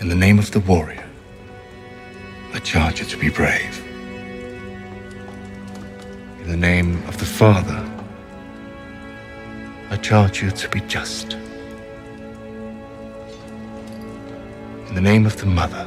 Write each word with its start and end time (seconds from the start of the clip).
In 0.00 0.08
the 0.08 0.14
name 0.14 0.38
of 0.38 0.50
the 0.50 0.60
warrior, 0.60 1.06
I 2.54 2.58
charge 2.60 3.00
you 3.00 3.06
to 3.06 3.18
be 3.18 3.28
brave. 3.28 3.84
In 6.40 6.48
the 6.48 6.56
name 6.56 7.06
of 7.06 7.18
the 7.18 7.26
father, 7.26 7.86
I 9.90 9.96
charge 9.96 10.42
you 10.42 10.50
to 10.52 10.68
be 10.70 10.80
just. 10.88 11.34
In 14.88 14.94
the 14.94 15.02
name 15.02 15.26
of 15.26 15.38
the 15.38 15.44
mother, 15.44 15.86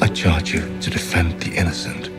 I 0.00 0.08
charge 0.08 0.52
you 0.52 0.62
to 0.80 0.90
defend 0.90 1.40
the 1.40 1.54
innocent. 1.54 2.10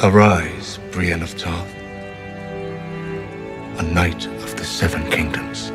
Arise, 0.00 0.77
Brienne 0.98 1.22
of 1.22 1.38
Tarth, 1.38 1.76
a 3.78 3.82
knight 3.84 4.26
of 4.26 4.56
the 4.56 4.64
Seven 4.64 5.08
Kingdoms. 5.12 5.70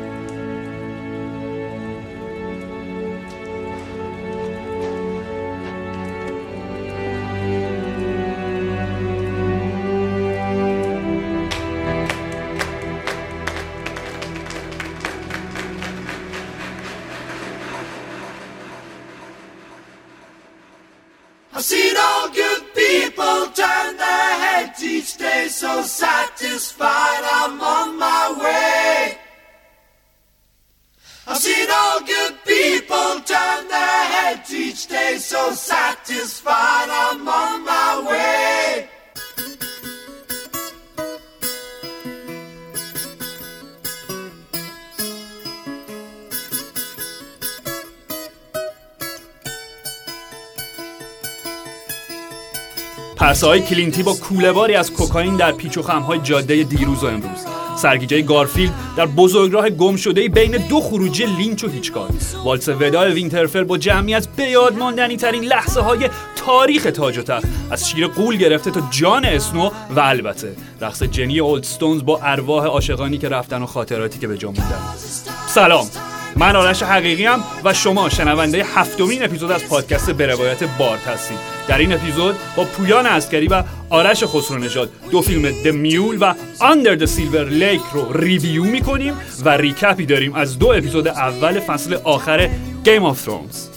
high 53.46 53.60
کلینتی 53.60 54.02
با 54.02 54.12
کوله 54.12 54.52
باری 54.52 54.74
از 54.74 54.92
کوکائین 54.92 55.36
در 55.36 55.52
پیچ 55.52 55.78
و 55.78 55.82
خمهای 55.82 56.18
جاده 56.18 56.62
دیروز 56.62 57.04
و 57.04 57.06
امروز. 57.06 57.46
سرگیجه 57.76 58.22
گارفیلد 58.22 58.72
در 58.96 59.06
بزرگراه 59.06 59.70
گم 59.70 59.96
شده 59.96 60.28
بین 60.28 60.50
دو 60.50 60.80
خروجی 60.80 61.26
لینچ 61.26 61.64
و 61.64 61.68
هیچکاک 61.68 62.08
والس 62.44 62.68
وداع 62.68 63.12
وینترفل 63.12 63.64
با 63.64 63.78
جمعی 63.78 64.14
از 64.14 64.28
بیاد 64.36 64.78
ماندنی 64.78 65.16
ترین 65.16 65.44
لحظه 65.44 65.80
های 65.80 66.10
تاریخ 66.36 66.82
تاج 66.82 67.18
و 67.18 67.22
تخت. 67.22 67.44
از 67.70 67.90
شیر 67.90 68.06
غول 68.06 68.36
گرفته 68.36 68.70
تا 68.70 68.82
جان 68.90 69.24
اسنو 69.24 69.70
و 69.96 70.00
البته 70.00 70.56
رقص 70.80 71.02
جنی 71.02 71.40
اولدستونز 71.40 72.04
با 72.04 72.20
ارواح 72.22 72.64
عاشقانی 72.64 73.18
که 73.18 73.28
رفتن 73.28 73.62
و 73.62 73.66
خاطراتی 73.66 74.18
که 74.18 74.26
به 74.26 74.38
جا 74.38 74.50
موندن. 74.50 74.80
سلام. 75.48 75.86
من 76.36 76.56
آرش 76.56 76.82
حقیقی‌ام 76.82 77.44
و 77.64 77.74
شما 77.74 78.08
شنونده 78.08 78.64
هفتمین 78.74 79.24
اپیزود 79.24 79.50
از 79.50 79.68
پادکست 79.68 80.10
به 80.10 80.26
روایت 80.26 80.64
بارد 80.78 81.08
هستید. 81.08 81.38
در 81.68 81.78
این 81.78 81.92
اپیزود 81.92 82.36
با 82.56 82.64
پویان 82.64 83.06
عسکری 83.06 83.46
و 83.46 83.62
آرش 83.90 84.24
خسرو 84.24 84.86
دو 85.10 85.22
فیلم 85.22 85.62
The 85.64 85.68
Mule 85.68 86.18
و 86.20 86.34
Under 86.60 86.94
the 86.94 87.04
Silver 87.04 87.48
Lake 87.48 87.80
رو 87.92 88.12
review 88.12 88.64
می‌کنیم 88.64 89.14
و 89.44 89.48
recap 89.48 89.96
ی 89.96 90.06
داریم 90.06 90.34
از 90.34 90.58
دو 90.58 90.68
اپیزود 90.68 91.08
اول 91.08 91.60
فصل 91.60 91.94
آخر 92.04 92.50
Game 92.84 93.04
of 93.04 93.24
Thrones 93.24 93.73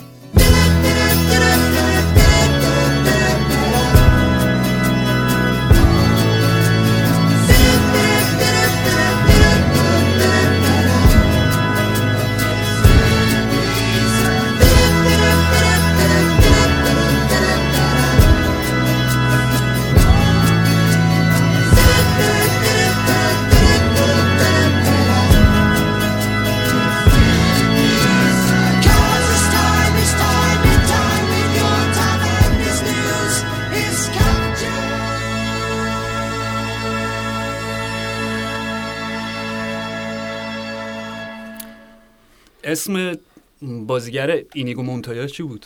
اسم 42.68 43.18
بازیگر 43.62 44.44
اینیگو 44.54 44.84
مونتایا 44.84 45.28
چی 45.28 45.44
بود؟ 45.44 45.66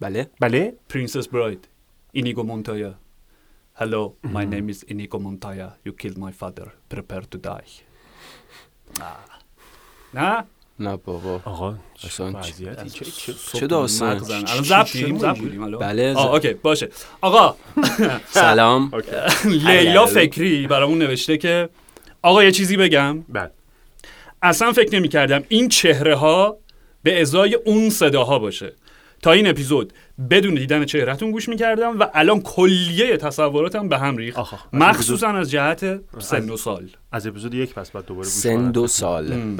بله. 0.00 0.30
بله. 0.40 0.74
Princess 0.88 1.28
Bride 1.28 1.68
اینیگو 2.12 2.42
مونتایا. 2.42 2.94
Hello, 3.80 4.14
my 4.24 4.44
name 4.44 4.68
is 4.70 4.84
Inigo 4.92 5.18
Montoya. 5.18 5.68
You 5.84 5.92
killed 5.92 6.18
my 6.26 6.32
father. 6.40 6.68
Prepare 6.88 7.24
to 7.32 7.38
die. 7.38 7.70
نه؟ 10.14 10.44
نه 10.80 10.96
بابا. 10.96 11.40
آقا 11.44 11.78
اصلا 12.04 12.40
چه 13.52 13.66
داستان. 13.66 14.08
الان 14.08 14.62
ضبط 14.62 14.86
بودیم 14.92 15.18
ضبط 15.18 15.34
بودیم 15.34 15.62
الان 15.62 15.80
بله،. 15.80 16.18
okay 16.18 16.54
باشه. 16.54 16.88
آقا. 17.20 17.56
سلام. 18.42 18.92
لیلا 19.66 20.06
فکری 20.06 20.66
برامون 20.66 20.98
نوشته 20.98 21.36
که 21.36 21.68
آقا 22.22 22.44
یه 22.44 22.52
چیزی 22.52 22.76
بگم. 22.76 23.22
بله. 23.28 23.50
اصلا 24.46 24.72
فکر 24.72 24.94
نمی 24.94 25.08
کردم 25.08 25.44
این 25.48 25.68
چهره 25.68 26.16
ها 26.16 26.56
به 27.02 27.20
ازای 27.20 27.54
اون 27.54 27.90
صداها 27.90 28.38
باشه. 28.38 28.72
تا 29.22 29.32
این 29.32 29.46
اپیزود 29.46 29.92
بدون 30.30 30.54
دیدن 30.54 30.84
چهرهتون 30.84 31.30
گوش 31.30 31.48
می‌کردم 31.48 32.00
و 32.00 32.06
الان 32.14 32.40
کلیه 32.40 33.16
تصوراتم 33.16 33.88
به 33.88 33.98
هم 33.98 34.16
ریخت. 34.16 34.38
مخصوصا 34.72 35.28
از 35.28 35.50
جهت 35.50 36.00
سن 36.18 36.50
و 36.50 36.56
سال. 36.56 36.90
از 37.12 37.26
اپیزود 37.26 37.54
یک 37.54 37.74
پس 37.74 37.90
بعد 37.90 38.06
دوباره 38.06 38.26
گوش 38.26 38.34
سن. 38.34 38.70
دو 38.70 38.86
سال. 38.86 39.26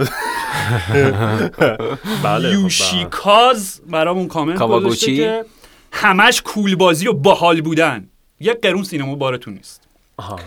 بله 2.23 2.49
خب، 2.49 2.61
یوشیکاز 2.61 3.81
برامون 3.91 4.29
کامنت؟ 4.29 4.59
گذاشته 4.59 5.17
که 5.17 5.45
همش 5.93 6.43
کول 6.43 6.75
بازی 6.77 7.09
و 7.09 7.13
باحال 7.13 7.61
بودن. 7.61 8.09
یه 8.41 8.55
قرون 8.55 8.85
سینما 8.85 9.15
بارتون 9.15 9.55
نیست. 9.55 9.83
آها. 10.17 10.39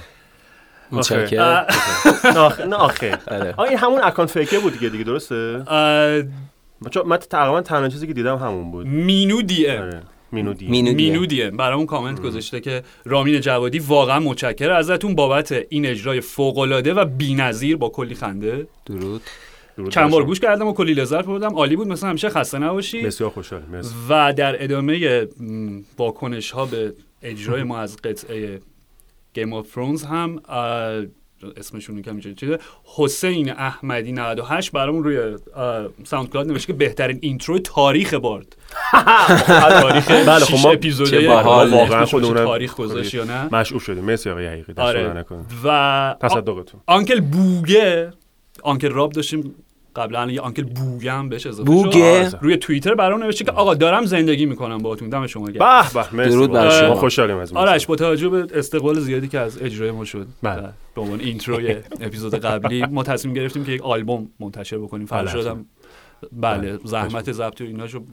متشکرم. 0.92 1.66
نه 2.68 2.76
آخه 2.76 3.18
بله. 3.28 3.60
این 3.60 3.78
همون 3.78 4.02
اکانت 4.04 4.30
فیکه 4.30 4.60
بود 4.60 4.74
دیگه 4.74 4.90
دیگه 4.90 5.04
درسته؟ 5.04 5.64
چون 6.92 7.08
من 7.08 7.18
تقریبا 7.18 7.62
تنها 7.62 7.90
چیزی 7.90 8.08
که 8.08 8.14
دیدم 8.14 8.38
همون 8.38 8.72
بود. 8.72 8.88
مینو 8.88 9.36
آره 9.36 9.44
دیه. 9.44 9.92
مینو 10.32 11.26
دی 11.26 11.44
ام. 11.44 11.58
برامون 11.58 11.86
کامنت 11.86 12.22
گذاشته 12.22 12.60
که 12.62 12.84
رامین 13.06 13.40
جوادی 13.40 13.80
واقعا 13.80 14.20
متشکر 14.20 14.72
ازتون 14.72 15.16
بابت 15.16 15.52
این 15.70 15.86
اجرای 15.86 16.22
فوق 16.22 16.58
العاده 16.58 16.94
و 16.94 17.06
بی‌نظیر 17.06 17.78
با 17.78 17.90
کلی 17.90 18.16
خنده. 18.16 18.68
درود. 18.86 19.22
چند 19.90 20.12
بار. 20.12 20.24
گوش 20.24 20.40
کردم 20.40 20.68
و 20.68 20.74
کلی 20.74 20.94
لذت 20.94 21.26
بردم. 21.26 21.56
عالی 21.56 21.76
بود 21.76 21.88
مثلا 21.88 22.10
همیشه 22.10 22.30
خسته 22.30 22.60
نباشی 22.60 23.02
بسیار 23.02 23.30
خوشحال 23.30 23.62
و 24.10 24.34
در 24.34 24.64
ادامه 24.64 25.28
واکنش 25.98 26.52
ها 26.52 26.66
به 26.66 26.94
اجرای 27.22 27.64
ما 27.64 27.80
از 27.80 27.98
قطعه 27.98 28.60
Game 29.34 29.54
of 29.54 29.68
Thrones 29.68 30.04
هم 30.04 30.40
اسمشون 31.58 31.98
رو 31.98 32.12
اینجوری 32.12 32.36
چیزه. 32.36 32.60
حسین 32.96 33.52
احمدی 33.52 34.12
98 34.12 34.72
برامون 34.72 35.04
روی 35.04 35.38
SoundCloud 36.04 36.48
نوشته 36.52 36.68
که 36.68 36.74
بهترین 36.80 37.20
intro 37.22 37.60
تاریخ 37.60 38.14
بارد. 38.14 38.56
تاریخ 39.82 40.12
بله، 40.12 40.40
خب 40.46 40.68
ما- 40.68 40.76
باحال. 41.28 41.70
واقعا 41.70 42.06
خودمونم- 42.06 42.46
تاریخ 42.46 42.76
گذاشت 42.76 43.14
یا 43.14 43.24
نه؟ 43.24 43.56
مشعوف 43.56 43.82
شدیم. 43.82 44.04
مرسی 44.04 44.30
آقای 44.30 44.48
حقیقی 44.48 44.74
دست 44.74 44.80
آره. 44.80 45.26
و 45.64 46.16
تصدقتون. 46.22 46.82
uncle 46.88 47.20
بوگه 47.20 48.12
uncle 48.64 48.90
راب 48.90 49.12
داشتیم. 49.12 49.56
قبلا 49.96 50.32
یه 50.32 50.42
uncle 50.42 50.64
بوگه 50.64 51.12
هم 51.12 51.30
بهش 51.30 51.46
اضافه 51.46 51.72
بوگه؟ 51.72 52.30
شد. 52.30 52.38
روی 52.42 52.58
توییتر 52.58 52.96
برام 52.96 53.24
نوشته 53.24 53.46
که 53.46 53.52
آقا 53.52 53.74
دارم 53.76 54.06
زندگی 54.06 54.46
می‌کنم 54.46 54.78
باهاتون 54.78 55.10
دم 55.10 55.28
شما 55.28 55.46
گرم 55.46 55.84
به 55.94 56.02
به 56.02 56.16
مرسی 56.16 56.30
درود 56.30 56.52
بر. 56.52 56.70
شما. 56.70 56.90
ما 56.90 56.96
خوشحالیم 56.96 57.38
از 57.38 57.52
این 57.52 57.60
آرش 57.60 57.86
با 57.86 57.96
توجه 57.96 58.30
به 58.30 58.48
استقبال 58.54 59.00
زیادی 59.00 59.28
که 59.28 59.40
از 59.40 59.62
اجرای 59.62 59.92
ما 59.92 60.06
شد 60.06 60.28
بله. 60.44 60.70
به 60.96 61.02
عنوان 61.02 61.20
intro 61.20 61.67
ی 61.67 61.76
اپیزود 62.02 62.36
قبلی 62.36 62.86
ما 62.86 63.04
تصمیم 63.04 63.34
گرفتیم 63.34 63.66
که 63.66 63.72
یک 63.72 63.82
آلبوم 63.82 64.30
منتشر 64.40 64.78
بکنیم 64.78 65.06
بله، 65.06 65.26
فرشادم 65.26 65.66
بله 66.32 66.80
زحمت 66.84 67.32
ضبط 67.32 67.62
و 67.62 67.64
ایناشو. 67.64 68.04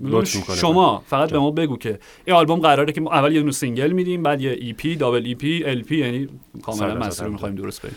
شما 0.55 1.03
فقط 1.07 1.31
به 1.31 1.39
ما 1.39 1.51
بگو 1.51 1.77
که 1.77 1.99
این 2.25 2.37
آلبوم 2.37 2.61
قراره 2.61 2.93
که 2.93 3.01
ما 3.01 3.13
اول 3.13 3.33
یه 3.33 3.41
دونه 3.41 3.53
single 3.53 3.93
میدیم 3.93 4.23
بعد 4.23 4.41
یه 4.41 4.51
EP 4.61 4.97
double 4.97 5.27
EP 5.27 5.65
LP 5.67 5.97
یعنی 5.97 6.29
کاملا 6.63 6.95
همینطور. 6.95 7.29
می‌خوایم 7.29 7.55
درست 7.55 7.83
بریم 7.83 7.97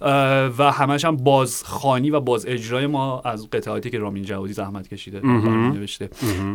و 0.00 0.72
همش 0.72 1.04
هم 1.04 1.16
بازخوانی 1.16 2.10
و 2.10 2.20
باز 2.20 2.46
اجرای 2.46 2.86
ما 2.86 3.20
از 3.20 3.50
قطعاتی 3.50 3.90
که 3.90 3.98
رامین 3.98 4.24
جوادی 4.24 4.52
زحمت 4.52 4.88
کشیده 4.88 5.26
نوشته. 5.26 6.08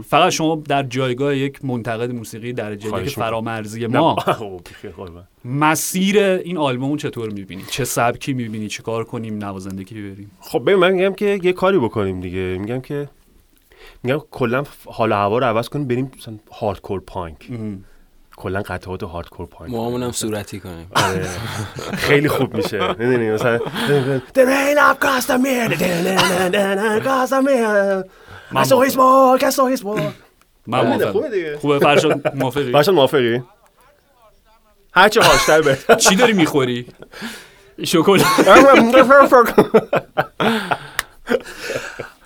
فقط 0.07 0.31
شما 0.31 0.63
در 0.67 0.83
جایگاه 0.83 1.37
یک 1.37 1.65
منتقد 1.65 2.11
موسیقی 2.11 2.53
درجه 2.53 2.83
که 2.83 2.89
خواهش 2.89 3.07
می‌کنم. 3.07 3.25
فرامرزی 3.25 3.87
ما. 3.87 4.15
خوبه. 4.95 5.23
مسیر 5.45 6.19
این 6.19 6.57
آلبوم 6.57 6.97
چطور 6.97 7.29
می‌بینی؟ 7.29 7.63
چه 7.69 7.85
سبکی 7.85 8.33
می‌بینی؟ 8.33 8.67
چه 8.67 8.83
کار 8.83 9.03
کنیم؟ 9.03 9.37
نوازندگی 9.37 10.01
بریم 10.01 10.31
خب 10.39 10.61
ببین 10.61 10.75
من 10.75 10.91
میگم 10.91 11.13
که 11.13 11.39
یه 11.43 11.53
کاری 11.53 11.77
بکنیم 11.77 12.19
دیگه. 12.19 12.57
میگم 12.61 12.81
که 12.81 13.09
میگم 14.03 14.19
کلا 14.31 14.63
حال 14.85 15.11
هوا 15.11 15.37
رو 15.37 15.45
عوض 15.45 15.69
کنیم 15.69 15.87
بریم 15.87 16.11
مثلا 16.17 16.35
هاردکور 16.51 16.99
پانک 16.99 17.49
کلا 18.43 18.61
قطعات 18.61 19.03
هاردکور 19.03 19.45
پانک 19.47 19.71
موامون 19.71 20.03
هم 20.03 20.11
صورتی 20.11 20.59
کنیم. 20.59 20.87
آره. 20.95 21.29
خیلی 21.97 22.27
خوب 22.27 22.55
میشه. 22.57 22.87
می‌دونی 22.87 23.29
مثلا 23.31 23.57
The 24.35 24.41
rain 24.45 24.77
of 24.77 24.99
Castamere 25.05 25.75
Castamere 27.07 28.03
I 28.55 28.63
saw 28.63 28.79
his 28.87 28.95
walk 28.97 29.43
I 29.43 29.49
saw 29.57 29.65
his 29.75 29.83
walk 29.83 30.01
من 30.67 30.79
خوبه 30.79 31.05
موافقم. 31.11 31.27
دیگه. 31.29 31.57
خوبه 31.57 31.79
فرشاد 31.79 32.35
موافقی؟ 32.35 32.71
باشن 32.71 32.91
موافقی؟ 32.91 33.43
هرچه 34.93 35.21
هاشتر 35.21 35.61
بهتر 35.61 35.95
چی 35.95 36.15
داری 36.15 36.33
می‌خوری؟ 36.33 36.85
شکلات 37.83 38.21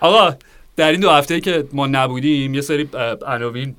آقا 0.00 0.34
در 0.76 0.90
این 0.90 1.00
دو 1.00 1.10
هفته 1.10 1.40
که 1.40 1.64
ما 1.72 1.86
نبودیم 1.86 2.54
یه 2.54 2.60
سری 2.60 2.88
عناوین 3.26 3.76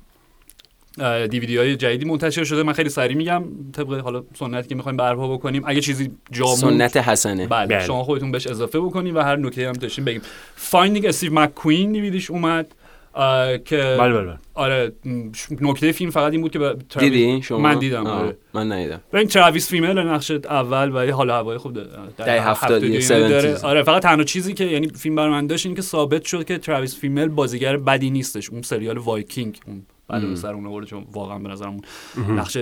دیویدی 1.30 1.56
های 1.56 1.76
جدیدی 1.76 2.04
منتشر 2.04 2.44
شده 2.44 2.62
من 2.62 2.72
خیلی 2.72 2.88
سریع 2.88 3.16
میگم 3.16 3.44
طبق 3.72 4.00
حالا 4.00 4.22
سنتی 4.34 4.68
که 4.68 4.74
می‌خوایم 4.74 4.96
برپا 4.96 5.36
بکنیم 5.36 5.62
اگه 5.66 5.80
چیزی 5.80 6.10
جامون 6.30 6.56
سنت 6.56 6.96
حسنه 6.96 7.46
بله, 7.46 7.66
بله. 7.66 7.86
شما 7.86 8.04
خودتون 8.04 8.30
بهش 8.30 8.46
اضافه 8.46 8.80
بکنیم 8.80 9.14
و 9.14 9.20
هر 9.20 9.36
نکته 9.36 9.68
هم 9.68 9.72
داشتیم 9.72 10.04
بگیم 10.04 10.22
Finding 10.54 11.06
Steve 11.06 11.40
McQueen 11.40 11.92
دیویدیش 11.92 12.30
اومد 12.30 12.74
که 13.64 13.96
بله 13.98 14.12
بله 14.12 14.24
بله. 14.24 14.38
آره 14.54 14.92
نکته 15.60 15.92
فیلم 15.92 16.10
فقط 16.10 16.32
این 16.32 16.40
بود 16.40 16.52
که 16.52 16.76
دیدی 16.98 17.42
شما 17.42 17.58
من 17.58 17.78
دیدم 17.78 18.06
آه، 18.06 18.22
آره 18.22 18.36
من 18.54 18.72
ندیدم 18.72 19.00
ببین 19.12 19.28
تراویس 19.28 19.68
فیمل 19.68 19.98
نقش 19.98 20.30
اول 20.30 20.96
و 20.96 21.06
یه 21.06 21.14
حال 21.14 21.30
و 21.30 21.32
هوای 21.32 21.58
خوب 21.58 21.72
داره. 21.72 21.88
در 22.16 22.38
هفتادی 22.38 23.08
داره 23.08 23.56
70s. 23.56 23.64
آره 23.64 23.82
فقط 23.82 24.02
تنها 24.02 24.24
چیزی 24.24 24.54
که 24.54 24.64
یعنی 24.64 24.88
فیلم 24.88 25.14
برای 25.14 25.30
من 25.30 25.46
داشت 25.46 25.66
این 25.66 25.74
که 25.74 25.82
ثابت 25.82 26.24
شد 26.24 26.44
که 26.44 26.58
تراویس 26.58 27.00
فیمل 27.00 27.28
بازیگر 27.28 27.76
بدی 27.76 28.10
نیستش 28.10 28.50
اون 28.50 28.62
سریال 28.62 28.98
وایکینگ 28.98 29.58
اون 29.66 29.82
بعد 30.10 30.28
به 30.28 30.34
سر 30.36 30.54
اون 30.54 30.66
آورد 30.66 30.86
چون 30.86 31.06
واقعا 31.12 31.38
به 31.38 31.48
نظرم 31.48 31.70
اون 31.70 31.80
نقش 32.38 32.58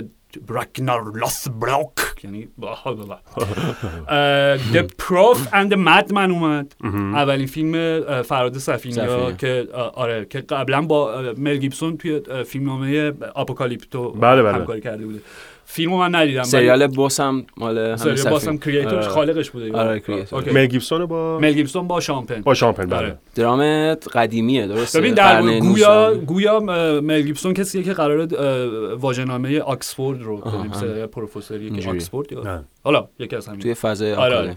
رگنار 0.49 1.19
لاثبروک 1.19 1.91
یعنی 2.25 2.49
The 4.73 4.83
Prof 5.03 5.39
and 5.53 5.71
the 5.73 5.77
Madman 5.77 6.31
اومد. 6.31 6.75
اولین 7.15 7.47
فیلم 7.47 8.03
فرهاد 8.23 8.59
صفی‌نیا 8.59 8.95
صفی‌نیا. 8.95 9.37
که 9.37 9.69
آره 9.95 10.25
که 10.25 10.41
قبلا 10.41 10.83
با 10.83 11.23
مل 11.39 11.57
گیبسون 11.57 11.97
توی 11.97 12.21
فیلمنامه 12.47 13.13
آپوکالیپتو 13.35 14.11
بله، 14.11 14.43
بله. 14.43 14.53
همکاری 14.55 14.81
کرده 14.81 15.07
بوده. 15.07 15.21
فیلمو 15.71 15.99
من 15.99 16.15
ندیدم 16.15 16.43
سریال 16.43 16.87
Boss 16.87 17.21
هم 17.21 17.47
مال 17.57 17.97
سریال. 17.97 18.31
Boss 18.31 18.51
م 18.51 18.57
creator 18.57 18.94
ش 18.94 19.05
آره. 19.05 19.09
خالقش 19.09 19.51
بوده 19.51 19.73
آره،. 19.73 20.03
مل 20.53 20.67
گیبسون 20.67 21.07
با 21.07 21.39
مل 21.39 21.53
گیبسون 21.53 21.89
با 21.89 22.01
شان 22.01 22.25
پن 22.25 22.41
با 22.41 22.55
شامپن 22.55 22.87
بله 22.87 22.97
آره. 22.97 23.19
درام 23.35 23.95
قدیمیه 23.95 24.67
درسته 24.67 25.01
ببین 25.01 25.15
در 25.15 25.43
گویا 25.43 26.11
19. 26.11 26.27
گویا 26.27 26.61
مل 27.01 27.23
گیبسون 27.23 27.55
کسیه 27.55 27.83
که 27.83 27.93
قراره 27.93 28.27
واژه‌نامه 28.95 29.61
آکسفورد 29.61 30.23
رو 30.23 30.37
بنویسه 30.37 31.07
پروفسوری 31.07 31.71
که. 31.71 31.91
آکسفورد 31.91 32.33
یا. 32.33 32.65
حالا 32.85 33.09
یکی 33.19 33.37
از 33.37 33.49
همین 33.49 33.61
توی 33.61 33.75
فضای 33.75 34.13
آره. 34.13 34.37
آره. 34.37 34.57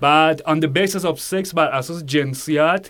بعد 0.00 0.42
on 0.46 0.60
the 0.64 0.68
basis 0.68 1.02
of 1.02 1.18
sex 1.30 1.54
بر 1.54 1.66
اساس 1.66 2.04
جنسیت 2.04 2.88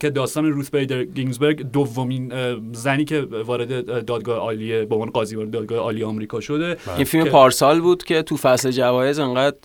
که 0.00 0.10
داستان 0.10 0.44
روث 0.44 0.70
بیدر 0.70 1.04
گینزبرگ 1.04 1.62
دومین 1.72 2.32
زنی 2.72 3.04
که 3.04 3.20
وارد 3.20 3.72
اه، 3.72 4.00
دادگاه 4.00 4.38
عالی 4.38 4.84
به 4.84 4.94
عنوان 4.94 5.10
قاضی 5.10 5.36
وارد 5.36 5.50
دادگاه 5.50 5.78
عالی 5.78 6.04
آمریکا 6.04 6.40
شده 6.40 6.76
این 6.96 7.04
فیلم 7.06 7.24
که- 7.24 7.30
پارسال 7.30 7.80
بود 7.80 8.04
که 8.04 8.22
تو 8.22 8.36
فصل 8.36 8.70
جوایز 8.70 9.18
انقدر 9.18 9.56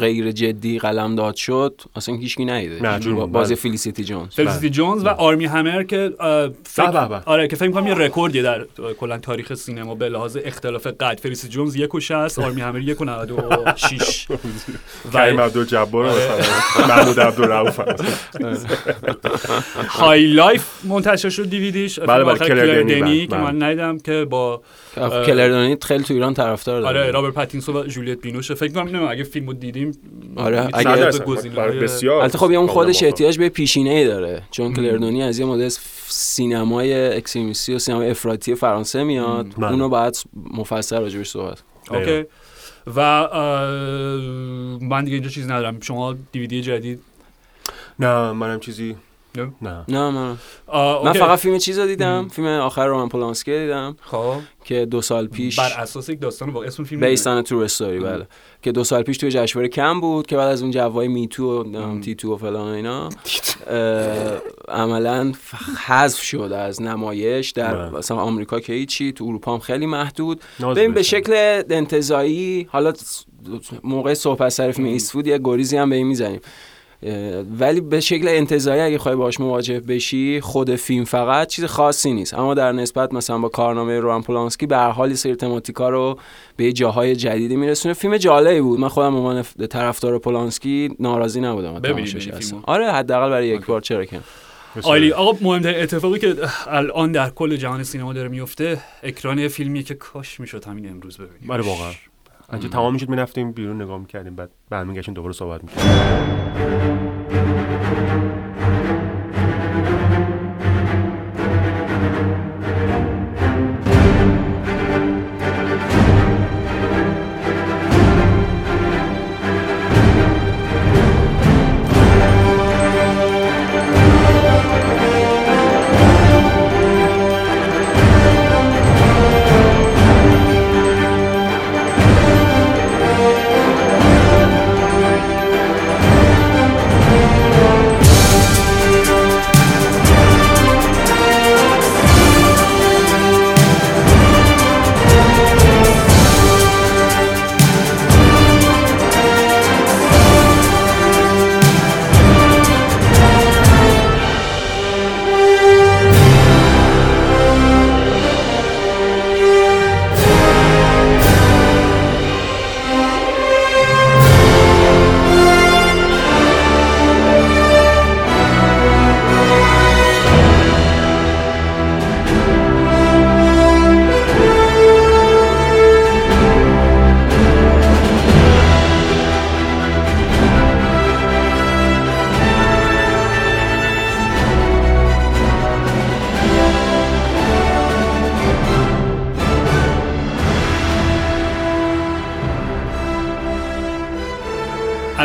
غیر 0.00 0.32
جدی 0.32 0.78
قلمداد 0.78 1.34
شد 1.36 1.80
اصلا 1.96 2.14
هیچکی 2.14 2.44
ندیده 2.44 2.82
نه، 2.82 2.98
جون، 3.00 3.14
با- 3.14 3.26
بازی 3.26 3.54
بله. 3.54 3.62
فیلیسیتی 3.62 4.04
جونز. 4.04 4.34
فلسیتی 4.34 4.70
جونز 4.70 5.04
و 5.04 5.08
آرمی 5.08 5.44
همر 5.46 5.82
که 5.82 6.10
فکر. 6.64 7.20
آره 7.26 7.48
که 7.48 7.56
فکر 7.56 7.70
کنم 7.70 7.86
یه 7.86 7.94
رکوردیه 7.94 8.42
در 8.42 8.64
کلا 9.00 9.18
تاریخ 9.18 9.54
سینما 9.54 9.94
به 9.94 10.08
لحاظ 10.08 10.38
اختلاف 10.44 10.86
قد. 10.86 11.20
فلسیتی 11.22 11.48
جونز 11.52 11.76
یک 11.76 11.94
و 11.94 12.00
60 12.00 12.38
آرمی 12.38 12.60
همر 12.60 12.78
یک 12.80 13.00
و 13.00 13.04
96 13.04 14.26
کریم 15.12 15.40
عبدالجبار 15.44 16.06
مثلا. 16.10 16.86
محمود 16.88 17.20
عبدالرؤوف 17.20 17.80
High 19.88 20.26
Life 20.26 20.64
منتشر 20.84 21.30
شد 21.30 21.50
دیویدیش. 21.50 21.98
بله، 21.98 22.24
بله، 22.24 22.38
بله، 22.38 23.26
که 23.26 23.36
من 23.36 23.62
ندیدم 23.62 23.98
که 23.98 24.24
با 24.30 24.62
کلر 24.96 25.42
دنی 25.42 25.76
خیلی 25.82 26.04
تو 26.04 26.14
ایران 26.14 26.34
طرفدار 26.34 26.80
داره. 26.80 27.00
آره 27.00 27.10
رابرت 27.10 27.34
پاتینسون 27.34 27.76
و 27.76 27.84
جولیت 27.84 28.20
بینوش 28.20 28.52
فکر 28.52 28.72
کنم 28.72 28.82
نمی‌دونم 28.82 29.08
اگه 29.08 29.24
فیلمو 29.24 29.52
دیدیم 29.52 29.92
آره، 30.36 30.68
اگه- 30.72 31.18
گزینه‌های- 31.18 31.78
بسیار 31.78 32.20
البته 32.22 32.38
خب 32.38 32.50
یه 32.50 32.58
اون 32.58 32.66
خودش. 32.66 33.02
احتیاج 33.02 33.38
به 33.38 33.48
پیشینه 33.48 33.90
ای 33.90 34.06
داره. 34.06 34.42
چون 34.50 34.72
کلر 34.72 35.01
دنی 35.01 35.22
از 35.22 35.38
یه 35.38 35.46
مدل 35.46 35.68
سینمای 36.08 37.16
extremist 37.16 37.68
ی 37.68 37.74
و 37.74 37.78
سینمای 37.78 38.10
افراطی 38.10 38.54
فرانسه 38.54 39.04
میاد. 39.04 39.46
بله. 39.58 39.70
اونو 39.70 39.88
باید 39.88 40.16
مفصل 40.54 41.00
راجع 41.00 41.12
بهش 41.12 41.28
صحبت. 41.28 41.62
اوکی. 41.90 42.24
و 42.96 43.28
من 44.80 45.04
دیگه 45.04 45.14
اینجا 45.14 45.30
چیز 45.30 45.44
ندارم. 45.46 45.80
شما 45.80 46.16
دیویدی 46.32 46.62
جدید؟ 46.62 47.00
نه 47.98 48.32
منم 48.32 48.60
چیزی 48.60 48.96
نه؟ 49.34 49.52
نه. 49.62 49.84
نه 49.88 50.10
من. 50.10 51.12
فقط 51.12 51.38
فیلم 51.38 51.58
چیز 51.58 51.78
رو 51.78 51.86
دیدم 51.86 52.28
فیلم 52.28 52.48
آخر 52.48 52.86
رومن 52.86 53.08
پولانسکی 53.08 53.58
دیدم. 53.58 53.96
خب. 54.00 54.34
که 54.64 54.86
دو 54.86 55.02
سال 55.02 55.26
پیش 55.26 55.58
بر 55.58 55.72
اساس 55.78 56.08
یک 56.08 56.20
داستان 56.20 56.50
واقعی 56.50 56.68
اسم 56.68 56.84
فیلم 56.84 57.00
بیستان 57.00 57.42
تور 57.42 57.64
استوری 57.64 57.98
بله. 57.98 58.26
که 58.62 58.72
دو 58.72 58.84
سال 58.84 59.02
پیش 59.02 59.18
توی 59.18 59.30
جشنواره 59.30 59.68
کم 59.68 60.00
بود 60.00 60.26
که 60.26 60.36
بعد 60.36 60.48
از 60.48 60.62
اون 60.62 60.70
جوای 60.70 61.08
میتو 61.08 61.62
و 61.62 62.00
تیتو 62.00 62.34
و 62.34 62.36
فلان 62.36 62.68
و 62.68 62.74
اینا 62.74 63.08
عملا 64.68 65.32
حذف 65.86 66.22
شد 66.22 66.52
از 66.54 66.82
نمایش 66.82 67.50
در 67.50 67.74
بله. 67.74 67.98
مثلا 67.98 68.16
آمریکا 68.16 68.60
که 68.60 68.72
هیچی 68.72 69.12
تو 69.12 69.24
اروپا 69.24 69.52
هم 69.52 69.58
خیلی 69.58 69.86
محدود. 69.86 70.40
ببین 70.60 70.92
به. 70.94 71.02
شکل 71.02 71.62
انتظایی. 71.70 72.68
حالا 72.70 72.92
موقع 73.84 74.14
صحبت 74.14 74.48
سر 74.48 74.72
فیلم 74.72 74.88
ایستفود 74.88 75.26
یه 75.26 75.40
گریزی 75.44 75.76
هم 75.76 75.90
به 75.90 75.96
این 75.96 76.06
می‌زنیم. 76.06 76.40
ولی 77.58 77.80
به 77.80 78.00
شکل 78.00 78.28
انتظایی 78.28 78.80
اگه 78.80 78.98
خواهی 78.98 79.16
باهاش 79.16 79.40
مواجه 79.40 79.80
بشی 79.80 80.40
خود 80.40 80.76
فیلم 80.76 81.04
فقط 81.04 81.48
چیز 81.48 81.64
خاصی 81.64 82.12
نیست. 82.12 82.34
اما 82.34 82.54
در 82.54 82.72
نسبت 82.72 83.14
مثلا 83.14 83.38
با 83.38 83.48
کارنامه 83.48 84.00
روان 84.00 84.22
پولانسکی 84.22 84.66
به 84.66 84.76
هر 84.76 84.90
حال 84.90 85.14
سری 85.14 85.34
تماتیکا 85.34 85.88
رو 85.88 86.18
به 86.56 86.72
جاهای 86.72 87.16
جدیدی 87.16 87.56
میرسونه. 87.56 87.94
فیلم 87.94 88.16
جالبی 88.16 88.60
بود. 88.60 88.80
من 88.80 88.88
خودم 88.88 89.10
به 89.10 89.16
عنوان 89.16 89.44
طرفدار 89.70 90.18
پولانسکی 90.18 90.96
ناراضی 91.00 91.40
نبودم. 91.40 91.82
آره 92.62 92.92
حداقل 92.92 93.30
برای 93.30 93.48
یک 93.48 93.66
بار 93.66 93.80
چرا 93.80 94.04
که. 94.04 94.20
عالی. 94.82 95.12
آقا 95.12 95.38
مهمترین 95.40 95.82
اتفاقی 95.82 96.18
که 96.18 96.36
الان 96.66 97.12
در 97.12 97.30
کل 97.30 97.56
جهان 97.56 97.82
سینما 97.82 98.12
داره 98.12 98.28
میفته 98.28 98.78
اکران 99.02 99.38
یه 99.38 99.48
فیلمیه 99.48 99.82
که 99.82 99.94
کاش 99.94 100.40
می‌شد 100.40 100.64
همین 100.64 100.88
امروز 100.88 101.16
ببینیم. 101.16 101.48
بله 101.48 101.62
واقعا. 101.62 101.90
اینجا 102.52 102.68
تمام 102.68 102.92
می‌شد 102.92 103.08
می‌رفتیم 103.08 103.52
بیرون 103.52 103.82
نگاه 103.82 103.98
می‌کردیم 103.98 104.36
بعد 104.36 104.50
برمیگشتیم 104.70 105.14
دوباره 105.14 105.32
صحبت 105.32 105.60
می‌کردیم. 105.64 107.59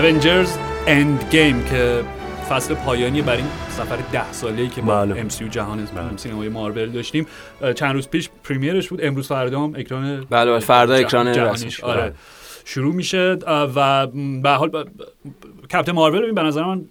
Avengers 0.06 0.50
End 0.88 1.34
Game 1.34 1.70
که 1.70 2.04
فصل 2.50 2.74
پایانی 2.74 3.22
برای 3.22 3.38
این 3.38 3.48
سفر 3.70 3.98
ده 4.12 4.32
ساله 4.32 4.68
که 4.68 4.82
با 4.82 5.06
بله. 5.06 5.30
MCU 5.30 5.50
جهان 5.50 5.86
بله. 5.86 6.18
سینمای 6.18 6.50
مارول 6.50 6.90
داشتیم 6.90 7.28
چند 7.76 7.96
روز 7.96 8.08
پیش 8.08 8.30
پریمیرش 8.44 8.90
بود 8.90 9.06
امروز 9.06 9.28
فردا 9.28 9.62
هم 9.62 9.74
اکران 9.76 10.26
بله، 10.30 10.52
بله، 10.52 10.60
فردا 10.60 10.94
اکران 10.94 11.34
جهانیش. 11.34 11.56
رسمیش. 11.56 11.84
آره 11.84 12.02
بله. 12.02 12.14
شروع 12.66 12.96
میشه 12.96 13.38
و 13.48 14.08
به 14.44 14.50
حال 14.50 14.70
کپتن 15.74 15.92
مارول 15.92 16.22
رو 16.22 16.34
به 16.34 16.44
نظر 16.44 16.64
من 16.64 16.86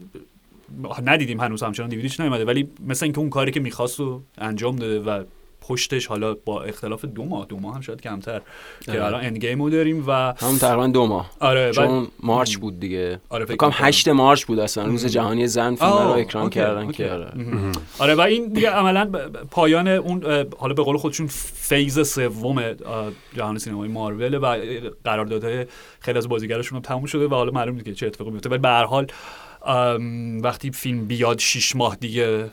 ندیدیم 1.04 1.40
هنوز 1.40 1.62
همچنان 1.62 1.88
دیویدیش 1.88 2.21
نیومده 2.21 2.44
ولی 2.44 2.68
مثل 2.87 3.06
اینکه 3.06 3.18
اون 3.18 3.30
کاری 3.30 3.52
که 3.52 3.61
می‌خواست 3.61 4.00
رو 4.00 4.23
انجام 4.38 4.76
داده 4.76 5.00
و 5.00 5.25
پشتش 5.68 6.06
حالا 6.06 6.35
با 6.44 6.62
اختلاف 6.62 7.04
دو 7.04 7.25
ماه 7.25 7.47
دو 7.47 7.59
ماه 7.61 7.75
هم 7.75 7.80
شاید 7.80 8.00
کمتر 8.00 8.40
که 8.85 8.92
آره. 8.92 9.04
الان 9.04 9.25
Endgame 9.25 9.62
رو 9.62 9.71
داریم 9.71 10.04
و 10.06 10.12
هم 10.12 10.59
تقریبا 10.61 10.87
دو 10.87 11.06
ماه 11.06 11.30
آره 11.40 11.64
بعد- 11.64 11.75
چون 11.75 12.06
مارچ 12.23 12.56
بود 12.56 12.80
دیگه 12.80 13.21
آره، 13.28 13.44
فکر 13.44 13.56
کنم 13.56 13.68
می‌کنم. 13.68 13.87
8 13.88 14.09
مارچ 14.09 14.44
بود 14.44 14.59
اصلا 14.59 14.85
روز 14.85 15.06
جهانی 15.06 15.47
زن 15.47 15.75
فیلم 15.75 15.90
رو 15.90 15.97
اکران 15.97 16.50
کردن. 16.50 16.92
که 16.92 17.11
آره. 17.11 17.33
آره 17.99 18.14
و 18.14 18.21
این 18.21 18.49
دیگه 18.52 18.71
عملا 18.71 19.11
پایان 19.50 19.88
اون 19.88 20.23
حالا 20.59 20.75
به 20.75 20.83
قول 20.83 20.97
خودشون 20.97 21.26
phase 21.54 22.09
سوم 22.09 22.62
جهان 23.37 23.59
سینمای 23.59 23.88
مارول 23.88 24.35
و 24.42 24.56
قراردادهای 25.04 25.66
خیلی 26.00 26.18
از 26.18 26.28
بازیگراشون 26.28 26.76
هم 26.76 26.83
تموم 26.83 27.06
شده 27.06 27.26
و 27.26 27.35
حالا 27.35 27.50
معلوم 27.50 27.75
نیست 27.75 27.85
که 27.87 27.94
چه 27.94 28.06
اتفاقی 28.06 28.30
میفته 28.30 28.49
ولی 28.49 28.59
به 28.59 28.68
هر 28.68 28.85
حال 28.85 29.06
وقتی 30.42 30.71
فیلم 30.71 31.04
بیاد 31.06 31.38
شیش 31.38 31.76
ماه 31.76 31.97
دیگه 31.97 32.50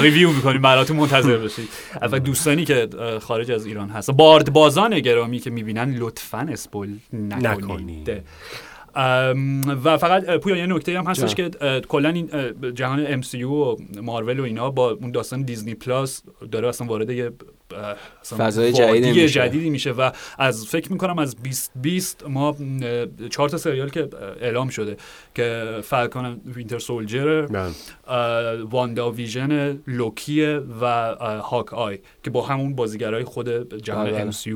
review 0.00 0.32
می‌کنیم 0.32 0.62
براتون 0.62 0.96
منتظر 0.96 1.36
باشید. 1.36 1.68
و 2.02 2.20
دوستانی 2.20 2.64
که 2.64 2.88
خارج 3.22 3.50
از 3.50 3.66
ایران 3.66 3.88
هست 3.88 4.10
بارد 4.10 4.52
بازان 4.52 5.00
گرامی 5.00 5.38
که 5.38 5.50
می‌بینن 5.50 5.94
لطفا 5.96 6.48
spoil 6.52 6.88
نکنید. 7.12 8.10
و 9.84 9.98
فقط 9.98 10.30
پویا 10.30 10.56
یه 10.56 10.66
نکته 10.66 10.98
هم 10.98 11.06
هستش. 11.06 11.34
که 11.34 11.50
کلا 11.88 12.08
این 12.08 12.30
جهان 12.74 13.04
MCU 13.06 13.76
مارول 14.02 14.40
و 14.40 14.42
اینا 14.42 14.70
با 14.70 14.90
اون 14.90 15.10
داستان 15.10 15.42
Disney 15.42 15.74
Plus 15.74 16.22
داره 16.50 16.68
اصلا 16.68 16.86
وارد 16.86 17.10
یه 17.10 17.30
فضای 18.38 18.72
جدیدی 18.72 19.08
میشه. 19.08 19.28
جدیدی 19.28 19.70
میشه 19.70 19.90
و 19.90 20.10
از 20.38 20.66
فکر 20.66 20.92
می‌کنم 20.92 21.18
از 21.18 21.36
2020 21.36 22.24
ما 22.28 22.56
چهار 23.30 23.48
تا 23.48 23.56
سریال 23.56 23.88
که 23.88 24.08
اعلام 24.40 24.68
شده 24.68 24.96
که 25.34 25.78
Falcon 25.82 26.40
Winter 26.54 26.78
Soldier. 26.78 27.46
WandaVision 28.70 29.80
Loki 29.86 30.44
و 30.80 31.14
Hawkeye 31.42 31.98
که 32.22 32.30
با 32.30 32.42
همون 32.42 32.74
بازیگرای 32.74 33.24
خود 33.24 33.74
جهان 33.82 34.04
بله، 34.04 34.12
بله. 34.12 34.22
MCU 34.22 34.54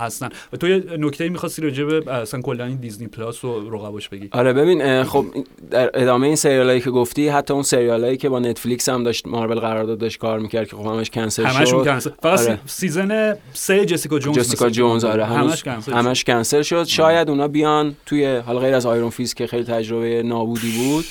هستن 0.00 0.28
و 0.52 0.56
تو 0.56 0.68
یه 0.68 0.84
نکته 0.98 1.28
می‌خواستی 1.28 1.62
راجع 1.62 1.84
به 1.84 2.12
اصلا 2.12 2.40
کلا 2.40 2.64
این 2.64 2.76
Disney 2.76 3.08
Plus 3.08 3.44
و 3.44 3.67
رقباش 3.70 4.08
بگی. 4.08 4.28
آره 4.32 4.52
ببین 4.52 5.04
خب 5.04 5.26
در 5.70 5.90
ادامه 5.94 6.26
این 6.26 6.36
سریالایی 6.36 6.80
که 6.80 6.90
گفتی 6.90 7.28
حتی 7.28 7.54
اون 7.54 7.62
سریالایی 7.62 8.16
که 8.16 8.28
با 8.28 8.38
نتفلیکس 8.38 8.88
هم 8.88 9.02
داشت 9.04 9.26
مارول 9.26 9.60
قرارداد 9.60 9.98
داشت 9.98 10.18
کار 10.18 10.38
می‌کرد 10.38 10.68
که 10.68 10.76
خب 10.76 10.86
همش 10.86 11.10
کنسل 11.10 11.64
شد. 11.64 11.84
کنسل 11.84 12.10
فقط 12.22 12.40
آره. 12.40 12.54
سی- 12.54 12.58
season 12.66 13.36
سه 13.52 13.84
جسیکا 13.86 14.18
جونز 14.18 14.38
جسیکا 14.38 14.70
جونز 14.70 15.04
آره 15.04 15.24
همش 15.24 15.62
کنسل 15.62 15.92
همش 15.92 16.24
کنسل 16.24 16.62
شد. 16.62 16.84
شاید 16.84 17.30
اونا 17.30 17.48
بیان 17.48 17.96
توی 18.06 18.36
حالا 18.36 18.58
غیر 18.60 18.74
از 18.74 18.86
Iron 18.86 19.10
Fist 19.10 19.34
که 19.34 19.46
خیلی 19.46 19.64
تجربه 19.64 20.22
نابودی 20.22 20.72
بود 20.78 21.04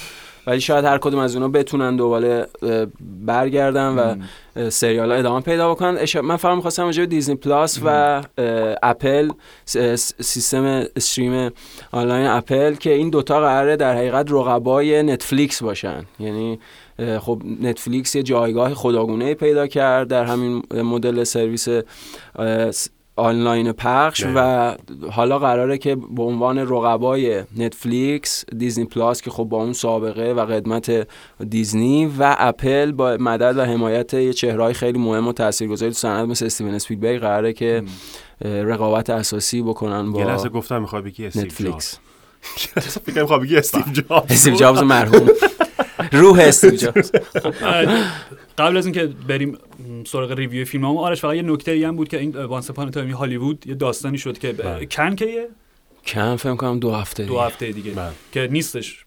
ولی 0.47 0.61
شاید 0.61 0.85
هر 0.85 0.97
کدوم 0.97 1.19
از 1.19 1.35
اونا 1.35 1.47
بتونن 1.47 1.95
دوباره 1.95 2.47
برگردن 3.25 3.87
و 3.87 4.15
سریال 4.69 5.11
ها 5.11 5.17
ادامه 5.17 5.41
پیدا 5.41 5.73
بکنن. 5.73 5.97
من 6.23 6.35
فقط 6.35 6.55
می‌خواستم 6.55 6.85
راجع 6.85 7.05
دیزنی 7.05 7.35
پلاس 7.35 7.79
و 7.85 8.23
اپل 8.83 9.29
سیستم 9.65 10.85
stream 10.95 11.51
آنلاین 11.91 12.27
اپل 12.27 12.73
که 12.73 12.93
این 12.93 13.09
دوتا 13.09 13.39
قراره 13.39 13.75
در 13.75 13.95
حقیقت 13.95 14.31
رقبای 14.31 15.03
نتفلیکس 15.03 15.63
باشن. 15.63 16.03
یعنی 16.19 16.59
خب 17.19 17.41
نتفلیکس 17.61 18.15
یه 18.15 18.23
جایگاه 18.23 18.73
خداگونه 18.73 19.33
پیدا 19.33 19.67
کرد 19.67 20.07
در 20.07 20.23
همین 20.23 20.63
مدل 20.71 21.23
سرویس 21.23 21.67
آنلاین 23.17 23.71
پخش. 23.71 24.25
و 24.35 24.75
حالا 25.11 25.39
قراره 25.39 25.77
که 25.77 25.95
به 25.95 26.23
عنوان 26.23 26.57
رقبای 26.57 27.43
نتفلیکس 27.57 28.45
دیزنی 28.57 28.85
پلاس 28.85 29.21
که 29.21 29.31
خب 29.31 29.43
با 29.43 29.57
اون 29.63 29.73
سابقه 29.73 30.33
و 30.33 30.45
قدمت 30.45 31.07
دیزنی 31.49 32.05
و 32.19 32.35
اپل 32.39 32.91
با 32.91 33.17
مدد 33.19 33.57
و 33.57 33.65
حمایت 33.65 34.13
یه 34.13 34.33
چهرهای 34.33 34.73
خیلی 34.73 34.99
مهم 34.99 35.27
و 35.27 35.33
تاثیرگذاری 35.33 35.91
تو 35.91 35.97
صنعت 35.97 36.27
مثل 36.27 36.45
استیون 36.45 36.73
اسپیلبرگ 36.73 37.19
قراره 37.21 37.53
که 37.53 37.83
رقابت 38.41 39.09
اساسی 39.09 39.61
بکنن 39.61 40.15
یه 40.15 40.25
لحظه 40.25 40.49
با 40.49 40.59
گفتم 40.59 40.81
می‌خواد 40.81 41.03
بگی 41.03 41.25
نتفلیکس. 41.25 41.99
فکر 43.05 43.37
بگی 43.37 43.57
استیو 43.57 43.83
جابز. 44.09 44.31
استیو 44.31 44.55
جابز 44.55 44.83
مرحوم. 44.83 45.27
روح 46.11 46.39
اه، 46.39 46.51
قبل 48.57 48.77
از 48.77 48.85
اینکه 48.85 49.07
بریم 49.27 49.57
سراغ 50.07 50.31
review 50.31 50.65
فیلم 50.65 50.85
هم 50.85 50.97
آرش 50.97 51.21
فقط 51.21 51.35
یه 51.35 51.41
نکته 51.41 51.71
ای 51.71 51.83
هم 51.83 51.95
بود 51.95 52.07
که 52.07 52.19
این 52.19 52.31
Once 52.37 52.69
Upon 52.69 52.91
a 52.91 52.95
Time 52.95 53.11
in 53.11 53.22
Hollywood 53.22 53.67
یه 53.67 53.75
داستانی 53.75 54.17
شد 54.17 54.37
که 54.37 54.53
بله. 54.53 54.85
کن 54.85 55.15
که 55.15 55.25
یه 55.25 55.47
کم 56.05 56.35
فکر 56.35 56.55
کنم 56.55 56.79
دو 56.79 56.91
هفته 56.91 57.23
دو 57.23 57.29
دیگه. 57.29 57.45
هفته 57.45 57.71
دیگه 57.71 57.91
بله. 57.91 58.11
که 58.31 58.47
نیستش 58.51 59.03
کن. 59.03 59.06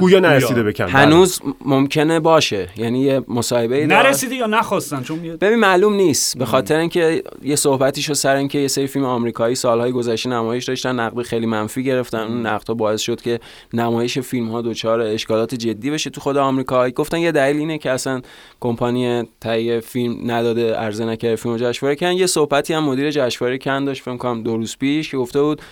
گویا 0.00 0.20
نرسیده 0.20 0.62
به 0.62 0.72
کن 0.72 0.88
هنوز 0.88 1.40
ممکنه 1.64 2.20
باشه. 2.20 2.68
یعنی 2.76 3.00
یه 3.00 3.22
مصاحبه 3.28 3.86
نرسیده 3.86 4.34
یا 4.34 4.46
نخواستن؟ 4.46 5.02
چون 5.02 5.18
ببین 5.18 5.58
معلوم 5.58 5.94
نیست. 5.94 6.38
به 6.38 6.44
خاطر 6.44 6.76
اینکه 6.76 7.22
یه 7.42 7.56
صحبتی 7.56 8.02
شد 8.02 8.12
سر 8.12 8.36
اینکه 8.36 8.58
یه 8.58 8.68
سری 8.68 8.86
فیلم 8.86 9.04
آمریکایی 9.04 9.54
سالهای 9.54 9.92
گذشته 9.92 10.30
نمایش 10.30 10.64
داشتن 10.64 11.00
نقد 11.00 11.22
خیلی 11.22 11.46
منفی 11.46 11.84
گرفتن. 11.84 12.20
اون 12.20 12.46
نقدها 12.46 12.74
باعث 12.74 13.00
شد 13.00 13.20
که 13.20 13.40
نمایش 13.72 14.18
فیلم 14.18 14.48
ها 14.48 14.62
دچار 14.62 15.00
اشکالات 15.00 15.54
جدی 15.54 15.90
بشه 15.90 16.10
تو 16.10 16.20
خود 16.20 16.36
آمریکا. 16.36 16.90
گفتن 16.90 17.18
یه 17.18 17.32
دلیل 17.32 17.56
اینه 17.56 17.78
که 17.78 17.90
اصلا 17.90 18.20
کمپانی 18.60 19.22
تهیه 19.40 19.80
فیلم 19.80 20.30
نداده 20.30 20.74
عرضه 20.74 21.04
نکرده 21.04 21.36
فیلم 21.36 21.56
جشنواره 21.56 21.96
کن. 21.96 22.12
یه 22.12 22.26
صحبتی 22.26 22.74
هم 22.74 22.84
مدیر 22.84 23.10
جشنواره 23.10 23.58
کن 23.58 23.84
داشت 23.84 24.02
فکر 24.02 24.16
کنم 24.16 24.42
دو 24.42 24.56
روز 24.56 24.76
پیش 24.76 25.10
که 25.10 25.16
گفته 25.16 25.42
بود 25.42 25.62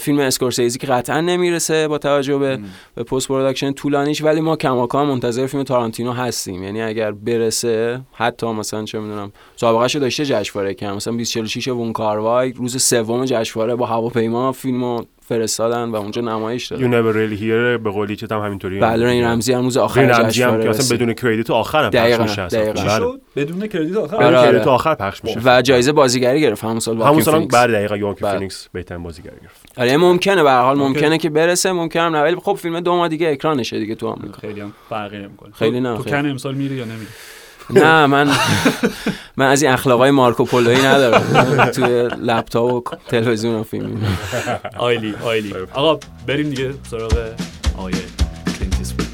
فیلم 0.00 0.18
اسکورسیزی 0.18 0.78
که 0.78 0.86
قطعا 0.86 1.20
نمی‌رسه 1.20 1.88
با 1.88 1.98
توجه 1.98 2.38
به 2.38 2.58
به 2.94 3.02
پست 3.02 3.28
پروداکشن 3.28 3.72
طولانیش 3.72 4.22
ولی 4.22 4.40
ما 4.40 4.56
کماکان 4.56 5.06
منتظر 5.06 5.46
فیلم 5.46 5.62
تارانتینو 5.62 6.12
هستیم. 6.12 6.62
یعنی 6.62 6.82
اگر 6.82 7.12
برسه 7.12 8.00
حتی 8.12 8.46
مثلا 8.46 8.84
چه 8.84 8.98
می‌دونم 8.98 9.32
سابقه 9.56 9.98
داشته 9.98 10.26
جشنواره 10.26 10.74
کم 10.74 10.96
مثلا 10.96 11.12
2046 11.12 11.68
وون 11.68 11.92
کاروای 11.92 12.52
روز 12.52 12.82
سوم 12.82 13.24
جشنواره 13.24 13.74
با 13.74 13.86
هواپیما 13.86 14.52
فیلمو 14.52 15.02
فرستادن 15.28 15.84
و 15.88 15.96
اونجا 15.96 16.22
نمایش 16.22 16.66
You 16.66 16.70
دادن 16.70 17.02
never 17.02 17.14
really 17.14 17.38
hear 17.40 17.82
به 17.84 17.90
قولی 17.90 18.16
چه 18.16 18.26
هم 18.30 18.40
همینطوری 18.40 18.80
بله 18.80 19.08
این 19.08 19.24
رمزی 19.24 19.52
هم 19.52 19.62
روز 19.62 19.76
آخر 19.76 20.00
رمزی 20.02 20.22
هم 20.22 20.28
جشنواره 20.28 20.62
که 20.62 20.70
اصلا. 20.70 20.96
بدون 20.96 21.14
کردیت 21.14 21.50
آخر 21.50 21.84
هم 21.84 21.90
پخش 21.90 22.20
میشه. 22.20 22.46
دقیقاً. 22.46 22.72
بله. 22.82 22.98
شد 22.98 23.20
بدون 23.36 23.66
کردیت 23.66 23.96
آخر 23.96 24.16
بدون 24.16 24.26
آره، 24.26 24.38
آره. 24.38 24.50
کردیت 24.52 24.66
آخر 24.66 24.94
پخش 24.94 25.24
میشه 25.24 25.40
و 25.44 25.62
جایزه 25.62 25.92
بازیگری 25.92 26.40
گرفت 26.40 26.64
همون 26.64 26.80
سال 26.80 27.02
همون 27.02 27.22
سال. 27.22 27.46
بعد 27.46 27.70
دقیقا 27.70 27.96
یوان 27.96 28.14
بله. 28.20 28.32
فینیکس 28.32 28.68
بهترین 28.72 29.02
بازیگر 29.02 29.30
گرفت 29.42 29.72
آره 29.78 29.96
ممکنه 29.96 30.42
به 30.42 30.50
هر 30.50 30.62
حال 30.62 30.78
ممکنه. 30.78 31.18
که 31.18 31.30
برسه 31.30 31.72
ممکنه 31.72 32.02
هم 32.02 32.16
نه 32.16 32.22
ولی 32.22 32.36
خب 32.36 32.52
فیلم 32.52 32.80
دو 32.80 32.96
ماه 32.96 33.08
دیگه 33.08 33.28
اکرانشه 33.30 33.78
دیگه 33.78 33.94
تو 33.94 34.08
آمریکا 34.08 34.38
خیلی 34.40 34.60
هم 34.60 34.72
فرقی 34.88 35.18
نمی‌کنه 35.18 35.52
خیلی 35.52 35.80
نه، 35.80 35.96
تو. 35.96 36.02
کن 36.02 36.14
امسال 36.26 36.54
میری 36.54 36.74
یا 36.74 36.84
نمیری 36.84 37.06
نه 37.70 38.06
من 38.06 38.30
من 39.36 39.46
از 39.46 39.62
این 39.62 39.72
اخلاقای 39.72 40.10
مارکو 40.10 40.44
پولویی 40.44 40.78
ندارم 40.78 41.64
توی 41.70 42.08
لپتاپ 42.22 42.72
و 42.72 42.82
تلویزیون 43.08 43.54
و 43.54 43.62
فیلم 43.62 43.86
می‌بینم. 43.86 44.18
آیلی 44.78 45.14
آیلی 45.24 45.54
آقا 45.74 45.98
بریم 46.26 46.50
دیگه 46.50 46.74
سراغ 46.90 47.12
ایستوود. 48.78 49.06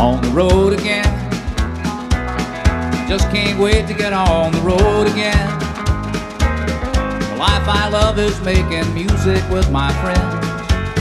on 0.00 0.18
the 0.22 0.30
road 0.30 0.72
again. 0.72 1.04
Just 3.06 3.28
can't 3.30 3.58
wait 3.60 3.86
to 3.86 3.92
get 3.92 4.14
on 4.14 4.50
the 4.52 4.60
road 4.60 5.06
again. 5.14 5.48
The 7.30 7.36
life 7.36 7.66
I 7.82 7.88
love 7.90 8.18
is 8.18 8.40
making 8.40 8.86
music 8.94 9.42
with 9.50 9.70
my 9.70 9.92
friends. 10.02 10.32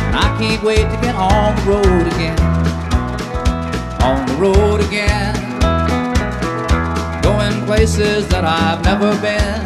And 0.08 0.16
I 0.18 0.28
can't 0.38 0.62
wait 0.64 0.86
to 0.94 0.98
get 1.02 1.16
on 1.16 1.56
the 1.56 1.64
road 1.72 2.08
again. 2.14 2.69
On 4.02 4.26
the 4.26 4.36
road 4.36 4.82
again. 4.82 5.36
Going 7.22 7.66
places 7.66 8.28
that 8.30 8.46
I've 8.46 8.84
never 8.84 9.12
been. 9.22 9.66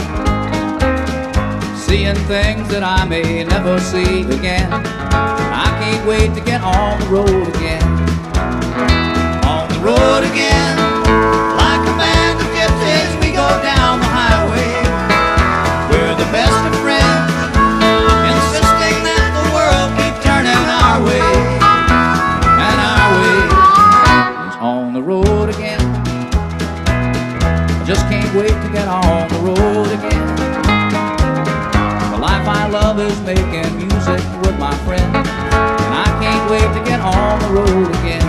Seeing 1.75 2.16
things 2.28 2.68
that 2.70 2.84
I 2.84 3.06
may 3.06 3.44
never 3.44 3.80
see 3.80 4.22
again. 4.22 4.72
I 4.74 5.68
can't 5.80 6.08
wait 6.08 6.34
to 6.36 6.42
get 6.42 6.62
on 6.62 7.00
the 7.00 7.06
road 7.08 7.56
again 7.56 7.94
on 9.54 9.70
the 9.70 9.80
road 9.80 10.24
again. 10.24 10.93
Friend. 34.84 35.16
And 35.16 35.94
I 35.94 36.10
can't 36.22 36.50
wait 36.52 36.68
to 36.78 36.84
get 36.90 37.00
on 37.00 37.40
the 37.40 37.50
road 37.60 37.90
again. 37.98 38.24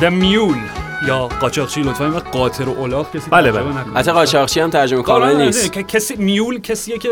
The 0.00 0.10
Mule 0.10 0.71
یا 1.08 1.28
قاچاقچی 1.40 1.82
لطفا 1.82 2.04
این 2.04 2.18
قاطر 2.18 2.68
و 2.68 2.82
الاغ 2.82 3.16
کسی 3.16 3.30
بله، 3.30 3.52
بله. 3.52 3.64
حتی 3.94 4.12
قاچاقچی 4.12 4.60
هم 4.60 4.70
ترجمه 4.70 5.02
کامل 5.02 5.36
نیست. 5.36 5.72
که 5.72 5.82
کسی 5.82 6.16
Mule 6.16 6.58
کسیه 6.58 6.98
که 6.98 7.08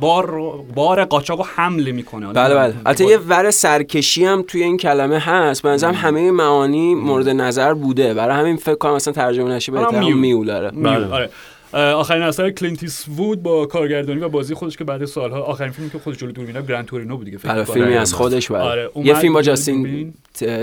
بار 0.00 0.40
بار 0.74 1.04
قاچاقو 1.04 1.44
حمل 1.56 1.90
می‌کنه. 1.90 2.32
بله 2.32 2.54
بله. 2.54 2.74
البته 2.86 3.04
یه 3.04 3.18
ور 3.18 3.50
سرکشی 3.50 4.24
هم 4.24 4.44
توی 4.48 4.62
این 4.62 4.76
کلمه 4.76 5.18
هست. 5.18 5.62
به 5.62 5.68
نظرم 5.68 5.94
همه 5.94 6.30
معانی 6.30 6.94
مورد 6.94 7.28
نظر 7.28 7.74
بوده. 7.74 8.14
برای 8.14 8.36
همین 8.36 8.56
فکر 8.56 8.74
کنم 8.74 8.92
اصلا 8.92 9.12
ترجمه 9.12 9.50
نشه 9.50 9.72
آره، 9.72 9.84
بهتر. 9.84 10.00
Mule. 10.00 10.70
Mule 10.70 10.70
بله. 10.70 11.14
آره. 11.14 11.30
آخرین 11.72 12.22
اثر 12.22 12.50
کلینت 12.50 13.08
ایستوود 13.08 13.42
با 13.42 13.66
کارگردانی 13.66 14.20
و 14.20 14.28
بازی 14.28 14.54
خودش 14.54 14.76
که 14.76 14.84
بعد 14.84 15.04
سالها 15.04 15.40
آخرین 15.40 15.72
فیلمی 15.72 15.90
که 15.90 15.98
خودش 15.98 16.16
جلو 16.16 16.32
دوربینا 16.32 16.60
Gran 16.60 16.84
Torino 16.84 17.16
بود 17.16 17.24
دیگه 17.24 17.38
بله 17.38 17.60
می‌کنم. 17.60 17.74
فیلمی 17.74 17.94
از 17.94 18.14
خودش 18.14 18.50
بله 18.50 18.60
آره، 18.60 18.90
یه 18.96 19.14
فیلم 19.14 19.34
با 19.34 19.42
جاستین 19.42 20.14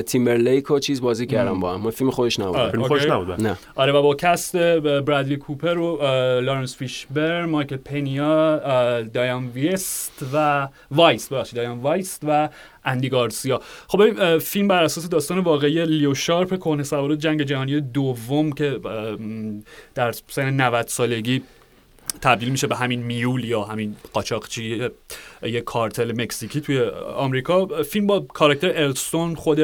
تیمبرلیک 0.06 0.72
و 0.72 0.80
چیز 0.80 1.02
بازی 1.02 1.26
کرد 1.26 1.60
با 1.60 1.74
هم 1.74 1.90
فیلم 1.92 2.12
خودش 2.12 2.40
نبود 2.40 2.56
آره. 2.56 2.72
فیلم 2.72 2.84
خوش 2.84 3.02
OK. 3.02 3.14
نبود. 3.14 3.42
نه 3.42 3.58
آره 3.76 3.92
و 3.94 4.02
با 4.02 4.16
cast 4.16 4.56
برادلی 4.56 5.38
کوپر 5.38 5.78
و 5.78 6.02
لارنس 6.42 6.78
فیشبرن 6.78 7.46
مایکل 7.46 7.78
پنیا 7.78 9.02
دایان 9.02 9.48
ویست 9.48 10.26
و 10.34 10.68
وایست 10.92 11.34
ببخشید 11.34 11.56
دایان 11.56 11.80
وایست 11.80 12.22
و 12.28 12.50
اندی 12.86 13.10
گارسیا. 13.10 13.62
خب 13.88 14.02
اه، 14.02 14.38
فیلم 14.38 14.68
بر 14.68 14.84
اساس 14.84 15.10
داستان 15.10 15.40
واقعی 15.40 15.86
لئو 15.86 16.14
شارپ 16.14 16.60
کهنه 16.60 16.84
سوار 16.84 17.16
جنگ 17.16 17.44
جهانی 17.44 17.82
دوم 17.82 18.52
که 18.52 18.80
در 19.96 20.12
سن 20.12 20.50
90 20.50 20.88
سالگی 20.88 21.42
تبدیل 22.22 22.50
میشه 22.50 22.68
به 22.68 22.76
همین 22.76 23.04
Mule 23.04 23.44
یا 23.44 23.64
همین 23.64 23.96
قاچاقچی 24.14 24.90
یه 25.44 25.62
کارتل 25.62 26.22
مکزیکی 26.22 26.62
توی 26.62 26.82
آمریکا. 27.16 27.66
فیلم 27.66 28.08
با 28.08 28.20
کاراکتر 28.20 28.72
ارل 28.76 28.96
استون 28.96 29.36
خود 29.36 29.60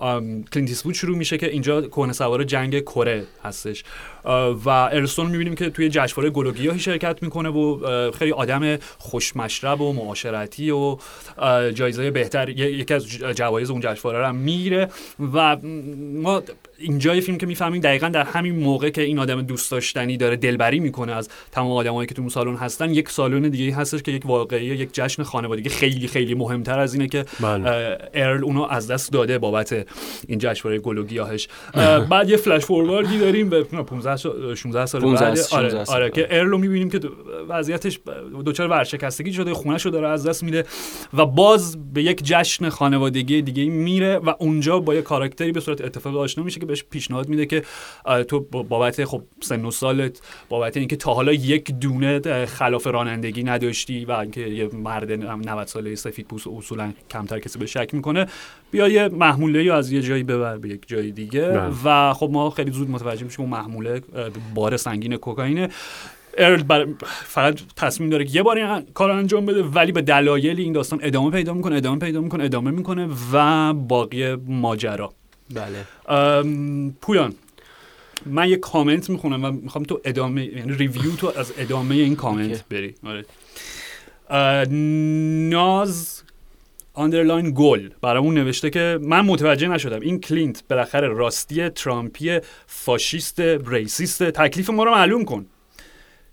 ام، 0.00 0.44
کلینت 0.44 0.68
ایستوود 0.68 0.94
شروع 0.94 1.16
میشه 1.16 1.38
که 1.38 1.50
اینجا 1.50 1.82
کهنه 1.82 2.12
سوار 2.12 2.44
جنگ 2.44 2.80
کره 2.80 3.24
هستش. 3.44 3.84
و 4.64 4.68
ارل 4.68 4.87
استون 4.87 5.26
می‌بینیم 5.26 5.54
که 5.54 5.70
توی 5.70 5.88
جشنواره 5.88 6.30
گل 6.30 6.46
و 6.46 6.52
گیاهی 6.52 6.78
شرکت 6.78 7.22
می‌کنه 7.22 7.48
و 7.48 8.10
خیلی 8.10 8.32
آدم 8.32 8.76
خوشمشرب 8.98 9.80
و 9.80 9.92
معاشرتی 9.92 10.70
و 10.70 10.96
جایزه 11.74 12.10
بهتر 12.10 12.48
یکی 12.48 12.94
از 12.94 13.08
جوایز 13.08 13.70
اون 13.70 13.80
جشنواره 13.80 14.26
هم 14.26 14.36
میره 14.36 14.88
و 15.32 15.56
ما 16.14 16.42
اینجای 16.78 17.20
فیلم 17.20 17.38
که 17.38 17.46
می‌فهمیم 17.46 17.80
دقیقا 17.80 18.08
در 18.08 18.24
همین 18.24 18.56
موقع 18.56 18.90
که 18.90 19.02
این 19.02 19.18
آدم 19.18 19.42
دوست 19.42 19.70
داشتنی 19.70 20.16
داره 20.16 20.36
دلبری 20.36 20.80
می‌کنه 20.80 21.12
از 21.12 21.28
تمام 21.52 21.72
آدمایی 21.72 22.06
که 22.06 22.14
تو 22.14 22.22
اون 22.22 22.28
سالن 22.28 22.56
هستن 22.56 22.90
یک 22.90 23.08
سالن 23.08 23.42
دیگه 23.42 23.74
هستش 23.74 24.02
که 24.02 24.12
یک 24.12 24.26
واقعی 24.26 24.66
یک 24.66 24.88
جشن 24.92 25.22
خانوادگی 25.22 25.68
خیلی 25.68 26.08
خیلی 26.08 26.34
مهمتر 26.34 26.78
از 26.78 26.94
اینه 26.94 27.08
که 27.08 27.24
بله. 27.40 27.98
ارل 28.14 28.44
اونو 28.44 28.62
از 28.70 28.90
دست 28.90 29.12
داده 29.12 29.38
بابت 29.38 29.86
این 30.28 30.38
جشنواره 30.38 30.78
گل 30.78 30.98
و 30.98 31.04
گیاهش 31.04 31.48
اه، 31.74 32.08
بعد 32.08 32.30
یه 32.30 32.36
فلش 32.36 32.64
فورواردی 32.64 33.18
داریم 33.18 33.48
به 33.48 33.62
15 33.62 34.16
سال 34.16 34.17
16 34.54 34.86
سال 34.86 35.00
15 35.00 35.24
بعد 35.24 35.34
16 35.36 35.56
آره, 35.56 35.84
سال. 35.84 35.96
آره 35.96 36.10
که 36.10 36.26
ارل 36.30 36.46
رو 36.48 36.58
می‌بینیم 36.58 36.90
که 36.90 36.98
دو- 36.98 37.08
وضعیتش 37.48 38.00
دچار 38.46 38.68
ورشکستگی 38.70 39.32
شده 39.32 39.54
خونش 39.54 39.84
رو 39.84 39.90
داره 39.90 40.08
از 40.08 40.26
دست 40.26 40.42
میده 40.42 40.64
و 41.14 41.26
باز 41.26 41.92
به 41.94 42.02
یک 42.02 42.22
جشن 42.24 42.68
خانوادگی 42.68 43.42
دیگه 43.42 43.64
میره 43.64 44.16
و 44.16 44.34
اونجا 44.38 44.78
با 44.80 44.94
یه 44.94 45.02
کاراکتری 45.02 45.52
به 45.52 45.60
صورت 45.60 45.80
اتفاقی 45.80 46.16
آشنا 46.18 46.44
میشه 46.44 46.60
که 46.60 46.66
بهش 46.66 46.84
پیشنهاد 46.90 47.28
میده 47.28 47.46
که 47.46 47.62
تو 48.28 48.40
با- 48.40 48.62
بابت 48.62 49.04
خب 49.04 49.22
سن 49.40 49.64
و 49.64 49.70
سالت 49.70 50.20
بابت 50.48 50.76
اینکه 50.76 50.96
تا 50.96 51.14
حالا 51.14 51.32
یک 51.32 51.72
دونه 51.80 52.46
خلاف 52.46 52.86
رانندگی 52.86 53.42
نداشتی 53.44 54.04
و 54.04 54.12
اینکه 54.12 54.40
یه 54.40 54.68
مرد 54.72 55.12
90 55.12 55.66
ساله 55.66 55.94
سفید 55.94 56.26
پوست 56.26 56.46
اصولا 56.46 56.92
کمتر 57.10 57.38
کسی 57.38 57.58
به 57.58 57.66
شک 57.66 57.90
می‌کنه 57.92 58.26
بیا 58.70 58.88
یه 58.88 59.08
محموله 59.08 59.64
یا 59.64 59.76
از 59.76 59.92
یه 59.92 60.02
جایی 60.02 60.22
ببر 60.22 60.56
به 60.58 60.68
یک 60.68 60.80
جای 60.86 61.10
دیگه 61.10 61.48
بله. 61.48 61.72
و 61.84 62.14
خب 62.14 62.30
ما 62.32 62.50
خیلی 62.50 62.70
زود 62.70 62.90
متوجه 62.90 63.24
میشیم 63.24 63.40
اون 63.40 63.50
محموله 63.50 64.02
بار 64.54 64.76
سنگین 64.76 65.16
کوکائینه 65.16 65.68
ارل 66.38 66.62
بر- 66.62 66.86
فقط 67.06 67.60
تصمیم 67.76 68.10
داره 68.10 68.24
که 68.24 68.36
یه 68.36 68.42
بار 68.42 68.58
این 68.58 68.82
کار 68.94 69.10
رو 69.10 69.16
انجام 69.16 69.46
بده 69.46 69.62
ولی 69.62 69.92
به 69.92 70.02
دلایلی 70.02 70.62
این 70.62 70.72
داستان 70.72 70.98
ادامه 71.02 71.30
پیدا 71.30 71.54
می‌کنه 71.54 71.76
ادامه 71.76 71.98
پیدا 71.98 72.20
می‌کنه 72.20 72.44
ادامه 72.44 72.70
می‌کنه 72.70 73.08
و 73.32 73.72
باقی 73.74 74.34
ماجرا 74.34 75.12
بله 75.54 75.84
ام، 76.08 76.90
پویان 77.00 77.34
من 78.26 78.48
یه 78.48 78.56
کامنت 78.56 79.10
می‌خونم 79.10 79.44
و 79.44 79.50
می‌خوام 79.50 79.84
تو 79.84 80.00
ادامه 80.04 80.44
یعنی 80.44 80.72
ریویو 80.72 81.16
تو 81.16 81.32
از 81.36 81.52
ادامه 81.58 81.94
این 81.94 82.16
کامنت. 82.16 82.64
بری 82.68 82.94
آره. 83.06 83.24
ناز 85.50 86.22
underline 86.98 87.52
گل. 87.56 87.88
برامون 88.02 88.34
نوشته 88.34 88.70
که 88.70 88.98
من 89.02 89.20
متوجه 89.20 89.68
نشدم. 89.68 90.00
این 90.00 90.20
کلینت 90.20 90.62
بالاخره 90.70 91.08
راستی 91.08 91.68
ترامپی 91.68 92.38
فاشیست 92.66 93.40
racist. 93.66 94.22
تکلیف 94.22 94.70
ما 94.70 94.84
رو 94.84 94.90
معلوم 94.90 95.24
کن. 95.24 95.46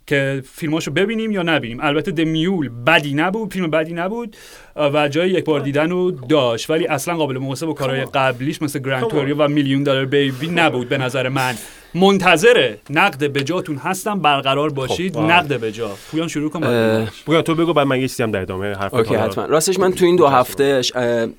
که 0.06 0.42
فیلماشو 0.52 0.90
ببینیم 0.90 1.30
یا 1.30 1.42
نبینیم. 1.42 1.78
البته 1.80 2.10
The 2.10 2.35
Mule 2.35 2.68
بدی 2.86 3.14
نبود 3.14 3.52
فیلم 3.52 3.70
بدی 3.70 3.92
نبود 3.92 4.36
و 4.76 5.08
جای 5.08 5.30
یک 5.30 5.44
بار 5.44 5.60
دیدن 5.60 5.90
رو 5.90 6.10
داشت. 6.10 6.70
ولی 6.70 6.86
اصلا 6.86 7.16
قابل 7.16 7.38
مقایسه 7.38 7.66
با 7.66 7.72
کارهای 7.72 8.04
قبلیش 8.04 8.62
مثل 8.62 8.78
Gran 8.78 9.06
Torino 9.06 9.36
و 9.44 9.48
Million 9.48 9.82
Dollar 9.82 10.04
Baby 10.04 10.48
نبود 10.48 10.88
به 10.88 10.98
نظر 10.98 11.28
من. 11.28 11.54
منتظره. 11.96 12.78
نقد 12.90 13.24
بجاتون 13.24 13.76
هستم 13.76 14.20
برقرار 14.20 14.72
باشید. 14.72 15.14
خب، 15.14 15.20
نقد 15.20 15.52
بجا 15.52 15.90
پویان 16.10 16.28
شروع 16.28 16.50
کن. 16.50 16.60
بگم 16.60 17.40
تو 17.40 17.54
بگو 17.54 17.72
بعد 17.72 17.86
من 17.86 18.00
یه 18.00 18.08
چیزی 18.08 18.22
هم 18.22 18.30
در 18.30 18.40
ادامه 18.40 18.74
حرف 18.74 18.94
OK 18.94 19.14
حتما. 19.14 19.44
راستش 19.44 19.78
من 19.78 19.92
تو 19.92 20.04
این 20.04 20.16
دو 20.16 20.26
هفته 20.26 20.82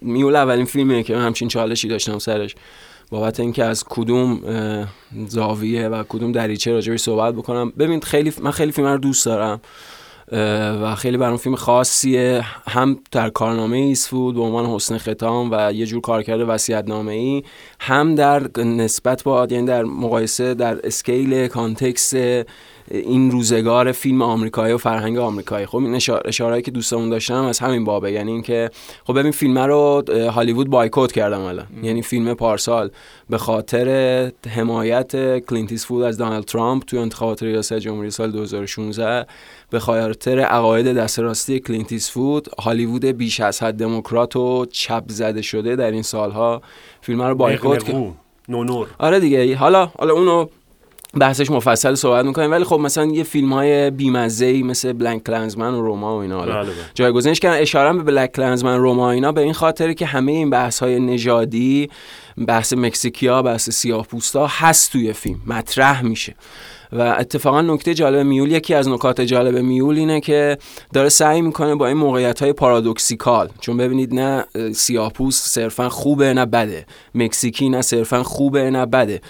Mule 0.01 0.35
اولین 0.35 0.65
فیلمیه 0.65 1.03
که 1.03 1.15
من 1.15 1.25
همچین 1.25 1.47
چالشی 1.47 1.87
داشتم 1.87 2.19
سرش. 2.19 2.55
بابت 3.09 3.39
اینکه 3.39 3.63
از 3.63 3.83
کدوم 3.83 4.41
زاویه 5.27 5.87
و 5.87 6.03
کدوم 6.09 6.31
دریچه 6.31 6.71
راجبش 6.71 6.99
صحبت 6.99 7.33
بکنم. 7.33 7.73
ببین 7.79 7.99
خیلی 7.99 8.33
من 8.41 8.51
خیلی 8.51 8.71
فیلم 8.71 8.87
رو 8.87 8.97
دوست 8.97 9.25
دارم. 9.25 9.61
و 10.31 10.95
خیلی 10.95 11.17
برام 11.17 11.37
فیلم 11.37 11.55
خاصیه. 11.55 12.45
هم 12.67 12.99
در 13.11 13.29
کارنامه 13.29 13.77
ایستوود 13.77 14.35
به 14.35 14.41
عنوان 14.41 14.65
حسن 14.65 14.97
ختام 14.97 15.49
و 15.51 15.73
یه 15.73 15.85
جور 15.85 16.01
کارکرد 16.01 16.39
وصیت‌نامه 16.47 17.13
ای 17.13 17.43
هم 17.79 18.15
در 18.15 18.49
نسبت 18.57 19.23
با 19.23 19.47
یعنی 19.51 19.65
در 19.65 19.83
مقایسه 19.83 20.53
در 20.53 20.85
scale 20.87 21.47
context 21.47 22.15
این 22.91 23.31
روزگار 23.31 23.91
فیلم 23.91 24.21
آمریکایی 24.21 24.73
و 24.73 24.77
فرهنگ 24.77 25.17
آمریکایی. 25.17 25.65
خب 25.65 25.77
این 25.77 25.95
اشار- 25.95 26.21
اشارهایی 26.25 26.61
که 26.61 26.71
دوستمون 26.71 27.09
داشتم 27.09 27.43
از 27.43 27.59
همین 27.59 27.83
بابه. 27.85 28.11
یعنی 28.11 28.31
اینکه 28.31 28.69
خب 29.07 29.19
ببین 29.19 29.31
فیلم 29.31 29.57
رو 29.57 30.03
هالیوود 30.31 30.69
بایکوت 30.69 31.11
کردم 31.11 31.41
الان. 31.41 31.65
یعنی 31.83 32.01
فیلم 32.01 32.33
پارسال. 32.33 32.89
به 33.29 33.37
خاطر 33.37 34.31
حمایت 34.49 35.39
کلینت 35.39 35.71
ایستوود 35.71 36.03
از 36.03 36.17
دونالد 36.17 36.43
ترامپ 36.45 36.83
توی 36.83 36.99
انتخابات 36.99 37.43
ریاست 37.43 37.73
جمهوری 37.73 38.11
سال 38.11 38.31
2016 38.31 39.25
به 39.69 39.79
خاطر 39.79 40.39
عقاید 40.39 40.87
دست 40.97 41.19
راستی 41.19 41.59
کلینت 41.59 41.91
ایستوود 41.91 42.47
هالیوود 42.59 43.05
بیش 43.05 43.39
از 43.39 43.63
حد 43.63 43.73
دموکرات 43.73 44.35
و 44.35 44.65
چپ 44.65 45.03
زده 45.07 45.41
شده 45.41 45.75
در 45.75 45.91
این 45.91 46.01
سالها 46.01 46.61
فیلم 47.01 47.21
رو 47.21 47.35
بایکوت 47.35 47.83
کرد. 47.83 48.13
نونور 48.49 48.87
آره 48.99 49.19
دیگه. 49.19 49.55
حالا 49.55 49.85
حالا 49.99 50.13
اونو 50.13 50.45
بحثش 51.13 51.51
مفصل 51.51 51.95
صحبت 51.95 52.25
می‌کنیم 52.25 52.51
ولی 52.51 52.63
خب 52.63 52.79
مثلا 52.79 53.05
یه 53.05 53.23
فیلم 53.23 53.53
های 53.53 53.91
بیمزه 53.91 54.63
مثل 54.63 54.93
بلنک 54.93 55.23
کلنزمن 55.23 55.73
و 55.73 55.81
روما 55.81 56.17
و 56.17 56.21
اینا 56.21 56.37
حالا 56.37 56.53
بله، 56.53 56.63
بله. 56.63 56.73
جایگزینش 56.95 57.39
کردن. 57.39 57.61
اشاره 57.61 57.93
به 57.93 58.03
بلک 58.03 58.31
کلنزمن 58.31 58.77
روما 58.77 59.03
و 59.03 59.05
اینا 59.05 59.31
به 59.31 59.41
این 59.41 59.53
خاطره 59.53 59.93
که 59.93 60.05
همه 60.05 60.31
این 60.31 60.49
بحث 60.49 60.79
های 60.79 60.99
نژادی 60.99 61.89
بحث 62.47 62.73
مکزیکیا 62.73 63.41
بحث 63.41 63.69
سیاه 63.69 64.07
پوستا 64.07 64.47
هست 64.47 64.91
توی 64.91 65.13
فیلم. 65.13 65.39
مطرح 65.47 66.01
میشه. 66.01 66.35
و 66.91 67.01
اتفاقا 67.01 67.61
نکته 67.61 67.93
جالب 67.93 68.25
میول 68.25 68.51
یکی 68.51 68.73
از 68.73 68.87
نکات 68.87 69.21
جالب 69.21 69.57
میول 69.57 69.97
اینه 69.97 70.19
که 70.19 70.57
داره 70.93 71.09
سعی 71.09 71.41
می‌کنه 71.41 71.75
با 71.75 71.87
این 71.87 71.97
موقعیت 71.97 72.41
های 72.41 72.53
پارادوکسیکال 72.53 73.49
چون 73.59 73.77
ببینید 73.77 74.13
نه 74.13 74.45
سیاه‌پوست 74.73 75.49
صرفا 75.49 75.89
خوبه 75.89 76.33
نه 76.33 76.45
بده. 76.45 76.85
مکزیکی 77.15 77.69
نه 77.69 77.81
صرفا 77.81 78.23
خوبه 78.23 78.69
نه 78.69 78.85
بده. 78.85 79.21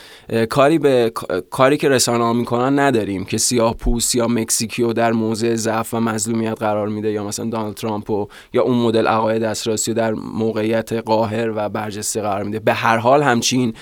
کاری 0.50 0.80
به 0.80 1.12
کاری 1.50 1.78
که 1.78 1.90
رسانه 1.90 2.24
ها 2.24 2.34
می‌کنن 2.34 2.80
نداریم 2.80 3.26
که 3.26 3.38
سیاه 3.38 3.76
پوست 3.76 4.16
یا 4.16 4.28
مکزیکی 4.28 4.84
رو 4.84 4.94
در 4.94 5.12
موضع 5.12 5.56
ضعف 5.56 5.94
و 5.94 6.00
مظلومیت 6.00 6.60
قرار 6.60 6.88
میده 6.88 7.12
یا 7.12 7.24
مثلا 7.24 7.46
دونالد 7.46 7.76
ترامپ 7.76 8.10
و 8.10 8.28
یا 8.54 8.64
اون 8.64 8.78
مدل 8.78 9.08
عقاید 9.08 9.42
دسترسی 9.42 9.92
رو 9.92 9.98
در 9.98 10.14
موقعیت 10.14 10.94
قاهر 10.94 11.52
و 11.56 11.70
برجسته 11.70 12.22
قرار 12.22 12.44
میده. 12.44 12.60
به 12.60 12.74
هر 12.74 12.98
حال 12.98 13.24
همچین 13.24 13.74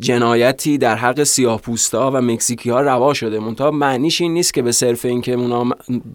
جنایتی 0.00 0.78
در 0.78 0.96
حق 0.96 1.22
سیاه 1.22 1.60
پوستا 1.60 2.10
و 2.10 2.20
مکزیکی 2.20 2.70
ها 2.70 2.80
روا 2.80 3.14
شده. 3.14 3.40
منتها 3.40 3.70
معنیش 3.70 4.20
این 4.20 4.34
نیست 4.34 4.54
که 4.54 4.62
به 4.62 4.72
صرف 4.72 5.04
اینکه 5.04 5.32
اونا 5.32 5.70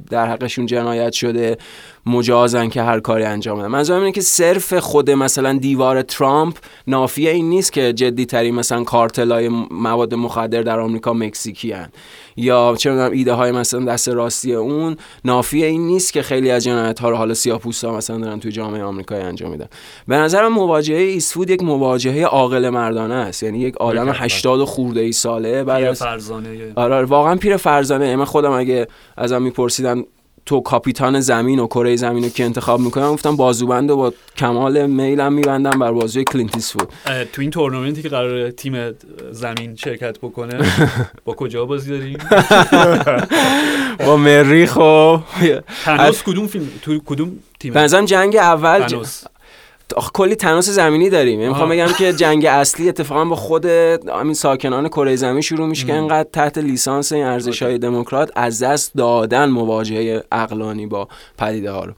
در 0.09 0.27
حقشون 0.27 0.65
جنایت 0.65 1.13
شده 1.13 1.57
مجازن 2.05 2.69
که 2.69 2.81
هر 2.81 2.99
کاری 2.99 3.23
انجام 3.23 3.59
بدن. 3.59 3.67
منظورم 3.67 3.99
اینه 3.99 4.11
که 4.11 4.21
صرف 4.21 4.73
خود 4.73 5.11
مثلا 5.11 5.53
دیوار 5.53 6.01
ترامپ 6.01 6.57
نافیه 6.87 7.31
این 7.31 7.49
نیست 7.49 7.73
که 7.73 7.93
جدی 7.93 8.25
ترین 8.25 8.55
مثلا 8.55 8.83
کارتلای 8.83 9.49
مواد 9.71 10.13
مخدر 10.13 10.61
در 10.61 10.79
آمریکا 10.79 11.13
مکزیکی 11.13 11.71
هن. 11.71 11.89
یا 12.37 12.75
چه 12.77 12.91
می‌دونم 12.91 13.11
ایده 13.11 13.33
های 13.33 13.51
مثلا 13.51 13.85
دست 13.85 14.09
راستی 14.09 14.53
اون 14.53 14.97
نافیه 15.25 15.67
این 15.67 15.87
نیست 15.87 16.13
که 16.13 16.21
خیلی 16.21 16.51
از 16.51 16.63
جنایت 16.63 16.99
ها 16.99 17.09
رو 17.09 17.15
حالا 17.15 17.33
سیاه‌پوستا 17.33 17.97
مثلا 17.97 18.17
دارن 18.17 18.39
توی 18.39 18.51
جامعه 18.51 18.83
آمریکایی 18.83 19.21
انجام 19.21 19.51
میدن. 19.51 19.67
به 20.07 20.15
نظرم 20.17 20.53
مواجهه 20.53 21.01
ایسفود 21.01 21.49
یک 21.49 21.63
مواجهه 21.63 22.25
عاقل 22.25 22.69
مردانه 22.69 23.13
است. 23.13 23.43
یعنی 23.43 23.59
یک 23.59 23.77
آدم 23.77 24.05
بله. 24.05 24.13
80 24.13 24.59
و 24.59 24.65
خورده 24.65 24.99
ای 24.99 25.11
ساله 25.11 25.63
پیر 25.63 25.89
از 25.89 25.99
فرزانه. 25.99 26.49
آره 26.75 26.95
آره، 26.95 27.05
واقعا 27.05 27.35
پیر 27.35 27.57
فرزانه. 27.57 28.15
من 28.15 28.25
خودم 28.25 28.51
اگه 28.51 28.87
ازم 29.17 29.41
میپرسیدن 29.41 30.03
تو 30.45 30.61
کاپیتان 30.61 31.19
زمین 31.19 31.59
و 31.59 31.67
کره 31.67 31.95
زمین 31.95 32.23
رو 32.23 32.29
که 32.29 32.43
انتخاب 32.43 32.79
می‌کنم 32.79 33.11
گفتم 33.13 33.35
بازوبند 33.35 33.91
و 33.91 33.97
با 33.97 34.13
کمال 34.37 34.87
میلم 34.87 35.33
میبندم 35.33 35.79
بر 35.79 35.91
بازوی 35.91 36.23
کلینتیس 36.23 36.75
اه، 36.75 37.25
تو 37.25 37.41
این 37.41 37.51
تورنمنتی 37.51 38.01
که 38.01 38.09
قرار 38.09 38.51
تیم 38.51 38.91
زمین 39.31 39.75
شرکت 39.75 40.17
بکنه 40.17 40.71
با 41.25 41.33
کجا 41.33 41.65
بازی 41.65 41.97
داریم؟ 41.97 42.17
با 44.07 44.17
مریخ 44.17 44.77
و 44.77 45.17
تناس 45.85 46.23
کدوم 46.23 46.47
فیلم؟ 46.47 46.69
تو 46.81 46.99
کدوم 47.05 47.39
تیم؟ 47.59 47.73
به 47.73 47.79
نظرم 47.79 48.05
جنگ 48.05 48.35
اول 48.35 48.87
کلی 50.13 50.35
تناس 50.35 50.69
زمینی 50.69 51.09
داریم. 51.09 51.39
یعنی 51.39 51.49
می‌خوام. 51.49 51.69
بگم 51.69 51.87
که 51.87 52.13
جنگ 52.13 52.45
اصلی 52.45 52.89
اتفاقا 52.89 53.25
با 53.25 53.35
خود 53.35 53.65
همین 53.65 54.33
ساکنان 54.33 54.87
کره 54.87 55.15
زمین 55.15 55.41
شروع 55.41 55.67
میشه 55.67 55.87
که 55.87 55.93
انقدر 55.93 56.29
تحت 56.33 56.57
لیسانس 56.57 57.11
این 57.11 57.25
ارزش 57.25 57.61
های 57.63 57.77
دموکرات 57.77 58.31
از 58.35 58.63
دست 58.63 58.95
دادن 58.95 59.49
مواجهه 59.49 60.23
اقلانی 60.31 60.87
با 60.87 61.07
پدیده 61.37 61.71
ها 61.71 61.85
رو. 61.85 61.93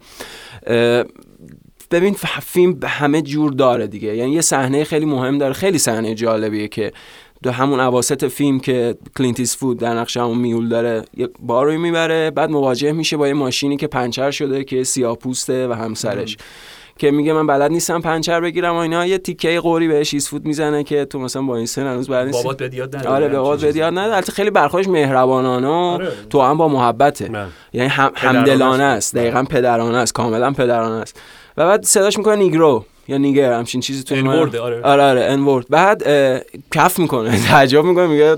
ببین 1.91 2.15
فیلم 2.41 2.79
همه 2.83 3.21
جور 3.21 3.51
داره 3.51 3.87
دیگه. 3.87 4.15
یعنی 4.15 4.31
یه 4.31 4.41
صحنه 4.41 4.83
خیلی 4.83 5.05
مهم 5.05 5.37
داره. 5.37 5.53
خیلی 5.53 5.77
صحنه 5.77 6.15
جالبیه 6.15 6.67
که 6.67 6.91
دو 7.43 7.51
همون 7.51 7.79
اواسط 7.79 8.25
فیلم 8.25 8.59
که 8.59 8.95
کلینت 9.17 9.57
ایستوود 9.57 9.79
در 9.79 9.93
نقش 9.93 10.17
همون 10.17 10.37
Mule 10.37 10.69
داره 10.69 11.03
یه 11.17 11.29
باری 11.39 11.62
رو 11.62 11.77
می‌بره 11.77 12.31
بعد 12.31 12.49
مواجه 12.49 12.91
میشه 12.91 13.17
با 13.17 13.27
یه 13.27 13.33
ماشینی 13.33 13.77
که 13.77 13.87
پنچر 13.87 14.31
شده 14.31 14.63
که 14.63 14.83
سیاه 14.83 15.15
پوسته 15.15 15.67
و 15.67 15.73
همسرش. 15.73 16.37
که 16.97 17.11
میگه 17.11 17.33
من 17.33 17.47
بلد 17.47 17.71
نیستم 17.71 18.01
پنچر 18.01 18.41
بگیرم 18.41 18.75
و 18.75 18.77
اینا. 18.77 19.05
یه 19.05 19.17
تیکه 19.17 19.59
قوری 19.59 19.87
بهش 19.87 20.13
ایستوود 20.13 20.45
می‌زنه 20.45 20.83
که 20.83 21.05
تو 21.05 21.19
مثلا 21.19 21.41
با 21.41 21.57
این 21.57 21.65
سن 21.65 21.87
هنوز 21.87 22.09
بلد 22.09 22.25
نیستی 22.25 22.43
بابات 22.43 22.63
بهت 22.63 22.75
یاد 22.77 22.95
نداده 22.95 23.15
آره 23.15 23.27
به 23.27 23.37
بابات 23.37 23.65
بدیاد 23.65 23.93
نه 23.93 24.01
البته 24.01 24.31
خیلی 24.31 24.49
برخوردش 24.49 24.87
مهربانانه 24.87 25.67
آره. 25.67 26.11
تو 26.29 26.41
هم 26.41 26.57
با 26.57 26.67
محبته. 26.67 27.25
بله. 27.25 27.45
یعنی 27.73 27.89
هم 27.89 28.11
همدلانه. 28.15 28.83
است. 28.83 29.15
دقیقا 29.15 29.43
پدرانه 29.43 29.97
است. 29.97 30.13
کاملا 30.13 30.51
پدرانه 30.51 30.95
است. 30.95 31.21
و 31.57 31.65
بعد 31.65 31.83
صداش 31.83 32.17
می‌کنه 32.17 32.35
نیگرو 32.35 32.85
یا 33.07 33.17
نیگر 33.17 33.53
همچین 33.53 33.81
چیزی 33.81 34.03
تو 34.03 34.15
انورده، 34.15 34.59
آره. 34.59 34.81
آره 34.81 35.03
آره 35.03 35.23
انورد 35.23 35.65
بعد 35.69 36.03
کف 36.71 36.99
می‌کنه 36.99 37.39
تعجب 37.47 37.83
می‌کنه 37.85 38.07
میگه 38.07 38.37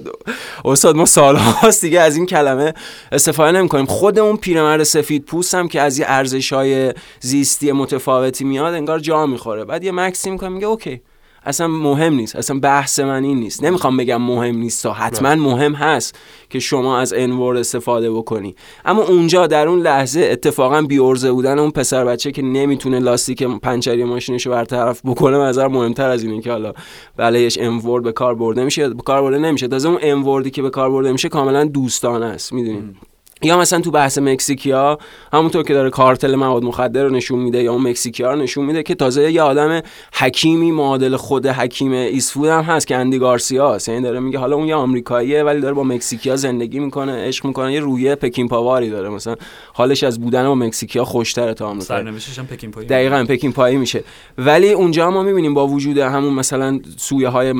استاد 0.65 0.95
ما 0.95 1.05
سالهاست 1.05 1.81
دیگه 1.81 1.99
از 1.99 2.15
این 2.15 2.25
کلمه 2.25 2.73
استفاده 3.11 3.57
نمی‌کنیم. 3.57 3.85
خود 3.85 4.19
اون 4.19 4.37
پیرمرد 4.37 4.83
سفید 4.83 5.25
پوست 5.25 5.55
هم 5.55 5.67
که 5.67 5.81
از 5.81 5.99
یه 5.99 6.05
ارزش 6.07 6.53
های 6.53 6.93
زیستی 7.19 7.71
متفاوتی 7.71 8.43
میاد 8.43 8.73
انگار 8.73 8.99
جا 8.99 9.25
می‌خوره. 9.25 9.65
بعد 9.65 9.83
یه 9.83 9.91
مکسی 9.91 10.29
می‌کنه 10.29 10.49
میگه 10.49 10.67
اوکی. 10.67 11.01
اصلا 11.47 11.67
مهم 11.67 12.13
نیست 12.13 12.35
اصلا 12.35 12.59
بحث 12.59 12.99
من 12.99 13.23
این 13.23 13.39
نیست. 13.39 13.63
نمی‌خوام 13.63 13.97
بگم 13.97 14.21
مهم 14.21 14.57
نیست 14.57 14.83
تا 14.83 14.93
حتما 14.93 15.35
مهم 15.35 15.73
هست 15.73 16.15
که 16.49 16.59
شما 16.59 16.99
از 16.99 17.13
انورد 17.13 17.57
استفاده 17.57 18.11
بکنی. 18.11 18.55
اما 18.85 19.03
اونجا 19.03 19.47
در 19.47 19.67
اون 19.67 19.79
لحظه 19.79 20.29
اتفاقا 20.31 20.81
بیورزه 20.81 21.31
بودن 21.31 21.59
اون 21.59 21.71
پسر 21.71 22.05
بچه 22.05 22.31
که 22.31 22.41
نمی‌تونه 22.41 22.99
لاستیک 22.99 23.43
پنچری 23.43 24.03
ماشینش 24.03 24.45
رو 24.45 24.51
برطرف 24.51 25.01
بکنه 25.05 25.37
نظر 25.37 25.67
مهمتر 25.67 26.09
از 26.09 26.23
اینه 26.23 26.41
که 26.41 26.51
حالا 26.51 26.73
بلهش 27.17 27.57
انورد 27.61 28.03
به 28.03 28.11
کار 28.11 28.35
برده 28.35 28.63
میشه 28.63 28.89
به 28.89 29.03
کار 29.03 29.21
برده 29.21 29.37
نمیشه. 29.37 29.67
تازه 29.67 29.89
اون 29.89 29.99
انوردی 30.01 30.51
که 30.51 30.61
به 30.61 30.69
کار 30.69 30.89
برده 30.89 31.11
میشه 31.11 31.29
کاملا 31.29 31.65
دوستانه 31.65 32.25
است. 32.25 32.53
می‌دونید 32.53 32.95
یا 33.41 33.57
مثلا 33.57 33.81
تو 33.81 33.91
بحث 33.91 34.17
مکزیکیا 34.17 34.97
همونطور 35.33 35.63
که 35.63 35.73
داره 35.73 35.89
کارتل 35.89 36.35
مواد 36.35 36.63
مخدر 36.63 37.03
رو 37.03 37.09
نشون 37.09 37.39
میده 37.39 37.63
یا 37.63 37.73
اون 37.73 37.81
مکزیکیا 37.81 38.33
رو 38.33 38.39
نشون 38.39 38.65
میده 38.65 38.83
که 38.83 38.95
تازه 38.95 39.31
یه 39.31 39.41
آدم 39.41 39.81
حکیمی 40.13 40.71
معادل 40.71 41.15
خود 41.15 41.45
حکیم 41.45 41.91
ایسفود 41.91 42.47
هم 42.47 42.61
هست 42.61 42.87
که 42.87 42.95
اندی 42.95 43.19
گارسیا 43.19 43.75
هست. 43.75 43.89
یعنی 43.89 44.01
داره 44.01 44.19
میگه 44.19 44.39
حالا 44.39 44.55
اون 44.55 44.67
یه 44.67 44.75
آمریکاییه 44.75 45.43
ولی 45.43 45.61
داره 45.61 45.73
با 45.73 45.83
مکزیکیا 45.83 46.35
زندگی 46.35 46.79
می‌کنه 46.79 47.27
عشق 47.27 47.45
می‌کنه 47.45 47.73
یه 47.73 47.79
رویه 47.79 48.15
پکین 48.15 48.47
پاواری 48.47 48.89
داره. 48.89 49.09
مثلا 49.09 49.35
حالش 49.73 50.03
از 50.03 50.21
بودن 50.21 50.47
با 50.47 50.55
مکزیکیا 50.55 51.05
خوشتره 51.05 51.53
تا 51.53 51.67
آمریکا 51.67 51.85
سرنوشتش 51.85 52.39
هم 52.39 52.45
پکین 52.45 52.71
پایی 52.71 52.87
دقیقا 52.87 53.25
پکین 53.29 53.51
پایی 53.51 53.77
میشه. 53.77 54.03
ولی 54.37 54.71
اونجا 54.71 55.11
ما 55.11 55.23
می‌بینیم 55.23 55.53
با 55.53 55.67
وجود 55.67 55.97
همون 55.97 56.33
مثلا 56.33 56.79
سویه 56.97 57.27
های 57.27 57.53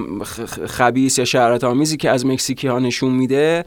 خبیس 0.68 1.20
یا 1.20 1.26
شهرت 1.26 1.64
آمیزی 1.64 1.98
که 1.98 2.10
از 2.10 2.26
مکزیکی 2.26 2.68
ها 2.68 2.80
نشون 2.80 3.12
میده 3.12 3.66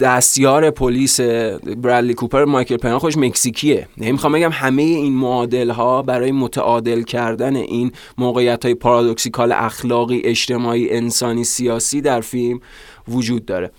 دستیار 0.00 0.70
پلیس 0.70 1.20
برادلی 1.20 2.14
کوپر 2.14 2.44
مایکل 2.44 2.76
پنا 2.76 2.98
خوش 2.98 3.16
مکزیکیه. 3.16 3.88
نمی‌خوام 3.98 4.32
بگم 4.32 4.50
همه 4.52 4.82
این 4.82 5.12
معادل 5.12 5.70
ها 5.70 6.02
برای 6.02 6.32
متعادل 6.32 7.02
کردن 7.02 7.56
این 7.56 7.92
موقعیت 8.18 8.64
های 8.64 8.74
پارادوکسیکال 8.74 9.52
اخلاقی 9.52 10.20
اجتماعی 10.24 10.90
انسانی 10.90 11.44
سیاسی 11.44 12.00
در 12.00 12.20
فیلم 12.20 12.60
وجود 13.08 13.46
داره. 13.46 13.70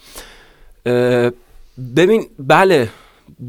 ببین 1.96 2.26
بله 2.40 2.90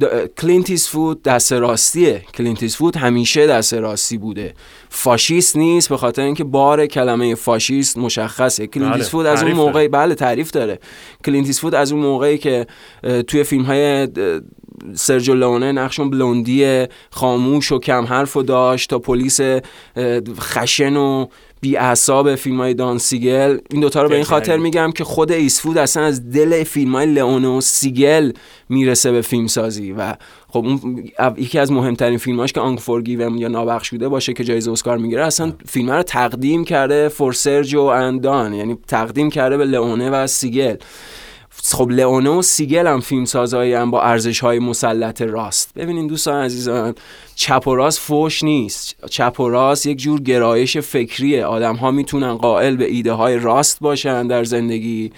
د- 0.00 0.06
کلینت 0.40 0.70
ایستوود 0.70 1.22
دست 1.22 1.52
راستیه. 1.52 2.24
کلینت 2.34 2.62
ایستوود 2.62 2.96
همیشه 2.96 3.46
دست 3.46 3.74
راستی 3.74 4.18
بوده. 4.18 4.54
فاشیست 4.92 5.56
نیست 5.56 5.88
به 5.88 5.96
خاطر 5.96 6.22
اینکه 6.22 6.44
بار 6.44 6.86
کلمه 6.86 7.34
فاشیست 7.34 7.98
مشخصه 7.98 8.66
کلینت 8.66 8.90
بله، 8.90 8.98
ایستوود 8.98 9.26
از 9.26 9.42
اون 9.42 9.52
موقعی. 9.52 9.88
بله 9.88 10.14
تعریف 10.14 10.50
داره 10.50 10.78
کلینت 11.24 11.46
ایستوود 11.46 11.74
از 11.74 11.92
اون 11.92 12.02
موقعی 12.02 12.38
که 12.38 12.66
توی 13.26 13.44
فیلم 13.44 13.64
های 13.64 14.08
سرجو 14.94 15.34
لئونه 15.34 15.72
نقش 15.72 15.97
اون 15.97 16.10
بلوندی 16.10 16.86
خاموش 17.10 17.72
و 17.72 17.78
کم 17.78 18.04
حرف 18.04 18.36
و 18.36 18.42
داشت 18.42 18.90
تا 18.90 18.98
پلیس 18.98 19.40
خشن 20.40 20.96
و 20.96 21.26
بی 21.60 21.76
اعصاب 21.76 22.34
فیلم 22.34 22.60
های 22.60 22.74
دان 22.74 22.98
سیگل. 22.98 23.58
این 23.70 23.80
دوتا 23.80 24.02
رو 24.02 24.08
به 24.08 24.14
این 24.14 24.24
خاطر 24.24 24.56
میگم 24.56 24.92
که 24.92 25.04
خود 25.04 25.32
ایستوود 25.32 25.78
اصلا 25.78 26.04
از 26.04 26.30
دل 26.30 26.64
فیلم 26.64 26.96
های 26.96 27.20
و 27.20 27.60
سیگل 27.60 28.32
می‌رسه 28.68 29.12
به 29.12 29.20
فیلم 29.20 29.46
سازی 29.46 29.92
و 29.92 30.14
خب 30.48 30.58
اون 30.66 31.10
یکی 31.36 31.58
از 31.58 31.72
مهمترین 31.72 32.18
فیلماش 32.18 32.52
که 32.52 32.60
Unforgiven 32.60 33.36
یا 33.36 33.48
نابخشوده 33.48 34.08
باشه 34.08 34.32
که 34.32 34.44
جایزه 34.44 34.72
اسکار 34.72 34.98
می‌گیره 34.98 35.26
اصلا 35.26 35.52
فیلم 35.66 35.90
رو 35.90 36.02
تقدیم 36.02 36.64
کرده 36.64 37.08
for 37.08 37.32
Sergio 37.32 37.82
and 37.82 38.18
Don 38.18 38.54
یعنی 38.54 38.78
تقدیم 38.88 39.30
کرده 39.30 39.56
به 39.56 39.64
لئونه 39.64 40.10
و 40.10 40.26
سیگل. 40.26 40.76
خب 41.64 41.90
لئونه 41.90 42.30
و 42.30 42.42
سیگل 42.42 42.86
هم 42.86 43.00
فیلم 43.00 43.24
سازایی 43.24 43.74
هم 43.74 43.90
با 43.90 44.02
ارزش 44.02 44.40
های 44.40 44.58
مسلط 44.58 45.22
راست. 45.22 45.74
ببینین 45.74 46.06
دوستان 46.06 46.44
عزیزان 46.44 46.94
چپ 47.34 47.68
و 47.68 47.74
راست 47.74 47.98
فوش 47.98 48.44
نیست. 48.44 48.96
چپ 49.10 49.40
و 49.40 49.48
راست 49.48 49.86
یک 49.86 49.98
جور 49.98 50.20
گرایش 50.20 50.76
فکریه. 50.76 51.44
آدم 51.44 51.76
ها 51.76 51.90
می‌تونن 51.90 52.34
قائل 52.34 52.76
به 52.76 52.84
ایده 52.84 53.12
های 53.12 53.38
راست 53.38 53.80
باشن 53.80 54.26
در 54.26 54.44
زندگی. 54.44 55.12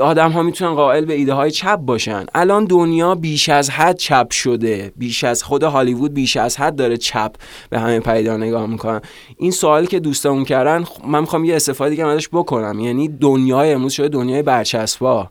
آدم 0.00 0.30
ها 0.30 0.42
می‌تونن 0.42 0.74
قائل 0.74 1.04
به 1.04 1.14
ایده 1.14 1.32
های 1.32 1.50
چپ 1.50 1.76
باشن. 1.76 2.26
الان 2.34 2.64
دنیا 2.64 3.14
بیش 3.14 3.48
از 3.48 3.70
حد 3.70 3.96
چپ 3.96 4.30
شده. 4.30 4.92
بیش 4.96 5.24
از 5.24 5.42
خود 5.42 5.62
هالیوود 5.62 6.14
بیش 6.14 6.36
از 6.36 6.56
حد 6.56 6.76
داره 6.76 6.96
چپ 6.96 7.34
به 7.70 7.78
همه 7.78 8.00
پدیده‌ها 8.00 8.36
نگاه 8.36 8.66
می‌کنن 8.66 9.00
این 9.36 9.50
سوالی 9.50 9.86
که 9.86 10.00
دوستمون 10.00 10.44
کردن 10.44 10.84
من 11.08 11.20
می‌خوام 11.20 11.44
یه 11.44 11.56
استفاده 11.56 11.90
دیگه 11.90 12.06
ازش 12.06 12.28
بکنم. 12.28 12.80
یعنی 12.80 13.08
دنیای 13.08 13.72
امروز 13.72 13.92
شده 13.92 14.08
دنیای 14.08 14.42
برچسبا 14.42 15.30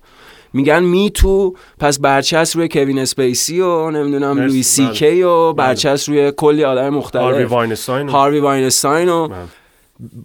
میگن 0.56 0.84
Me 0.84 1.12
Too 1.14 1.56
پس 1.80 2.00
برچسب 2.00 2.60
روی 2.60 2.68
کوین 2.68 3.00
اسپیسی 3.00 3.60
و 3.62 3.92
نمی‌دونم 3.92 4.40
لوی 4.40 4.64
سی 4.64 4.86
بله. 4.86 4.94
کی 4.94 5.22
و 5.24 5.54
برچسب 5.54 6.12
روی 6.12 6.32
کلی 6.38 6.64
آدم 6.64 6.82
هاروی 6.82 6.98
مختلف 6.98 7.52
واینستاین 7.52 8.08
و- 8.08 8.12
هاروی 8.12 8.40
واینستاین 8.40 9.10
و 9.10 9.28
بله. 9.28 9.38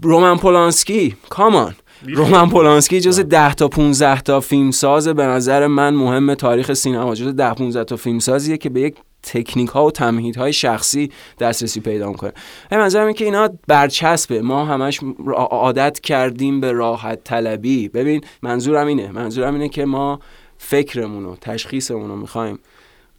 رومن 0.03 0.37
پولانسکی. 0.37 1.16
کامان 1.29 1.75
رومن 2.07 2.49
پولانسکی 2.51 3.01
جز 3.01 3.21
10 3.21 3.55
تا 3.55 3.69
15 3.69 4.21
تا 4.21 4.40
فیلم 4.40 4.71
ساز 4.71 5.09
به 5.09 5.23
نظر 5.23 5.66
من 5.66 5.95
مهم 5.95 6.35
تاریخ 6.35 6.73
سینما 6.73 7.14
جز 7.14 7.37
10 7.37 7.55
15 7.55 7.85
تا 7.85 7.97
فیلم 7.97 8.19
سازیه 8.19 8.57
که 8.57 8.69
به 8.71 8.81
یک 8.81 8.95
تکنیک 9.22 9.68
ها 9.68 9.87
و 9.87 9.90
تمهیدهای 9.90 10.52
شخصی 10.52 11.11
دسترسی 11.38 11.80
پیدا 11.80 12.09
می‌کنه. 12.09 12.33
به 12.70 12.76
نظر 12.76 13.04
من 13.04 13.12
که 13.12 13.24
اینا 13.24 13.50
برچسبه. 13.66 14.42
ما 14.42 14.64
همش 14.64 15.00
عادت 15.50 16.00
کردیم 16.00 16.61
به 16.61 16.72
راحت 16.72 17.24
طلبی. 17.24 17.88
ببین 17.88 18.20
منظورم 18.42 18.87
اینه. 18.87 19.11
منظورم 19.11 19.54
اینه 19.54 19.68
که 19.68 19.85
ما 19.85 20.20
فکرمون 20.59 21.24
و 21.24 21.37
تشخیصمون 21.37 22.09
رو 22.09 22.16
می‌خوایم 22.16 22.59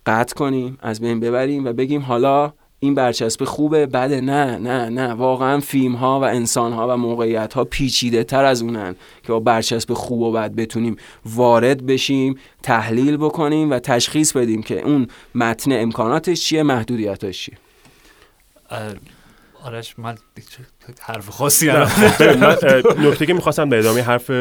قطع 0.06 0.36
کنیم 0.36 0.78
از 0.82 1.02
بین 1.02 1.20
ببریم 1.20 1.66
و 1.66 1.74
بگیم 1.74 2.02
حالا 2.02 2.54
این 2.84 2.96
برچسب 2.96 3.44
خوبه. 3.44 3.86
بده. 3.86 4.22
نه 4.22 4.58
نه 4.58 4.90
نه. 4.90 5.14
واقعا 5.14 5.60
فیلم 5.60 5.96
ها 5.96 6.20
و 6.20 6.24
انسان 6.24 6.74
ها 6.74 6.88
و 6.90 6.98
موقعیت 6.98 7.54
ها 7.54 7.64
پیچیده 7.64 8.24
تر 8.24 8.46
از 8.46 8.62
اونن 8.62 8.96
که 9.24 9.28
با 9.28 9.40
برچسب 9.40 9.94
خوب 9.94 10.22
و 10.22 10.32
بد 10.32 10.56
بتونیم 10.56 10.96
وارد 11.26 11.86
بشیم 11.86 12.40
تحلیل 12.64 13.18
بکنیم 13.18 13.72
و 13.72 13.80
تشخیص 13.80 14.34
بدیم 14.34 14.64
که 14.64 14.82
اون 14.82 15.08
متن 15.36 15.82
امکاناتش 15.82 16.42
چیه 16.42 16.64
محدودیتش 16.64 17.46
چیه. 17.46 17.58
اه، 18.70 18.94
آرش 19.64 20.00
من 20.00 20.16
حرف 21.02 21.30
خاصی 21.30 21.70
اه، 21.70 22.02
نکته 23.00 23.26
که 23.26 23.34
می‌خواستم 23.34 23.70
به 23.70 23.80
ادامه 23.80 24.02
حرف 24.02 24.32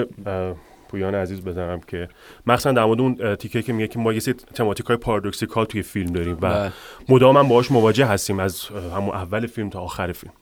پویان 0.90 1.14
عزیز 1.14 1.40
بزنم 1.40 1.80
که 1.80 2.08
مخصوصا 2.46 2.72
در 2.72 2.84
مورد 2.84 3.00
اون 3.00 3.36
تیکه 3.36 3.62
که 3.62 3.72
میگه 3.72 3.88
که 3.88 3.98
ما 3.98 4.12
یه 4.12 4.20
سری 4.20 4.34
تماتیک 4.34 4.86
های 4.86 4.96
پارادوکسیکال 4.96 5.64
توی 5.64 5.82
فیلم 5.82 6.12
داریم 6.12 6.34
و 6.34 6.36
بله. 6.36 6.72
مدام 7.08 7.36
هم 7.36 7.48
باهاش 7.48 7.70
مواجه 7.70 8.06
هستیم 8.06 8.40
از 8.40 8.68
همون 8.68 9.14
اول 9.14 9.46
فیلم 9.46 9.70
تا 9.70 9.80
آخر 9.80 10.12
فیلم. 10.12 10.32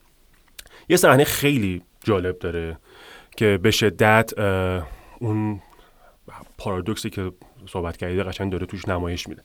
یه 0.89 0.97
صحنه 0.97 1.25
خیلی 1.25 1.83
جالب 2.05 2.39
داره 2.39 2.79
که 3.37 3.59
به 3.63 3.71
شدت 3.71 4.39
اون 5.19 5.61
پارادوکسی 6.59 7.11
که 7.11 7.33
صحبت 7.67 7.97
کردید 7.97 8.21
قشنگ 8.21 8.53
داره 8.53 8.67
توش 8.67 8.89
نمایش 8.89 9.29
میده. 9.29 9.43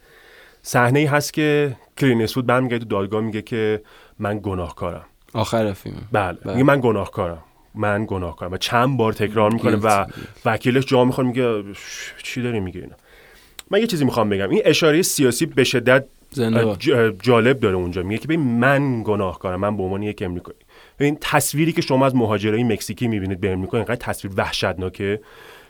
صحنه 0.62 1.00
ای 1.00 1.06
هست 1.06 1.34
که 1.34 1.78
کلین 1.98 2.22
اسوود 2.22 2.46
برمیگرده 2.46 2.86
تو 2.86 2.90
دادگاه 2.90 3.22
میگه 3.22 3.42
که 3.42 3.82
من 4.20 4.40
گناهکارم. 4.44 5.06
آخر 5.34 5.74
فیلم. 5.74 6.08
بله. 6.12 6.38
بله. 6.44 6.54
میگه 6.54 6.64
من 6.64 6.80
گناهکارم. 6.84 7.44
من 7.76 8.06
گناهکارم 8.08 8.52
و 8.52 8.58
چند 8.58 8.98
بار 8.98 9.14
تکرار 9.14 9.54
می‌کنه 9.54 9.76
و 9.76 10.06
وکیلش 10.46 10.86
جا 10.86 11.06
می‌خوره 11.06 11.28
میگه 11.28 11.64
چی 12.24 12.42
داری 12.42 12.60
میگه 12.60 12.80
اینا؟ 12.82 12.96
من 13.72 13.80
یه 13.80 13.88
چیزی 13.88 14.06
می‌خوام 14.06 14.30
بگم. 14.30 14.50
این 14.50 14.62
اشاره 14.66 15.02
سیاسی 15.02 15.46
به 15.46 15.64
شدت 15.64 16.06
جالب 17.22 17.60
داره 17.60 17.76
اونجا. 17.76 18.04
میگه 18.04 18.18
که 18.18 18.28
ببین 18.28 18.40
من 18.40 19.04
گناهکارم 19.04 19.60
من 19.60 19.78
به 19.78 19.84
عنوان 19.84 20.04
یک 20.04 20.22
امریکایی. 20.22 20.58
این 21.00 21.18
تصویری 21.22 21.72
که 21.72 21.82
شما 21.82 22.06
از 22.06 22.16
مهاجرای 22.16 22.64
مکزیکی 22.64 23.08
می‌بینید 23.08 23.40
به 23.40 23.52
امریکا 23.52 23.78
اینقدر 23.78 23.96
تصویر 23.96 24.34
وحشتناکه. 24.38 25.20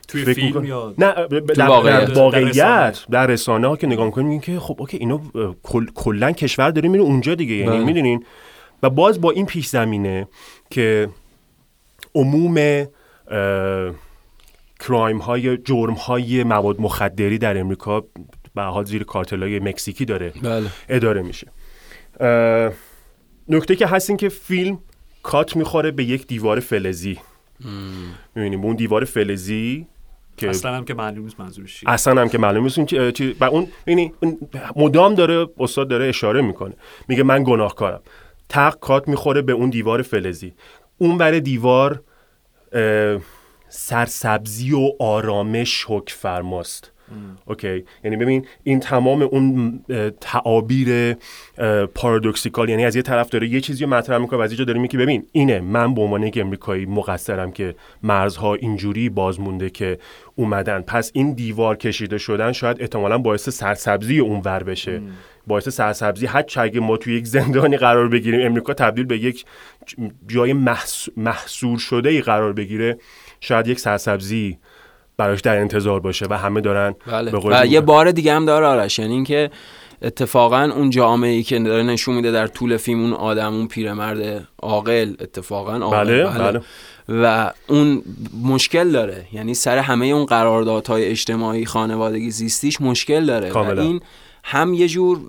توی 0.07 0.23
فکر 0.23 0.33
فیلم 0.33 0.47
می‌کنی- 0.47 0.67
یا 0.67 0.93
نه 0.97 1.13
در 1.55 1.67
واقعیت. 1.67 2.53
در 2.55 2.89
رسانه. 2.89 2.93
در 3.11 3.27
رسانه. 3.27 3.67
ها 3.67 3.75
که 3.75 3.87
نگاه 3.87 4.05
می‌کنیم 4.05 4.27
میگن 4.27 4.41
که 4.41 4.59
خب 4.59 4.75
اوکی 4.79 4.97
اینو 4.97 5.19
کل 5.63 5.85
کلا 5.95 6.31
کشور 6.31 6.71
داره 6.71 6.89
میره 6.89 7.03
اونجا 7.03 7.35
دیگه. 7.35 7.55
یعنی 7.55 7.77
بله. 7.77 7.85
می‌دونین؟ 7.85 8.25
و 8.83 8.89
باز 8.89 9.21
با 9.21 9.31
این 9.31 9.45
پیش 9.45 9.67
زمینه 9.67 10.27
که 10.69 11.09
عموم 12.15 12.86
کرایم 14.80 15.17
های 15.17 15.58
جرم 15.58 15.93
های 15.93 16.43
مواد 16.43 16.82
مخدری 16.82 17.38
در 17.38 17.58
امریکا 17.58 18.04
به 18.56 18.62
حال 18.62 18.86
زیر 18.86 19.04
کارتل 19.04 19.43
های 19.43 19.60
مکزیکی 19.60 20.06
داره 20.06 20.34
بله. 20.43 20.69
اداره 20.89 21.21
میشه. 21.21 21.47
نکته 23.49 23.76
که 23.76 23.88
هست 23.88 24.10
این 24.10 24.17
که 24.17 24.30
فیلم 24.30 24.80
کات 25.23 25.56
می‌خوره 25.56 25.91
به 25.91 26.04
یک 26.04 26.28
دیوار 26.28 26.60
فلزی. 26.60 27.19
می‌بینیم 28.36 28.65
اون 28.65 28.76
دیوار 28.76 29.06
فلزی 29.06 29.88
که 30.38 30.49
اصلا 30.49 30.76
هم 30.76 30.86
که 30.86 30.93
معلوم 30.93 31.23
نیست 31.23 31.39
منظورش 31.39 31.80
چیه. 31.80 31.89
اصلا 31.89 32.21
هم 32.21 32.30
که 32.30 32.38
معلوم 32.38 32.63
نیست. 32.63 32.78
اون 32.78 33.34
و 33.39 33.43
اون 33.43 33.67
یعنی 33.88 34.13
اون 34.21 34.38
مدام 34.76 35.15
داره 35.15 35.47
استاد 35.60 35.88
داره 35.88 36.06
اشاره 36.08 36.41
می‌کنه. 36.41 36.73
میگه 37.08 37.23
من 37.23 37.43
گناهکارم. 37.43 38.02
تق 38.49 38.80
کات 38.80 39.08
می‌خوره 39.08 39.41
به 39.41 39.54
اون 39.54 39.69
دیوار 39.69 40.02
فلزی. 40.02 40.54
اون 41.03 41.17
بر 41.17 41.31
دیوار 41.31 42.03
سرسبزی 43.69 44.73
و 44.73 44.91
آرامش 44.99 45.85
حک 45.87 46.09
فرماست. 46.09 46.92
اوکی. 47.45 47.83
یعنی 48.03 48.17
ببین 48.17 48.45
این 48.63 48.79
تمام 48.79 49.21
اون 49.21 49.79
تعابیر 50.21 51.15
پارادوکسیکال 51.95 52.69
یعنی 52.69 52.85
از 52.85 52.95
یه 52.95 53.01
طرف 53.01 53.29
داره 53.29 53.47
یه 53.47 53.61
چیزی 53.61 53.83
رو 53.83 53.89
مطرح 53.89 54.17
می‌کنه 54.17 54.39
و 54.39 54.41
از 54.41 54.51
یه 54.51 54.57
جا 54.57 54.63
داره 54.63 54.79
میگه 54.79 54.91
که 54.91 54.97
ببین 54.97 55.25
اینه. 55.31 55.59
من 55.59 55.93
به 55.93 56.01
عنوان 56.01 56.23
یک 56.23 56.37
امریکایی 56.37 56.85
مقصرم 56.85 57.51
که 57.51 57.75
مرزها 58.03 58.53
اینجوری 58.55 59.09
باز 59.09 59.39
مونده 59.39 59.69
که 59.69 59.99
اومدن. 60.35 60.81
پس 60.81 61.11
این 61.13 61.33
دیوار 61.33 61.75
کشیده 61.75 62.17
شدن 62.17 62.51
شاید 62.51 62.81
احتمالا 62.81 63.17
باعث 63.17 63.49
سرسبزی 63.49 64.19
اون 64.19 64.41
ور 64.45 64.63
بشه. 64.63 65.01
باعث 65.47 65.69
سرسبزی. 65.69 66.25
حتی 66.25 66.59
اگه 66.59 66.79
ما 66.79 66.97
توی 66.97 67.15
یک 67.17 67.27
زندانی 67.27 67.77
قرار 67.77 68.07
بگیریم 68.07 68.45
امریکا 68.45 68.73
تبدیل 68.73 69.05
به 69.05 69.17
یک 69.17 69.45
جای 70.27 70.53
محص- 70.53 71.09
محصور 71.17 71.77
شده 71.79 72.09
ای 72.09 72.21
قرار 72.21 72.53
بگیره 72.53 72.97
شاید 73.39 73.67
یک 73.67 73.79
سرسبزی 73.79 74.57
براش 75.17 75.41
در 75.41 75.58
انتظار 75.58 75.99
باشه 75.99 76.26
و 76.30 76.38
همه 76.38 76.62
دارن 76.62 76.95
بله 77.08 77.32
به 77.32 77.67
یه 77.69 77.82
بار 77.82 78.12
دیگه 78.12 78.34
هم 78.34 78.45
داره 78.45 78.65
آرش 78.65 78.99
یعنی 78.99 79.13
اینکه 79.13 79.49
اتفاقا 80.02 80.71
اون 80.76 80.89
جامعه 80.89 81.32
ای 81.32 81.43
که 81.43 81.60
داره 81.60 81.84
نشون 81.84 82.15
میده 82.15 82.32
در 82.32 82.47
طول 82.47 82.78
فیلم 82.78 83.02
اون 83.02 83.13
آدم 83.13 83.54
اون 83.54 83.67
پیرمرد 83.67 84.47
عاقل 84.62 85.13
اتفاقا 85.19 85.78
عاقل 85.78 86.23
بله، 86.23 86.52
بله. 86.52 86.62
و 87.10 87.52
اون 87.67 88.04
مشکل 88.43 88.91
داره 88.91 89.26
یعنی 89.34 89.54
سر 89.54 89.78
همه 89.78 90.06
اون 90.06 90.26
قراردادهای 90.26 91.06
اجتماعی 91.06 91.65
خانوادگی 91.65 92.32
زیستیش 92.32 92.82
مشکل 92.82 93.26
داره 93.26 93.52
و. 93.52 93.80
این 93.80 94.02
هم 94.43 94.73
یه 94.73 94.88
جور 94.88 95.19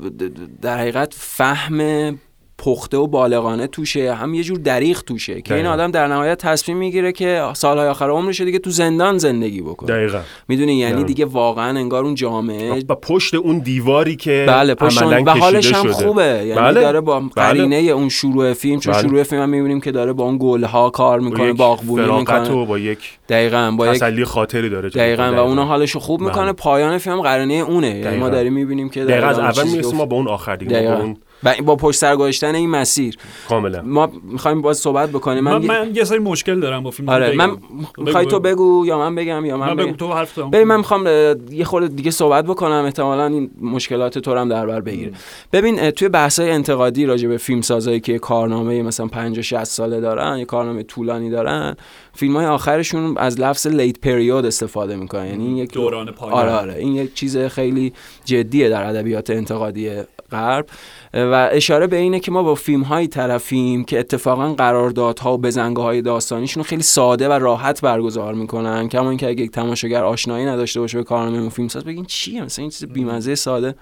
در 0.62 0.78
حقیقت 0.78 1.14
فهم 1.16 2.18
پخته 2.64 2.96
و 2.96 3.06
بالغانه 3.06 3.66
توشه 3.66 4.14
هم 4.14 4.34
یه 4.34 4.42
جور 4.42 4.58
دریغ 4.58 5.00
توشه 5.00 5.42
که 5.42 5.54
این. 5.54 5.66
آدم 5.66 5.90
در 5.90 6.06
نهایت 6.06 6.38
تصمیم 6.38 6.76
می‌گیره 6.78 7.12
که 7.12 7.42
سالهای 7.52 7.88
آخر 7.88 8.10
عمرش 8.10 8.40
دیگه 8.40 8.58
تو 8.58 8.70
زندان 8.70 9.18
زندگی 9.18 9.62
بکنه 9.62 9.88
دقیقا 9.96 10.20
می‌دونی 10.48 10.74
یعنی 10.74 10.92
دقیقاً. 10.92 11.06
دیگه 11.06 11.24
واقعا 11.24 11.78
انگار 11.78 12.04
اون 12.04 12.14
جامعه 12.14 12.82
و 12.88 12.94
پشت 12.94 13.34
اون 13.34 13.58
دیواری 13.58 14.16
که 14.16 14.44
بله 14.48 14.74
پشت 14.74 15.02
اون- 15.02 15.24
و 15.24 15.30
حالش 15.30 15.72
هم 15.72 15.82
شده. 15.82 15.92
خوبه 15.92 16.22
یعنی 16.22 16.60
بله. 16.60 16.80
داره 16.80 17.00
با 17.00 17.20
بله. 17.20 17.28
قرینه 17.34 17.76
اون 17.76 18.08
شروع 18.08 18.52
فیلم 18.52 18.80
چون 18.80 18.92
بله. 18.92 19.02
شروع 19.02 19.22
فیلم 19.22 19.42
هم 19.42 19.48
می‌بینیم 19.48 19.80
که 19.80 19.92
داره 19.92 20.12
با 20.12 20.24
اون 20.24 20.38
گلها 20.40 20.90
کار 20.90 21.20
با 21.20 21.24
می‌کنه 21.24 21.50
یک 21.50 21.56
باغبونی 21.56 22.18
می‌کنه 22.18 22.50
و 22.50 22.66
با 22.66 22.78
یک 22.78 22.98
دقیقا 23.28 23.74
با 23.78 23.86
یک 23.86 23.92
تسلی 23.92 24.24
خاطری 24.24 24.68
داره 24.68 24.88
دقیقا 24.88 25.32
و 25.36 25.38
اون 25.38 25.58
حالش 25.58 25.96
خوب 25.96 26.20
بله. 26.20 26.28
می‌کنه 26.28 26.52
پایان 26.52 26.98
فیلم 26.98 27.20
قرینه 27.20 27.54
اونه 27.54 27.98
یعنی 27.98 28.16
ما. 28.16 28.28
داریم 28.28 28.52
می‌بینیم 28.52 28.88
که 28.88 29.04
دقیقا 29.04 29.26
اول 29.26 29.68
می‌رسیم. 29.68 29.96
ما 29.96 30.06
به 30.06 30.14
اون 30.14 30.28
آخر 30.28 30.56
دیگه 30.56 31.14
و 31.44 31.54
با 31.64 31.76
پشت 31.76 31.98
سر 31.98 32.16
گذاشتن 32.16 32.54
این 32.54 32.70
مسیر. 32.70 33.16
کاملا. 33.48 33.82
ما 33.82 34.12
می‌خوایم 34.22 34.62
باز 34.62 34.78
صحبت 34.78 35.10
بکنیم. 35.10 35.44
من, 35.44 35.58
من, 35.58 35.66
من 35.66 35.94
یه 35.94 36.04
سری 36.04 36.18
مشکل 36.18 36.60
دارم 36.60 36.82
با 36.82 36.90
فیلم 36.90 37.08
آره. 37.08 37.32
من 37.36 37.56
می‌خوای 37.98 38.26
تو 38.26 38.40
بگو. 38.40 38.86
یا 38.86 38.98
من 38.98 39.14
بگم 39.14 39.44
یا 39.44 39.56
من, 39.56 39.66
من 39.66 39.76
بگو 39.76 39.86
بگم. 39.86 39.96
تو 39.96 40.12
حرف 40.12 40.38
ببین. 40.38 40.62
من 40.62 40.76
می‌خوام 40.76 41.06
یه 41.50 41.64
خورده 41.64 41.88
دیگه 41.88 42.10
صحبت 42.10 42.44
بکنم. 42.44 42.84
احتمالا 42.84 43.26
این 43.26 43.50
مشکلات 43.60 44.18
تو 44.18 44.36
هم 44.36 44.48
در 44.48 44.66
بر 44.66 44.80
بگیره. 44.80 45.12
ببین 45.52 45.90
توی 45.90 46.08
بحث‌های 46.08 46.50
انتقادی 46.50 47.06
راجع 47.06 47.28
به 47.28 47.36
فیلم 47.36 47.60
سازایی 47.60 48.00
که 48.00 48.18
کارنامه 48.18 48.82
مثلا 48.82 49.06
50 49.06 49.42
60 49.42 49.64
ساله 49.64 50.00
دارن 50.00 50.38
یه 50.38 50.44
کارنامه 50.44 50.82
طولانی 50.82 51.30
دارن 51.30 51.76
فیلم 52.12 52.36
های 52.36 52.46
آخرشون 52.46 53.18
از 53.18 53.40
لفظ 53.40 53.66
لیت 53.66 54.00
پریود 54.00 54.46
استفاده 54.46 54.96
می‌کنن. 54.96 55.26
یعنی 55.26 55.46
این 55.46 55.56
یک 55.56 55.72
دوران 55.72 56.10
پایان. 56.10 56.38
آره 56.38 56.50
آره. 56.50 56.74
این 56.74 56.94
یک 56.94 57.14
چیز 57.14 57.38
خیلی 57.38 57.92
جدیه 58.24 58.68
در 58.68 58.84
ادبیات 58.84 59.30
انتقادی 59.30 59.90
غرب 60.34 60.66
و 61.14 61.48
اشاره 61.52 61.86
به 61.86 61.96
اینه 61.96 62.20
که 62.20 62.30
ما 62.30 62.42
با 62.42 62.54
فیلم 62.54 62.82
هایی 62.82 63.08
طرفیم 63.08 63.84
که 63.84 63.98
اتفاقا 63.98 64.54
قراردادها 64.54 65.34
و 65.34 65.38
بزنگاه 65.38 65.84
های 65.84 66.02
داستانیشون 66.02 66.62
خیلی 66.62 66.82
ساده 66.82 67.28
و 67.28 67.32
راحت 67.32 67.80
برگزار 67.80 68.34
می‌کنن. 68.34 68.88
کما 68.88 69.08
اینکه 69.08 69.28
اگه 69.28 69.42
یک 69.42 69.50
تماشاگر 69.50 70.04
آشنایی 70.04 70.46
نداشته 70.46 70.80
باشه 70.80 70.98
به 70.98 71.04
کارنامه 71.04 71.38
اون 71.38 71.48
فیلم 71.48 71.68
ساز 71.68 71.84
بگین 71.84 72.04
چیه؟ 72.04 72.42
مثلا 72.42 72.62
این 72.62 72.70
چیز 72.70 72.84
بیمزه 72.84 73.34
ساده 73.34 73.74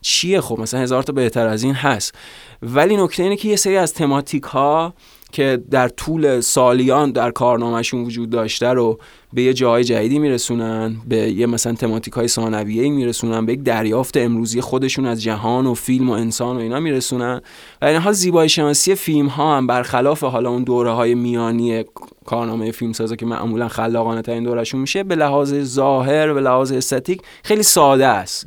چیه؟ 0.00 0.40
خب 0.40 0.60
مثلا 0.60 0.80
هزار 0.80 1.02
تا 1.02 1.12
بهتر 1.12 1.46
از 1.46 1.62
این 1.62 1.74
هست. 1.74 2.14
ولی 2.62 2.96
نکته 2.96 3.22
اینه 3.22 3.36
که 3.36 3.48
یه 3.48 3.56
سری 3.56 3.76
از 3.76 3.94
تماتیک 3.94 4.42
ها 4.42 4.94
که 5.32 5.62
در 5.70 5.88
طول 5.88 6.40
سالیان 6.40 7.12
در 7.12 7.30
کارنامهشون 7.30 8.04
وجود 8.04 8.30
داشته 8.30 8.68
رو 8.68 8.98
به 9.34 9.42
یه 9.42 9.52
جای 9.52 9.84
جدیدی 9.84 10.18
میرسونن 10.18 10.96
به 11.08 11.16
یه 11.16 11.46
مثلا 11.46 11.72
تماتیک 11.72 12.14
های 12.14 12.28
ثانویه‌ای 12.28 12.90
میرسونن 12.90 13.46
به 13.46 13.52
یک 13.52 13.62
دریافت 13.62 14.16
امروزی 14.16 14.60
خودشون 14.60 15.06
از 15.06 15.22
جهان 15.22 15.66
و 15.66 15.74
فیلم 15.74 16.10
و 16.10 16.12
انسان 16.12 16.56
و 16.56 16.60
اینا 16.60 16.80
میرسونن. 16.80 17.40
و 17.82 17.84
این 17.84 17.96
حال 17.96 18.12
زیبایی 18.12 18.48
شناسی 18.48 18.94
فیلم 18.94 19.26
ها 19.26 19.56
هم 19.56 19.66
برخلاف 19.66 20.24
حالا 20.24 20.50
اون 20.50 20.64
دوره 20.64 20.90
های 20.90 21.14
میانی 21.14 21.84
کارنامه 22.24 22.70
فیلم 22.70 22.92
سازا 22.92 23.16
که 23.16 23.26
معمولا 23.26 23.68
خلاقانه 23.68 24.22
ترین 24.22 24.44
دورشون 24.44 24.80
میشه 24.80 25.02
به 25.02 25.14
لحاظ 25.14 25.54
ظاهر 25.54 26.32
به 26.32 26.40
لحاظ 26.40 26.72
استاتیک 26.72 27.20
خیلی 27.42 27.62
ساده 27.62 28.06
است. 28.06 28.46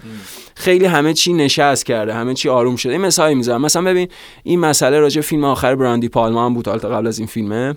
خیلی 0.56 0.86
همه 0.86 1.14
چی 1.14 1.34
نشست 1.34 1.86
کرده 1.86 2.14
همه 2.14 2.34
چی 2.34 2.50
آروم 2.50 2.76
شده. 2.76 2.94
این 2.94 3.02
مثالی 3.02 3.36
می‌زنم. 3.36 3.62
مثلا 3.62 3.82
ببین 3.82 4.08
این 4.44 4.60
مسئله 4.60 5.00
راجع 5.00 5.22
به 5.22 5.28
فیلم 5.28 5.44
آخر 5.44 5.76
براندی 5.76 6.10
پالما 6.10 6.46
هم 6.46 6.54
بود. 6.54 6.68
قبل 6.68 7.08
از 7.08 7.20
این 7.20 7.28
فیلمه. 7.28 7.76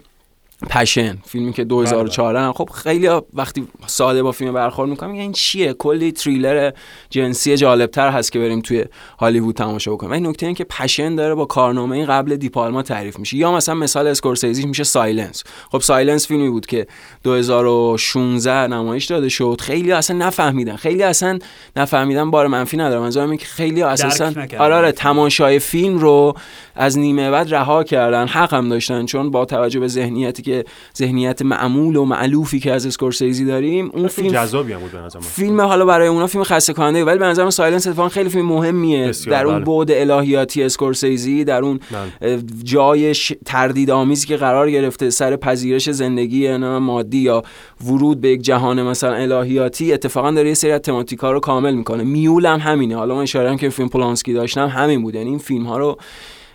Passion 0.69 1.19
فیلمی 1.27 1.53
که 1.53 1.65
2004 1.65 2.37
هم. 2.37 2.53
خب 2.53 2.71
خیلی 2.75 3.09
وقتی 3.35 3.69
ساده 3.87 4.23
با 4.23 4.33
فیلم 4.33 4.53
برخورد 4.53 4.91
می‌کنم 4.91 5.11
میگن 5.11 5.23
این 5.23 5.33
چیه؟ 5.33 5.73
کلی 5.73 6.13
تریلر 6.13 6.73
جنسی 7.11 7.57
جالبتر 7.57 8.11
هست 8.11 8.33
که 8.33 8.39
بریم 8.39 8.61
توی 8.61 8.85
هالیوود 9.19 9.55
تماشا 9.55 9.93
بکنیم. 9.93 10.13
این 10.13 10.27
نکته 10.27 10.47
این 10.47 10.55
که 10.55 10.65
Passion 10.65 11.15
داره 11.15 11.35
با 11.35 11.45
کارنامه 11.45 11.97
این 11.97 12.07
قبل 12.07 12.37
دیپالما 12.37 12.83
تعریف 12.83 13.19
میشه. 13.19 13.37
یا 13.37 13.53
مثلا 13.53 13.75
مثال 13.75 14.07
اسکورسیزی 14.07 14.67
میشه 14.67 14.85
Silence 14.85 15.45
خب 15.73 15.79
Silence 15.81 16.27
فیلمی 16.27 16.51
بود 16.51 16.67
که 16.67 16.87
2016 17.23 18.67
نمایش 18.67 19.05
داده 19.05 19.29
شد. 19.29 19.57
خیلی 19.61 19.93
اصلا 19.93 20.17
نفهمیدن. 20.17 20.77
خیلی 20.77 21.03
اصلا 21.03 21.39
نفهمیدن 21.77 22.31
بار 22.31 22.47
منفی 22.47 22.77
ندارم. 22.77 23.03
منظورم 23.03 23.31
اینه 23.31 23.37
که 23.37 23.47
خیلی 23.47 23.83
اساسا. 23.83 24.33
آره 24.59 24.75
آره 24.75 24.93
تماشای 24.93 25.59
فیلم 25.59 25.99
رو 25.99 26.35
از 26.75 26.99
نیمه 26.99 27.31
بعد 27.31 27.55
رها 27.55 27.85
کردن. 27.85 28.27
حق 28.27 28.55
هم 28.55 28.69
داشتن 28.69 29.07
چون 29.07 29.31
با 29.31 29.45
توجه 29.45 29.81
به 29.81 29.89
ذهنیتی 29.89 30.43
که 30.43 30.50
ذهنیت 30.99 31.43
معمول 31.43 31.97
و 31.97 32.05
مألوفی 32.05 32.61
که 32.61 32.73
از 32.73 32.87
اسکورسیزی 32.87 33.45
داریم 33.45 33.91
اون 33.95 34.09
فیلم 34.09 34.29
جذابی 34.29 34.73
هم 34.73 34.81
بود 34.81 34.93
به 34.93 34.99
نظر 34.99 35.19
من. 35.19 35.25
فیلم 35.25 35.61
حالا 35.61 35.85
برای 35.85 36.09
اونا 36.09 36.27
فیلم 36.27 36.45
خسته 36.45 36.73
کننده 36.73 37.05
ولی 37.05 37.19
به 37.19 37.27
نظرم 37.27 37.51
Silence 37.51 37.87
اتفاقا 37.87 38.09
خیلی 38.09 38.29
فیلم 38.29 38.47
مهمیه. 38.47 39.11
در 39.27 39.47
اون 39.47 39.55
بله. 39.55 39.65
بعد 39.65 39.91
الهیاتی 40.11 40.63
اسکورسیزی 40.63 41.45
در 41.45 41.63
اون 41.63 41.81
بله. 42.21 42.39
جای 42.65 43.15
ش- 43.15 43.33
تردید 43.45 43.91
آمیزی 43.91 44.27
که 44.27 44.37
قرار 44.37 44.71
گرفته 44.71 45.11
سر 45.11 45.37
پذیرش 45.37 45.91
زندگی 45.91 46.49
نه 46.49 46.79
مادی 46.79 47.19
یا 47.19 47.43
ورود 47.87 48.21
به 48.21 48.29
یک 48.29 48.43
جهان 48.43 48.83
مثلا 48.83 49.15
الهیاتی 49.15 49.93
اتفاقا 49.93 50.31
داره 50.31 50.49
یه 50.49 50.55
سری 50.55 50.71
از 50.73 50.81
تماتیکا 50.81 51.33
رو 51.33 51.41
کامل 51.41 51.75
می‌کنه. 51.75 52.03
Mule 52.05 52.47
هم 52.47 52.59
همینه. 52.59 52.97
حالا 52.97 53.15
من 53.15 53.23
اشاره‌ام 53.23 53.57
که 53.57 53.69
فیلم 53.69 53.89
پولانسکی 53.89 54.33
داشتم 54.33 54.67
همین 54.69 55.03
بود. 55.03 55.15
یعنی 55.15 55.29
این 55.29 55.39
فیلم 55.39 55.67
ها 55.67 55.79
رو 55.79 55.97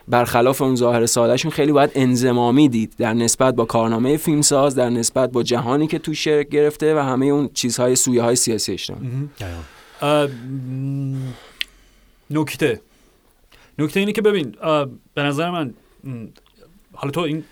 برخلاف 0.07 0.61
اون 0.61 0.75
ظاهر 0.75 1.05
سادهشون 1.05 1.51
خیلی 1.51 1.71
باید 1.71 1.91
انضمامی 1.95 2.69
دید 2.69 2.93
در 2.97 3.13
نسبت 3.13 3.55
با 3.55 3.65
کارنامه 3.65 4.17
فیلمساز 4.17 4.75
در 4.75 4.89
نسبت 4.89 5.31
با 5.31 5.43
جهانی 5.43 5.87
که 5.87 5.99
توش 5.99 6.23
شکل 6.23 6.49
گرفته 6.49 6.95
و 6.95 6.99
همه 6.99 7.25
اون 7.25 7.49
چیزهای 7.53 7.95
سویه 7.95 8.21
های 8.21 8.35
سیاسی 8.35 8.73
اجتماعی. 8.73 9.29
نکته. 12.29 12.81
نکته 13.79 13.99
اینه 13.99 14.11
که 14.11 14.21
ببین 14.21 14.55
به 15.13 15.23
نظر 15.23 15.51
من 15.51 15.73
حالا 16.95 17.11
تو 17.11 17.21
این 17.21 17.43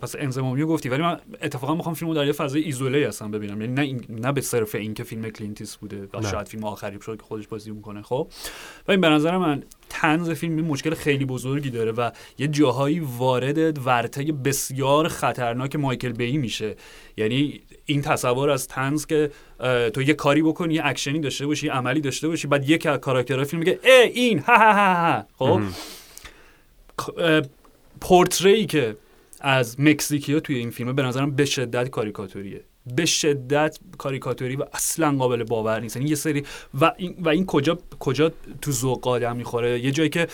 پس 0.00 0.14
انضمامی 0.18 0.60
رو 0.60 0.68
گفتی 0.68 0.88
ولی 0.88 1.02
من 1.02 1.20
اتفاقا 1.42 1.74
می‌خوام 1.74 1.94
فیلمو 1.94 2.14
در 2.14 2.26
یه 2.26 2.32
فضای 2.32 2.62
ایزوله 2.62 3.08
هم 3.08 3.30
ببینم. 3.30 3.60
یعنی 3.60 3.72
نه 3.72 3.82
این 3.82 4.04
نه 4.08 4.32
به 4.32 4.40
صرف 4.40 4.74
این 4.74 4.94
که 4.94 5.04
فیلم 5.04 5.30
کلینت 5.30 5.76
ایستووده 5.76 6.08
و. 6.14 6.22
شاید 6.30 6.48
فیلم 6.48 6.64
آخری 6.64 6.98
شد 7.02 7.16
که 7.16 7.22
خودش 7.22 7.46
بازی 7.46 7.70
می‌کنه 7.70 8.02
خب. 8.02 8.28
و 8.88 8.90
این 8.90 9.00
به 9.00 9.08
نظر 9.08 9.38
من 9.38 9.62
طنز 9.88 10.30
فیلم 10.30 10.54
مشکل 10.54 10.94
خیلی 10.94 11.24
بزرگی 11.24 11.70
داره 11.70 11.92
و 11.92 12.10
یه 12.38 12.48
جاهایی 12.48 13.00
وارد 13.00 13.86
ورطه 13.86 14.32
بسیار 14.32 15.08
خطرناک 15.08 15.76
مایکل 15.76 16.12
بی 16.12 16.38
میشه. 16.38 16.76
یعنی 17.16 17.60
این 17.86 18.02
تصور 18.02 18.50
از 18.50 18.68
طنز 18.68 19.06
که 19.06 19.30
تو 19.94 20.02
یه 20.02 20.14
کاری 20.14 20.42
بکنی 20.42 20.74
یه 20.74 20.82
اکشنی 20.84 21.20
داشته 21.20 21.46
باشی 21.46 21.66
یه 21.66 21.72
عملی 21.72 22.00
داشته 22.00 22.28
باشی 22.28 22.46
بعد 22.46 22.70
یک 22.70 22.86
از 22.86 22.98
کاراکترهای 22.98 23.44
فیلم 23.44 23.60
میگه 23.60 23.78
ای 23.84 23.90
این 23.90 24.38
ها 24.38 24.56
ها 24.56 24.72
ها 24.72 25.24
ها 25.38 25.60
خب. 26.98 27.46
پرتره‌ای 28.02 28.66
که 28.66 28.96
از 29.40 29.80
مکزیکی 29.80 30.40
توی 30.40 30.56
این 30.56 30.70
فیلم 30.70 30.94
به 30.94 31.02
نظرم 31.02 31.36
به 31.36 31.44
شدت 31.44 31.88
کاریکاتوریه. 31.88 32.64
به 32.96 33.06
شدت 33.06 33.78
کاریکاتوری 33.98 34.56
و 34.56 34.64
اصلا 34.72 35.16
قابل 35.18 35.44
باور 35.44 35.80
نیست. 35.80 35.96
یعنی 35.96 36.08
یه 36.08 36.14
سری 36.14 36.44
و 36.80 36.92
این, 36.96 37.16
و 37.18 37.28
این 37.28 37.46
کجا 37.46 37.78
کجا 38.00 38.32
تو 38.62 38.72
ذوق 38.72 39.08
آدم 39.08 39.36
می‌خوره؟ 39.36 39.80
یه 39.80 39.90
جایی 39.90 40.10
که 40.10 40.28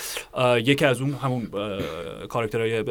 یکی 0.65 0.85
از 0.85 1.01
اون 1.01 1.13
همون 1.13 1.49
کاراکترهای 2.29 2.85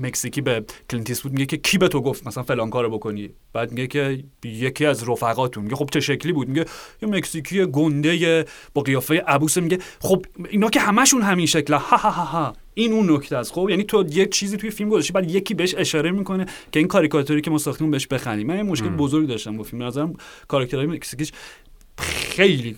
مکزیکی 0.00 0.40
به 0.40 0.64
کلینت 0.90 1.20
ایستوود 1.20 1.32
میگه 1.32 1.46
که 1.46 1.56
کی 1.56 1.78
به 1.78 1.88
تو 1.88 2.00
گفت 2.00 2.26
مثلا 2.26 2.42
فلان 2.42 2.70
کارو 2.70 2.90
بکنی؟ 2.90 3.30
بعد 3.52 3.70
میگه 3.72 3.86
که 3.86 4.24
یکی 4.44 4.86
از 4.86 5.08
رفقاتون. 5.08 5.64
میگه 5.64 5.76
خب 5.76 5.88
چه 5.92 6.00
شکلی 6.00 6.32
بود؟ 6.32 6.48
میگه 6.48 6.64
یه 7.02 7.08
مکزیکی 7.08 7.66
گنده 7.66 8.44
با 8.74 8.82
قیافه 8.82 9.24
عبوس. 9.26 9.58
میگه 9.58 9.78
خب 10.00 10.26
اینا 10.50 10.70
که 10.70 10.80
همشون 10.80 11.22
همین 11.22 11.46
شکل. 11.46 11.74
ها 11.74 11.96
ها 11.96 12.10
ها 12.10 12.24
ها. 12.24 12.52
این 12.74 12.92
اون 12.92 13.10
نکته 13.10 13.36
است. 13.36 13.52
خب 13.52 13.70
یعنی 13.70 13.84
تو 13.84 14.04
یه 14.10 14.26
چیزی 14.26 14.56
توی 14.56 14.70
فیلم 14.70 14.90
گذاشتی 14.90 15.12
بعد 15.12 15.30
یکی 15.30 15.54
بهش 15.54 15.74
اشاره 15.78 16.10
می‌کنه 16.10 16.46
که 16.72 16.78
این 16.78 16.88
کاریکاتوری 16.88 17.40
که 17.40 17.50
ما 17.50 17.58
ساختیم 17.58 17.90
بهش 17.90 18.06
بخندیم. 18.06 18.46
من 18.46 18.56
یه 18.56 18.62
مشکل 18.62 18.88
بزرگ 18.88 19.28
داشتم 19.28 19.56
با 19.56 19.62
فیلم. 19.62 19.82
نظرم 19.82 20.14
کاراکترهای 20.48 20.86
مکزیکیش 20.86 21.32
خیلی 21.98 22.76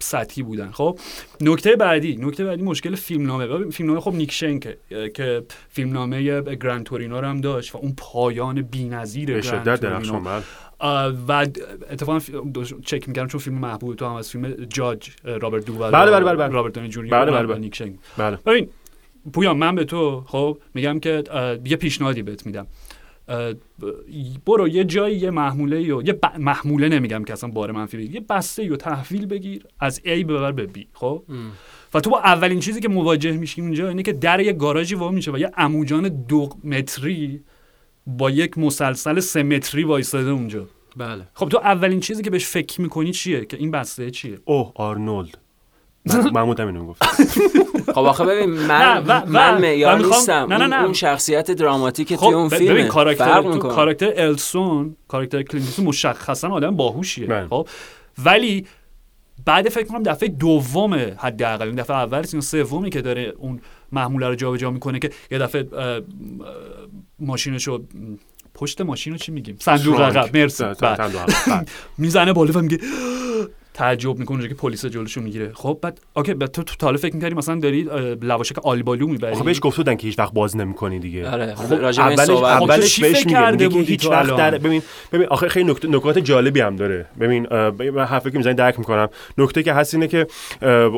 سطحی 0.00 0.42
بودن 0.42 0.70
خب 0.70 0.98
نکته 1.40 1.76
بعدی 1.76 2.16
نکته 2.16 2.44
بعدی 2.44 2.62
مشکل 2.62 2.94
فیلمنامه 2.94 3.70
فیلمنامه 3.70 4.00
خب 4.00 4.14
نیک 4.14 4.32
شنک 4.32 4.76
اه، 4.90 5.08
که 5.08 5.42
فیلمنامه 5.68 6.40
Gran 6.40 6.84
Torino 6.84 7.20
رو 7.20 7.26
هم 7.26 7.40
داشت 7.40 7.74
و 7.74 7.78
اون 7.78 7.94
پایان 7.96 8.62
بی‌نظیر 8.62 9.40
شدت. 9.40 9.80
درخشان 9.80 10.24
بله 10.24 10.42
و 11.28 11.32
اتفاقا 11.90 12.18
دو- 12.54 12.64
چک 12.64 13.08
می‌کردم 13.08 13.28
چون 13.28 13.40
فیلم 13.40 13.58
محبوب 13.58 13.96
تو 13.96 14.06
هم 14.06 14.12
از 14.14 14.30
فیلم 14.30 14.52
جاج 14.52 15.10
رابرت 15.24 15.64
دوول 15.64 15.90
بله، 15.90 16.10
بله، 16.10 16.24
بله، 16.24 16.36
بله. 16.36 16.48
رابرت 16.48 16.72
دانی 16.72 16.88
جونیور 16.88 17.24
بله، 17.24 17.30
بله، 17.30 17.46
بله. 17.46 17.92
بله 18.18 18.36
ببین 18.46 18.68
پویان 19.32 19.56
من 19.56 19.74
به 19.74 19.84
تو 19.84 20.24
خب 20.26 20.58
میگم 20.74 21.00
که 21.00 21.22
یه 21.64 21.76
پیشنهادی 21.76 22.22
بهت 22.22 22.46
میدم 22.46 22.66
برو 24.46 24.68
یه 24.68 24.84
جایی 24.84 25.16
یه 25.16 25.30
محموله 25.30 25.82
یا 25.82 26.02
یه 26.02 26.12
ب- 26.12 26.38
محموله 26.38 26.88
نمیگم 26.88 27.24
که 27.24 27.32
اصلا 27.32 27.50
بار 27.50 27.72
منفی 27.72 27.96
بگیر. 27.96 28.14
یه 28.14 28.20
بسته 28.20 28.64
یا 28.64 28.76
تحویل 28.76 29.26
بگیر 29.26 29.64
از 29.80 30.00
A 30.04 30.08
ببر 30.08 30.52
به 30.52 30.66
B 30.66 30.78
خب؟ 30.92 31.24
و 31.94 32.00
تو 32.00 32.10
با 32.10 32.18
اولین 32.20 32.60
چیزی 32.60 32.80
که 32.80 32.88
مواجه 32.88 33.32
میشی 33.32 33.60
اونجا 33.60 33.88
اینه 33.88 34.02
که 34.02 34.12
در 34.12 34.40
یه 34.40 34.52
گاراژی 34.52 34.94
وا 34.94 35.10
میشه 35.10 35.32
و 35.32 35.38
یه 35.38 35.50
عموجان 35.56 36.08
دو 36.08 36.48
متری 36.64 37.40
با 38.06 38.30
یک 38.30 38.58
مسلسل 38.58 39.20
سه 39.20 39.42
متری 39.42 39.84
وایساده 39.84 40.30
اونجا. 40.30 40.68
بله. 40.96 41.28
خب 41.34 41.48
تو 41.48 41.58
اولین 41.58 42.00
چیزی 42.00 42.22
که 42.22 42.30
بهش 42.30 42.46
فکر 42.46 42.80
می‌کنی 42.80 43.12
چیه؟ 43.12 43.44
که 43.44 43.56
این 43.56 43.70
بسته 43.70 44.10
چیه؟ 44.10 44.38
اوه 44.44 44.72
آرنولد. 44.74 45.38
محمود 46.34 46.60
همینو 46.60 46.86
گفت 46.86 47.04
خب 47.94 47.98
آخه 47.98 48.24
ببین 48.24 48.50
من 48.50 49.04
نه، 49.06 49.24
من 49.24 49.60
معیار 49.60 49.98
نیستم 49.98 50.32
نه، 50.32 50.56
نه، 50.56 50.62
اون- 50.64 50.74
نه. 50.74 50.82
اون 50.84 50.92
شخصیت 50.92 51.50
دراماتیک 51.50 52.12
توی 52.14 52.34
اون 52.34 52.48
فیلمه 52.48 52.74
ببین 52.74 52.86
کاراکتر 52.86 53.42
تو 53.42 53.58
کاراکتر 53.58 54.12
السون 54.16 54.96
کاراکتر 55.08 55.42
کلینتون 55.42 55.84
مشخصا 55.84 56.48
آدم 56.48 56.76
باهوشیه 56.76 57.26
بله. 57.26 57.46
خب 57.48 57.68
ولی 58.24 58.66
بعد 59.46 59.68
فکر 59.68 59.86
کنم 59.86 60.02
دفعه 60.02 60.28
دوم 60.28 60.94
حداقل 61.18 61.66
این 61.66 61.74
دفعه 61.74 61.96
اول 61.96 62.24
یا 62.32 62.40
سومی 62.40 62.90
که 62.90 63.00
داره 63.02 63.32
اون 63.38 63.60
محموله 63.92 64.28
رو 64.28 64.34
جابجا 64.34 64.70
می‌کنه 64.70 64.98
که 64.98 65.10
یه 65.30 65.38
دفعه 65.38 65.68
ماشینشو 67.18 67.82
پشت 68.54 68.80
ماشین 68.80 69.12
رو 69.12 69.18
چی 69.18 69.32
میگیم 69.32 69.56
صندوق. 69.60 70.00
عقب 70.00 70.36
مرسی 70.36 70.64
بله. 70.64 70.74
بله. 70.96 71.64
می‌زنه 71.98 72.32
بالا 72.32 72.58
و 72.58 72.62
میگه 72.62 72.78
تعجب 73.80 74.18
می‌کنه 74.18 74.30
اونجا 74.30 74.48
که 74.48 74.54
پلیس 74.54 74.86
جلوشو 74.86 75.20
می‌گیره. 75.20 75.50
خب 75.54 75.78
بعد 75.82 76.00
اوکی 76.16 76.34
بعد 76.34 76.50
تو 76.50 76.62
تو 76.62 76.96
فکر 76.96 77.14
می‌کردی 77.14 77.34
مثلا 77.34 77.54
داری 77.54 77.88
لواشک 78.22 78.58
آلبالو 78.58 79.06
می‌بری؟ 79.06 79.32
آخه 79.32 79.44
بهش 79.44 79.58
گفته 79.62 79.76
بودن 79.76 79.94
که 79.94 80.06
هیچ 80.06 80.18
وقت 80.18 80.32
باز 80.32 80.56
نمی‌کنی 80.56 80.98
دیگه. 80.98 81.30
آره 81.30 81.54
خب 81.54 81.72
اولش 81.72 82.30
خب 82.30 82.44
اولش 82.44 83.00
بهش 83.00 83.12
فکر 83.16 83.26
میگه 83.26 83.38
کرده 83.38 83.68
بودی 83.68 83.84
هیچ 83.84 84.02
تو 84.02 84.10
وقت؟ 84.10 84.36
در 84.36 84.58
ببین 84.58 84.82
ببین 85.12 85.26
آخه 85.26 85.48
خیلی 85.48 85.70
نکته 85.70 85.88
نکات 85.88 86.18
جالبی 86.18 86.60
هم 86.60 86.76
داره. 86.76 87.06
ببین 87.20 87.46
من 87.94 88.04
حرفی 88.04 88.30
که 88.30 88.38
می‌زنی 88.38 88.54
درک 88.54 88.78
می‌کنم. 88.78 89.08
نکته 89.38 89.62
که 89.62 89.72
هست 89.72 89.94
اینه 89.94 90.08
که 90.08 90.26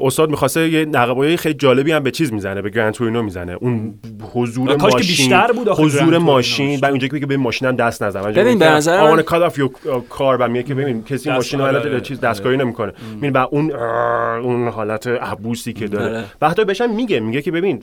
استاد 0.03 0.31
می‌خواسته 0.31 0.69
یه 0.69 0.85
نقبای 0.85 1.37
خیلی 1.37 1.55
جالبی 1.55 1.93
هم 1.93 2.03
به 2.03 2.11
چیز 2.11 2.33
می‌زنه 2.33 2.63
به 2.63 2.71
Gran 2.71 2.95
Torino 2.95 3.23
می‌زنه. 3.23 3.53
اون 3.53 3.95
حضور 4.33 4.77
ماشین 4.77 4.99
بیشتر 4.99 5.53
بود 5.53 5.69
حضور. 5.69 6.19
ماشین 6.19 6.81
بعد 6.81 6.91
اونجا 6.91 7.09
که 7.09 7.15
میگه 7.15 7.27
به 7.27 7.37
ماشینم 7.37 7.77
دست 7.77 8.03
نزن. 8.03 8.23
ببین، 8.23 8.59
به 8.59 8.69
نظر 8.69 9.03
من- 9.03 9.09
اون 9.11 9.23
get 9.23 9.43
off 9.43 9.59
your 9.59 9.71
کار 10.09 10.37
بعد 10.37 10.51
میگه 10.51 10.63
که 10.63 10.75
ببین 10.75 11.05
کسی 11.05 11.31
ماشین 11.31 11.61
آره، 11.61 11.79
رو 11.79 11.89
آره، 11.91 12.01
چیز 12.01 12.21
دستکاری 12.21 12.57
نمی‌کنه 12.73 13.17
ببین 13.19 13.33
بعد 13.33 13.49
اون 13.51 13.71
اون 13.71 14.69
حالت 14.69 15.07
عبوسی 15.07 15.73
که 15.73 15.89
داره. 15.89 16.17
آره. 16.17 16.25
و 16.41 16.49
حتی 16.51 16.65
بهش 16.65 16.81
میگه 16.81 17.21
میگه 17.21 17.43
که 17.43 17.51
ببین 17.51 17.79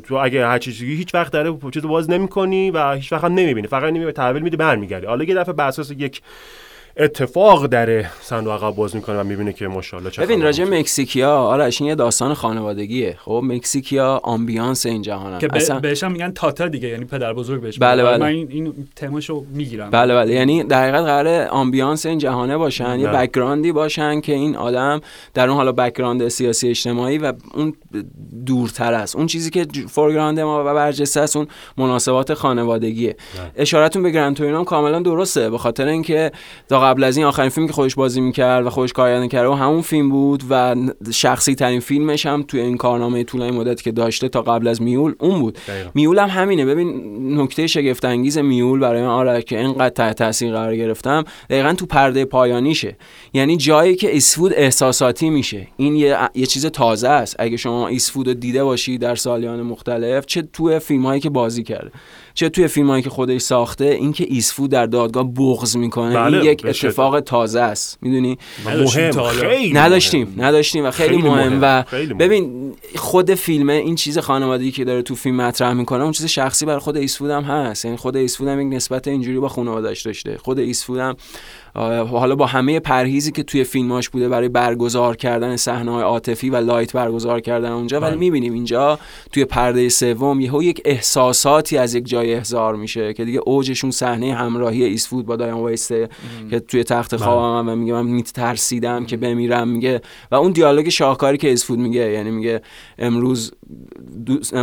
تو 0.00 0.14
اگه 0.14 0.46
هر 0.46 0.58
چیزی 0.58 0.86
هیچ 0.86 1.14
وقت 1.14 1.32
داره 1.32 1.56
چیزو 1.74 1.88
باز 1.88 2.10
نمی‌کنی 2.10 2.70
و 2.70 2.92
هیچ 2.92 3.12
وقت 3.12 3.24
هم 3.24 3.34
نمی‌بینی. 3.34 3.66
فقط 3.66 3.84
نمی‌بینی 3.84 4.12
تحویل 4.12 4.42
میده 4.42 4.56
برمیگردی. 4.56 5.06
حالا 5.06 5.24
یه 5.24 5.34
دفعه 5.34 5.52
بر 5.52 5.68
اساس 5.68 5.90
یک 5.90 6.22
اتفاق 6.96 7.66
داره 7.66 8.10
صندوق 8.20 8.52
عقب 8.52 8.74
باز 8.76 8.96
می‌کنه 8.96 9.20
و 9.20 9.24
می‌بینه 9.24 9.52
که 9.52 9.68
ماشاءالله 9.68 10.10
چه 10.10 10.22
ببین. 10.22 10.42
راجع 10.42 10.64
مکزیکیا 10.64 11.36
آرش 11.36 11.80
این 11.80 11.88
یه 11.88 11.94
داستان 11.94 12.34
خانوادگیه 12.34 13.16
خب 13.24 13.42
مکزیکیا 13.44 14.20
آمبیانس 14.22 14.86
این 14.86 15.02
جهانن 15.02 15.38
که 15.38 15.48
اصلا 15.52 15.80
بهش 15.80 16.04
هم 16.04 16.12
میگن 16.12 16.32
تاتا 16.32 16.68
دیگه 16.68 16.88
یعنی 16.88 17.04
پدر 17.04 17.32
بزرگ 17.32 17.60
بهش 17.60 17.78
بله، 17.78 18.02
میگن. 18.02 18.12
بله. 18.12 18.18
من 18.18 18.26
این, 18.26 18.48
این 18.50 18.74
تماشو 18.96 19.44
می‌گیرم 19.50 19.90
بله 19.90 20.14
بله 20.14 20.32
یعنی 20.32 20.64
در 20.64 20.82
حقیقت 20.82 21.04
قراره 21.04 21.46
ambiance 21.46 22.06
این 22.06 22.18
جهانه 22.18 22.56
باشن 22.56 23.00
یه 23.00 23.06
نه. 23.06 23.12
background 23.12 23.66
ی 23.66 23.72
باشن 23.72 24.20
که 24.20 24.32
این 24.32 24.56
آدم 24.56 25.00
در 25.34 25.48
اون 25.48 25.56
حالا 25.56 25.72
background 25.72 26.28
سیاسی 26.28 26.68
اجتماعی 26.68 27.18
و 27.18 27.32
اون 27.54 27.74
دورتر 28.46 28.94
است 28.94 29.16
اون 29.16 29.26
چیزی 29.26 29.50
که 29.50 29.66
foreground 29.88 30.40
ما 30.40 30.60
و 30.66 30.74
برجسته 30.74 31.20
است 31.20 31.36
اون 31.36 31.46
مناسبات 31.76 32.34
خانوادگیه 32.34 33.16
اشارتون 33.56 34.02
به 34.02 34.10
Gran 34.10 34.64
کاملا 34.64 35.00
درسته 35.00 35.50
به 35.50 35.58
خاطر 35.58 35.86
اینکه 35.86 36.32
تا 36.80 36.86
قبل 36.86 37.04
از 37.04 37.16
این 37.16 37.26
آخرین 37.26 37.48
فیلمی 37.48 37.68
که 37.68 37.74
خودش 37.74 37.94
بازی 37.94 38.20
می‌کرد 38.20 38.66
و 38.66 38.70
خودش 38.70 38.92
کارگردانی 38.92 39.28
کرده 39.28 39.48
و 39.48 39.52
همون 39.52 39.82
فیلم 39.82 40.10
بود 40.10 40.42
و 40.50 40.76
شخصی 41.12 41.54
ترین 41.54 41.80
فیلمش 41.80 42.26
هم 42.26 42.42
توی 42.42 42.60
این 42.60 42.76
کارنامه 42.76 43.24
طولانی 43.24 43.58
مدت 43.58 43.82
که 43.82 43.92
داشته 43.92 44.28
تا 44.28 44.42
قبل 44.42 44.68
از 44.68 44.82
Mule 44.82 45.14
اون 45.18 45.40
بود. 45.40 45.58
دقیقا. 45.68 45.90
Mule 45.94 46.18
هم 46.18 46.28
همینه. 46.28 46.64
ببین 46.64 47.40
نکته 47.40 47.66
شگفت 47.66 48.04
انگیز 48.04 48.38
Mule 48.38 48.78
برای 48.80 49.02
من 49.02 49.08
آره 49.08 49.42
که 49.42 49.58
اینقدر 49.58 49.88
تحت 49.88 50.18
تاثیر 50.18 50.52
قرار 50.52 50.76
گرفتم 50.76 51.24
دقیقا 51.50 51.72
تو 51.72 51.86
پرده 51.86 52.24
پایانیشه. 52.24 52.96
یعنی 53.34 53.56
جایی 53.56 53.96
که 53.96 54.12
ایسفود 54.12 54.52
احساساتی 54.54 55.30
میشه. 55.30 55.66
این 55.76 55.96
یه, 55.96 56.18
یه 56.34 56.46
چیز 56.46 56.66
تازه 56.66 57.08
است. 57.08 57.36
اگه 57.38 57.56
شما 57.56 57.88
ایسفود 57.88 58.28
رو 58.28 58.34
دیده 58.34 58.64
باشی 58.64 58.98
در 58.98 59.14
سالیان 59.14 59.62
مختلف 59.62 60.26
چه 60.26 60.42
توی 60.52 60.78
فیلم 60.78 61.06
هایی 61.06 61.20
که 61.20 61.30
بازی 61.30 61.62
کرده. 61.62 61.90
چه 62.40 62.48
توی 62.48 62.68
فیلم 62.68 62.90
هایی 62.90 63.02
که 63.02 63.10
خودش 63.10 63.40
ساخته 63.40 63.84
اینکه 63.84 64.26
ایسفود 64.28 64.70
در 64.70 64.86
دادگاه 64.86 65.24
بغض 65.34 65.76
می‌کنه 65.76 66.14
بله، 66.14 66.38
این 66.38 66.46
یک 66.46 66.62
به 66.62 66.72
شدت. 66.72 66.84
اتفاق 66.84 67.20
تازه 67.20 67.60
است 67.60 67.98
می‌دونی 68.02 68.38
نداشتیم 68.66 69.10
مهم. 69.10 69.28
خیلی 69.28 69.72
نداشتیم 69.72 70.28
مهم. 70.28 70.44
نداشتیم 70.44 70.84
و 70.84 70.90
خیلی, 70.90 71.08
خیلی 71.08 71.28
مهم, 71.28 71.48
مهم، 71.48 71.58
و 71.62 71.82
خیلی 71.82 72.06
مهم. 72.06 72.18
ببین 72.18 72.72
خود 72.96 73.34
فیلمه 73.34 73.72
این 73.72 73.94
چیز 73.94 74.18
خانوادگی 74.18 74.70
که 74.70 74.84
داره 74.84 75.02
تو 75.02 75.14
فیلم 75.14 75.36
مطرح 75.36 75.72
می‌کنه 75.72 76.02
اون 76.02 76.12
چیز 76.12 76.26
شخصی 76.26 76.66
برای 76.66 76.78
خود 76.78 76.96
ایسفود 76.96 77.30
هم 77.30 77.42
هست 77.42 77.84
یعنی 77.84 77.96
خود 77.96 78.16
ایسفود 78.16 78.48
هم 78.48 78.60
یک 78.60 78.74
نسبت 78.74 79.08
اینجوری 79.08 79.38
با 79.38 79.48
خانواده‌اش 79.48 80.02
داشته 80.02 80.38
خود 80.38 80.58
ایسفود 80.58 80.98
هم 80.98 81.16
حالا 81.74 82.34
با 82.34 82.46
همه 82.46 82.80
پرهیزی 82.80 83.32
که 83.32 83.42
توی 83.42 83.64
فیلماش 83.64 84.08
بوده 84.08 84.28
برای 84.28 84.48
برگزار 84.48 85.16
کردن 85.16 85.56
صحنه 85.56 85.92
های 85.92 86.02
عاطفی 86.02 86.50
و 86.50 86.56
light 86.56 86.92
برگزار 86.92 87.40
کردن 87.40 87.72
اونجا 87.72 88.00
ولی 88.00 88.10
بله. 88.10 88.20
می‌بینیم 88.20 88.52
اینجا 88.52 88.98
توی 89.32 89.44
پرده 89.44 89.88
سوم 89.88 90.40
یهو 90.40 90.62
یک 90.62 90.82
احساساتی 90.84 91.78
از 91.78 91.94
یک 91.94 92.08
جای 92.08 92.34
احضار 92.34 92.76
میشه 92.76 93.12
که 93.12 93.24
دیگه 93.24 93.40
اوجشون 93.46 93.90
صحنه 93.90 94.34
همراهی 94.34 94.84
ایستوود 94.84 95.26
با 95.26 95.36
دایان 95.36 95.58
ویسته 95.58 96.08
که 96.50 96.60
توی 96.60 96.84
تخت 96.84 97.16
خوابم 97.16 97.68
و 97.68 97.76
میگه 97.76 97.92
من 97.92 98.06
میترسیدم 98.06 99.06
که 99.06 99.16
بمیرم 99.16 99.68
میگه 99.68 100.00
و 100.30 100.34
اون 100.34 100.52
دیالوگ 100.52 100.88
شاهکاری 100.88 101.38
که 101.38 101.48
ایستوود 101.48 101.78
میگه 101.78 102.12
یعنی 102.12 102.30
میگه 102.30 102.62
امروز 102.98 103.52
دوست 104.26 104.54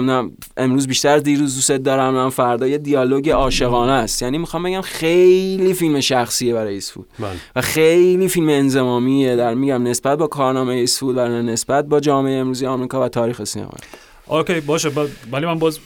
امروز 0.58 0.88
بیشتر 0.88 1.18
دیروز 1.18 1.56
دوست 1.56 1.72
دارم 1.72 2.14
من 2.14 2.30
فردا 2.30 2.68
یه 2.68 2.78
دیالوگ 2.78 3.30
عاشقانه 3.30 3.92
است. 3.92 4.22
یعنی 4.22 4.38
می‌خوام 4.38 4.64
بگم 4.64 4.82
خیلی 4.82 5.74
فیلم 5.74 6.00
شخصیه 6.00 6.54
برای 6.54 6.74
ایستوود 6.74 7.07
بله. 7.20 7.36
و 7.56 7.62
خیلی 7.62 8.28
فیلم 8.28 8.50
انضمامیه 8.50 9.36
در 9.36 9.54
میگم 9.54 9.84
نسبت 9.84 10.18
با 10.18 10.28
کارنامه 10.28 10.74
ایستوود 10.74 11.18
و 11.18 11.28
نسبت 11.28 11.86
با 11.86 12.00
جامعه 12.00 12.40
امروزی 12.40 12.66
آمریکا 12.66 13.06
و 13.06 13.08
تاریخ 13.08 13.44
سینما 13.44 13.70
okay 14.30 14.60
باشه 14.60 14.90
با- 14.90 15.08
ولی 15.32 15.46
من 15.46 15.60
باز 15.60 15.80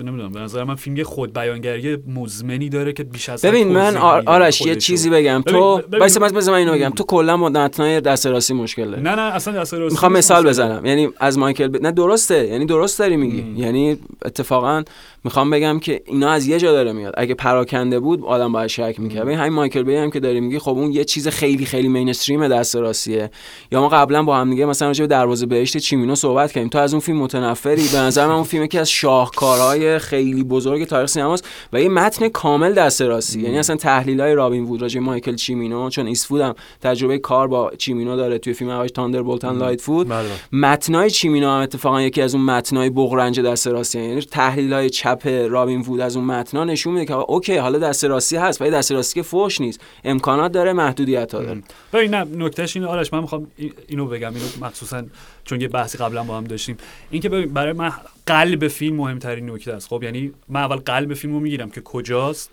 نمی‌دونم 0.00 0.32
به 0.32 0.40
نظر 0.40 0.64
من 0.64 0.74
فیلم 0.74 0.96
یه 0.96 1.04
خود 1.04 1.32
بیانگری 1.32 1.98
مزمنی 2.14 2.68
داره 2.68 2.92
که 2.92 3.04
بیش 3.04 3.28
از 3.28 3.42
ببین 3.44 3.68
من 3.68 3.96
آر- 3.96 4.22
آرش 4.26 4.60
یه. 4.60 4.76
چیزی 4.76 5.10
بگم. 5.10 5.42
تو 5.46 5.80
وایس 6.00 6.18
من 6.18 6.28
بذار 6.28 6.54
من 6.54 6.58
اینو 6.58 6.72
بگم. 6.72 6.90
تو 6.90 7.04
کلا 7.04 7.36
با 7.36 7.48
متنای 7.48 8.00
دست 8.00 8.26
راستی 8.26 8.54
مشکل 8.54 8.90
داری 8.90 9.02
نه 9.02 9.14
نه 9.14 9.20
اصلا 9.22 9.54
دست 9.60 9.74
راستی 9.74 9.94
می‌خوام 9.94 10.12
مثال. 10.12 10.46
بزنم. 10.48 10.86
یعنی 10.86 11.08
از 11.20 11.38
مایکل 11.38 11.68
بی... 11.68 11.82
نه 11.82 11.92
درسته. 11.92 12.46
یعنی 12.46 12.66
درست 12.66 12.98
داری 12.98 13.16
میگی. 13.16 13.60
یعنی 13.62 13.98
اتفاقا 14.24 14.82
می‌خوام 15.24 15.50
بگم 15.50 15.78
که 15.78 16.02
اینا 16.06 16.30
از 16.30 16.46
یه 16.46 16.58
جا 16.58 16.72
داره 16.72 16.92
میاد. 16.92 17.14
اگه 17.16 17.34
پراکنده 17.34 18.00
بود 18.00 18.24
آدم 18.24 18.52
باید 18.52 18.66
شک 18.66 18.94
می‌کرد. 18.98 19.22
ببین 19.24 19.38
همین 19.38 19.52
مایکل 19.52 19.82
بی 19.82 19.96
هم 19.96 20.10
که 20.10 20.20
داری 20.20 20.40
میگی 20.40 20.58
خب 20.58 20.70
اون 20.70 20.92
یه 20.92 21.04
چیز 21.04 21.28
خیلی 21.28 21.66
خیلی 21.66 21.88
mainstream 21.88 22.48
دست 22.48 22.76
راستیه. 22.76 23.30
یا 23.72 23.80
ما 23.80 23.88
قبلا 23.88 24.22
با 24.22 24.36
هم 24.36 24.50
دیگه 24.50 24.64
مثلا 24.66 24.88
راجع 24.88 25.02
به 25.04 25.08
دروازه 25.08 25.46
بهشت 25.46 25.76
چیمینو 25.76 26.14
صحبت 26.14 26.52
کردیم. 26.52 26.68
تو 26.68 26.78
از 26.78 26.94
اون 26.94 27.00
فیلم 27.00 27.18
متنفری 27.18 27.79
به 27.88 27.98
نظر 27.98 28.26
من 28.26 28.32
اون 28.34 28.44
فیلم 28.44 28.66
که 28.66 28.80
از 28.80 28.90
شاهکارهای 28.90 29.98
خیلی 29.98 30.44
بزرگ 30.44 30.84
تاریخ 30.84 31.10
سینماست 31.10 31.48
و 31.72 31.80
یه 31.82 31.88
متن 31.88 32.28
کامل 32.28 32.72
دست 32.74 33.02
راستی 33.02 33.40
یعنی 33.40 33.58
اصلا 33.58 33.76
تحلیل 33.76 34.20
های 34.20 34.34
رابین 34.34 34.64
وود 34.64 34.82
راجع 34.82 35.00
مایکل 35.00 35.34
چیمینو 35.34 35.90
چون 35.90 36.06
ایستوود 36.06 36.40
هم 36.40 36.54
تجربه 36.80 37.18
کار 37.18 37.48
با 37.48 37.70
چیمینو 37.78 38.16
داره 38.16 38.38
توی 38.38 38.52
فیلم 38.52 38.70
هاش 38.70 38.90
Thunderbolt 38.90 39.56
and 39.56 39.80
Lightfoot 39.80 40.08
بله. 40.08 40.28
متنای 40.52 41.10
چیمینو 41.10 41.48
هم 41.50 41.60
اتفاقا 41.62 42.02
یکی 42.02 42.22
از 42.22 42.34
اون 42.34 42.44
متنای 42.44 42.90
بغرنج 42.90 43.40
دست 43.40 43.66
راستی 43.66 44.00
یعنی 44.02 44.20
تحلیل 44.20 44.72
های 44.72 44.90
چپ 44.90 45.46
رابین 45.50 45.80
وود 45.80 46.00
از 46.00 46.16
اون 46.16 46.24
متنا 46.24 46.64
نشون 46.64 46.92
میده 46.94 47.06
که 47.06 47.14
okay 47.14 47.56
حالا 47.56 47.78
دست 47.78 48.04
راستی 48.04 48.36
هست 48.36 48.60
ولی 48.62 48.70
دست 48.70 48.92
راستی 48.92 49.14
که 49.14 49.22
فوش 49.22 49.60
نیست. 49.60 49.80
امکانات 50.04 50.52
داره 50.52 50.72
محدودیت 50.72 51.34
ها 51.34 51.40
داره 51.42 51.62
ببین 51.92 52.14
نه 52.14 52.26
نکتهش 52.36 52.76
اینه. 52.76 52.88
آرش 52.88 53.12
من 53.12 53.20
می‌خوام 53.20 53.46
ای- 53.56 53.72
اینو 53.88 54.06
بگم. 54.06 54.28
اینو 54.34 54.46
مخصوصا 54.60 55.02
چون 55.44 55.60
یه 55.60 55.68
بحثی 55.68 55.98
قبلا 55.98 56.24
با 56.24 56.36
هم 56.36 56.44
داشتیم. 56.44 56.76
اینکه 57.10 57.28
برای 57.28 57.72
من 57.72 57.92
قلب 58.26 58.68
فیلم 58.68 58.96
مهمترین 58.96 59.50
نکته 59.50 59.72
است. 59.72 59.88
خب 59.88 60.02
یعنی 60.02 60.32
من 60.48 60.60
اول 60.60 60.76
قلب 60.76 61.14
فیلم 61.14 61.32
رو 61.32 61.40
می‌گیرم 61.40 61.70
که 61.70 61.80
کجاست 61.80 62.50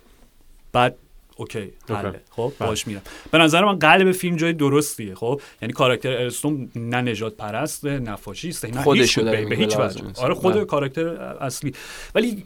بعد 0.74 0.96
اوکی 1.38 1.72
حله. 1.90 2.22
خب 2.30 2.52
باش 2.60 2.88
میرم. 2.88 3.02
به 3.32 3.38
نظر 3.38 3.66
من 3.66 3.80
قلب 3.80 4.12
فیلم 4.12 4.36
جای 4.36 4.54
درستیه 4.54 5.16
خب؟ 5.16 5.42
یعنی 5.62 5.74
کاراکتر 5.74 6.12
ارستون 6.12 6.70
نه 6.76 7.02
نجات 7.02 7.38
پرسته 7.38 8.00
نه 8.00 8.16
فاشیسته 8.16 8.68
نه 8.68 8.84
داره 9.24 9.46
به, 9.46 9.56
هیچ 9.56 9.78
وجه. 9.78 10.02
آره 10.18 10.34
خود 10.34 10.54
بله. 10.54 10.66
کاراکتر 10.66 11.08
اصلی. 11.08 11.74
ولی 12.16 12.44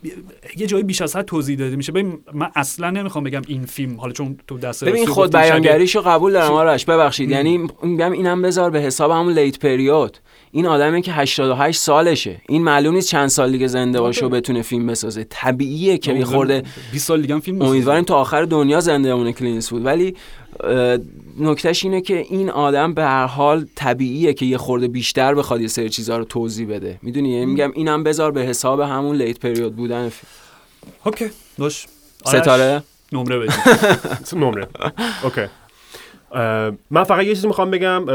یه 0.57 0.67
جایی 0.67 0.83
بیش 0.83 1.01
از 1.01 1.15
حد 1.15 1.25
توضیح 1.25 1.57
داده 1.57 1.75
میشه. 1.75 1.91
ببین 1.91 2.19
من 2.33 2.51
اصلا 2.55 2.89
نمی‌خوام 2.89 3.23
بگم 3.23 3.41
این 3.47 3.65
فیلم 3.65 3.99
حالا 3.99 4.13
چون 4.13 4.37
تو 4.47 4.57
دست 4.57 4.83
ببین 4.83 5.05
خود 5.05 5.35
بیانگریشو 5.35 6.01
قبول 6.01 6.31
دارم 6.33 6.53
آرش 6.53 6.85
ببخشید. 6.85 7.29
یعنی 7.29 7.67
میگم 7.83 8.11
اینم 8.11 8.41
بذار 8.41 8.69
به 8.69 8.79
حساب 8.79 9.11
همون 9.11 9.33
late 9.33 9.59
period. 9.59 10.17
این 10.51 10.65
آدمی 10.65 11.01
که 11.01 11.11
88 11.11 11.79
سالشه. 11.79 12.41
این 12.49 12.63
معلوم 12.63 12.95
نیست 12.95 13.09
چند 13.09 13.27
سال 13.27 13.51
دیگه 13.51 13.67
زنده 13.67 14.01
باشه 14.01 14.25
و 14.25 14.29
بتونه 14.29 14.61
فیلم 14.61 14.87
بسازه. 14.87 15.23
طبیعیه 15.29 15.97
که 15.97 16.13
یه 16.13 16.25
خورده 16.25 16.63
20 16.91 17.07
سال 17.07 17.21
دیگه 17.21 17.39
فیلم. 17.39 17.61
امیدواریم 17.61 18.03
تا 18.03 18.15
آخر 18.15 18.43
دنیا 18.43 18.80
زنده 18.81 19.15
بمونه 19.15 19.33
کلینت 19.33 19.69
ایستوود. 19.69 19.85
ولی 19.85 20.15
نکتهش 21.39 21.83
اینه 21.83 22.01
که 22.01 22.17
این 22.17 22.49
آدم 22.49 22.93
به 22.93 23.03
هر 23.03 23.25
حال 23.25 23.65
طبیعیه 23.75 24.33
که 24.33 24.45
یه 24.45 24.57
خورده 24.57 24.87
بیشتر 24.87 25.33
بخواد 25.35 25.61
یه 25.61 25.67
سری 25.67 25.89
چیزها 25.89 26.17
رو 26.17 26.23
توضیح 26.23 26.67
بده. 26.69 26.99
می‌دونی؟ 27.01 27.29
یعنی 27.29 27.45
میگم 27.45 27.71
اینم 27.75 28.03
بذار 28.03 28.31
به 28.31 28.41
حساب 28.41 28.79
همون 28.79 29.15
late 29.15 29.39
period 29.39 29.75
بودن. 29.75 30.11
Okay 31.05 31.29
باش. 31.57 31.87
ستاره؟ 32.25 32.83
نمره 33.11 33.39
بدید 33.39 33.59
نمره. 34.41 34.67
Okay. 35.23 35.41
من 36.91 37.03
فقط 37.03 37.23
یه 37.23 37.35
چیزی 37.35 37.47
می‌خوام 37.47 37.71
بگم 37.71 38.05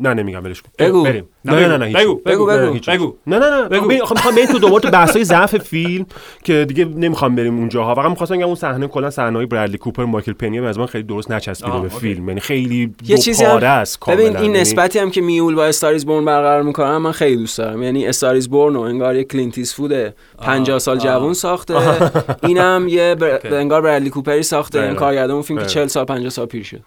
نه 0.00 0.14
نمیگم 0.14 0.44
ولش 0.44 0.62
کن 0.62 0.68
بگو. 0.78 1.02
بریم 1.04 1.24
نه، 1.44 1.68
نه. 1.68 1.76
نه. 1.76 1.92
بگو، 1.92 2.14
بگو، 2.26 2.46
بگو. 2.46 3.14
نه 3.26 3.38
نه 3.38 3.50
نه 3.50 3.68
بگو. 3.68 3.86
می‌خوام 3.86 4.34
بریم 4.34 4.46
تو 4.46 4.58
دوباره 4.58 4.80
تو 4.82 4.90
بحثای 4.90 5.24
ضعف 5.24 5.56
فیلم 5.56 6.06
که 6.44 6.64
دیگه 6.68 6.84
نمی‌خوام 6.84 7.34
بریم 7.36 7.58
اونجاها 7.58 7.94
فقط 7.94 8.10
می‌خواستم 8.10 8.36
بگم 8.36 8.46
اون 8.46 8.54
صحنه 8.54 8.86
کلا 8.86 9.10
صحنه 9.10 9.46
برادلی 9.46 9.78
کوپر 9.78 10.04
مایکل 10.04 10.32
پنیا 10.32 10.58
از 10.58 10.78
من 10.78 10.86
خیلی 10.86 11.04
درست 11.04 11.30
نچسبیده 11.30 11.78
به. 11.78 11.88
فیلم 11.88 12.28
یعنی 12.28 12.40
خیلی 12.40 12.94
یه 13.06 13.18
چیزی 13.18 13.44
است 13.44 14.00
ببین 14.08 14.26
این 14.26 14.34
یعنی- 14.34 14.60
نسبتی 14.60 14.98
هم 14.98 15.10
که 15.10 15.20
Mule 15.20 15.54
با 15.54 15.64
Star 15.64 15.92
Is 15.92 16.06
Born 16.06 16.24
برقرار 16.24 16.62
می‌کنم 16.62 17.02
من 17.02 17.12
خیلی 17.12 17.36
دوست 17.36 17.58
دارم 17.58 17.82
یعنی 17.82 18.06
Star 18.06 18.35
Is 18.35 18.50
Born 18.50 18.76
و 18.76 18.80
انگار 18.80 19.16
یه 19.16 19.24
کلینت 19.24 19.74
ایستوود 19.74 19.92
50 20.38 20.78
سال 20.78 20.98
جوون 20.98 21.34
ساخته 21.34 21.74
اینم 22.48 22.86
یه. 22.88 23.16
انگار 23.44 23.82
برادلی 23.82 24.10
کوپری 24.10 24.42
ساخته 24.42 24.78
این 24.78 24.88
بله. 24.88 24.98
کارگردان 24.98 25.30
اون 25.34 25.42
فیلم 25.42 25.58
که 25.58 25.64
بله. 25.64 25.72
40 25.74 25.86
سال 25.86 26.04
50 26.04 26.30
سال 26.30 26.46
پیر 26.46 26.62
شد 26.62 26.80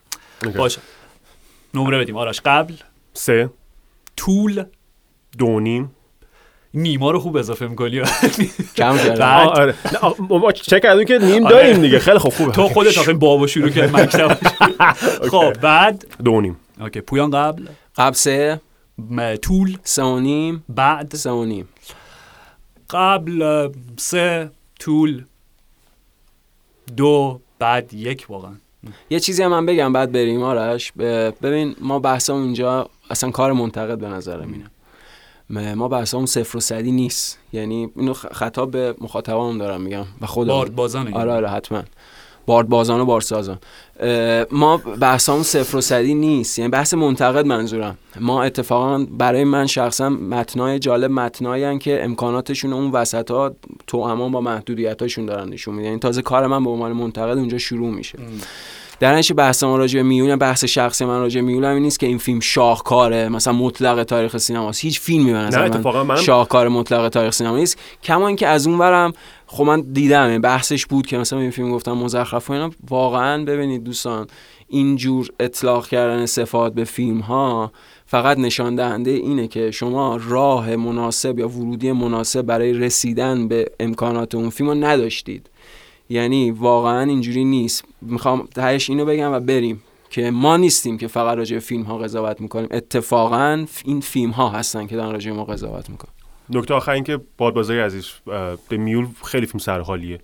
اوکی. 0.45 0.57
باشه 0.57 0.81
نمره 1.73 1.99
بدیم 1.99 2.17
آرش 2.17 2.41
قبل 2.45 2.73
سه 3.13 3.49
طول 4.17 4.63
دو 5.37 5.59
نیم 5.59 5.95
نیما 6.73 7.11
رو 7.11 7.19
خوب 7.19 7.37
اضافه 7.37 7.67
می‌کنی 7.67 8.01
کم 8.75 8.97
کردم 8.97 9.73
ما 10.29 10.51
چک 10.51 10.81
کردیم 10.81 11.05
که 11.05 11.17
نیم. 11.17 11.47
داریم 11.47 11.81
دیگه 11.81 11.99
خیلی 11.99 12.17
خوب 12.17 12.33
خوبه 12.33 12.51
تو 12.51 12.67
خودت 12.67 12.97
آخه 12.97 13.13
بابا 13.13 13.47
شروع 13.47 13.69
کرد 13.69 13.95
مکتب 13.95 14.37
خب 15.31 15.53
بعد 15.53 16.05
دو 16.25 16.41
نیم 16.41 16.57
اوکی 16.79 17.01
پویان 17.01 17.31
قبل 17.31 17.67
قبل 17.95 18.15
سه 18.15 18.61
طول 19.41 19.77
سه 19.83 20.03
و 20.03 20.19
نیم 20.19 20.63
بعد 20.69 21.15
سه 21.15 21.31
و 21.31 21.45
نیم 21.45 21.69
قبل 22.89 23.69
سه 23.97 24.51
طول 24.79 25.23
دو 26.97 27.41
بعد 27.59 27.93
یک 27.93 28.25
واقعا 28.29 28.55
یه 29.09 29.19
چیزی 29.19 29.43
هم 29.43 29.51
من 29.51 29.65
بگم 29.65 29.93
بعد 29.93 30.11
بریم. 30.11 30.43
آرش 30.43 30.91
ببین 31.41 31.75
ما 31.81 31.99
بحثمون 31.99 32.41
اینجا 32.43 32.89
اصلا 33.09 33.31
کار 33.31 33.51
منتقد 33.53 33.97
به 33.97 34.07
نظرم 34.07 34.53
اینه 34.53 34.65
م- 35.49 35.73
ما 35.73 35.87
بحثمون 35.87 36.25
صفر 36.25 36.57
و 36.57 36.59
صدی 36.59 36.91
نیست. 36.91 37.39
یعنی 37.53 37.89
اینو 37.95 38.13
خطاب 38.13 38.71
به 38.71 38.95
مخاطبام 39.01 39.57
دارم 39.57 39.81
میگم 39.81 40.05
و 40.21 40.25
خودم. 40.25 40.75
بازانه. 40.75 41.13
آره 41.15 41.31
آره 41.31 41.49
حتما. 41.49 41.83
بارد 42.49 42.69
بازان 42.69 42.99
و 42.99 43.05
بارسازان. 43.05 43.57
ما 44.51 44.77
بحثمون 44.77 45.43
صفر 45.43 45.77
و 45.77 45.81
صدی 45.81 46.13
نیست. 46.13 46.59
یعنی 46.59 46.71
بحث 46.71 46.93
منتقد 46.93 47.45
منظورم. 47.45 47.97
ما 48.19 48.43
اتفاقا 48.43 49.05
برای 49.17 49.43
من 49.43 49.67
شخصا 49.67 50.09
متنای 50.09 50.79
جالب 50.79 51.11
متنایی 51.11 51.79
که 51.79 52.03
امکاناتشون 52.03 52.73
اون 52.73 52.91
وسط 52.91 53.31
ها 53.31 53.51
تو 53.87 54.29
با 54.29 54.41
محدودیتاشون 54.41 55.25
دارن 55.25 55.49
نشون 55.49 55.75
میدن. 55.75 55.87
یعنی 55.87 55.99
تازه 55.99 56.21
کار 56.21 56.47
من 56.47 56.63
به 56.63 56.69
عنوان 56.69 56.91
منتقد 56.91 57.37
اونجا 57.37 57.57
شروع 57.57 57.91
میشه. 57.91 58.19
در 58.99 59.13
نتیجه 59.15 59.35
بحث 59.35 59.63
ما 59.63 59.77
راجع 59.77 60.01
میول 60.01 60.35
بحث 60.35 60.65
شخصی 60.65 61.05
من 61.05 61.19
راجع 61.19 61.41
میول 61.41 61.65
هم 61.65 61.73
این 61.73 61.83
نیست 61.83 61.99
که 61.99 62.07
این 62.07 62.17
فیلم 62.17 62.39
شاهکاره 62.39 63.29
مثلا 63.29 63.53
مطلق 63.53 64.03
تاریخ 64.03 64.37
سینماست. 64.37 64.81
هیچ 64.81 64.99
فیلمی 64.99 65.31
به 65.31 65.37
نظر 65.37 65.63
اتفاقا 65.63 66.03
من 66.03 66.15
منم- 66.15 66.23
شاهکار 66.23 66.67
مطلق 66.67 67.09
تاریخ 67.09 67.33
سینما 67.33 67.57
نیست. 67.57 67.77
کما 68.03 68.27
اینکه 68.27 68.47
از 68.47 68.67
اون 68.67 68.77
ورم 68.77 69.13
خب 69.51 69.63
من 69.63 69.81
دیدم 69.81 70.41
بحثش 70.41 70.85
بود 70.85 71.07
که 71.07 71.17
مثلا 71.17 71.39
این 71.39 71.51
فیلم 71.51 71.71
گفتم 71.71 71.91
مزخرف 71.91 72.49
و 72.49 72.53
اینا. 72.53 72.69
واقعا 72.89 73.43
ببینید 73.43 73.83
دوستان 73.83 74.27
اینجور 74.67 75.29
اطلاق 75.39 75.87
کردن 75.87 76.25
صفات 76.25 76.73
به 76.73 76.83
فیلم 76.83 77.19
ها 77.19 77.71
فقط 78.05 78.37
نشان 78.37 78.75
دهنده 78.75 79.11
اینه 79.11 79.47
که 79.47 79.71
شما 79.71 80.19
راه 80.27 80.75
مناسب 80.75 81.39
یا 81.39 81.49
ورودی 81.49 81.91
مناسب 81.91 82.41
برای 82.41 82.73
رسیدن 82.73 83.47
به 83.47 83.71
امکانات 83.79 84.35
اون 84.35 84.49
فیلم 84.49 84.69
رو 84.69 84.75
نداشتید. 84.75 85.49
یعنی 86.09 86.51
واقعا 86.51 87.01
اینجوری 87.01 87.45
نیست. 87.45 87.85
می‌خوام 88.01 88.47
تهش 88.55 88.89
اینو 88.89 89.05
بگم 89.05 89.31
و 89.31 89.39
بریم 89.39 89.83
که 90.09 90.31
ما 90.31 90.57
نیستیم 90.57 90.97
که 90.97 91.07
فقط 91.07 91.37
راجع 91.37 91.55
به 91.55 91.59
فیلم 91.59 91.83
ها 91.83 91.97
قضاوت 91.97 92.41
می‌کنیم. 92.41 92.67
اتفاقا 92.71 93.65
این 93.85 94.01
فیلم 94.01 94.31
ها 94.31 94.49
هستن 94.49 94.87
که 94.87 94.95
دارن 94.95 95.11
راجع 95.11 95.31
ما 95.31 95.45
قضاوت 95.45 95.89
می‌کنن. 95.89 96.18
نکته 96.49 96.73
آخر 96.73 96.91
این 96.91 97.03
که 97.03 97.19
بادبازای 97.37 97.79
عزیز 97.79 98.07
به 98.69 98.77
میول 98.77 99.07
خیلی 99.25 99.45
فیلم 99.45 99.59
سرحالیه 99.59 100.19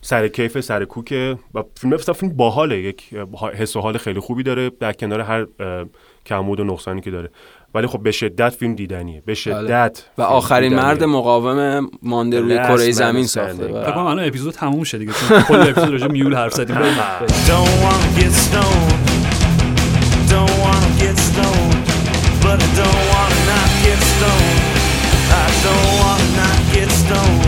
سر 0.00 0.28
کیف 0.28 0.60
سر 0.60 0.84
کوکه 0.84 1.38
و 1.54 1.62
فیلم 1.80 1.96
فیلم 1.96 2.36
باحاله. 2.36 2.78
یک 2.78 3.02
حس 3.54 3.76
و 3.76 3.80
حال 3.80 3.98
خیلی 3.98 4.20
خوبی 4.20 4.42
داره. 4.42 4.70
در 4.80 4.92
کنار 4.92 5.20
هر 5.20 5.46
اه، 5.60 5.84
کمبود 6.26 6.60
و 6.60 6.64
نقصانی 6.64 7.00
که 7.00 7.10
داره. 7.10 7.30
ولی 7.74 7.86
خب 7.86 8.02
به 8.02 8.10
شدت 8.10 8.48
فیلم 8.48 8.74
دیدنیه. 8.74 9.22
به 9.26 9.34
شدت 9.34 10.02
و 10.18 10.22
آخرین 10.22 10.68
دیدنیه. 10.68 10.86
مرد 10.86 11.04
مقاوم 11.04 11.90
مانده 12.02 12.40
روی 12.40 12.56
کره 12.56 12.90
زمین. 12.90 13.26
ساخته. 13.26 13.66
فکر 13.66 13.92
کنم 13.92 14.06
الان 14.06 14.26
اپیزود 14.26 14.54
تموم 14.54 14.84
شد 14.84 14.98
دیگه 14.98 15.12
چون 15.12 15.42
کل 15.42 15.60
اپیزود 15.60 15.90
راجع 15.92 16.06
میول 16.06 16.34
حرف 16.34 16.54
زدیم. 16.54 16.76
Don't 22.76 23.05
stone. 27.06 27.40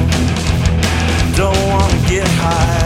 Don't 1.35 1.59
wanna 1.69 2.09
get 2.09 2.29
high. 2.29 2.78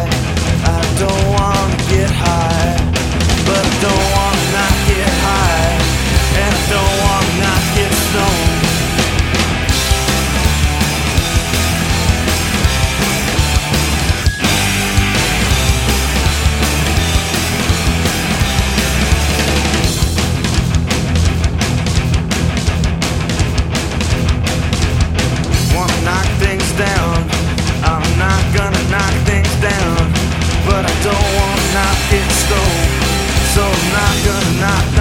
Not 34.63 34.92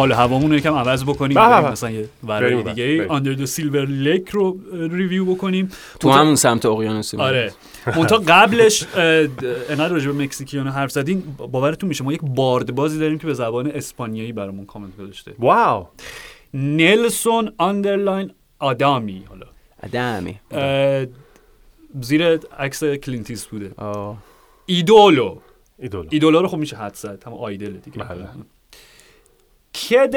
حال 0.00 0.12
هوامون 0.12 0.50
رو 0.50 0.56
یکم 0.56 0.74
عوض 0.74 1.04
بکنیم 1.04 1.34
بریم 1.34 1.62
به. 1.62 1.70
مثلا 1.70 1.90
یه 1.90 2.08
بریم 2.22 2.58
ورای 2.58 2.62
بر. 2.62 2.72
دیگه. 2.72 3.06
Under 3.08 3.32
the 3.32 3.44
Silver 3.44 3.84
Lake 3.86 4.28
رو 4.28 4.60
review 4.72 5.24
بکنیم. 5.34 5.68
تو 6.00 6.08
منتها- 6.08 6.20
همون 6.20 6.36
سمت 6.36 6.66
اقیانوسی 6.66 7.16
بود. 7.16 7.26
آره. 7.26 7.52
منتها 7.86 8.18
قبلش 8.28 8.86
انقدر 9.70 9.88
راجع 9.88 10.10
به 10.10 10.24
مکزیکیان 10.24 10.68
حرف 10.68 10.90
زدین. 10.90 11.22
باورتون 11.38 11.88
میشه 11.88 12.04
ما 12.04 12.12
یک 12.12 12.20
باردبازی 12.22 12.98
داریم 12.98 13.18
که 13.18 13.26
به 13.26 13.34
زبان 13.34 13.70
اسپانیایی 13.70 14.32
برامون 14.32 14.66
کامنت 14.66 14.96
گذاشته. 14.96 15.32
Wow. 15.38 15.86
نلسون 16.54 17.52
آندرلاین 17.58 18.30
آدامی 18.58 19.22
حالا. 19.28 19.46
آدمی 19.82 20.40
اه، 20.50 21.06
زیر 22.00 22.36
عکس 22.58 22.84
کلینتیس 22.84 23.46
بوده. 23.46 23.70
آه. 23.76 24.16
Ídolo. 24.66 25.36
ایدولو. 25.78 26.08
ایدولا 26.10 26.40
رو 26.40 26.48
خب 26.48 26.56
میشه 26.56 26.76
حد 26.76 26.94
زد. 26.94 27.22
هم 27.26 27.32
آیدل 27.34 27.72
دیگه. 27.72 28.04
کد 29.74 30.14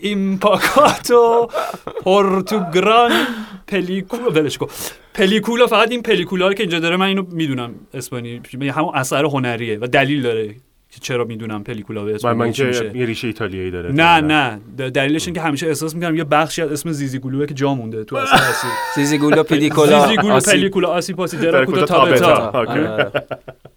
ایمپاکاتو 0.00 1.48
پورتوگران 2.04 3.12
پلیکولا 3.66 4.30
ولش 4.30 4.58
کن. 4.58 4.66
پلیکولا 5.14 5.66
فقط 5.66 5.90
این 5.90 6.02
پلیکولا 6.02 6.52
که 6.54 6.62
اینجا 6.62 6.78
داره 6.78 6.96
من 6.96 7.06
اینو 7.06 7.22
می‌دونم 7.30 7.74
اسپانی 7.94 8.40
یعنی 8.52 8.68
همون 8.68 8.94
اثر 8.94 9.24
هنریه 9.24 9.78
و 9.80 9.86
دلیل 9.86 10.22
داره 10.22 10.48
که 10.90 11.00
چرا 11.00 11.24
می‌دونم 11.24 11.64
پلیکولا 11.64 12.04
به 12.04 12.14
اسپانی 12.14 12.38
من 12.38 12.52
که 12.52 12.90
یه 12.94 13.06
ریشه 13.06 13.26
ایتالیایی 13.26 13.70
داره. 13.70 13.92
نه 13.92 14.20
نه. 14.20 14.60
دلیلش 14.90 15.26
این 15.26 15.34
که 15.34 15.40
همیشه 15.40 15.66
احساس 15.66 15.94
می‌کنم 15.94 16.16
یه 16.16 16.24
بخشی 16.24 16.62
از 16.62 16.72
اسم 16.72 16.92
زیزی 16.92 17.18
گلوه 17.18 17.46
که 17.46 17.54
جا 17.54 17.74
مونده 17.74 18.04
تو 18.04 18.16
اصل 18.16 18.34
اصلی 18.34 18.70
زیزیگولو 18.96 19.42
پیدیکولا 19.42 20.00
زیزی 20.06 20.16
گلو. 20.16 20.40
پلیکولا 20.40 20.88
آسی 20.88 21.12
پاسی 21.12 21.36
درا 21.36 21.50
دراکوتا 21.50 21.80
کوتا 21.80 22.18
تابتا. 22.18 23.12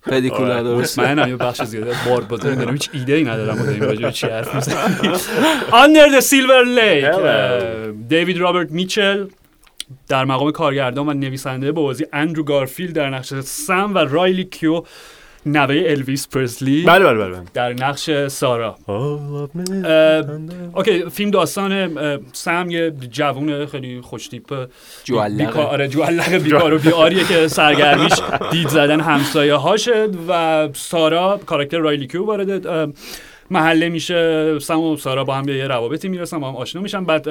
پدیکولا 0.03 0.63
درست 0.63 0.99
من 0.99 1.29
یه 1.29 1.35
بخش 1.35 1.63
زیاده 1.63 1.95
بار 2.07 2.23
بازاری 2.23 2.55
دارم 2.55 2.73
هیچ 2.73 2.89
ایده 2.93 3.13
ای 3.13 3.23
ندارم 3.23 3.57
ما 3.57 3.65
داریم 3.65 3.81
راجع 3.81 4.11
چی 4.11 4.27
حرف 4.27 4.55
می‌زنیم 4.55 5.13
Under 5.69 6.09
the 6.15 6.21
Silver 6.21 6.65
Lake 6.77 7.15
Hello. 7.15 7.25
اه، 7.25 7.91
دیوید 7.91 8.37
رابرت 8.37 8.71
میچل 8.71 9.27
در 10.07 10.25
مقام 10.25 10.51
کارگردان 10.51 11.09
و 11.09 11.13
نویسنده 11.13 11.71
با 11.71 11.81
بازی 11.81 12.05
اندرو 12.13 12.43
گارفیلد 12.43 12.93
در 12.93 13.09
نقش 13.09 13.33
سم 13.33 13.95
و 13.95 13.97
رایلی 13.97 14.43
کیو 14.43 14.83
نوه 15.45 15.83
الویس 15.87 16.27
پرسلی 16.27 16.83
بله 16.83 17.05
بله 17.05 17.17
بله 17.29 17.41
در 17.53 17.73
نقش 17.73 18.27
سارا. 18.27 18.75
Okay 20.73 21.09
فیلم 21.09 21.31
داستان 21.31 21.89
سم 22.33 22.69
یه 22.69 22.91
جوون 23.11 23.65
خیلی 23.65 24.01
خوشتیپ 24.01 24.67
جوالقه. 25.03 25.45
بیکار 25.45 25.65
آره 25.65 25.87
جوالقه 25.87 26.39
بیکار 26.49 26.73
و 26.73 26.77
بی‌عاریه 26.77 27.23
که 27.23 27.47
سرگرمیش 27.47 28.13
دید 28.51 28.67
زدن 28.67 28.99
همسایه 28.99 29.55
هاشه 29.55 30.07
و 30.27 30.69
سارا 30.73 31.39
کاراکتر 31.45 31.77
رایلی 31.77 32.07
کیو 32.07 32.25
وارد 32.25 32.67
محله 33.51 33.89
میشه 33.89 34.59
سم 34.59 34.79
و 34.79 34.97
سارا 34.97 35.23
با 35.23 35.35
هم 35.35 35.49
یه 35.49 35.67
روابطی 35.67 36.09
می‌رسن 36.09 36.39
با 36.39 36.47
هم 36.49 36.55
آشنا 36.55 36.81
میشن. 36.81 37.03
بعد 37.03 37.27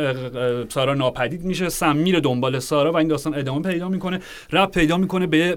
سارا 0.68 0.94
ناپدید 0.94 1.44
میشه 1.44 1.68
سم 1.68 1.96
میره 1.96 2.20
دنبال 2.20 2.58
سارا 2.58 2.92
و 2.92 2.96
این 2.96 3.08
داستان 3.08 3.34
ادامه 3.34 3.62
پیدا 3.70 3.88
می‌کنه. 3.88 4.20
ربط 4.52 4.70
پیدا 4.70 4.96
می‌کنه 4.96 5.26
به 5.26 5.56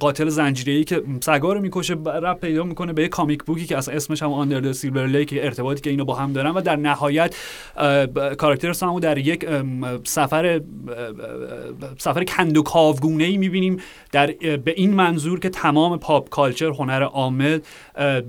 قاتل 0.00 0.28
زنجیره‌ای 0.28 0.84
که 0.84 1.02
سگا 1.20 1.52
رو 1.52 1.60
می‌کشه. 1.60 1.94
ربط 2.06 2.40
پیدا 2.40 2.64
می‌کنه 2.64 2.92
به 2.92 3.08
comic 3.08 3.44
book 3.44 3.62
ی 3.62 3.66
که 3.66 3.78
اصلا 3.78 3.94
اسمش 3.94 4.22
هم 4.22 4.32
Under 4.32 4.72
Silver 4.72 5.06
Lake 5.06 5.34
ارتباطی 5.42 5.80
که 5.80 5.90
اینو 5.90 6.04
با 6.04 6.14
هم 6.14 6.32
دارن. 6.32 6.50
و 6.50 6.60
در 6.60 6.76
نهایت 6.76 7.36
کاراکتر 8.38 8.72
سامو 8.72 9.00
در 9.00 9.18
یک 9.18 9.46
سفر 10.04 10.60
سفر 11.98 12.24
کند 12.24 12.56
و 12.56 12.62
کاوگونه 12.62 13.24
ای 13.24 13.36
می‌بینیم. 13.36 13.76
در 14.12 14.26
به 14.64 14.72
این 14.76 14.94
منظور 14.94 15.40
که 15.40 15.48
تمام 15.48 15.98
پاپ 15.98 16.28
کالچر 16.28 16.68
هنر 16.68 17.08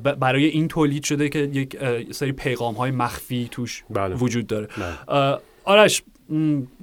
ب- 0.05 0.15
برای 0.15 0.45
این 0.45 0.67
تولید 0.67 1.03
شده 1.03 1.29
که 1.29 1.68
اه، 1.79 2.11
سری 2.11 2.31
پیغام 2.31 2.75
های 2.75 2.91
مخفی 2.91 3.47
توش 3.51 3.83
بله. 3.89 4.15
وجود 4.15 4.47
داره. 4.47 4.67
بله. 5.07 5.37
آرش 5.63 6.03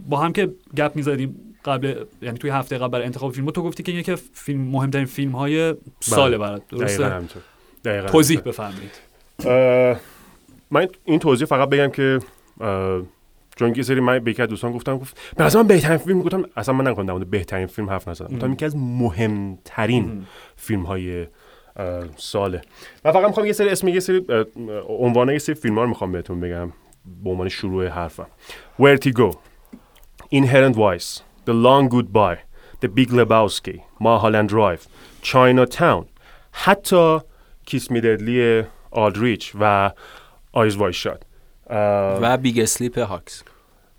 با 0.08 0.16
هم 0.16 0.32
که 0.32 0.52
گپ 0.76 0.92
می‌زدیم 0.94 1.56
قبل 1.64 2.04
یعنی 2.22 2.38
توی 2.38 2.50
هفته 2.50 2.78
قبل 2.78 2.88
برای 2.88 3.04
انتخاب 3.04 3.32
فیلم 3.32 3.50
تو 3.50 3.62
گفتی 3.62 3.82
که 3.82 3.92
یکی 3.92 4.14
فیلم 4.32 4.60
مهمترین 4.60 5.04
فیلم 5.04 5.32
های 5.32 5.74
سال 6.00 6.38
برات 6.38 6.62
درسته؟ 6.68 7.20
دقیقاً 7.84 8.08
توضیح 8.08 8.40
اه، 9.44 10.00
من 10.70 10.88
این 11.04 11.18
توضیح 11.18 11.46
فقط 11.46 11.68
بگم 11.68 11.88
که 11.88 12.18
چون 13.56 13.74
یه 13.76 13.82
سری 13.82 14.00
من 14.00 14.18
به 14.18 14.30
یکی 14.30 14.42
از 14.42 14.48
دوستان 14.48 14.72
گفتم 14.72 14.98
گفت 14.98 15.20
به 15.36 15.44
نظر 15.44 15.62
من 15.62 15.66
بهترین 15.66 15.98
فیلم 15.98 16.22
گفتم 16.22 16.44
اصلا 16.56 16.74
من 16.74 16.86
نکنم 16.90 17.18
بهترین 17.18 17.66
فیلم 17.66 17.90
حرف 17.90 18.08
نزدم. 18.08 18.34
گفتم 18.36 18.52
یکی 18.52 18.64
از 18.64 18.76
مهمترین 18.76 20.26
فیلم 20.56 20.82
های 20.82 21.26
ساله. 22.16 22.62
من 23.04 23.12
فقط 23.12 23.26
می‌خوام 23.26 23.46
یه 23.46 23.52
سری 23.52 23.68
اسم 23.68 23.88
یه 23.88 24.00
سری 24.00 24.26
اه، 24.28 24.44
عنوان 24.88 25.28
یه 25.28 25.38
سری 25.38 25.54
فیلم 25.54 25.74
ها 25.74 25.82
رو 25.82 25.88
می‌خوام 25.88 26.12
بهتون 26.12 26.40
بگم 26.40 26.72
به 27.24 27.30
عنوان 27.30 27.48
شروع 27.48 27.86
حرفم. 27.86 28.26
Vertigo 28.80 29.36
Inherent 30.34 30.74
Vice 30.76 31.20
The 31.46 31.52
Long 31.52 31.88
Goodbye 31.94 32.38
The 32.84 32.88
Big 32.88 33.10
Lebowski 33.10 33.80
Mulholland 34.00 34.50
Drive 34.50 34.78
Chinatown 35.22 36.06
حتی 36.52 37.18
Kiss 37.66 37.90
Me 37.90 38.08
Deadly 38.08 38.62
آلدریچ 38.90 39.52
و 39.60 39.90
Eyes 40.52 40.76
Wide 40.76 40.92
Shut 40.92 41.26
و 41.70 42.36
Big 42.36 42.60
Sleep 42.60 42.98
هاکس 42.98 43.44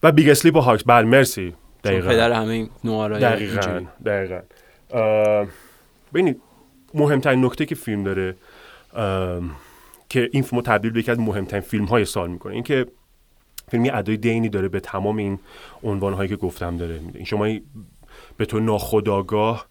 و 0.03 0.11
Big 0.11 0.29
Sleep 0.29 0.57
هاکس 0.57 0.83
بله 0.83 1.05
مرسی. 1.05 1.53
دقیقا. 1.83 2.09
پدر 2.09 2.31
همه 2.31 2.69
نوآرای 2.83 3.21
دقیقا. 3.21 3.81
دقیقا. 4.05 4.41
ببینید 6.13 6.41
مهمترین 6.93 7.45
نکته 7.45 7.65
که 7.65 7.75
فیلم 7.75 8.03
داره 8.03 8.35
که 10.09 10.29
این 10.31 10.43
فیلم 10.43 10.61
تبدیل 10.61 10.91
به 10.91 10.99
یکی 10.99 11.11
از 11.11 11.19
مهمترین 11.19 11.61
فیلم 11.61 11.85
های 11.85 12.05
سال 12.05 12.29
می‌کنه 12.29 12.53
اینکه 12.53 12.85
فیلم 13.71 13.85
یه 13.85 13.95
ادای 13.95 14.17
دینی 14.17 14.49
داره 14.49 14.67
به 14.67 14.79
تمام 14.79 15.17
این 15.17 15.39
عنوان 15.83 16.13
هایی 16.13 16.29
که 16.29 16.35
گفتم 16.35 16.77
داره 16.77 17.01
این 17.13 17.25
شما 17.25 17.47
به 18.37 18.45
طور 18.45 18.61
ناخودآگاه 18.61 19.67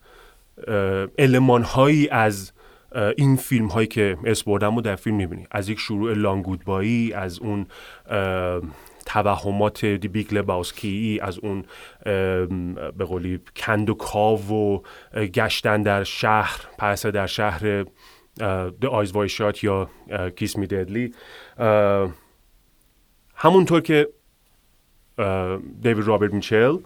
المان 1.18 1.62
هایی 1.62 2.08
از 2.08 2.52
این 3.16 3.36
فیلم 3.36 3.66
هایی 3.66 3.86
که 3.86 4.18
اسم 4.24 4.42
بردم 4.42 4.74
رو 4.74 4.80
در 4.80 4.96
فیلم 4.96 5.16
می‌بینی. 5.16 5.46
از 5.50 5.68
یک 5.68 5.78
شروع 5.78 6.14
Long 6.14 6.47
Goodbye 6.47 7.04
ی 7.04 7.12
از 7.12 7.38
اون 7.38 7.66
توهمات 9.06 9.84
The 9.84 10.08
Big 10.08 10.34
Lebowski 10.34 11.18
از 11.22 11.38
اون 11.38 11.64
به 12.96 13.04
قولی 13.04 13.40
کند 13.56 13.90
و 13.90 13.94
کاو 13.94 14.48
و 14.48 14.80
گشتن 15.14 15.82
در 15.82 16.04
شهر 16.04 16.60
پس 16.78 17.06
در 17.06 17.26
شهر 17.26 17.84
Eyes 18.90 19.12
Wide 19.12 19.28
Shut 19.28 19.64
یا 19.64 19.90
Kiss 20.36 20.56
Me 20.56 20.66
Deadly 20.66 21.14
همونطور 23.34 23.80
که 23.80 24.08
دیوید 25.80 26.06
رابرت 26.06 26.32
میچل 26.32 26.76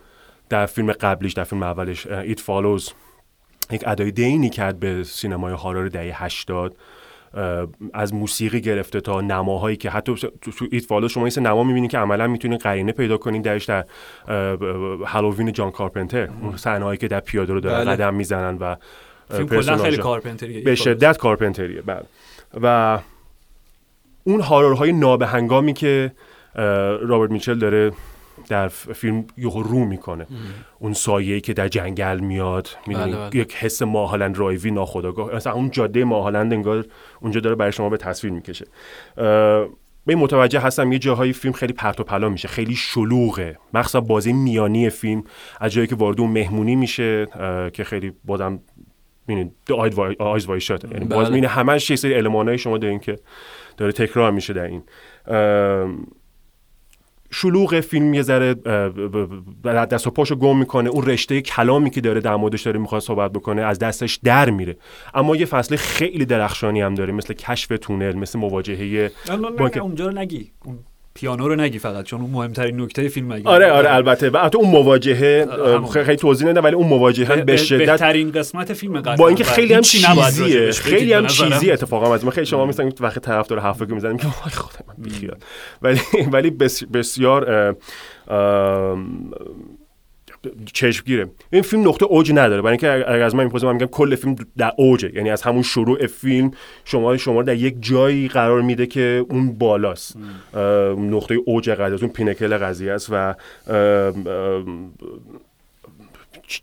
در 0.48 0.66
فیلم 0.66 0.92
قبلیش 0.92 1.32
در 1.32 1.44
فیلم 1.44 1.62
اولش 1.62 2.06
It 2.06 2.40
Follows 2.40 2.92
یک 3.70 3.84
ادای 3.86 4.10
دینی 4.10 4.50
کرد 4.50 4.80
به 4.80 5.04
سینمای 5.04 5.52
horror 5.54 5.88
دهه 5.88 6.24
80 6.24 6.72
اه، 6.72 6.78
از 7.94 8.14
موسیقی 8.14 8.60
گرفته 8.60 9.00
تا 9.00 9.20
نماهایی 9.20 9.76
که 9.76 9.90
حتی 9.90 10.14
تو 10.40 10.50
Follow 10.88 11.08
شما 11.08 11.26
این 11.26 11.46
نما 11.46 11.64
می‌بینید 11.64 11.90
که 11.90 11.98
عملا 11.98 12.26
می‌تونید 12.26 12.60
قرینه 12.60 12.92
پیدا 12.92 13.16
کنید 13.16 13.42
درش 13.42 13.64
در 13.64 13.84
Halloween 15.06 15.52
جان 15.52 15.70
کارپنتر 15.70 16.28
اون 16.62 16.96
که 16.96 17.08
در 17.08 17.20
پیاده 17.20 17.52
رو 17.52 17.60
دارن 17.60 17.84
بله. 17.84 17.90
قدم 17.90 18.14
می‌زنن 18.14 18.58
و 18.58 18.76
فیلم 19.30 19.76
خیلی. 19.76 19.96
کارپنتریه 19.96 20.60
به 20.62 20.74
شدت 20.74 21.16
کارپنتریه 21.16 21.82
بله 21.82 22.02
و 22.62 22.98
اون 24.24 24.40
horror 24.40 24.79
های 24.79 24.92
نابهنگامی 24.92 25.72
که 25.72 26.12
رابرت 27.00 27.30
میچل 27.30 27.58
داره 27.58 27.92
در 28.50 28.68
فیلم 28.68 29.24
یهو 29.36 29.62
رو 29.62 29.84
می‌کنه. 29.84 30.26
اون 30.78 30.92
سایه‌ای 30.92 31.40
که 31.40 31.52
در 31.52 31.68
جنگل 31.68 32.20
میاد 32.20 32.68
می‌دونی؟ 32.86 33.12
بله، 33.12 33.28
بله. 33.28 33.40
یک 33.40 33.54
حس 33.54 33.82
ماهالند 33.82 34.38
رایوی 34.38 34.70
ناخودآگاه. 34.70 35.34
مثلا 35.34 35.52
اون 35.52 35.70
جاده 35.70 36.04
ماهالند 36.04 36.52
انگار 36.52 36.84
اونجا 37.20 37.40
داره 37.40 37.54
برای 37.56 37.72
شما 37.72 37.88
به 37.88 37.96
تصویر 37.96 38.32
می‌کشه. 38.32 38.66
به 40.06 40.14
متوجه 40.16 40.60
هستم 40.60 40.92
یه 40.92 40.98
جاهای 40.98 41.32
فیلم 41.32 41.54
خیلی 41.54 41.72
پرت 41.72 42.00
و 42.00 42.04
پلا 42.04 42.28
میشه. 42.28 42.48
خیلی 42.48 42.74
شلوغه. 42.74 43.58
مخصوصا 43.74 44.00
بازی 44.00 44.32
میانی 44.32 44.90
فیلم. 44.90 45.24
از 45.60 45.72
جایی 45.72 45.86
که 45.86 45.94
وارد 45.94 46.20
اون 46.20 46.30
مهمونی 46.30 46.76
میشه 46.76 47.26
که 47.72 47.84
خیلی 47.84 48.12
بازم 48.24 48.60
می‌بینید 49.26 49.52
آیز 50.18 50.46
وای 50.46 50.60
شات 50.60 50.84
یعنی 50.84 51.04
باز 51.04 51.30
بله. 51.30 51.48
همش 51.48 51.90
یه 51.90 51.96
سری 51.96 52.14
المانای 52.14 52.58
شما 52.58 52.78
دارین 52.78 52.98
که 52.98 53.18
داره 53.76 53.92
تکرار 53.92 54.32
میشه 54.32 54.52
در 54.52 54.64
این. 54.64 54.82
شلوغ 57.32 57.80
فیلم 57.80 58.14
یه 58.14 58.22
ذره 58.22 58.54
دست 59.64 60.06
و 60.06 60.10
پاشو 60.10 60.36
گم 60.36 60.58
می‌کنه. 60.58 60.90
اون 60.90 61.06
رشته 61.06 61.40
کلامی 61.40 61.90
که 61.90 62.00
داره 62.00 62.20
در 62.20 62.36
موردش 62.36 62.62
داره 62.62 62.80
می‌خواد 62.80 63.02
صحبت 63.02 63.32
بکنه 63.32 63.62
از 63.62 63.78
دستش 63.78 64.20
در 64.24 64.50
میره. 64.50 64.76
اما 65.14 65.36
یه 65.36 65.46
فصل 65.46 65.76
خیلی 65.76 66.24
درخشانی 66.24 66.80
هم 66.80 66.94
داره 66.94 67.12
مثل 67.12 67.34
کشف 67.34 67.72
تونل 67.80 68.16
مثل 68.16 68.38
مواجهه 68.38 69.10
نه، 69.28 69.78
اونجا 69.82 70.06
رو 70.06 70.18
نگی. 70.18 70.52
اون 70.64 70.78
پیانو 71.14 71.48
رو 71.48 71.56
نگی 71.56 71.78
فقط 71.78 72.04
چون 72.04 72.20
اون 72.20 72.30
مهمترین 72.30 72.80
نکته 72.80 73.08
فیلم 73.08 73.26
مگه 73.32 73.48
آره 73.48 73.72
آره 73.72 73.94
البته. 73.94 74.30
و 74.30 74.36
البته 74.36 74.58
اون 74.58 74.70
مواجهه 74.70 75.48
همون. 75.76 75.86
خیلی 75.86 76.16
توضیح 76.16 76.48
نده 76.48 76.60
ولی 76.60 76.74
اون 76.74 76.86
مواجهه 76.86 77.36
به 77.36 77.56
شدت 77.56 77.86
بهترین 77.90 78.32
قسمت 78.32 78.72
فیلم 78.72 79.00
قدیم. 79.00 79.16
با 79.16 79.28
اینکه 79.28 79.44
خیلی 79.44 79.74
هم 79.74 79.80
چیزیه. 79.80 80.70
خیلی 80.70 81.12
هم. 81.12 81.26
چیزی 81.26 81.70
اتفاقا. 81.70 82.14
از 82.14 82.24
ما 82.24 82.30
خیلی 82.30 82.46
شما 82.46 82.66
مثلا 82.66 82.90
وقت 83.00 83.18
طرف 83.18 83.46
داره 83.46 83.62
حرفی 83.62 83.86
که 83.86 83.94
می‌زنیم 83.94 84.16
که 84.16 84.26
وای 84.26 84.50
خدا 84.50 84.78
من 84.88 84.94
بیخیال 84.98 85.36
ولی 85.82 86.00
ولی 86.32 86.50
بس- 86.50 86.84
بسیار 86.84 87.74
چشمگیره. 90.72 91.30
این 91.52 91.62
فیلم 91.62 91.88
نقطه 91.88 92.04
اوج 92.04 92.32
نداره. 92.32 92.62
برای 92.62 92.72
اینکه 92.72 93.10
اگر 93.10 93.22
از 93.22 93.34
من 93.34 93.44
می‌پرسه 93.44 93.66
من 93.66 93.72
میگم 93.72 93.86
کل 93.86 94.14
فیلم 94.14 94.36
در 94.56 94.72
اوجه. 94.76 95.14
یعنی 95.14 95.30
از 95.30 95.42
همون 95.42 95.62
شروع 95.62 96.06
فیلم 96.06 96.50
شما 96.84 97.16
شما 97.16 97.42
در 97.42 97.54
یک 97.54 97.76
جایی 97.80 98.28
قرار 98.28 98.62
میده 98.62 98.86
که 98.86 99.26
اون 99.30 99.58
بالاست. 99.58 100.16
نقطه 100.98 101.34
اوج 101.34 101.70
قضیه 101.70 102.02
اون 102.02 102.12
pinnacle 102.12 102.58
قضیه 102.58 102.92
است 102.92 103.08
و 103.12 103.34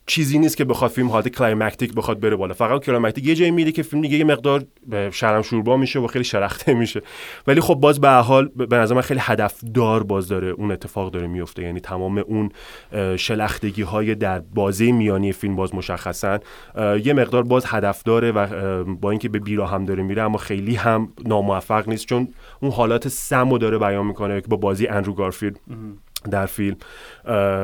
چیزی 0.05 0.39
نیست 0.39 0.57
که 0.57 0.65
بخواد 0.65 0.91
فیلم 0.91 1.07
حالت 1.07 1.27
climactic 1.27 1.93
بخواد 1.93 2.19
بره 2.19 2.35
بالا. 2.35 2.53
فقط 2.53 2.83
climactic. 2.83 3.25
یه 3.25 3.35
جایی 3.35 3.51
میده 3.51 3.71
که 3.71 3.83
فیلم 3.83 4.01
دیگه 4.01 4.17
یه 4.17 4.23
مقدار 4.23 4.65
شرم 5.11 5.41
شوربا 5.41 5.77
میشه 5.77 5.99
و 5.99 6.07
خیلی 6.07 6.23
شلخته 6.25 6.73
میشه. 6.73 7.01
ولی 7.47 7.61
خب 7.61 7.75
باز 7.75 8.01
به 8.01 8.09
حال 8.09 8.47
به 8.47 8.77
نظر 8.77 8.95
من 8.95 9.01
خیلی 9.01 9.19
هدفدار 9.23 10.03
باز 10.03 10.27
داره 10.27 10.47
اون 10.47 10.71
اتفاق 10.71 11.11
داره 11.11 11.27
میفته 11.27 11.63
یعنی 11.63 11.79
تمام 11.79 12.17
اون 12.17 12.49
شلختگی 13.17 13.81
های 13.81 14.15
در 14.15 14.39
بازه 14.39 14.91
میانی 14.91 15.31
فیلم 15.31 15.55
باز 15.55 15.75
مشخصا 15.75 16.39
یه 17.03 17.13
مقدار 17.13 17.43
باز 17.43 17.63
هدف 17.67 18.03
داره 18.03 18.31
و 18.31 18.83
با 18.83 19.11
اینکه 19.11 19.29
به 19.29 19.39
بیرا 19.39 19.67
هم 19.67 19.85
داره 19.85 20.03
میره 20.03 20.21
اما 20.21 20.37
خیلی 20.37 20.75
هم 20.75 21.13
ناموفق 21.25 21.89
نیست. 21.89 22.05
چون 22.05 22.27
اون 22.61 22.71
حالات 22.71 23.07
سم 23.07 23.49
رو 23.49 23.57
داره 23.57 23.77
بیان 23.77 24.05
می‌کنه 24.05 24.41
که 24.41 24.47
با 24.47 24.57
بازی 24.57 24.87
اندرو 24.87 25.13
گارفیلد. 25.13 25.59
در 26.31 26.45
فیلم. 26.45 26.77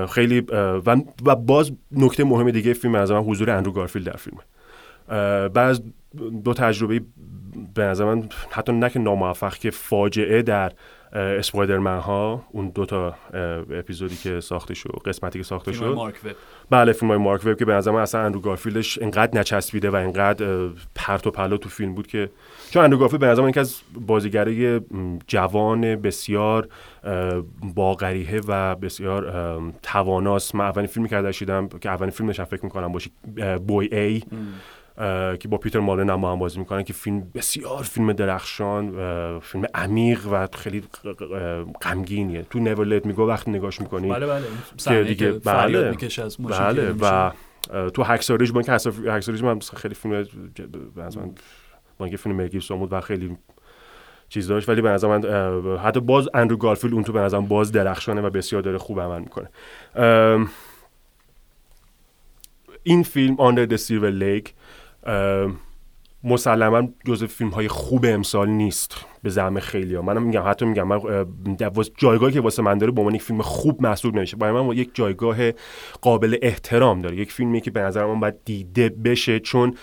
خیلی 0.06 0.40
و, 0.50 0.96
و 1.26 1.36
باز 1.36 1.72
نکته 1.92 2.24
مهم 2.24 2.52
دیگه 2.52 2.74
فیلم 2.74 2.96
از 2.96 3.12
من 3.12 3.20
حضور 3.20 3.50
اندرو 3.50 3.72
گارفیلد 3.72 4.06
در 4.06 4.18
فیلم 4.18 4.38
از 5.56 5.82
دو 6.44 6.54
تجربه 6.54 7.02
به 7.76 7.84
نظر 7.84 8.06
من 8.06 8.30
حتی 8.52 8.72
نه 8.72 8.90
که 8.90 9.00
ناموفق 9.00 9.56
که 9.56 9.72
فاجعه 9.72 10.42
در 10.42 10.72
اسپایدرمن 11.14 12.00
ها 12.00 12.44
اون 12.52 12.70
دو 12.70 12.86
تا 12.86 13.16
اپیزودی 13.72 14.16
که 14.16 14.40
ساخته 14.40 14.74
شد 14.74 15.02
قسمتی 15.06 15.40
که 15.40 15.46
ساخته 15.46 15.72
شد. 15.72 15.86
مارک 15.86 16.16
وب 16.26 16.36
بله 16.74 16.92
فیلم 16.92 17.12
های 17.12 17.20
مارک 17.20 17.46
وب 17.46 17.58
که 17.58 17.66
به 17.66 17.74
نظر 17.74 17.96
اصلا 17.96 18.22
اندرو 18.22 18.40
گارفیلدش 18.40 19.02
انقدر 19.02 19.40
نچسبیده 19.40 19.90
و 19.90 19.96
انقدر 19.96 20.70
پرت 20.96 21.28
و 21.28 21.32
پلا 21.32 21.58
تو 21.58 21.70
فیلم 21.70 21.96
بود 21.96 22.08
که 22.08 22.30
چون 22.72 22.84
اندرو 22.84 23.00
گارفیلد 23.00 23.20
به 23.22 23.28
نظر 23.28 23.42
من 23.42 23.50
یکی 23.50 23.60
از 23.60 23.82
بازیگرای 24.08 24.82
جوان 25.28 25.96
بسیار 25.96 26.68
باقریه 27.76 28.42
و 28.48 28.76
بسیار 28.76 29.34
تواناست. 29.84 30.56
من 30.56 30.66
اولین 30.66 30.88
فیلمی 30.88 31.10
که 31.10 31.16
ازش 31.16 31.44
که 31.82 31.90
اولین 31.90 32.12
فیلمش 32.12 32.42
فکر 32.42 32.64
می‌کنم 32.64 32.92
باشه 32.92 33.10
بوی 33.68 33.96
ای 33.96 34.24
که 35.40 35.48
با 35.50 35.58
پیتر 35.58 35.80
مالن 35.80 36.10
هم 36.10 36.22
با 36.22 36.32
هم 36.32 36.40
بازی 36.40 36.60
می‌کنن 36.60 36.84
که 36.84 36.94
فیلم 36.94 37.32
بسیار 37.36 37.84
فیلم 37.84 38.14
درخشان 38.14 38.90
فیلم 39.40 39.66
عمیق 39.74 40.28
و 40.32 40.48
خیلی 40.54 40.84
غمگینیه. 41.82 42.42
تو 42.50 42.60
نور 42.60 42.86
لیت 42.86 43.06
میگو 43.06 43.28
وقتی 43.28 43.52
نگاش 43.52 43.82
می‌کنی 43.82 44.10
بله 44.10 44.26
بله. 44.28 44.44
که 44.78 45.04
دیگه 45.04 45.34
که 45.34 45.40
بله 45.40 45.90
می‌کشه 45.90 46.24
از 46.24 46.38
بله 46.38 46.96
و 47.02 47.32
تو 47.90 48.04
هکساریج 48.04 48.52
با 48.52 48.60
اینکه 48.60 48.78
هکسا- 48.78 49.08
هکساریج 49.08 49.44
من 49.44 49.60
خیلی 49.60 49.96
فیلم 49.96 50.26
با 51.98 52.06
اینکه 52.06 52.18
فیلم 52.18 52.36
مل 52.36 52.50
بود 52.70 52.94
و 52.94 53.02
خیلی 53.02 53.38
چیز 54.30 54.48
داشت 54.48 54.70
ولی 54.70 54.82
به 54.82 54.90
نظر 54.90 55.18
من 55.18 55.78
حتی 55.78 56.00
باز 56.00 56.30
اندرو 56.34 56.58
گارفیلد 56.58 56.94
اون 56.94 57.04
تو 57.04 57.14
به 57.14 57.20
نظر 57.20 57.40
من 57.40 57.48
باز 57.48 57.72
درخشانه 57.72 58.22
و 58.22 58.30
بسیار 58.30 58.62
داره 58.62 58.78
خوب 58.78 59.00
عمل 59.00 59.20
می‌کنه. 59.20 59.50
این 62.84 63.04
فیلم 63.04 63.36
آندر 63.40 63.66
د 63.66 63.76
سیلور 63.76 64.10
لیک 64.10 64.54
مسلما 66.24 66.90
جز 67.06 67.24
فیلم 67.24 67.50
های 67.50 67.68
خوب 67.68 68.06
امسال 68.10 68.50
نیست 68.50 69.06
به 69.24 69.30
زعم 69.30 69.60
خیلی 69.60 69.96
ها 69.96 70.02
منم 70.02 70.24
میگم 70.24 70.44
حتی 70.46 70.66
میگم 70.66 70.88
من 70.88 71.00
جایگاهی 71.98 72.34
که 72.34 72.42
واسه 72.42 72.62
من 72.62 72.78
داره 72.78 72.92
به 72.92 73.02
عنوان 73.02 73.16
یک 73.16 73.22
فیلم 73.22 73.42
خوب 73.42 73.82
محسوب 73.82 74.16
نمیشه. 74.16 74.38
برای 74.38 74.62
من 74.62 74.78
یک 74.78 74.90
جایگاه 74.94 75.38
قابل 76.02 76.38
احترام 76.42 77.02
داره. 77.02 77.18
یک 77.18 77.32
فیلمی 77.32 77.62
که 77.62 77.72
به 77.72 77.80
نظر 77.82 78.06
من 78.06 78.20
باید 78.20 78.36
دیده 78.46 78.90
بشه 78.90 79.40
چون 79.40 79.76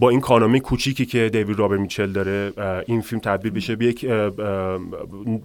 با 0.00 0.10
این 0.10 0.20
کانامی 0.20 0.60
کوچیکی 0.60 1.06
که 1.06 1.28
دیوید 1.28 1.58
رابر 1.58 1.76
میچل 1.76 2.12
داره 2.12 2.52
این 2.86 3.00
فیلم 3.00 3.20
تبدیل 3.20 3.52
بشه 3.52 3.76
به 3.76 3.86
یک 3.86 4.06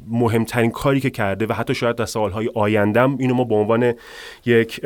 مهمترین 0.09 0.71
کاری 0.71 0.99
که 0.99 1.09
کرده 1.09 1.45
و 1.45 1.53
حتی 1.53 1.75
شاید 1.75 1.95
در 1.95 2.05
سالهای 2.05 2.49
آیندهم 2.55 3.17
اینو 3.19 3.33
ما 3.33 3.43
به 3.43 3.55
عنوان 3.55 3.93
یک 4.45 4.81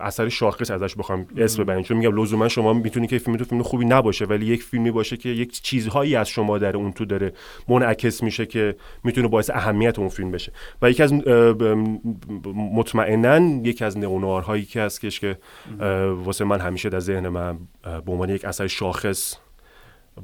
اثر 0.00 0.28
شاخص 0.28 0.70
ازش 0.70 0.96
بخوام 0.96 1.26
اسم 1.36 1.62
ببریم 1.62 1.82
چون 1.82 1.96
میگم 1.96 2.22
لزوما 2.22 2.48
شما 2.48 2.72
می‌تونی 2.72 3.06
که 3.06 3.18
فیلم 3.18 3.36
تو 3.36 3.44
فیلم 3.44 3.62
خوبی 3.62 3.84
نباشه 3.84 4.24
ولی 4.24 4.46
یک 4.46 4.62
فیلمی 4.62 4.90
باشه 4.90 5.16
که 5.16 5.28
یک 5.28 5.62
چیزهایی 5.62 6.16
از 6.16 6.28
شما 6.28 6.58
در 6.58 6.76
اون 6.76 6.92
تو 6.92 7.04
داره 7.04 7.32
منعکس 7.68 8.22
میشه 8.22 8.46
که 8.46 8.76
می‌تونه 9.04 9.28
باعث 9.28 9.50
اهمیت 9.50 9.98
اون 9.98 10.08
فیلم 10.08 10.30
بشه. 10.30 10.52
و 10.82 10.90
یکی 10.90 11.02
از 11.02 11.12
مطمئنا 12.54 13.38
یکی 13.68 13.84
از 13.84 13.98
نئونوارهایی 13.98 14.64
که 14.64 14.80
هستش 14.80 15.20
که 15.20 15.38
واسه 16.24 16.44
من 16.44 16.60
همیشه 16.60 16.88
در 16.88 17.00
ذهن 17.00 17.28
من 17.28 17.58
عنوان 18.14 18.30
یک 18.30 18.44
اثر 18.44 18.66
شاخص 18.66 19.34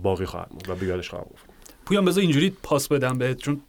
باقی 0.03 0.25
خواهد 0.25 0.49
موند 0.51 0.69
و 0.69 0.75
به 0.75 0.87
یادش 0.87 1.11
خواهم 1.11 1.27
گفت. 1.33 1.45
پویان 1.87 2.05
بذار 2.05 2.23
اینجوری 2.23 2.51
پاس 2.63 2.89
بدم 2.89 3.19
بهت 3.19 3.37
چون 3.37 3.61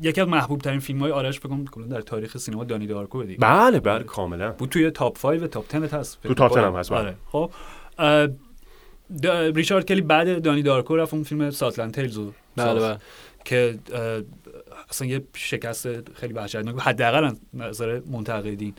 یکی 0.00 0.20
از 0.20 0.28
محبوب 0.28 0.60
ترین 0.60 0.80
فیلم 0.80 0.98
های 0.98 1.12
آرش 1.12 1.40
بگم 1.40 1.64
کلا 1.64 1.86
در 1.86 2.00
تاریخ 2.00 2.38
سینما 2.38 2.64
Donnie 2.64 2.86
Darko 2.86 3.22
دیگه 3.22 3.38
بله 3.38 3.80
بله 3.80 4.04
کاملا. 4.04 4.52
بود 4.52 4.68
توی 4.68 4.90
top 4.90 5.18
5 5.18 5.42
و 5.42 5.46
top 5.46 5.76
10 5.76 5.98
هست. 5.98 6.22
تو 6.22 6.34
top 6.34 6.54
10 6.54 6.60
هم 6.60 6.76
هست، 6.76 6.92
بله. 6.92 6.98
آره. 6.98 7.16
خب 7.26 7.50
ریچارد 9.56 9.84
کلی 9.84 10.00
بعد 10.00 10.42
Donnie 10.42 10.62
Darko 10.62 10.96
رفت 10.96 11.14
اون 11.14 11.22
فیلم 11.22 11.50
Southland 11.50 11.94
Tales 11.94 12.18
بله 12.56 12.80
بله. 12.80 12.98
که 13.44 13.78
اصلا 14.90 15.08
یه 15.08 15.24
شکست 15.34 16.12
خیلی 16.14 16.34
وحشتناک 16.34 16.74
بود. 16.74 16.82
حداقل 16.82 17.24
از 17.24 17.36
نظر 17.54 18.00
منتقدین. 18.10 18.74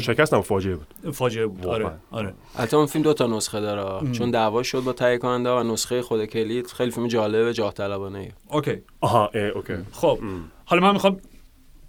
شکست 0.00 0.34
هم 0.34 0.40
فاجعه 0.40 0.76
بود. 0.76 1.14
فاجعه 1.14 1.46
بود 1.46 1.66
آره 1.66 1.84
واقعا. 1.84 1.98
آره. 2.10 2.34
البته 2.56 2.76
اون 2.76 2.86
فیلم 2.86 3.04
دو 3.04 3.14
تا 3.14 3.26
نسخه 3.26 3.60
داره. 3.60 4.12
چون 4.12 4.30
دعوا 4.30 4.62
شد 4.62 4.80
با 4.80 4.92
تهیه 4.92 5.18
کننده 5.18 5.50
و 5.50 5.72
نسخه 5.72 6.02
خود 6.02 6.24
کلی. 6.24 6.66
خیلی 6.66 6.90
فیلم 6.90 7.08
جالب 7.08 7.52
جاه 7.52 7.74
طلبانه 7.74 8.18
ای 8.18 8.28
okay. 8.48 8.82
آها 9.00 9.30
اه، 9.34 9.42
okay. 9.42 9.74
خب 9.92 10.18
حالا 10.64 10.82
من 10.82 10.92
می‌خوام 10.92 11.20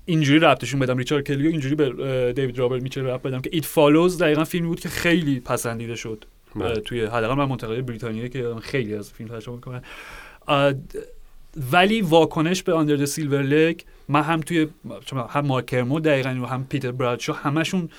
اینجوری 0.06 0.40
ربطشون 0.40 0.80
بدم. 0.80 0.98
ریچارد 0.98 1.24
کلی 1.24 1.48
و 1.48 1.52
اینجوری 1.52 1.76
به 1.76 2.34
دیوید 2.34 2.60
رابرت 2.60 2.80
میچل 2.80 3.06
ربط 3.06 3.22
بدم 3.22 3.42
که 3.42 3.50
It 3.54 3.66
Follows 3.66 4.18
دقیقا 4.18 4.44
فیلمی 4.44 4.68
بود 4.68 4.80
که 4.80 4.90
خیلی 4.90 5.40
پسندیده 5.40 5.96
شد 5.96 6.26
بله. 6.56 6.80
توی 6.80 7.06
حداقل 7.06 7.36
من 7.36 7.46
منتقدای 7.46 7.82
بریتانیایی 7.82 8.30
که 8.30 8.56
خیلی 8.62 8.96
از 8.96 9.12
فیلم 9.12 9.30
ترجمه 9.30 9.56
می‌کنن. 9.56 9.82
ولی 11.72 12.02
واکنش 12.02 12.64
به 12.64 12.74
Under 12.74 12.96
the 12.96 13.06
Silver 13.06 13.42
Lake 13.42 13.82
من 14.10 14.22
هم 14.22 14.40
توی 14.40 14.68
هم 15.30 15.46
مارک 15.46 15.66
کرمود 15.66 16.00
دقیقا 16.00 16.40
و 16.42 16.46
هم 16.46 16.66
پیتر 16.70 16.92
برادشو 16.92 17.34
همشون 17.34 17.90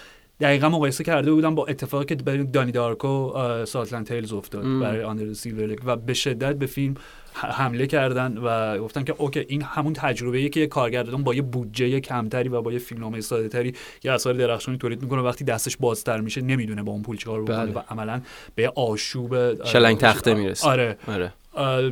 دقیقا 0.41 0.69
مقایسه 0.69 1.05
کرده 1.05 1.33
بودم 1.33 1.55
با 1.55 1.67
اتفاقی 1.67 2.05
که 2.05 2.15
برای 2.15 2.45
Donnie 2.45 2.73
Darko 2.73 3.33
Southland 3.64 4.07
Tales 4.07 4.33
افتاد 4.33 4.65
ام. 4.65 4.81
برای 4.81 5.03
Under 5.03 5.25
the 5.25 5.33
Silver 5.33 5.66
Lake 5.66 5.79
و 5.85 5.97
به 5.97 6.15
شدت 6.15 6.57
به 6.57 6.67
فیلم 6.67 6.95
حمله 7.35 7.87
کردن 7.87 8.39
و 8.39 8.79
گفتن 8.79 9.05
که 9.05 9.15
okay 9.18 9.45
این 9.49 9.63
همون 9.63 9.93
تجربه 9.93 10.49
که 10.49 10.61
یه 10.61 10.67
کارگردان 10.67 11.25
با 11.25 11.35
یه 11.35 11.43
بودجه 11.43 12.01
کمتری 12.01 12.49
و 12.49 12.63
با 12.63 12.73
یه 12.73 12.79
فیلمنامه 12.79 13.21
ساده 13.21 13.49
تری 13.49 13.75
یه 14.05 14.13
اثر 14.13 14.33
درخشانی 14.33 14.79
تولید 14.79 15.03
می‌کنه 15.03 15.23
وقتی 15.23 15.45
دستش 15.45 15.77
بازتر 15.77 16.21
میشه 16.21 16.41
نمی‌دونه 16.41 16.83
با 16.83 16.93
اون 16.93 17.03
پول 17.03 17.17
چیکار 17.17 17.43
بکنه 17.43 17.57
بله. 17.57 17.73
و 17.73 17.81
عملا 17.91 18.21
به 18.55 18.73
آشوب 18.77 19.65
شلنگ 19.65 19.99
تخته 19.99 20.35
می‌رسه 20.35 20.69
آره 20.69 20.97
آره 21.07 21.33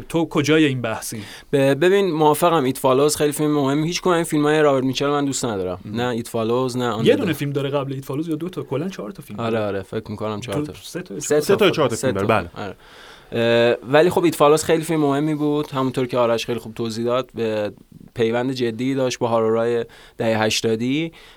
تو 0.09 0.29
کجای 0.29 0.65
این 0.65 0.83
بحثی؟ 0.83 1.23
ببین 1.53 2.11
موافقم. 2.11 2.65
It 2.65 2.79
Follows 2.79 3.17
خیلی 3.17 3.33
فیلم 3.33 3.51
مهمی. 3.51 3.87
هیچ 3.87 4.07
این 4.07 4.25
فیلم 4.25 4.47
های 4.47 4.63
رابرت 4.63 4.85
میچل 4.85 5.09
من 5.09 5.25
دوست 5.25 5.45
ندارم. 5.45 5.79
نه 5.85 6.09
It 6.09 6.29
Follows 6.29 6.77
نه 6.77 6.89
آن 6.89 7.07
یه 7.07 7.17
دونه 7.17 7.33
فیلم 7.33 7.53
داره 7.53 7.71
قبل 7.71 7.93
It 7.93 8.05
Follows 8.05 8.29
یا 8.29 8.37
دو 8.37 8.49
تا؟ 8.49 8.63
کلا 8.63 8.89
چهار 8.89 9.11
تا 9.11 9.23
فیلم 9.23 9.41
آره 9.41 9.51
داره. 9.51 9.67
آره 9.67 9.83
فکر 9.83 10.11
می‌کنم 10.11 10.41
چهار 10.41 10.65
تا. 10.65 10.73
سه 10.83 11.03
تا 11.03 11.21
سه 11.21 11.57
تا. 11.57 11.71
چهار 11.71 11.89
تا 11.89 11.97
فیلم 11.97 12.13
داره، 12.13 12.27
فیلم. 12.27 12.51
آره. 12.65 12.77
ولی 13.91 14.11
خب 14.11 14.25
It 14.25 14.35
Follows 14.35 14.65
خیلی 14.65 14.83
فیلم 14.83 15.01
مهمی 15.01 15.35
بود. 15.35 15.71
همونطور 15.71 16.07
که 16.07 16.19
آرش 16.19 16.47
خیلی 16.47 16.59
خوب 16.59 16.75
توضیح 16.75 17.05
داد 17.05 17.31
به 17.35 17.73
پیوند 18.15 18.53
جدی 18.53 18.95
داشت 18.95 19.19
با 19.19 19.29
horror 19.29 19.77
ای 19.77 19.85
دهه 20.19 20.43
80 20.43 20.83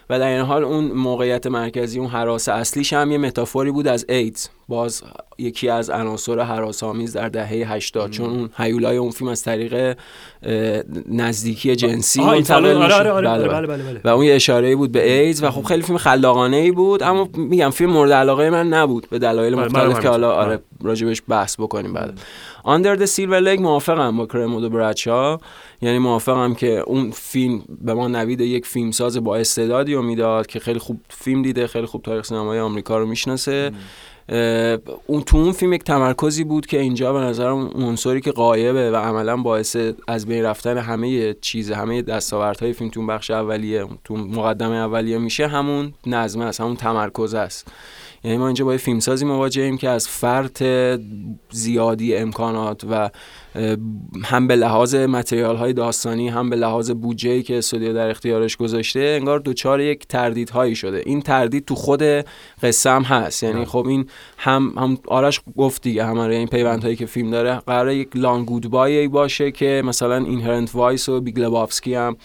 و 0.09 0.19
در 0.19 0.27
این 0.27 0.41
حال 0.41 0.63
اون 0.63 0.85
موقعیت 0.85 1.47
مرکزی 1.47 1.99
اون 1.99 2.09
هراس 2.09 2.49
اصلیش 2.49 2.93
هم 2.93 3.11
یه 3.11 3.17
metaphor 3.17 3.65
ی 3.65 3.71
بود 3.71 3.87
از 3.87 4.05
ایدز 4.09 4.47
باز 4.67 5.03
یکی 5.37 5.69
از 5.69 5.89
عناصر 5.89 6.39
هراس‌آمیز 6.39 7.13
در 7.13 7.29
دهه 7.29 7.73
80 7.73 8.11
چون 8.11 8.29
اون 8.29 8.49
هیولای 8.57 8.97
اون 8.97 9.11
فیلم 9.11 9.29
از 9.29 9.43
طریق 9.43 9.97
نزدیکی 11.09 11.75
جنسی. 11.75 12.21
منتقل 12.21 12.65
آره 12.65 12.85
میشه. 12.85 12.95
آره 12.95 13.11
آره 13.11 13.27
بله، 13.27 13.47
بله 13.47 13.67
بله. 13.67 13.83
بله 13.83 13.83
بله 13.83 14.01
و 14.03 14.07
اون 14.15 14.25
یه 14.25 14.35
اشاره 14.35 14.75
بود 14.75 14.91
به 14.91 15.19
ایدز 15.19 15.43
و 15.43 15.51
خب 15.51 15.63
خیلی 15.63 15.81
فیلم 15.81 15.97
خلاقانه 15.97 16.57
ای 16.57 16.71
بود 16.71 17.03
اما 17.03 17.29
میگم 17.33 17.69
فیلم 17.69 17.91
مورد 17.91 18.11
علاقه 18.11 18.49
من 18.49 18.67
نبود 18.67 19.07
به 19.09 19.19
دلایل 19.19 19.55
مختلف 19.55 19.99
که 19.99 20.09
حالا. 20.09 20.31
آره 20.31 20.59
راجبش 20.83 21.21
بحث 21.27 21.55
بکنیم 21.59 21.93
بعد 21.93 22.19
آندر 22.63 22.95
د 22.95 23.05
سیلور 23.05 23.39
لگ 23.39 23.61
موافقم 23.61 24.17
با 24.17 24.25
کرمود 24.25 24.63
و 24.63 24.69
برادشا 24.69 25.37
یعنی 25.81 25.99
موافقم 25.99 26.53
که 26.53 26.79
اون 26.79 27.11
فیلم 27.11 27.63
به 27.81 27.93
ما 27.93 28.07
نوید 28.07 28.41
یک 28.41 28.65
فیلمساز 28.65 29.17
با 29.23 29.35
استعدادی 29.35 29.93
رو 29.93 30.01
می‌داد 30.01 30.47
که 30.47 30.59
خیلی 30.59 30.79
خوب 30.79 30.99
فیلم 31.09 31.41
دیده 31.41 31.67
خیلی 31.67 31.85
خوب 31.85 32.01
تاریخ 32.01 32.25
سینمای 32.25 32.59
آمریکا 32.59 32.97
رو 32.97 33.05
می‌شناسه 33.05 33.71
اون 35.07 35.21
تو 35.21 35.37
اون 35.37 35.51
فیلم 35.51 35.73
یک 35.73 35.83
تمرکزی 35.83 36.43
بود 36.43 36.65
که 36.65 36.79
اینجا 36.79 37.13
به 37.13 37.19
نظرم 37.19 37.69
عنصری 37.75 38.21
که 38.21 38.31
غایبه 38.31 38.91
و 38.91 38.95
عملا 38.95 39.37
باعث 39.37 39.77
از 40.07 40.25
بین 40.25 40.43
رفتن 40.43 40.77
همه 40.77 41.33
چیز 41.33 41.71
همه 41.71 42.01
دستاوردهای 42.01 42.73
فیلم 42.73 42.89
تو 42.89 43.05
بخش 43.05 43.31
اولیه 43.31 43.85
تو 44.03 44.15
مقدمه 44.15 44.75
اولیه 44.75 45.17
میشه 45.17 45.47
همون 45.47 45.93
نظمه 46.05 46.45
است 46.45 46.61
همون 46.61 46.75
تمرکز 46.75 47.33
است. 47.33 47.67
یعنی 48.23 48.37
ما 48.37 48.45
اینجا 48.45 48.65
با 48.65 48.77
فیلمسازی 48.77 49.25
مواجهیم 49.25 49.77
که 49.77 49.89
از 49.89 50.07
فرط 50.07 50.63
زیادی 51.51 52.15
امکانات 52.15 52.83
و 52.89 53.09
هم 54.23 54.47
به 54.47 54.55
لحاظ 54.55 54.95
material 54.95 55.55
های 55.55 55.73
داستانی 55.73 56.29
هم 56.29 56.49
به 56.49 56.55
لحاظ 56.55 56.91
بودجه 56.91 57.41
که 57.41 57.57
استودیو 57.57 57.93
در 57.93 58.09
اختیارش 58.09 58.57
گذاشته 58.57 58.99
انگار 58.99 59.39
دچار 59.39 59.81
یک 59.81 60.07
تردیدهایی 60.07 60.75
شده. 60.75 61.03
این 61.05 61.21
تردید 61.21 61.65
تو 61.65 61.75
خود 61.75 62.03
قصه 62.63 62.89
هم 62.89 63.01
هست. 63.01 63.43
یعنی 63.43 63.65
خب 63.65 63.87
این 63.87 64.05
هم 64.37 64.73
هم 64.77 64.97
آرش 65.07 65.41
گفت 65.57 65.81
دیگه 65.81 66.05
هم 66.05 66.17
این 66.17 66.47
پیوندهایی 66.47 66.95
که 66.95 67.05
فیلم 67.05 67.31
داره. 67.31 67.55
قراره 67.55 67.95
یک 67.95 68.09
Long 68.15 68.45
Goodbye 68.45 69.07
باشه 69.07 69.51
که 69.51 69.81
مثلا 69.85 70.15
Inherent 70.15 70.75
Vice 70.75 71.09
و 71.09 71.21
Big 71.21 71.39
هم 71.93 72.17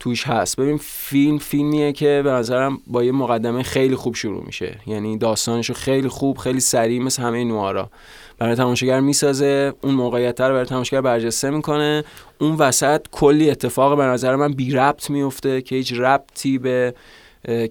توش 0.00 0.26
هست. 0.26 0.56
ببین 0.56 0.78
فیلم 0.82 1.38
فیلمیه 1.38 1.92
که 1.92 2.20
به 2.24 2.30
نظرم 2.30 2.80
با 2.86 3.04
یه 3.04 3.12
مقدمه 3.12 3.62
خیلی 3.62 3.94
خوب 3.94 4.14
شروع 4.14 4.44
میشه. 4.46 4.78
یعنی 4.86 5.18
داستانشو 5.18 5.74
خیلی 5.74 6.08
خوب 6.08 6.38
خیلی 6.38 6.60
سریع 6.60 7.02
مثل 7.02 7.22
همه 7.22 7.44
نوآرا. 7.44 7.90
برای 8.38 8.54
تماشاگر 8.54 9.00
می‌سازه 9.00 9.72
اون 9.80 9.94
موقعیت 9.94 10.40
رو 10.40 10.52
برای 10.54 10.66
تماشاگر 10.66 11.00
برجسته 11.00 11.50
می‌کنه. 11.50 12.04
اون 12.38 12.56
وسط 12.56 13.06
کلی 13.12 13.50
اتفاق 13.50 13.96
به 13.96 14.02
نظر 14.02 14.36
من 14.36 14.52
بی 14.52 14.72
ربط 14.72 15.10
میفته 15.10 15.62
که 15.62 15.76
هیچ 15.76 15.92
ربطی 15.92 16.58
به 16.58 16.94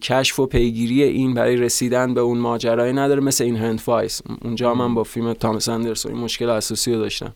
کشف 0.02 0.40
و 0.40 0.46
پیگیری 0.46 1.04
این 1.04 1.34
برای 1.34 1.56
رسیدن 1.56 2.14
به 2.14 2.22
اون 2.22 2.38
ماجرایی 2.38 2.94
نداره 2.94 3.22
مثل 3.22 3.44
Inherent 3.44 3.82
Vice 3.88 4.22
اونجا 4.42 4.74
من 4.74 4.94
با 4.94 5.04
فیلم 5.04 5.34
تامس 5.34 5.70
اندرسون 5.70 6.12
این 6.12 6.22
مشکل 6.22 6.50
اساسی 6.50 6.94
رو 6.94 7.00
داشتم. 7.00 7.34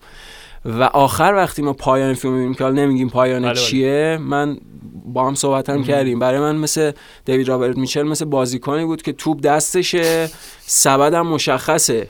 و 0.65 0.83
آخر 0.83 1.33
وقتی 1.35 1.61
ما 1.61 1.73
پایان 1.73 2.13
فیلم 2.13 2.33
می‌بینیم 2.33 2.53
که 2.53 2.63
حالا 2.63 2.75
نمیگیم 2.75 3.09
پایان 3.09 3.41
بله، 3.41 3.53
بله. 3.53 3.61
چیه 3.61 4.17
من 4.21 4.57
با 5.05 5.27
هم 5.27 5.35
صحبت 5.35 5.69
هم 5.69 5.83
کردیم. 5.83 6.19
برای 6.19 6.39
من 6.39 6.55
مثل 6.55 6.91
دیوید 7.25 7.47
رابرت 7.47 7.77
میچل 7.77 8.03
مثل 8.03 8.25
بازیکنی 8.25 8.85
بود 8.85 9.01
که 9.01 9.13
توپ 9.13 9.41
دستشه 9.41 10.29
سبد 10.61 11.13
هم 11.13 11.27
مشخصه. 11.27 12.09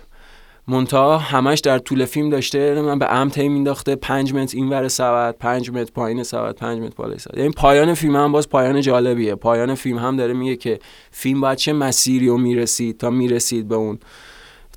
منتها 0.68 1.18
همش 1.18 1.60
در 1.60 1.80
طول 1.80 2.06
فیلم 2.06 2.30
داشته 2.30 2.82
من 2.82 3.00
به 3.00 3.06
عمد 3.06 3.40
مینداخته 3.40 3.96
5 3.96 4.34
متر 4.34 4.58
این 4.58 4.70
ور 4.70 4.88
سبد 4.88 5.36
5 5.40 5.72
متر 5.72 5.92
پایین 5.92 6.24
سبد 6.24 6.56
5 6.56 6.80
متر 6.80 6.94
بالای 6.96 7.20
سبد. 7.20 7.38
یعنی 7.38 7.50
پایان 7.50 7.94
فیلم 7.94 8.16
هم 8.16 8.32
باز 8.32 8.50
پایان 8.50 8.82
جالبیه. 8.82 9.36
پایان 9.36 9.76
فیلم 9.76 9.98
هم 9.98 10.18
داره 10.18 10.34
میگه 10.34 10.56
که 10.56 10.80
فیلم 11.12 11.42
باید 11.42 11.58
چه 11.58 11.74
مسیری 11.74 12.28
رو 12.28 12.38
می‌رسید 12.38 12.98
تا 12.98 13.10
می‌رسید 13.10 13.68
به 13.68 13.76
اون 13.76 14.00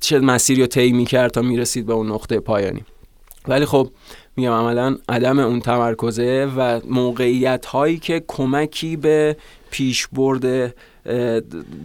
چه 0.01 0.19
مسیری 0.19 0.61
رو 0.61 0.67
طی 0.67 0.91
می‌کرد 0.91 1.31
تا 1.31 1.41
می‌رسید 1.41 1.85
به 1.85 1.93
اون 1.93 2.11
نقطه 2.11 2.39
پایانی. 2.39 2.83
ولی 3.47 3.65
خب 3.65 3.89
میگم 4.35 4.51
عملا 4.51 4.97
عدم 5.09 5.39
اون 5.39 5.59
تمرکزه 5.59 6.51
و 6.57 6.81
موقعیت 6.89 7.65
هایی 7.65 7.97
که 7.97 8.23
کمکی 8.27 8.97
به 8.97 9.37
پیشبرد 9.71 10.75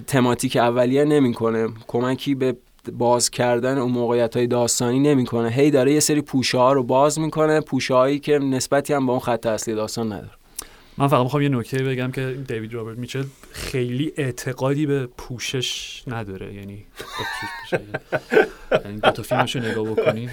تماتیک 0.07 0.57
اولیه 0.57 1.05
نمی‌کنه 1.05 1.69
کمکی 1.87 2.35
به 2.35 2.57
باز 2.93 3.31
کردن 3.31 3.79
اون 3.79 3.93
موقعیت 3.93 4.37
های 4.37 4.47
داستانی 4.47 5.01
نمی‌کنه. 5.01 5.49
هی 5.49 5.71
داره 5.71 5.93
یه 5.93 6.01
سری 6.01 6.21
پوشه 6.21 6.59
ها 6.59 6.73
رو 6.73 6.83
باز 6.83 7.19
می‌کنه 7.19 7.61
پوشه 7.61 7.95
هایی 7.95 8.19
که 8.19 8.39
نسبتی 8.39 8.93
هم 8.93 9.07
به 9.07 9.13
اون 9.13 9.21
خط 9.21 9.47
اصلی 9.47 9.75
داستان 9.75 10.13
نداره. 10.13 10.42
من 10.99 11.09
فقط 11.09 11.23
می‌خوام 11.23 11.43
یه 11.43 11.49
نکته 11.49 11.85
بگم 11.85 12.11
که 12.11 12.37
دیوید 12.49 12.75
رابرت 12.75 12.99
میچل 12.99 13.23
خیلی 13.53 14.13
اعتقادی 14.17 14.87
به 14.87 15.07
پوشش 15.07 16.03
نداره. 16.07 16.55
یعنی 16.55 16.85
بشه 17.65 17.81
یعنی 18.85 19.01
دو 19.01 19.11
تا 19.11 19.23
فیلمشو 19.23 19.59
نگاه 19.59 19.85
بکنین. 19.85 20.31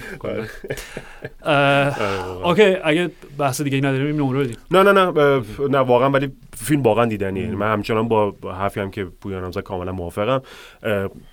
اه، 1.42 2.46
اوکی 2.46 2.76
اگه 2.84 3.10
بحث 3.38 3.60
دیگه 3.60 3.78
نداریم 3.78 4.16
نمره 4.16 4.44
بدیم. 4.44 4.56
نه 4.70 4.82
نه 4.82 4.92
نه 4.92 5.42
نه 5.70 5.78
واقعا 5.78 6.10
ولی 6.10 6.32
فیلم 6.56 6.82
واقعا 6.82 7.06
دیدنیه. 7.06 7.46
من 7.46 7.72
همچنان 7.72 8.08
با 8.08 8.34
حرفی 8.58 8.80
هم 8.80 8.90
که 8.90 9.04
پویان 9.04 9.44
هم 9.44 9.52
زد 9.52 9.60
کاملا 9.60 9.92
موافقم. 9.92 10.42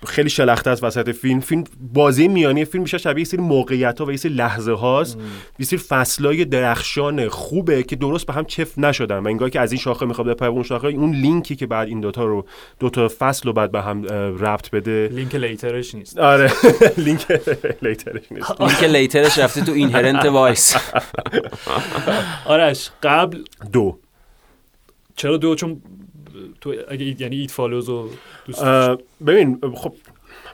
خیلی 0.06 0.30
شلخته 0.30 0.70
است 0.70 0.84
وسط 0.84 1.10
فیلم. 1.10 1.40
فیلم 1.40 1.64
بازی 1.92 2.28
میانی 2.28 2.64
فیلم 2.64 2.84
بیشتر 2.84 2.98
شبیه 2.98 3.20
یه 3.20 3.24
سری 3.24 3.40
موقعیت 3.40 4.00
ها 4.00 4.06
و 4.06 4.10
یه 4.10 4.16
سری 4.16 4.32
لحظه 4.32 4.72
هاست 4.72 5.18
یه 5.58 5.66
سری 5.66 5.78
فصلای 5.78 6.44
درخشان 6.44 7.28
خوبه 7.28 7.82
که 7.82 7.96
درست 7.96 8.26
به 8.26 8.32
هم 8.32 8.44
چف 8.44 8.78
نشدن. 8.78 9.17
و 9.24 9.28
انگار 9.28 9.50
که 9.50 9.60
از 9.60 9.72
این 9.72 9.80
شاخه 9.80 10.06
می‌خواد 10.06 10.26
بپره 10.28 10.48
اون 10.48 10.62
شاخه 10.62 10.88
اون 10.88 11.14
لینکی 11.14 11.56
که 11.56 11.66
بعد 11.66 11.88
این 11.88 12.00
دوتا 12.00 12.24
رو 12.24 12.46
دوتا 12.80 13.08
فصل 13.18 13.46
رو 13.48 13.52
بعد 13.52 13.70
به 13.72 13.80
هم 13.82 14.04
ربط 14.38 14.70
بده. 14.70 15.08
لینک 15.12 15.34
لیترش 15.34 15.94
نیست. 15.94 16.18
آره 16.18 16.52
لینک 17.04 17.26
لیترش 17.82 18.32
نیست. 18.32 18.50
این 18.60 18.70
که 18.80 18.86
لیترش 18.86 19.38
رفته 19.38 19.60
تو 19.64 19.72
اینهرنت 19.72 20.24
وایس. 20.24 20.76
آرش 22.46 22.90
قبل 23.02 23.38
دو. 23.72 23.98
چرا 25.16 25.36
دو؟ 25.36 25.54
چون 25.54 25.82
تو 26.60 26.74
اگه 26.88 27.04
اید- 27.04 27.20
یعنی 27.20 27.36
ایت 27.40 27.50
فالوز 27.50 27.88
و 27.88 28.08
دوست 28.46 28.64
ببین 29.26 29.60
خب 29.74 29.94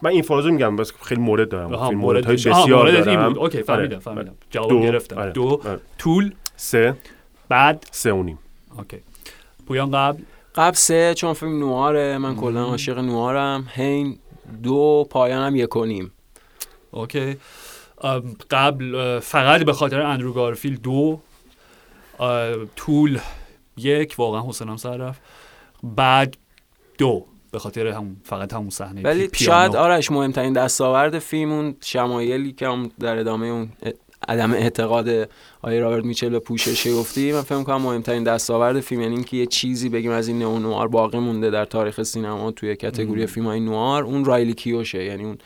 من 0.02 0.10
این 0.10 0.22
فازو 0.22 0.50
میگم 0.50 0.76
بس 0.76 0.92
خیلی 1.02 1.20
مورد 1.20 1.48
دارم. 1.48 1.88
فیلم 1.88 2.00
مورد 2.00 2.24
های 2.24 2.34
بسیار 2.36 2.90
دارم. 2.90 3.38
اوکی 3.38 3.62
فهمیدم 3.62 3.92
آره. 3.94 3.98
فهمیدم. 3.98 4.34
جواب 4.50 4.68
دو. 4.68 4.80
گرفتم. 4.80 5.18
آره. 5.18 5.32
دو 5.32 5.60
آره. 5.64 5.80
طول 5.98 6.32
سه. 6.56 6.94
بعد 7.48 7.86
سه 7.90 8.12
و 8.12 8.22
نیم. 8.22 8.38
اوکی. 8.78 8.98
پویان 9.66 9.90
قبل؟ 9.90 10.22
قبل 10.54 10.76
سه 10.76 11.14
چون 11.14 11.32
فیلم 11.32 11.58
نواره 11.58 12.18
من 12.18 12.36
کلا 12.36 12.64
عاشق 12.64 12.98
نوارم. 12.98 13.68
هین 13.72 14.18
دو 14.62 15.06
پایانم 15.10 15.56
یک 15.56 15.76
و 15.76 15.84
نیم 15.84 16.12
okay 16.90 17.36
قبل 18.50 19.18
فقط 19.20 19.62
به 19.62 19.72
خاطر 19.72 20.00
اندرو 20.00 20.32
گارفیلد 20.32 20.82
دو 20.82 21.20
طول 22.76 23.20
یک 23.76 24.14
واقعا 24.18 24.48
حوصله‌م 24.48 24.76
سر 24.76 24.96
رفت. 24.96 25.22
بعد 25.82 26.36
دو 26.98 27.26
به 27.52 27.58
خاطر 27.58 27.86
هم 27.86 28.16
فقط 28.24 28.52
همون 28.52 28.70
صحنه 28.70 29.02
ولی. 29.02 29.30
شاید 29.34 29.76
آرش 29.76 30.10
مهمترین 30.10 30.52
دستاورد 30.52 31.18
فیلم 31.18 31.52
اون 31.52 31.76
شمایلی 31.80 32.52
که 32.52 32.68
هم 32.68 32.90
در 33.00 33.18
ادامه 33.18 33.46
اون 33.46 33.72
عدم 34.28 34.52
اعتقاد 34.52 35.08
آقای 35.62 35.80
رابرت 35.80 36.04
میچل 36.04 36.28
به 36.28 36.38
پوشش 36.38 36.86
گفتی 36.88 37.32
من 37.32 37.40
فکر 37.40 37.62
کنم 37.62 37.82
مهمترین 37.82 38.22
دستاورد 38.24 38.80
فیلم 38.80 39.00
یعنی 39.00 39.14
اینکه 39.14 39.36
یه 39.36 39.46
چیزی 39.46 39.88
بگیم 39.88 40.10
از 40.10 40.28
این 40.28 40.38
نئو 40.38 40.58
نوآر 40.58 40.88
باقی 40.88 41.18
مونده 41.18 41.50
در 41.50 41.64
تاریخ 41.64 42.02
سینما 42.02 42.50
توی 42.50 42.76
category 42.76 43.26
فیلم 43.26 43.46
های 43.46 43.60
نوآر 43.60 44.04
اون 44.04 44.24
رایلی 44.24 44.54
کیوئه 44.54 45.04
یعنی 45.04 45.24
اون 45.24 45.38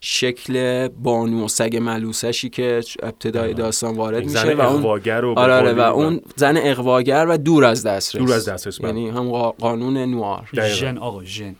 شکل 0.00 0.88
بانو 0.88 1.44
و 1.44 1.48
سگ 1.48 1.76
ملوسشی 1.76 2.48
که 2.48 2.80
ابتدای 3.02 3.54
داستان 3.54 3.96
وارد 3.96 4.24
میشه 4.24 4.38
زن 4.38 4.52
و 4.52 4.60
اون 4.60 4.78
اقواگر 4.78 5.24
و 5.24 5.38
آره 5.38 5.52
آره 5.54 5.72
بقولی 5.74 5.80
و 5.80 5.94
اون 5.94 6.20
زن 6.36 6.56
اقواگر 6.56 7.26
و 7.28 7.36
دور 7.36 7.64
از 7.64 7.86
دسترس. 7.86 8.22
دور 8.22 8.32
از 8.32 8.48
دسترس، 8.48 8.80
بله. 8.80 8.88
یعنی 8.88 9.08
هم 9.08 9.30
قا- 9.30 9.60
قانون 9.60 9.96
نوار. 9.96 10.48
ژن 10.74 10.98
آقا 10.98 11.24
ژن 11.24 11.54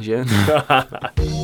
ژن. 0.00 0.26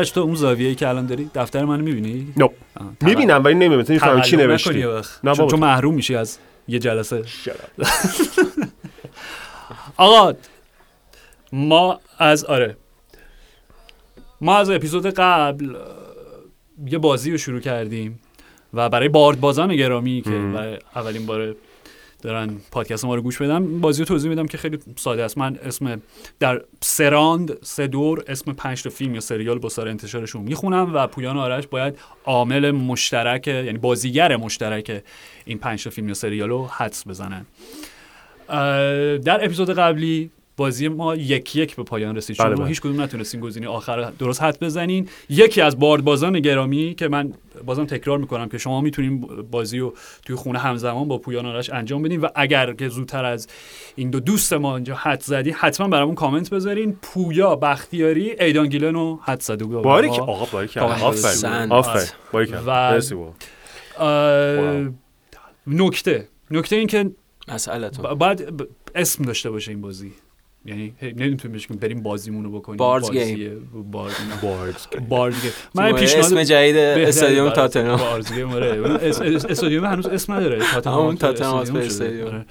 آرش 0.00 0.10
تو 0.10 0.20
اون 0.20 0.34
زاویه‌ای 0.34 0.74
که 0.74 0.88
الان 0.88 1.06
داری؟ 1.06 1.30
دفتر 1.34 1.64
منو 1.64 1.82
می‌بینی؟ 1.82 2.32
نو 2.36 2.48
می‌بینم 3.00 3.44
ولی 3.44 3.54
نمی‌دونم 3.54 3.84
نمی‌فهمم 3.88 4.22
چی 4.22 4.36
نوشتی. 4.36 4.84
نه 5.24 5.34
چون, 5.34 5.60
محروم 5.60 5.94
میشی 5.94 6.14
از 6.16 6.38
یه 6.68 6.78
جلسه. 6.78 7.22
آقا 9.96 10.32
ما 11.52 12.00
از 12.18 12.44
آره. 12.44 12.76
ما 14.40 14.56
از 14.56 14.70
اپیزود 14.70 15.06
قبل 15.06 15.74
یه 16.86 16.98
بازی 16.98 17.30
رو 17.30 17.38
شروع 17.38 17.60
کردیم 17.60 18.20
و 18.74 18.88
برای 18.88 19.08
باردبازان 19.08 19.76
گرامی 19.76 20.22
که 20.22 20.30
برای 20.30 20.78
اولین 20.94 21.26
بار 21.26 21.56
دارن 22.22 22.56
پادکست 22.70 23.04
ما 23.04 23.14
رو 23.14 23.22
گوش 23.22 23.42
بدم 23.42 23.80
بازی 23.80 24.02
رو 24.02 24.06
توضیح 24.06 24.30
میدم 24.30 24.46
که 24.46 24.58
خیلی 24.58 24.78
ساده 24.96 25.22
است. 25.22 25.38
من 25.38 25.56
اسم 25.56 26.02
در 26.38 26.62
سراند 26.80 27.64
سه 27.64 27.86
دور 27.86 28.24
اسم 28.28 28.52
پنج 28.52 28.82
تا 28.82 28.90
فیلم 28.90 29.14
یا 29.14 29.20
سریال 29.20 29.58
با 29.58 29.68
سال 29.68 29.88
انتشارشون 29.88 30.42
می‌خونم 30.42 30.94
و 30.94 31.06
پویان 31.06 31.36
آرش 31.36 31.66
باید 31.66 31.98
عامل 32.24 32.70
مشترک 32.70 33.48
یعنی 33.48 33.78
بازیگر 33.78 34.36
مشترک 34.36 35.02
این 35.44 35.58
پنج 35.58 35.84
تا 35.84 35.90
فیلم 35.90 36.08
یا 36.08 36.14
سریال 36.14 36.48
رو 36.48 36.66
حدس 36.66 37.08
بزنن. 37.08 37.46
در 39.18 39.44
اپیزود 39.44 39.70
قبلی 39.70 40.30
بازی 40.60 40.88
ما 40.88 41.16
یک 41.16 41.56
یک 41.56 41.76
به 41.76 41.82
پایان 41.82 42.16
رسید. 42.16 42.36
چون 42.36 42.46
بله، 42.46 42.54
ما 42.54 42.60
بله. 42.60 42.68
هیچ 42.68 42.80
کدوم 42.80 43.00
نتونستیم 43.00 43.40
گزینه 43.40 43.68
آخر 43.68 44.12
درست 44.18 44.42
حد 44.42 44.60
بزنین. 44.60 45.08
یکی 45.28 45.60
از 45.60 45.78
باردبازان 45.78 46.40
گرامی 46.40 46.94
که 46.94 47.08
من 47.08 47.32
بازم 47.66 47.84
تکرار 47.84 48.18
می‌کنم 48.18 48.48
که 48.48 48.58
شما 48.58 48.80
می‌تونین 48.80 49.20
بازی 49.50 49.78
رو 49.78 49.94
توی 50.24 50.36
خونه 50.36 50.58
همزمان 50.58 51.08
با 51.08 51.18
پویان 51.18 51.46
آرش 51.46 51.70
انجام 51.70 52.02
بدین 52.02 52.20
و 52.20 52.28
اگر 52.34 52.72
که 52.72 52.88
زودتر 52.88 53.24
از 53.24 53.48
این 53.96 54.10
دو 54.10 54.20
دوست 54.20 54.52
ما 54.52 54.76
اینجا 54.76 54.94
حدس 54.94 55.22
زدی 55.22 55.50
حتما 55.50 55.88
برامون 55.88 56.14
کامنت 56.14 56.50
بذارین. 56.50 56.96
پویا 57.02 57.56
بختیاری 57.56 58.30
ایدان 58.40 58.68
گیلن 58.68 58.94
رو 58.94 59.20
حدس 59.22 59.40
زده 59.40 59.64
بود. 59.64 59.82
باریکلا 59.82 60.44
باریک 60.52 60.76
آفرین. 60.76 61.72
آفرین. 61.72 62.06
باریک 62.32 62.54
و- 62.66 63.00
نکته. 65.66 66.28
نکته 66.50 66.76
این 66.76 66.86
که 66.86 67.10
مسئله 67.48 67.90
تو. 67.90 68.14
باید 68.14 68.66
اسم 68.94 69.24
داشته 69.24 69.50
باشه 69.50 69.70
این 69.70 69.80
بازی. 69.80 70.12
یعنی 70.64 70.94
هی 70.98 71.12
نمی‌تونیم 71.12 71.52
بهش 71.52 71.66
بریم 71.66 72.02
بازیمونو 72.02 72.50
بکنیم. 72.50 72.76
Bard's 72.76 73.06
بازی 73.06 73.34
game. 73.36 73.70
Bard 73.92 74.12
Bard's 74.42 74.86
Bard's 75.08 75.42
game. 75.42 75.52
من 75.74 75.92
پیشنهاد 75.92 76.24
اسم 76.24 76.42
جدید 76.42 76.76
استادیوم 76.76 77.50
تاتنهام. 77.50 77.98
باردز 77.98 78.32
گیم 78.32 78.50
آره. 78.52 78.66
اون 78.76 78.90
اس- 78.96 79.20
اس- 79.20 79.44
استادیوم 79.44 79.84
هنوز 79.84 80.06
اسم 80.06 80.32
نداره. 80.32 80.58
تاتنهام 80.74 81.14
که 81.14 81.20
تاتنهام 81.20 81.76
استادیوم 81.76 82.44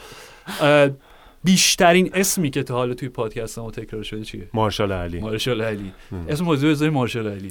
آره. 1.46 1.52
بیشترین 1.54 2.10
اسمی 2.14 2.50
که 2.50 2.64
تا 2.64 2.74
حالا 2.74 2.94
توی 2.94 3.10
پادکست 3.10 3.60
ما 3.60 3.72
تکرار 3.72 4.04
شده 4.04 4.24
چیه؟ 4.24 4.48
ماهرشالا 4.54 4.92
علی. 4.92 5.20
ماهرشالا 5.20 5.62
علی. 5.62 5.92
اسم 6.30 6.44
موضوع 6.46 6.72
بذاری 6.72 6.92
ماهرشالا 6.92 7.28
علی. 7.28 7.50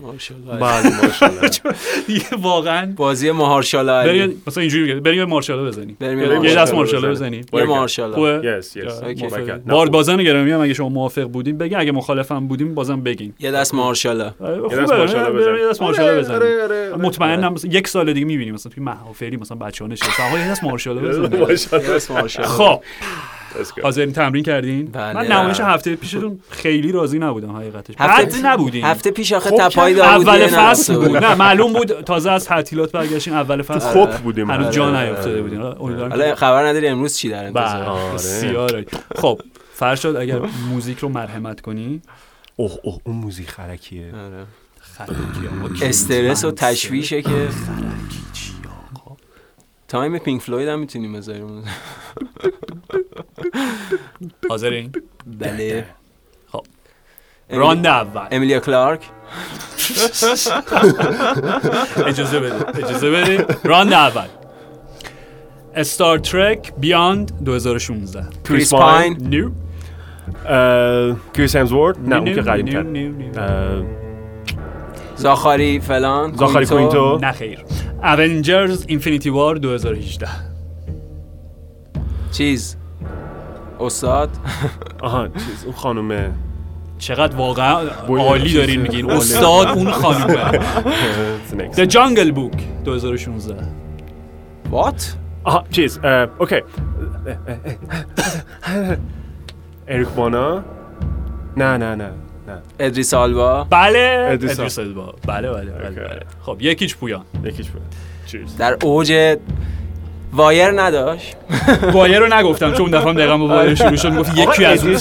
بله 0.61 0.97
مارشال 1.03 1.31
دیگه 2.07 2.25
واقعا 2.43 2.93
بازی 2.97 3.31
ماهرشالا 3.31 4.01
علی. 4.01 4.09
بریم 4.09 4.43
مثلا 4.47 4.61
اینجوری 4.61 4.93
بگم 4.93 5.01
بریم 5.01 5.19
یه 5.19 5.25
مارشالا 5.25 5.65
بزنیم. 5.65 5.97
بریم 6.01 6.45
یه 6.45 6.55
دست 6.55 6.75
مارشالا 6.75 7.11
بزنیم. 7.11 7.41
بزنیم. 7.41 7.65
یه. 8.77 8.93
okay. 8.93 9.25
Okay. 9.25 9.53
نه، 9.53 9.59
بارد 9.59 9.65
خوب. 9.67 9.91
باردبازان 9.91 10.23
گرامی 10.25 10.51
هم 10.51 10.61
اگه 10.61 10.75
شما 10.75 10.89
موافق 10.89 11.25
بودین 11.25 11.59
بگین. 11.59 11.79
اگه 11.79 11.93
مخالفم 11.93 12.49
بودین 12.49 12.75
بازم 12.75 13.01
بگین. 13.01 13.35
یه 13.41 13.51
دست 13.51 13.75
مارشالا 13.75 14.35
آره، 14.41 14.57
یه. 14.57 14.77
دست 14.77 14.93
بزنیم. 14.93 15.37
یه 15.37 15.73
مارشالا 15.81 16.09
آره، 16.09 16.19
بزنیم. 16.19 16.37
آره، 16.37 16.63
آره، 16.63 16.93
آره. 16.93 17.03
مطمئنم 17.03 17.55
یک 17.65 17.89
سال 17.89 18.13
دیگه 18.13 18.27
می‌بینیم 18.27 18.55
مثلا 18.55 18.73
توی 18.73 18.85
محافلی 18.85 19.37
مثلا 19.37 19.57
بچه‌ها 19.57 19.91
نشسته. 19.91 20.29
آقا 20.29 20.39
یه 20.39 20.51
دست 20.51 20.65
بزنیم. 20.65 20.71
مارشال. 21.41 21.83
یه 21.83 21.89
دست 21.89 22.11
مارشالا 22.11 22.49
خب. 22.49 22.83
حاضرین 23.83 24.13
تمرین 24.13 24.45
کردین؟ 24.45 24.87
بله. 24.87 25.13
من 25.13 25.27
نمایش 25.27 25.61
هفته 25.61 25.97
پیشتون 25.97 26.41
خیلی 26.51 26.93
راضی 26.93 27.19
نبودم 27.19 27.57
حقیقتش. 27.57 27.95
هفته- 27.99 28.39
بد 28.39 28.47
نبودین. 28.47 28.85
هفته 28.85 29.11
پیش 29.11 29.33
آخه 29.33 29.51
خب 29.51 29.57
تپای 29.57 29.95
داوودی 29.95 30.31
اول 30.31 30.47
فصل 30.47 30.95
بود. 30.95 31.09
بود 31.09 31.17
نه 31.17 31.35
معلوم 31.35 31.73
بود 31.73 32.01
تازه 32.01 32.31
از 32.31 32.45
تعطیلات 32.45 32.93
برگشتین 32.93 33.35
اول 33.35 33.63
فصل 33.63 33.89
خوب 33.89 34.11
بودیم. 34.11 34.51
هنوز 34.51 34.67
آره. 34.67 34.75
جا 34.75 35.03
نیافتاده 35.03 35.43
بودین. 35.43 35.61
حالا 35.61 36.35
خبر 36.35 36.67
نداری 36.67 36.89
امروز 36.89 37.17
چی 37.17 37.29
در 37.29 37.45
انتظار؟ 37.45 38.15
بله 38.19 38.59
آره. 38.59 38.85
خب 39.17 39.41
فرشاد 39.75 40.17
اگر 40.17 40.41
موزیک 40.69 40.99
رو 40.99 41.09
مرحمت 41.09 41.61
کنی. 41.61 42.01
اوه 42.57 42.73
اوه 42.83 42.99
اون 43.05 43.17
موزیک 43.17 43.49
خرکیه. 43.51 44.07
آره. 44.07 44.45
استرس 45.83 46.45
و 46.45 46.51
تشویشه 46.51 47.23
که 47.23 47.29
خرکی؟ 47.29 48.58
Time 49.89 50.19
پینک 50.19 50.43
فلوید 50.43 50.69
هم 50.69 50.79
می‌تونیم 50.79 51.13
بذاریم. 51.13 51.65
حاضرین؟ 54.49 54.93
بله. 55.41 55.85
خب. 56.53 56.65
راند 57.51 57.87
اول. 57.87 58.27
امیلیا 58.31 58.61
کلارک. 58.61 59.01
اجازه 62.07 62.41
بده 62.41 62.69
اجازه 62.85 63.11
بده 63.11 63.47
راند 63.65 63.93
اول. 63.93 64.27
Star 65.75 66.19
Trek 66.19 66.73
Beyond 66.75 67.45
2016 67.45 68.25
کریس 68.49 68.75
پاین. 68.75 69.17
نیو 69.21 69.51
کریس 71.35 71.57
همسورث 71.57 72.09
نه 72.09 72.17
اون 72.17 72.35
که 72.35 72.41
قدیم 72.41 73.33
تر 73.33 73.83
زاخاری 75.17 75.81
فلان 75.81 76.33
زاخاری 76.37 76.67
کوینتو. 76.67 77.19
نه 77.23 77.33
خیر. 77.33 77.65
Avengers 78.03 78.85
Infinity 78.89 79.31
War 79.31 79.57
2018 79.57 80.29
چیز. 82.33 82.77
استاد؟ 83.81 84.31
آها 85.03 85.29
چیز 85.29 85.65
اون 85.65 85.75
خانومه. 85.75 86.31
چقدر 86.99 87.37
واقعا 87.37 87.89
عالی 88.09 88.53
دارین 88.55 88.81
میگین. 88.81 89.11
استاد 89.19 89.69
اون 89.69 89.91
خانومه. 89.91 90.53
The 91.77 91.87
Jungle 91.91 92.33
Book 92.35 92.63
2016 92.85 93.55
what 94.71 95.17
آها 95.45 95.65
چیز 95.71 95.99
okay. 96.39 96.61
اریک 99.89 100.09
بانا 100.09 100.65
نه 101.57 101.77
نه 101.77 101.95
نه. 101.95 102.11
نه. 102.49 102.59
ادریس 102.81 103.15
آلبا. 103.15 103.65
بله. 103.71 104.29
ادریس 104.33 104.61
ادریس 104.61 104.79
البا 104.79 105.15
بله 105.27 105.51
بله 105.51 105.71
بله. 105.71 105.91
بله. 105.91 106.21
خب 106.43 106.57
یکیچ 106.61 106.97
پویان. 106.97 107.23
یکیش 107.45 107.71
بود 107.71 107.83
چیز. 108.27 108.57
در 108.57 108.77
اوج 108.83 109.37
Wire 110.33 110.81
نداشت. 110.81 111.37
Wire 111.95 112.19
رو 112.19 112.35
نگفتم 112.35 112.73
چون 112.73 112.81
اون 112.81 112.91
دفعه 112.91 113.09
هم 113.09 113.15
دقیقا 113.15 113.39
با 113.39 113.49
Wire 113.49 113.75
شروع 113.75 113.97
شد 113.97 114.17
گفت 114.17 114.39
یکی 114.39 114.65
از 114.65 114.87
اون 114.87 114.97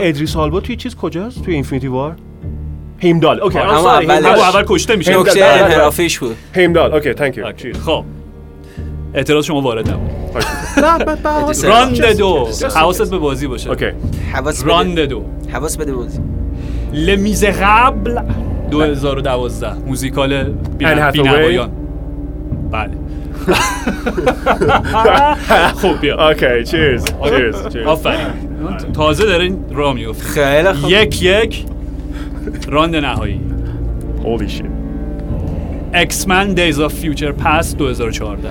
ادریس 0.00 0.36
آلبا 0.36 0.60
توی 0.60 0.76
چیز 0.76 0.96
کجاست؟ 0.96 1.44
توی 1.44 1.54
Infinity 1.54 1.88
War؟ 1.88 2.16
هیمدال. 2.98 3.40
okay. 3.40 3.58
همون 3.58 4.00
هیمدال. 4.00 4.26
اول 4.26 4.64
کشته 4.68 4.96
میشه. 4.96 5.20
نکته 5.20 5.40
بله، 5.40 5.52
بله. 5.52 5.64
انحرافیش 5.64 6.18
بود. 6.18 6.36
هیمدال. 6.54 6.92
اوکی 6.92 7.14
thank 7.14 7.38
you 7.38 7.72
خب. 7.86 8.04
اعتراض 9.14 9.44
شما 9.44 9.60
وارد 9.60 9.90
نبود. 9.90 10.10
راند 11.64 12.16
دو. 12.18 12.48
حواست 12.74 13.10
به 13.10 13.18
بازی 13.18 13.46
باشه. 13.46 13.70
Okay. 13.70 13.90
حواس 14.32 14.62
بده. 14.62 14.72
راند 14.72 15.00
دو. 15.00 15.24
حواس 15.52 15.76
بده 15.76 15.92
بازی. 15.92 16.20
Les 16.96 17.24
Misérables 17.24 18.18
2012 18.70 19.74
موزیکال. 19.86 20.44
بینوایان. 20.78 21.70
بله. 22.72 22.90
خب 25.82 26.00
بیا. 26.00 26.28
Okay 26.28 26.64
cheers 26.64 27.04
cheers 27.72 27.86
آفرین. 27.86 28.18
تازه 28.94 29.26
دارین 29.26 29.56
راه 29.72 29.94
میفته 29.94 30.24
خیلی 30.24 30.72
خوب. 30.72 30.90
یک 30.90 31.22
یک. 31.22 31.64
راند 32.68 32.96
نهایی. 32.96 33.40
Holy 34.24 34.48
shit 34.48 34.66
X-Men 35.94 36.56
Days 36.58 36.78
of 36.78 36.92
Future 36.92 37.32
Past 37.44 37.76
2014 37.78 38.48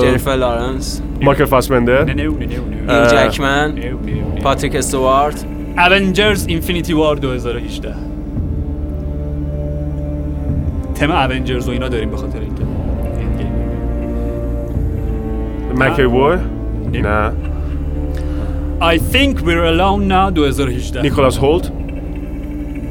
جنیفر 0.00 0.36
لارنس 0.36 1.02
مایکل 1.22 1.44
فاسبندر 1.44 2.04
نه 2.04 2.14
نه 2.14 2.22
نه 2.22 2.28
نه 2.28 2.46
نه 2.86 2.94
هیو 2.94 3.06
جکمن. 3.30 3.74
پاتریک 4.42 4.76
استوارت 4.76 5.44
Avengers 5.76 6.46
Infinity 6.46 6.92
War 6.94 7.16
2018 7.16 7.94
تم 10.94 11.10
Avengers 11.28 11.66
و 11.66 11.70
اینا 11.70 11.88
داریم 11.88 12.10
به 12.10 12.16
خاطر 12.16 12.40
اینکه 12.40 12.62
مک‌اووی 15.76 16.38
نه 16.92 17.32
I 18.82 18.98
think 18.98 19.38
we're 19.40 19.64
alone 19.64 20.08
now 20.08 20.30
2018 20.30 21.02
نیکولاس 21.02 21.38
هولت 21.38 21.72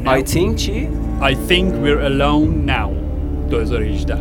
I 0.06 0.24
think 0.24 0.56
چی؟ 0.56 0.88
I 1.22 1.34
think 1.34 1.74
we're 1.84 2.02
alone 2.02 2.68
now 2.68 2.90
2018 3.52 4.16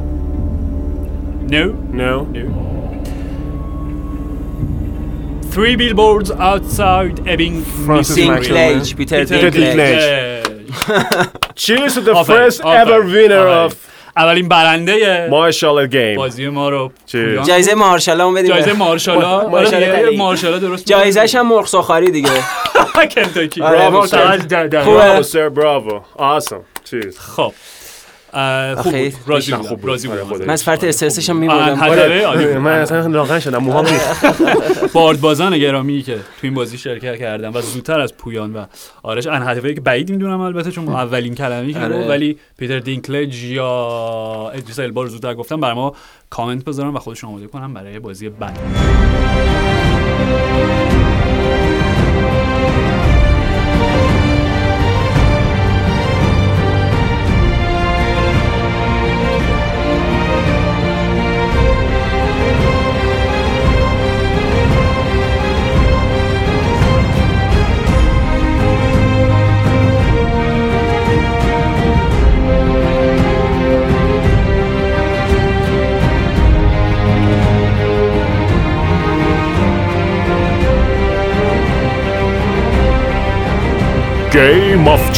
No 1.50 1.54
نو 1.92 2.26
No 2.34 2.77
Three 5.58 5.74
billboards 5.74 6.30
outside 6.30 7.16
Ebbing. 7.26 7.56
دینکلیج 8.14 8.94
پیتر 8.94 9.24
Peter 9.24 9.28
دینکلیج 9.28 9.98
Cheers 11.62 11.94
to 11.94 12.00
the 12.00 12.08
آفرین، 12.08 12.50
first 12.50 12.60
آفرین، 12.60 12.84
ever 12.84 13.02
winner 13.02 13.32
آفرین. 13.32 13.70
of 13.70 13.74
اولین 14.16 14.48
برنده 14.48 15.28
Marshall 15.30 15.90
game. 15.92 16.16
بازی 16.16 16.48
ما 16.48 16.68
رو؟ 16.68 16.92
پویان. 17.12 17.44
جایزه 17.46 17.74
مارشالا 17.74 18.28
هم 18.28 18.34
بدیم 18.34 18.48
جایزه 18.50 18.72
مارشالا. 18.72 19.48
مارشالا 19.48 19.86
آره، 19.86 20.12
یه. 20.12 20.18
مارشالا 20.18 20.58
درست 20.58 20.86
جایزش 20.86 21.34
هم 21.34 21.48
مرغ 21.48 21.66
ساخاری 21.66 22.10
دیگه. 22.10 22.30
کنتاکی. 23.14 23.62
آره، 23.62 23.78
برافو، 23.78 24.16
مرغ 24.16 24.84
خوبه. 24.84 25.22
Bravo 25.22 25.26
sir 25.26 25.50
bravo. 25.58 26.20
Awesome. 26.22 26.90
Cheers. 26.90 27.18
خب. 27.18 27.52
خوب 28.76 28.92
بود. 28.92 29.12
راضی 29.26 29.52
بودم. 29.52 29.62
خوب 29.62 29.80
بود. 29.80 29.90
راضی 29.90 30.08
آره، 30.08 30.24
بودم. 30.24 30.44
من 30.44 30.52
از 30.52 30.64
فرط 30.64 30.84
استرسش 30.84 31.30
هم 31.30 31.36
آن 31.36 31.42
میبردم 31.42 31.84
عالی 32.24 32.46
بود. 32.46 32.56
من 32.56 32.72
اصلا 32.72 33.06
لاغن 33.06 33.38
شدم 33.38 33.58
موهام 33.58 33.86
ریخت. 33.92 34.92
باردبازان 34.92 35.58
گرامی 35.58 36.02
که 36.02 36.14
تو 36.14 36.20
این 36.42 36.54
بازی 36.54 36.78
شرکت 36.78 37.18
کردن 37.18 37.48
و 37.48 37.60
زودتر 37.60 38.00
از 38.00 38.16
پویان 38.16 38.52
و 38.52 38.64
آرش. 39.02 39.26
انحدفه 39.26 39.74
که 39.74 39.80
بعید 39.80 40.10
می‌دونم 40.10 40.40
البته 40.40 40.70
چون 40.70 40.88
اولین 40.88 41.34
کلمه‌ای 41.34 41.72
که 41.72 41.80
آره. 41.80 41.98
گفت 41.98 42.08
ولی 42.08 42.38
پیتر 42.58 42.78
دینکلج 42.78 43.44
یا 43.44 44.50
ادریس 44.54 44.78
البا 44.78 45.02
رو 45.02 45.08
زودتر 45.08 45.34
گفتم. 45.34 45.60
برای 45.60 45.74
ما 45.74 45.94
کامنت 46.30 46.64
بذارم 46.64 46.96
و 46.96 46.98
خودشون 46.98 47.30
آماده 47.30 47.46
کنم 47.46 47.74
برای 47.74 47.98
بازی 47.98 48.28
بعد. 48.28 48.58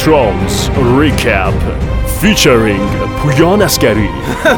Thrones 0.05 0.69
Recap 0.99 1.53
featuring 2.21 2.81
پویان 3.21 3.61
اسکری 3.61 4.09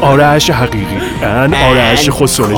آرش 0.02 0.50
حقیقی 0.50 0.98
and 1.20 1.54
آرش 1.54 2.10
خسرو 2.10 2.56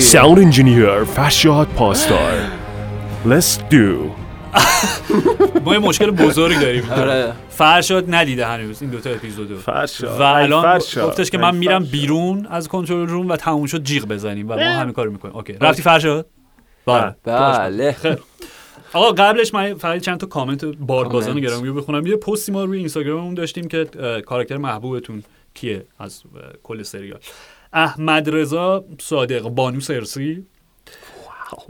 Sound 0.00 0.52
engineer 0.52 1.04
فرشاد 1.04 1.68
پاسدار 1.68 2.32
Let's 3.26 3.58
do. 3.72 4.10
ما 5.64 5.72
یه 5.72 5.78
مشکل 5.78 6.10
بزرگ 6.10 6.60
داریم. 6.60 6.90
آره. 6.90 7.32
فرشاد 7.50 8.14
ندیده 8.14 8.46
هنوز 8.46 8.82
این 8.82 8.90
دوتا 8.90 9.10
اپیزودو. 9.10 9.58
فرشاد. 9.58 10.20
و 10.20 10.22
الان. 10.22 10.78
گفتش 10.78 11.30
که 11.30 11.38
من 11.38 11.56
میرم. 11.56 11.84
بیرون 11.84 12.46
از 12.50 12.68
control 12.68 13.06
room 13.06 13.28
و 13.28 13.36
تموم 13.36 13.66
شد 13.66 13.82
جیغ 13.82 14.04
بزنیم 14.04 14.50
و 14.50 14.54
ما 14.54 14.60
همین 14.62 14.92
کارو 14.92 15.10
می‌کنیم. 15.12 15.36
Okay. 15.36 15.52
رفتی 15.60 15.82
فرشاد؟ 15.82 16.26
بله. 16.86 17.14
بله. 17.24 17.96
آقا 18.92 19.12
قبلش 19.12 19.54
من 19.54 19.74
فقط 19.74 20.00
چند 20.00 20.18
تا 20.18 20.26
کامنت. 20.26 20.64
گرامی 21.40 21.68
رو 21.68 21.74
بخونم. 21.74 22.06
یه 22.06 22.16
پستی 22.16 22.52
ما 22.52 22.64
روی 22.64 22.78
اینستاگراممون 22.78 23.34
داشتیم 23.34 23.68
که 23.68 23.84
کاراکتر 24.26 24.56
محبوبتون 24.56 25.22
کیه 25.54 25.86
از 25.98 26.22
کل 26.62 26.82
سریال. 26.82 27.18
احمد 27.72 28.30
رضا 28.30 28.84
صادق 29.00 29.42
بانو 29.48 29.80
سرسی. 29.80 30.46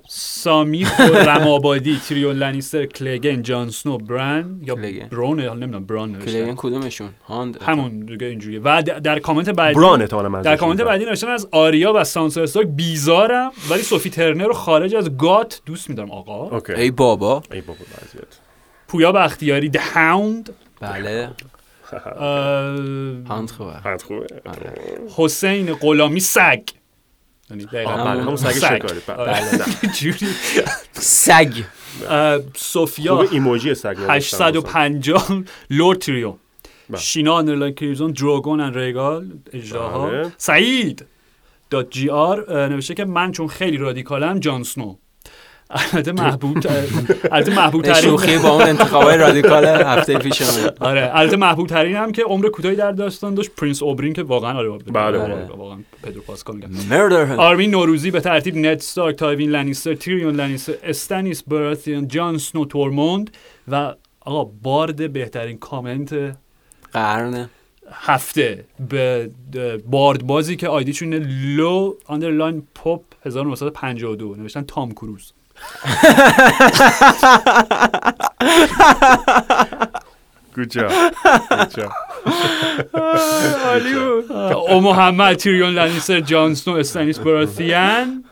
سامی 0.08 0.84
خرم 0.84 1.48
آبادی 1.56 1.98
تیریون 2.08 2.36
لنیستر 2.36 2.86
کلیگن 2.86 3.42
جان 3.42 3.70
سنو 3.70 3.98
بران 3.98 4.60
یا 4.64 4.74
کلیگن. 4.74 5.08
برونه 5.08 5.48
حالا 5.48 5.60
نمی‌دونم 5.66 5.86
بران 5.86 6.12
نوشتن. 6.12 6.26
کلیگن 6.30 6.54
کدومشون؟ 6.56 7.08
Hound. 7.28 7.62
همون 7.62 8.00
دیگه 8.00 8.26
اینجوریه. 8.26 8.60
و 8.64 8.82
در 8.82 9.18
کامنت 9.18 9.50
بعدی 9.50 9.74
بران 9.74 10.00
منظورشون 10.00 10.42
در 10.42 10.56
کامنت. 10.56 10.80
بعدی 10.80 11.04
نوشتن 11.04 11.28
از 11.28 11.48
آریا 11.52 11.92
و 11.96 12.04
سانسا 12.04 12.42
استارک 12.42 12.66
بیزارم 12.66 13.52
ولی 13.70 13.82
سوفی 13.82 14.10
ترنر 14.10 14.44
رو 14.46 14.52
خارج 14.52 14.94
از 14.94 15.16
GoT 15.16 15.60
دوست 15.66 15.90
میدارم 15.90 16.10
آقا. 16.10 16.48
Okay. 16.50 16.72
ای 16.72 16.90
بابا. 16.90 17.42
ای 17.52 17.60
بابا 17.60 17.78
وضعیت. 18.02 18.26
پویا 18.88 19.12
بختیاری 19.12 19.68
The 19.68 19.76
Hound 19.76 20.54
بله. 20.80 21.30
Hound 23.28 23.50
خوبه. 23.50 23.72
خیلی 23.82 23.98
خوبه. 23.98 24.26
حسین 25.16 25.74
غلامی 25.74 26.20
سگ. 26.20 26.60
دقیقاً 27.50 28.36
سگ. 28.36 28.82
جوری 29.94 30.26
سگ 30.92 31.52
سوفیا 32.56 33.22
ایموجی 33.30 33.74
سگ 33.74 33.96
نوشتن. 33.98 34.08
850 34.16 35.44
لورد 35.70 35.98
تریو 35.98 36.34
بله. 36.90 36.98
شینا 37.00 37.38
underline 37.38 37.74
کریزون 37.74 38.12
دروگون 38.12 38.60
and 38.60 38.74
ریگال 38.74 39.30
اژدهاها 39.52 40.06
بله. 40.06 40.32
سعید 40.36 41.06
dot 41.70 41.90
JR 41.90 42.68
نوشته 42.68 42.94
که 42.94 43.04
من 43.04 43.32
چون 43.32 43.48
خیلی 43.48 43.76
رادیکالم 43.76 44.40
جان 44.40 44.62
سنو 44.62 44.96
البته 45.70 46.12
محبوب 46.12 46.58
البته 47.32 47.54
محبوب 47.54 47.82
ترین 47.92 47.94
شوخی 48.02 48.38
با 48.38 48.48
اون 48.50 48.62
انتخابای 48.62 49.16
رادیکال 49.16 49.64
هفته 49.64 50.18
پیشمون 50.18 50.70
آره 50.80 51.10
البته 51.14 51.36
محبوب 51.36 51.66
ترین 51.68 51.96
هم 51.96 52.12
که 52.12 52.22
عمر 52.22 52.48
کوتاهی 52.48 52.76
در 52.76 52.92
داستان 52.92 53.34
داشت 53.34 53.50
پرنس 53.56 53.82
اوبرین 53.82 54.12
که 54.12 54.22
واقعا 54.22 54.58
آره 54.58 54.68
بله. 54.70 55.18
واقعا- 55.18 55.56
واقعا 55.56 55.78
پدرو 56.02 56.20
پاسکال 56.20 56.56
میگم. 56.56 56.68
آرمین 57.38 57.70
نوروزی 57.70 58.10
به 58.10 58.20
ترتیب 58.20 58.56
ند 58.56 58.82
استارک 58.82 59.16
تایوین 59.16 59.50
لنیستر 59.50 59.94
تیریون 59.94 60.34
لنیستر 60.36 60.74
استانیس 60.82 61.42
براتیان 61.42 62.08
جان 62.08 62.38
سنو 62.38 62.64
تورموند 62.64 63.30
و 63.68 63.94
آقا 64.20 64.44
بارد 64.62 65.12
بهترین 65.12 65.58
کامنت 65.58 66.36
قرن 66.92 67.50
هفته 67.92 68.64
یه 68.88 69.30
بارد 69.90 70.26
بازی 70.26 70.56
که 70.56 70.68
آیدیشون 70.68 71.14
لو 71.56 71.94
underline 72.06 72.62
pop 72.74 73.02
1952 73.26 74.34
نوشتن 74.34 74.62
تام 74.62 74.90
کروز. 74.92 75.32
Good 80.56 80.70
job. 80.70 80.90
Good 81.50 81.72
job. 81.76 81.92
او 84.70 84.80
محمد 84.80 85.36
تیریون 85.36 85.74
لنیستر 85.74 86.20
جان 86.20 86.54
سنو 86.54 86.74
استانیس 86.74 87.18
براتیان 87.18 88.24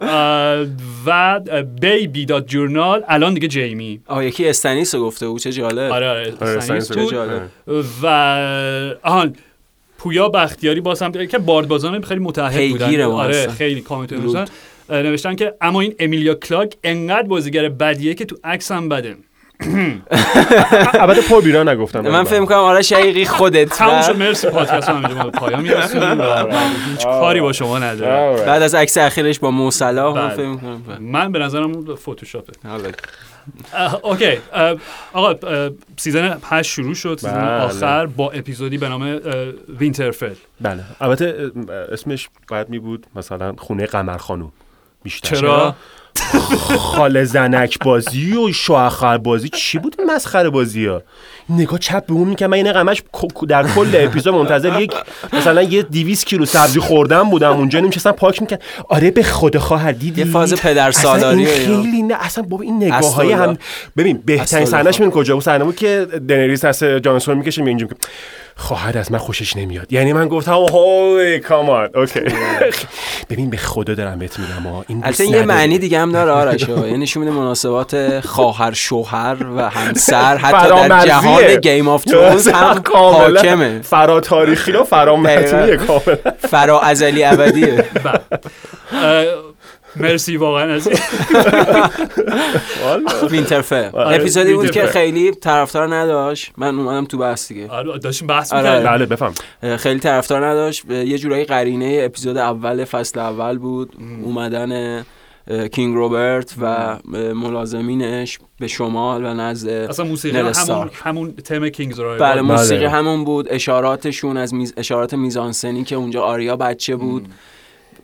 اه، 0.00 0.66
و 1.06 1.40
baby 1.80 2.26
dot 2.26 2.46
journal 2.46 3.04
الان 3.08 3.34
دیگه 3.34 3.48
جیمی 3.48 4.00
آه 4.06 4.24
یکی 4.24 4.48
استنیس 4.48 4.94
رو 4.94 5.00
گفته 5.00 5.28
بود 5.28 5.40
چه 5.40 5.52
جالب 5.52 5.92
آره 5.92 6.08
آره 6.08 6.34
آره، 6.40 6.80
بود. 6.80 7.10
جالب. 7.12 7.50
و 8.02 8.06
آهان 9.02 9.36
پویا 9.98 10.28
بختیاری 10.28 10.80
باز 10.80 11.02
هم 11.02 11.26
که 11.26 11.38
باردبازان 11.38 12.02
خیلی 12.02 12.20
متعهد 12.20 12.58
پیگیره 12.58 13.06
بودن 13.06 13.18
آره. 13.18 13.48
خیلی 13.48 13.80
کامنت. 13.80 14.50
نوشتن 14.90 15.34
که 15.34 15.54
اما 15.60 15.80
این 15.80 15.94
امیلیا 15.98 16.34
کلاک 16.34 16.74
انقدر 16.84 17.28
بازیگر 17.28 17.68
بدیه 17.68 18.14
که 18.14 18.24
تو 18.24 18.36
عکس 18.44 18.72
هم 18.72 18.88
بده. 18.88 19.16
البته 20.94 21.20
پر 21.20 21.40
بیرا 21.40 21.62
نگفتم 21.62 22.00
من 22.00 22.24
فکر 22.24 22.44
کنم 22.44 22.58
آره 22.58 22.82
شقیقی 22.82 23.24
خودت 23.24 23.68
تموم 23.68 24.02
شد 24.02 24.16
مرسی 24.16 24.48
پادکست 24.48 24.90
ما 24.90 25.24
به 25.24 25.30
پایان 25.30 25.62
میرسونیم. 25.62 26.20
و 26.20 26.46
هیچ 26.90 27.04
کاری 27.04 27.40
با 27.40 27.52
شما 27.52 27.78
نداره 27.78 28.44
بعد 28.46 28.62
از 28.62 28.74
عکس 28.74 28.98
اخیرش 28.98 29.38
با 29.38 29.50
موسلا 29.50 30.14
من 30.14 30.26
بله. 30.26 30.36
فکر 30.36 30.56
کنم 30.56 30.82
من 31.00 31.32
به 31.32 31.38
نظرم 31.38 31.94
فتوشاپه 31.94 32.52
Okay. 34.02 34.38
آقا 35.12 35.34
season 35.96 36.38
8 36.44 36.70
شروع 36.70 36.94
شد. 36.94 37.18
season 37.20 37.34
بله. 37.34 37.62
آخر 37.62 38.06
با 38.06 38.30
اپیزودی 38.30 38.78
به 38.78 38.88
نام 38.88 39.20
وینترفل 39.78 40.34
بله. 40.60 40.82
البته 41.00 41.50
اسمش 41.92 42.28
باید 42.48 42.68
می 42.68 42.78
بود 42.78 43.06
مثلا 43.16 43.54
خونه 43.58 43.86
قمر 43.86 44.16
خانوم 44.16 44.52
بیشتر 45.02 45.36
چرا 45.36 45.76
خاله 46.78 47.24
زنک 47.24 47.78
بازی 47.78 48.36
و 48.36 48.52
شوهر 48.52 49.18
بازی. 49.18 49.48
چی 49.48 49.78
بود 49.78 49.96
این 49.98 50.10
مسخره 50.10 50.50
بازی 50.50 50.86
ها؟ 50.86 51.02
نگاه 51.50 51.78
چپ 51.78 52.06
به 52.06 52.12
اون 52.12 52.28
می‌کنم. 52.28 52.50
من 52.50 52.56
این 52.56 52.72
همش 52.72 53.02
در 53.48 53.66
کل 53.74 53.90
اپیزود 53.94 54.34
منتظر 54.34 54.80
یک 54.80 54.92
مثلا 55.32 55.62
یه 55.62 55.82
200 55.82 56.26
کیلو 56.26 56.44
سبزی 56.44 56.80
خوردم 56.80 57.30
بودم 57.30 57.56
اونجا 57.56 57.80
نمیشستم 57.80 58.12
پاک 58.12 58.40
می‌کرد. 58.40 58.62
آره 58.88 59.10
به 59.10 59.22
خود 59.22 59.58
خواهر 59.58 59.92
دیدی؟ 59.92 60.20
یه 60.20 60.26
فاز 60.26 60.54
پدر 60.54 60.88
اصلا 60.88 61.02
سالاری. 61.02 61.46
خیلی 61.46 62.02
نه 62.02 62.14
اصلا 62.20 62.44
بابا 62.44 62.62
این 62.62 62.76
نگاه 62.76 63.14
های. 63.14 63.32
هم 63.32 63.58
ببین 63.96 64.22
بهترین. 64.24 64.66
صحنهش 64.66 65.00
من 65.00 65.10
کجا؟ 65.10 65.34
بود 65.34 65.44
صحنه 65.44 65.64
بود 65.64 65.76
که 65.76 66.06
دنریس 66.28 66.64
دست 66.64 66.84
جان 66.84 67.05
اسنو 67.05 67.36
می‌کشه 67.36 67.64
اینجا 67.64 67.86
که 67.86 67.94
خواهر 68.56 68.98
از 68.98 69.12
من 69.12 69.18
خوشش 69.18 69.56
نمیاد. 69.56 69.92
یعنی 69.92 70.12
من 70.12 70.28
گفتم 70.28 70.52
holy 70.52 71.38
come 71.38 71.67
on. 71.67 71.88
Okay. 71.94 72.20
ببین 73.30 73.50
به 73.50 73.56
خدا 73.56 73.94
دارم 73.94 74.18
بهت 74.18 74.38
میگم 74.38 74.84
این 74.88 75.02
یه. 75.32 75.42
معنی 75.42 75.78
دیگه 75.78 75.99
هم 76.00 76.12
داره 76.12 76.30
آرش. 76.30 76.68
یعنی 76.68 76.98
نشون 76.98 77.22
میده 77.24 77.36
مناسبات 77.36 78.20
خواهر 78.26 78.72
شوهر 78.72 79.36
و 79.56 79.70
همسر 79.70 80.36
حتی 80.36 80.88
در. 80.88 81.06
جهان 81.06 81.56
Game 81.56 81.88
of 81.88 82.04
Thrones 82.04 82.48
هم 82.48 82.78
کاملا. 82.92 83.40
حاکمه. 83.40 83.80
فرا 83.82 84.20
تاریخی 84.20 84.72
و 84.72 84.84
فرامتنیه 84.84 85.76
کاملا. 85.76 86.16
فرا 86.38 86.80
ازلی 86.80 87.24
ابدیه. 87.24 87.84
اه، 88.92 89.24
مرسی 89.96 90.36
واقعا 90.36 90.74
از 90.74 90.88
وینترفل 93.30 93.88
آره، 93.92 94.16
اپیزودی 94.16 94.54
بود 94.54 94.70
که. 94.70 94.86
خیلی 94.86 95.30
طرفدار 95.30 95.94
نداشت. 95.94 96.52
من 96.56 96.78
اومدم 96.78 97.04
تو 97.04 97.18
بحث 97.18 97.48
دیگه. 97.48 97.68
آره، 97.68 97.98
داشتیم 97.98 98.26
بحث 98.26 98.52
آره. 98.52 98.62
می‌کردیم. 98.62 98.90
بله 98.90 99.06
بفهم. 99.06 99.34
خیلی 99.76 100.00
طرفدار 100.00 100.46
نداشت. 100.46 100.84
یه 100.90 101.18
جورایی 101.18 101.44
قرینه 101.44 102.00
اپیزود 102.04 102.36
اول 102.36 102.84
فصل 102.84 103.18
اول 103.20 103.58
بود. 103.58 103.92
اومدن 104.24 105.04
کینگ 105.72 105.96
روبرت 105.96 106.54
و 106.60 106.96
ملازمینش 107.34 108.38
به 108.58 108.66
شمال 108.66 109.24
و 109.24 109.34
نزد 109.34 109.68
اصلا 109.68 110.04
موسیقی 110.04 110.38
همون. 110.38 110.90
همون 110.92 111.32
تم 111.32 111.68
کینگز 111.68 112.00
رو 112.00 112.16
بله 112.18 112.40
موسیقی 112.40 112.80
بله. 112.80 112.90
همون 112.90 113.24
بود. 113.24 113.46
اشاراتشون 113.50 114.36
از 114.36 114.54
میز... 114.54 114.74
اشارات 114.76 115.14
میزانسنی 115.14 115.84
که 115.84 115.96
اونجا 115.96 116.22
آریا 116.22 116.56
بچه 116.56 116.96
بود. 116.96 117.28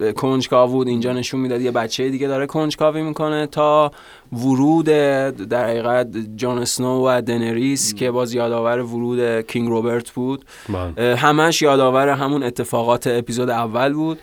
اه، 0.01 0.13
کنجکاو 0.13 0.71
بود. 0.71 0.89
اینجا 0.89 1.13
نشون 1.13 1.41
می‌داد 1.41 1.61
یه 1.61 1.71
بچه 1.71 2.11
دیگه 2.11 2.29
داره 2.29 2.47
کنجکاوی 2.47 3.03
می‌کنه 3.03 3.47
تا 3.47 3.91
ورود 4.33 4.85
در 4.85 5.65
حقیقت 5.65 6.07
جان 6.37 6.59
اسنو 6.59 7.09
و 7.09 7.23
دنریس 7.23 7.95
که 7.95 8.11
باز 8.11 8.35
یادآور 8.35 8.79
ورود 8.79 9.41
کینگ 9.41 9.69
روبرت 9.69 10.11
بود. 10.11 10.45
من. 10.69 10.99
همش 10.99 11.63
یادآور 11.63 12.09
همون 12.09 12.43
اتفاقات 12.43 13.07
اپیزود 13.07 13.51
اول 13.51 13.93
بود. 13.93 14.19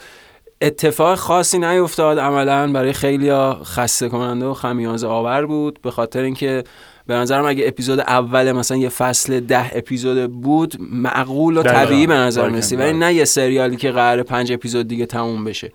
اتفاق 0.64 1.16
خاصی 1.18 1.60
نیفتاد. 1.60 2.20
عملا 2.20 2.72
برای 2.72 2.94
خیلی 2.94 3.32
خسته 3.64 4.10
کننده 4.10 4.46
و 4.46 4.54
خمیازه 4.54 5.08
آور 5.08 5.46
بود. 5.46 5.82
به 5.82 5.92
خاطر 5.92 6.22
اینکه 6.22 6.64
به 7.08 7.14
نظرم 7.14 7.46
اگه 7.46 7.68
اپیزود 7.68 8.00
اول 8.00 8.52
مثلا 8.52 8.78
یه 8.78 8.90
فصل 8.90 9.40
ده 9.40 9.78
اپیزود 9.78 10.32
بود 10.32 10.76
معقول 10.92 11.58
و. 11.58 11.64
طبیعی 11.64 12.08
به 12.08 12.14
نظر 12.14 12.42
بله، 12.42 12.52
می‌رسید. 12.52 12.80
بله. 12.80 12.90
ولی 12.90 12.98
نه 12.98 13.14
یه 13.14 13.26
سریالی 13.26 13.76
که 13.76 13.92
قرار 13.92 14.24
پنج 14.24 14.52
اپیزود 14.52 14.88
دیگه 14.88 15.06
تموم 15.06 15.44
بشه. 15.44 15.72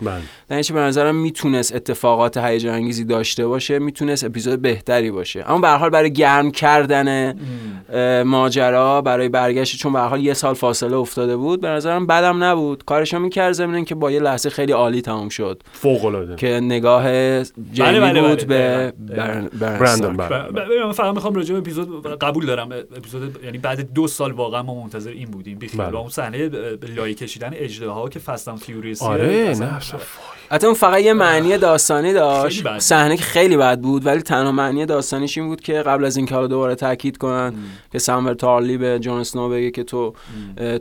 در 0.49 0.57
نتیجه 0.57 0.75
به 0.75 0.81
نظرم 0.81 1.15
می‌تونست 1.17 1.75
اتفاقات 1.75 2.37
هیجان 2.37 2.75
انگیزی 2.75 3.05
داشته 3.05 3.47
باشه 3.47 3.79
می‌تونست 3.79 4.25
اپیزود 4.25 4.63
بهتری 4.63 5.11
باشه. 5.11 5.45
اما 5.51 5.59
به 5.59 5.69
هر 5.69 5.77
حال 5.77 5.91
برای 5.91 6.13
گرم 6.13 6.51
کردن 6.51 7.35
ماجرا 8.23 9.03
برای 9.03 9.29
برگشت 9.29 9.79
چون 9.79 9.93
به 9.93 9.99
هر 9.99 10.09
حال 10.09 10.21
یه 10.25 10.35
سال 10.35 10.55
فاصله 10.55 10.97
افتاده 10.97 11.37
بود 11.37 11.61
به 11.61 11.69
نظرم 11.69 12.07
بدم 12.07 12.45
نبود. 12.45 12.85
کارشو 12.85 13.19
می‌کرد 13.19 13.53
ضمن 13.53 13.85
که 13.85 13.95
با 13.95 14.11
یه 14.11 14.21
لحظه 14.21 14.51
خیلی 14.51 14.73
عالی 14.73 15.03
تموم 15.03 15.29
شد. 15.29 15.63
فوق 15.73 16.05
العاده 16.05 16.37
که 16.37 16.49
نگاه 16.49 17.05
جیمی 17.45 17.89
بله، 17.89 18.01
بله، 18.01 18.21
بود 18.21 18.47
بله. 18.47 18.47
به 18.47 18.93
دقیقاً. 19.09 19.25
برن- 19.25 19.49
برن 19.61 19.79
برندون 19.79 21.18
می‌خوام 21.19 21.35
راجع 21.35 21.53
به 21.53 21.59
اپیزود 21.59 22.07
قبول 22.07 22.47
دارم. 22.47 22.73
اپیزود 22.73 23.45
یعنی 23.45 23.59
بعد 23.59 23.93
دو 23.93 24.09
سال 24.09 24.33
واقعا 24.33 24.63
ما 24.63 24.75
منتظر 24.83 25.11
این 25.11 25.31
بودیم. 25.31 25.59
بیخیال 25.59 25.87
بله. 25.87 25.97
و 25.97 26.01
اون 26.01 26.09
صحنه 26.09 26.49
لایی 26.97 27.15
کشیدن 27.15 27.51
اژدها 27.55 28.09
که 28.09 28.19
Fast 28.19 28.41
and 28.41 28.57
Furious 28.57 29.03
آره 29.03 29.55
نه 29.61 29.77
اصلا 29.77 29.99
حتی 30.51 30.67
اون 30.67 30.75
فقط 30.75 31.01
یه 31.01 31.13
معنی 31.13 31.59
داستانی 31.59 32.13
داشت. 32.13 32.79
صحنه 32.79 33.17
که 33.17 33.23
خیلی 33.23 33.57
بد 33.57 33.81
بود 33.81 34.07
ولی 34.07 34.23
تنها 34.23 34.53
معنی 34.53 34.87
داستانیش 34.87 35.39
این 35.39 35.47
بود 35.47 35.61
که 35.61 35.73
قبل 35.73 36.05
از 36.05 36.17
اینکه 36.17 36.35
حالا 36.35 36.47
دوباره 36.47 36.75
تاکید 36.75 37.17
کنن 37.17 37.55
که 37.93 37.99
سمول 37.99 38.35
تارلی 38.35 38.79
به 38.79 38.99
جون 38.99 39.21
اسنو 39.21 39.49
بگه 39.49 39.71
که 39.71 39.85
تو 39.85 40.15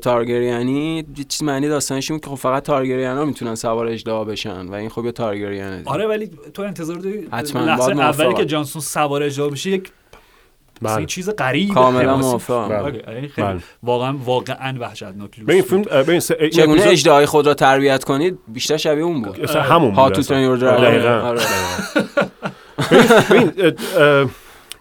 تارگریانی 0.02 1.06
یه 1.18 1.24
چیز 1.24 1.44
معنی 1.44 1.68
داستانیش 1.68 2.12
این 2.12 2.18
بود 2.18 2.26
که 2.26 2.30
خب 2.30 2.42
فقط 2.42 2.64
تارگریانا 2.64 3.26
می‌تونن 3.26 3.56
سوار 3.56 3.88
اژدها 3.88 4.24
بشن 4.24 4.68
و 4.68 4.74
این 4.74 4.90
خب 4.90 5.06
یه 5.06 5.12
تارگریانه. 5.12 5.82
آره 5.86 6.08
ولی 6.08 6.30
تو 6.54 6.62
انتظار 6.62 6.98
داری 6.98 7.28
حتما،. 7.32 7.62
اولی 7.62 8.34
که 8.34 8.46
جان 8.46 8.60
اسنو 8.60 8.82
سوار 8.82 9.24
اژدها 9.24 9.50
بشه 9.50 9.70
یک 9.70 9.92
مثلا 10.82 10.96
بله. 10.96 11.02
یه 11.02 11.08
چیز 11.08 11.30
غریب 11.30 11.74
کاملا 11.74 12.18
موافقم. 12.18 12.70
بله. 12.70 12.80
Okay، 12.80 13.02
یعنی 13.08 13.28
خیلی 13.28 13.48
بله. 13.48 13.60
واقعا 13.84 14.18
واقعا 14.26 14.78
وحشتناک 14.80 15.40
به 15.46 15.54
این 15.54 15.64
فیلم 15.64 15.84
این 16.12 16.50
چگونه 16.50 16.82
اژدهای 16.86 17.26
خود 17.26 17.48
را 17.48 17.54
تربیت 17.54 18.04
کنید؟ 18.04 18.40
بیشتر 18.48 18.78
شبیه 18.78 19.04
اون 19.04 19.22
بود. 19.22 19.50
همون 19.56 19.96
بود 19.96 20.60
دقیقاً. 20.60 21.36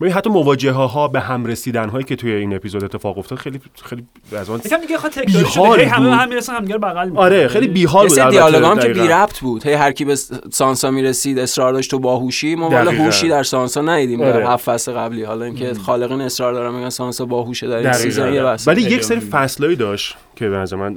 ببین 0.01 0.13
حتی 0.13 0.31
مواجهه 0.31 0.75
ها 0.75 1.09
به 1.09 1.21
هم 1.21 1.47
رسیدن 1.47 1.89
هایی 1.89 2.05
که 2.05 2.17
توی 2.17 2.33
این 2.33 2.55
اپیزود 2.55 2.85
اتفاق 2.85 3.19
افتاد 3.19 3.39
خیلی 3.39 3.61
خیلی 3.85 4.05
از 4.39 4.51
آن 4.51 4.61
یکم 4.65 4.77
دیگه 4.77 4.97
تکراری 4.97 5.33
بیحال 5.33 5.75
شده 5.75 5.85
هی 5.85 5.91
همه 5.91 6.17
هم 6.17 6.29
می‌رسن 6.29 6.55
همدیگه 6.55 6.79
بغل 6.79 7.09
می‌کنن 7.09 7.25
آره 7.25 7.49
خیلی 7.49 7.69
بیحال 7.69 8.09
بود 8.09 8.29
دیالوگ 8.31 8.65
هم 8.65 8.79
که. 8.79 8.89
بی 8.89 9.09
ربط 9.09 9.39
بود 9.39 9.67
هی 9.67 9.73
هر 9.73 9.93
کی 9.93 10.05
به 10.05 10.17
سانسا 10.53 10.91
می‌رسید 10.91 11.39
اصرار 11.39 11.73
داشت 11.73 11.91
تو 11.91 11.99
باهوشی 11.99 12.55
ما 12.55 12.71
والا 12.71 12.85
دقیقاً. 12.85 13.05
هوشی 13.05 13.29
در 13.29 13.43
سانسا 13.43 13.83
ندیدیم 13.83 14.21
در 14.21 14.33
آره. 14.33 14.49
هفت 14.49 14.65
فصل 14.65 14.93
قبلی 14.93 15.23
حالا 15.23 15.45
اینکه 15.45 15.75
خالقین 15.75 16.21
اصرار 16.21 16.53
دارن 16.53 16.75
میگن 16.75 16.91
سانسا 16.91 17.25
باهوشه 17.25 17.69
در 17.69 17.77
این. 17.77 17.93
season 17.93 18.33
یه 18.33 18.43
بحث 18.43 18.69
ولی 18.69 18.83
یک 18.83 19.05
سری. 19.05 19.21
فصلایی 19.21 19.77
داشت 19.77 20.17
که 20.37 20.49
به 20.49 20.57
نظر 20.57 20.77
من 20.77 20.95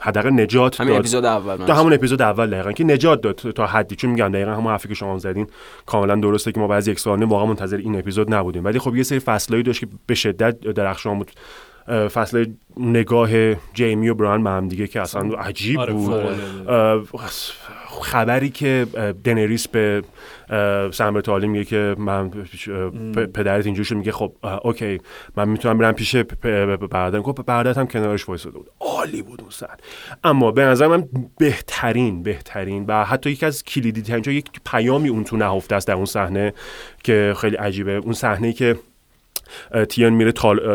حداقل 0.00 0.30
نجات 0.30 0.80
همین 0.80 0.92
داد. 0.92 1.00
اپیزود 1.00 1.24
اول 1.24 1.56
تا 1.56 1.64
من 1.72 1.78
همون 1.80 1.92
اپیزود 1.92 2.22
اول 2.22 2.50
دقیقا 2.50 2.72
که 2.72 2.84
نجات 2.84 3.20
داد. 3.20 3.34
تا 3.34 3.66
حدی 3.66 3.96
چون 3.96 4.10
میگم 4.10 4.28
دقیقا 4.28 4.50
همون 4.50 4.72
حرفی 4.72 4.88
که 4.88 4.94
شما 4.94 5.18
زدین 5.18 5.46
کاملا 5.86 6.16
درسته 6.16 6.52
که 6.52 6.60
ما 6.60 6.68
بعد 6.68 6.78
از 6.78 6.88
یک 6.88 7.00
سال 7.00 7.22
واقعا 7.22 7.46
منتظر 7.46 7.76
این 7.76 7.98
اپیزود 7.98 8.34
نبودیم. 8.34 8.64
ولی 8.64 8.78
خب 8.78 8.96
یه 8.96 9.02
سری 9.02 9.18
فصلایی 9.18 9.62
داشت 9.62 9.80
که 9.80 9.86
به 10.06 10.14
شدت 10.14 10.60
درخشان 10.60 11.18
بود. 11.18 11.30
فصل 11.88 12.46
نگاه 12.76 13.54
جیمی 13.74 14.08
و 14.08 14.14
بران 14.14 14.44
به 14.44 14.50
هم 14.50 14.68
دیگه 14.68 14.86
که 14.86 15.00
اصلا 15.00 15.38
عجیب 15.38 15.80
آره، 15.80 15.92
بود. 15.92 17.08
خبری 18.02 18.50
که 18.50 18.86
دنریس 19.24 19.68
به 19.68 20.02
سمبر 20.92 21.20
تالی 21.20 21.46
میگه 21.46 21.64
که 21.64 21.94
من 21.98 22.30
پدرت 23.34 23.66
اینجور 23.66 23.84
شد 23.84 23.96
میگه 23.96 24.12
خب 24.12 24.32
اوکی. 24.64 25.00
من 25.36 25.48
می‌تونم 25.48 25.78
برم 25.78 25.92
پیش 25.92 26.16
برادرم. 26.16 27.22
خب 27.22 27.42
برادرت 27.46 27.78
هم 27.78 27.86
کنارش 27.86 28.28
وایساده 28.28 28.58
بود. 28.58 28.70
عالی 28.80 29.22
بود 29.22 29.40
اون 29.40 29.50
سر 29.50 29.74
اما 30.24 30.50
به 30.50 30.64
نظر 30.64 30.86
من 30.86 31.08
بهترین 31.38 32.22
بهترین 32.22 32.84
و 32.88 33.04
حتی 33.04 33.30
یکی 33.30 33.46
از 33.46 33.64
کلیدی 33.64 34.02
ترین 34.02 34.22
یک 34.26 34.50
پیامی 34.66 35.08
اون 35.08 35.24
تو 35.24 35.36
نهفته 35.36 35.74
است 35.74 35.88
در 35.88 35.94
اون 35.94 36.04
صحنه 36.04 36.54
که 37.04 37.34
خیلی 37.36 37.56
عجیبه. 37.56 37.92
اون 37.92 38.12
صحنه 38.12 38.52
که 38.52 38.76
تیان 39.88 40.12
میره 40.12 40.32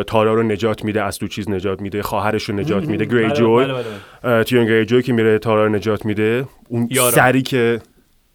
تارا 0.08 0.34
رو 0.34 0.44
نجات 0.44 0.86
میده 0.86 1.04
از 1.04 1.18
تو 1.20 1.28
چیز 1.28 1.50
نجات 1.50 1.82
میده 1.82 2.02
خواهرش 2.04 2.44
رو 2.44 2.56
نجات 2.56 2.86
میده. 2.86 3.06
گری 3.14 3.32
جوی 3.32 3.64
بله، 3.66 3.74
بله، 3.74 3.84
بله. 4.24 4.34
اه، 4.38 4.44
تیون 4.44 4.66
گری 4.66 4.86
جوی 4.86 5.02
که 5.02 5.14
میره 5.14 5.40
تارا 5.40 5.66
رو 5.66 5.72
نجات 5.76 6.06
میده. 6.06 6.46
اون 6.70 6.88
یارا. 6.92 7.12
سری 7.12 7.42
که 7.42 7.82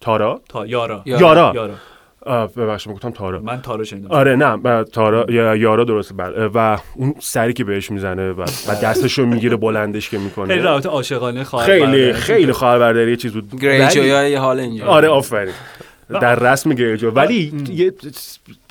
تارا؟ 0.01 0.41
تا 0.49 0.67
یارا. 0.67 1.03
یارا. 1.07 1.53
یارا. 1.55 1.75
ببخشید 2.57 2.89
من 2.89 2.95
گفتم 2.95 3.11
تارا. 3.11 3.41
من 3.41 3.63
تارو 3.63 3.85
شنیدم. 3.85 4.11
آره 4.11 4.37
نه 4.37 4.57
ب- 4.57 4.83
تارا 4.83 5.27
یا- 5.29 5.57
یارا 5.57 5.85
درسته 5.85 6.15
بله. 6.15 6.47
و 6.55 6.79
اون 6.97 7.15
سری 7.21 7.53
که 7.53 7.65
بهش 7.65 7.91
می‌زنه 7.91 8.31
و, 8.33 8.43
و 8.43 8.75
دستش 8.83 9.19
رو 9.19 9.27
می‌گیره 9.27 9.57
بلندش 9.57 10.05
که 10.05 10.17
خیلی 10.17 10.25
می‌کنه 10.25 10.57
رابطه 10.63 10.89
عاشقانه 10.89 11.45
خواهر 11.45 11.67
خیلی. 11.67 12.13
خیلی 12.13 12.53
خواهر 12.53 12.79
برادری 12.79 13.17
چیز 13.17 13.33
بود. 13.33 13.61
گریجو 13.61 14.01
ولی- 14.01 14.09
یا 14.09 14.29
یه 14.29 14.39
حال 14.39 14.61
اینجا. 14.61 14.87
آره 14.87 15.09
آفرین. 15.09 15.53
در 16.09 16.35
رسم 16.35 16.71
گریجو 16.71 17.11
ولی 17.11 17.65
یه 17.69 17.93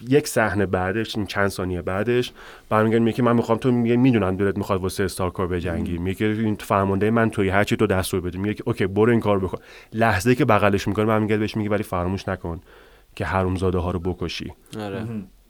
یک 0.09 0.27
صحنه 0.27 0.65
بعدش 0.65 1.15
این 1.15 1.25
چند 1.25 1.47
ثانیه 1.47 1.81
بعدش 1.81 2.31
برمیگرد 2.69 3.01
میگه 3.01 3.17
که 3.17 3.23
من 3.23 3.35
می‌خوام 3.35 3.57
تو 3.57 3.71
میگه 3.71 3.95
می‌دونم 3.95 4.35
دلت 4.35 4.57
می‌خواد 4.57 4.81
واسه 4.81 5.03
استارکار 5.03 5.47
بجنگی. 5.47 5.97
میگه 5.97 6.25
این 6.25 6.55
فرمانده 6.55 7.11
من 7.11 7.29
توی 7.29 7.49
هرچی 7.49 7.75
تو 7.75 7.87
دستور 7.87 8.21
بده. 8.21 8.37
میگه 8.37 8.53
که 8.53 8.63
اوکی 8.65 8.87
برو 8.87 9.11
این 9.11 9.19
کار 9.19 9.39
بکن. 9.39 9.57
لحظه 9.93 10.35
که 10.35 10.45
بغلش 10.45 10.87
می‌کنه 10.87 11.05
برمیگرد 11.05 11.39
بهش 11.39 11.57
میگه 11.57 11.69
ولی 11.69 11.83
فراموش 11.83 12.27
نکن 12.27 12.61
که 13.15 13.25
حرومزاده 13.25 13.77
ها 13.77 13.91
رو 13.91 13.99
بکشی. 13.99 14.53
آره. 14.79 15.05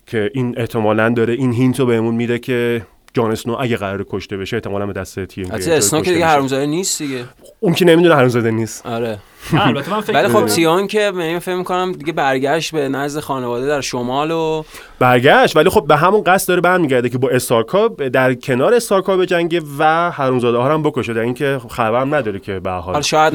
که 0.06 0.32
این 0.34 0.54
احتمالا 0.58 1.10
داره 1.10 1.34
این 1.34 1.54
هینتو 1.54 1.86
بهمون 1.86 2.16
میده 2.16 2.40
که 2.40 2.82
جان 3.14 3.32
اسنو 3.32 3.58
اگه 3.60 3.78
قرار 3.78 4.06
کشته 4.10 4.38
بشه 4.38 4.56
احتمالا 4.56 4.86
به 4.86 4.94
دست 4.94 5.26
تیم 5.26 5.52
اسنو 5.52 6.02
که 6.02 6.14
دیگه 6.14 6.26
حرومزاده 6.26 6.66
نیست 6.66 7.02
دیگه. 7.02 7.24
اون 7.60 7.74
که 7.74 7.86
نمی‌دونه 7.86 8.16
حرومزاده 8.16 8.52
نیست. 8.52 8.86
آره. 8.86 9.20
البته 9.54 9.92
من 9.92 10.02
فکر 10.02 10.18
ولی 10.18 10.28
خب 10.28 10.46
تیان 10.46 10.88
که 10.88 11.12
من 11.16 11.40
فکر 11.40 11.56
می‌کنم 11.56 11.92
دیگه 11.92 12.14
برگشت 12.14 12.72
به 12.72 12.90
نزد 12.90 13.20
خانواده 13.20 13.68
در 13.68 13.82
شمال 13.82 14.32
و 14.32 14.64
برگشت 15.00 15.56
ولی 15.58 15.70
خب 15.70 15.86
به 15.88 15.96
همون 15.96 16.24
قصد 16.24 16.48
داره 16.48 16.62
برمیگرده 16.62 17.10
که 17.10 17.18
با 17.18 17.30
استارکا 17.30 17.88
در 17.88 18.34
کنار 18.34 18.74
استارکا 18.74 19.18
بجنگه 19.18 19.62
و 19.80 20.12
حرومزاده 20.12 20.58
ها 20.58 20.74
هم 20.74 20.84
بکشه 20.84 21.14
در 21.14 21.22
اینکه 21.22 21.60
خب 21.64 21.70
خبرم 21.70 22.16
نداره 22.16 22.40
که 22.40 22.60
به 22.60 22.70
هر 22.72 22.80
حال 22.80 22.96
شاید. 23.02 23.34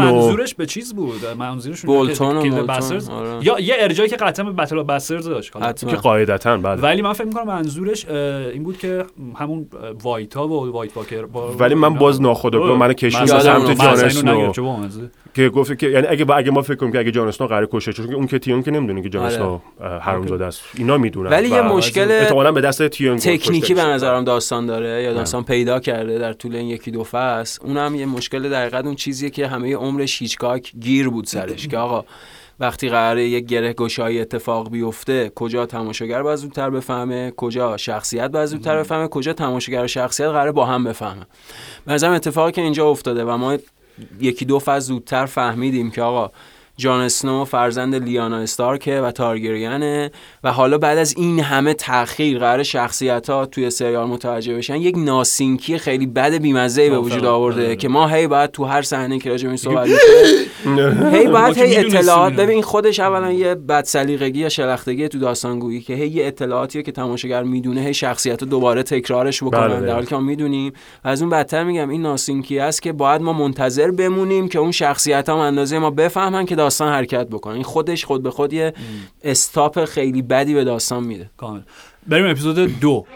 منظورش 0.00 0.54
به 0.54 0.66
چیز 0.66 0.94
بود 0.94 1.20
منظورش 1.38 1.82
بولتون 1.82 2.36
آره. 2.36 3.46
یا 3.46 3.58
یه 3.60 3.74
ارجایی 3.78 4.08
که 4.10 4.16
قطعا 4.16 4.44
به 4.46 4.52
بتل 4.52 4.78
آف 4.78 4.86
بسترز 4.86 5.28
داشت 5.28 5.52
که 5.90 5.96
قاعدتا 5.96 6.56
بله 6.56 6.80
ولی 6.82 7.02
من 7.02 7.12
فکر 7.12 7.24
می‌کنم 7.26 7.46
منظورش 7.46 8.08
این 8.08 8.62
بود 8.62 8.78
که 8.78 9.04
همون 9.36 9.66
وایتا 10.02 10.48
و 10.48 10.72
وایت 10.72 10.96
واکر 10.96 11.26
با- 11.26 11.52
ولی 11.58 11.74
من 11.74 11.94
باز 11.94 12.22
ناخودآگاه 12.22 12.78
منو 12.78 12.92
کشید 12.92 13.20
من 13.20 13.26
به 13.26 13.34
اصلا- 13.34 13.58
سمت 13.58 13.68
من 13.68 13.74
جان 13.76 14.04
اصلا 14.04 14.32
اینو 14.32 14.50
اسنو. 14.86 15.06
که 15.34 15.48
گفت 15.48 15.78
که 15.78 15.88
یعنی 15.88 16.06
اگه 16.06 16.30
اگه 16.30 16.50
ما 16.50 16.62
فکر 16.62 16.74
کنیم 16.74 16.92
که 16.92 16.98
اگه 16.98 17.10
جان 17.10 17.28
اسنو 17.28 17.46
قرار 17.46 17.68
کشته 17.72 17.92
چون 17.92 18.14
اون 18.14 18.26
که 18.26 18.38
تیون 18.38 18.62
که 18.62 18.70
نمی‌دونه 18.70 19.02
که 19.02 19.08
جان 19.08 19.24
آره. 19.24 19.34
اسنو 19.34 19.60
اه، 19.80 19.98
حرومزاده 19.98 20.44
است. 20.44 20.62
اینا 20.74 20.98
می‌دونن. 20.98 21.30
ولی 21.30 21.48
یه 21.48 21.62
مشکل 21.62 22.10
احتمالاً 22.10 22.52
به 22.52 22.60
دست 22.60 22.88
تیون 22.88 23.16
تکنیکی 23.16 23.74
به 23.74 23.84
نظرم 23.84 24.24
داستان 24.24 24.66
داره 24.66 25.02
یا 25.02 25.12
داستان 25.12 25.44
پیدا 25.44 25.80
کرده 25.80 26.18
در 26.18 26.32
طول 26.32 26.56
این 26.56 26.68
یکی 26.68 26.90
دو 26.90 27.04
فصل. 27.04 27.66
اونم 27.66 27.94
یه 27.94 28.06
مشکل 28.06 28.48
در 28.48 28.60
حقیقت 28.60 28.84
اون 28.84 28.94
چیزیه 28.94 29.30
که 29.30 29.46
همه 29.46 29.76
عمرش 29.76 30.22
هیچکاک 30.22 30.72
گیر 30.80 31.08
بود 31.08 31.26
سرش 31.26 31.68
که 31.68 31.78
آقا 31.78 32.04
وقتی 32.60 32.88
قراره 32.88 33.28
یک 33.28 33.46
گره 33.46 33.72
گشایی 33.72 34.20
اتفاق 34.20 34.70
بیفته 34.70 35.32
کجا 35.34 35.66
تماشاگر 35.66 36.22
باید 36.22 36.36
زودتر 36.36 36.70
بفهمه؟ 36.70 37.32
کجا 37.36 37.76
شخصیت 37.76 38.30
باید 38.30 38.46
زودتر 38.46 38.78
بفهمه؟ 38.78 39.08
کجا 39.08 39.32
تماشاگر 39.32 39.84
و 39.84 39.86
شخصیت 39.86 40.28
قراره 40.28 40.52
با 40.52 40.66
هم 40.66 40.84
بفهمه؟ 40.84 41.26
به 41.86 41.92
نظرم 41.92 42.12
اتفاقی 42.12 42.52
که 42.52 42.60
اینجا 42.60 42.88
افتاده 42.88 43.24
و 43.24 43.36
ما 43.36 43.56
یکی 44.20 44.44
دو 44.44 44.58
فصل 44.58 44.78
زودتر 44.78 45.26
فهمیدیم 45.26 45.90
که 45.90 46.02
آقا 46.02 46.32
جان 46.76 47.00
اسنو 47.00 47.44
فرزند 47.44 47.94
لیانا 47.94 48.36
استارکه 48.36 49.00
و 49.00 49.10
تارگریانه 49.10 50.10
و 50.44 50.52
حالا 50.52 50.78
بعد 50.78 50.98
از 50.98 51.14
این 51.16 51.40
همه 51.40 51.74
تاخیر 51.74 52.38
قرار 52.38 52.62
شخصیت 52.62 53.30
ها 53.30 53.46
توی 53.46 53.70
سریال 53.70 54.06
متوجه 54.06 54.56
بشن 54.56 54.76
یک 54.76 54.94
ناسینکی 54.98 55.78
خیلی 55.78 56.06
بد 56.06 56.34
بیمزه 56.34 56.90
به 56.90 56.98
وجود 56.98 57.24
آورده 57.24 57.76
که 57.76 57.88
ما 57.88 58.08
هی 58.08 58.26
باید 58.26 58.50
تو 58.50 58.64
هر 58.64 58.82
صحنه 58.82 59.18
که 59.18 59.30
راجع 59.30 59.56
صحبت 59.56 59.88
هی 61.12 61.26
باید 61.26 61.58
هی 61.58 61.76
اطلاعات. 61.76 62.32
ببین 62.32 62.62
خودش 62.62 63.00
اولا 63.00 63.32
یه 63.32 63.54
بد 63.54 63.84
سلیقگی 63.84 64.40
یا 64.40 64.48
شلختگی 64.48 65.08
تو 65.08 65.18
داستانگویی 65.18 65.80
که 65.80 65.94
هی 65.94 66.08
یه 66.08 66.26
اطلاعاتیه 66.26 66.82
که 66.82 66.92
تماشاگر 66.92 67.42
می‌دونه 67.42 67.80
هی 67.80 67.94
شخصیت 67.94 68.42
رو 68.42 68.48
دوباره 68.48 68.82
تکرارش 68.82 69.42
بله، 69.42 69.50
بکنن. 69.50 69.68
بله. 69.68 69.86
در 69.86 69.94
حالی 69.94 70.06
که 70.06 70.14
ما 70.14 70.20
می‌دونیم. 70.20 70.72
از 71.04 71.22
اون 71.22 71.30
بدتر 71.30 71.64
میگم 71.64 71.88
این 71.88 72.02
ناسینکی 72.02 72.58
است 72.58 72.82
که 72.82 72.92
باید 72.92 73.22
ما 73.22 73.32
منتظر 73.32 73.90
بمونیم 73.90 74.48
که 74.48 74.58
اون 74.58 74.70
شخصیت 74.70 75.28
هم 75.28 75.36
اندازه 75.36 75.78
ما 75.78 75.90
بفهمن 75.90 76.46
که 76.46 76.56
داستان 76.64 76.92
حرکت 76.92 77.26
بکنه. 77.26 77.54
این 77.54 77.62
خودش 77.62 78.04
خود 78.04 78.22
به 78.22 78.30
خود 78.30 78.52
یه 78.52 78.74
استاپ 79.24 79.84
خیلی 79.84 80.22
بدی 80.22 80.54
به 80.54 80.64
داستان 80.64 81.04
میده. 81.04 81.30
کامل. 81.36 81.60
بریم 82.06 82.26
اپیزود 82.26 82.80
دو. 82.80 83.06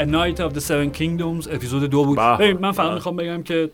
A 0.00 0.06
Knight 0.06 0.40
of 0.40 0.52
the 0.54 0.60
Seven 0.60 0.90
Kingdoms 0.98 1.54
اپیزود 1.54 1.84
دو 1.84 2.04
بود 2.04 2.18
من 2.60 2.72
فقط. 2.72 2.92
می‌خوام 2.94 3.16
بگم 3.16 3.42
که 3.42 3.70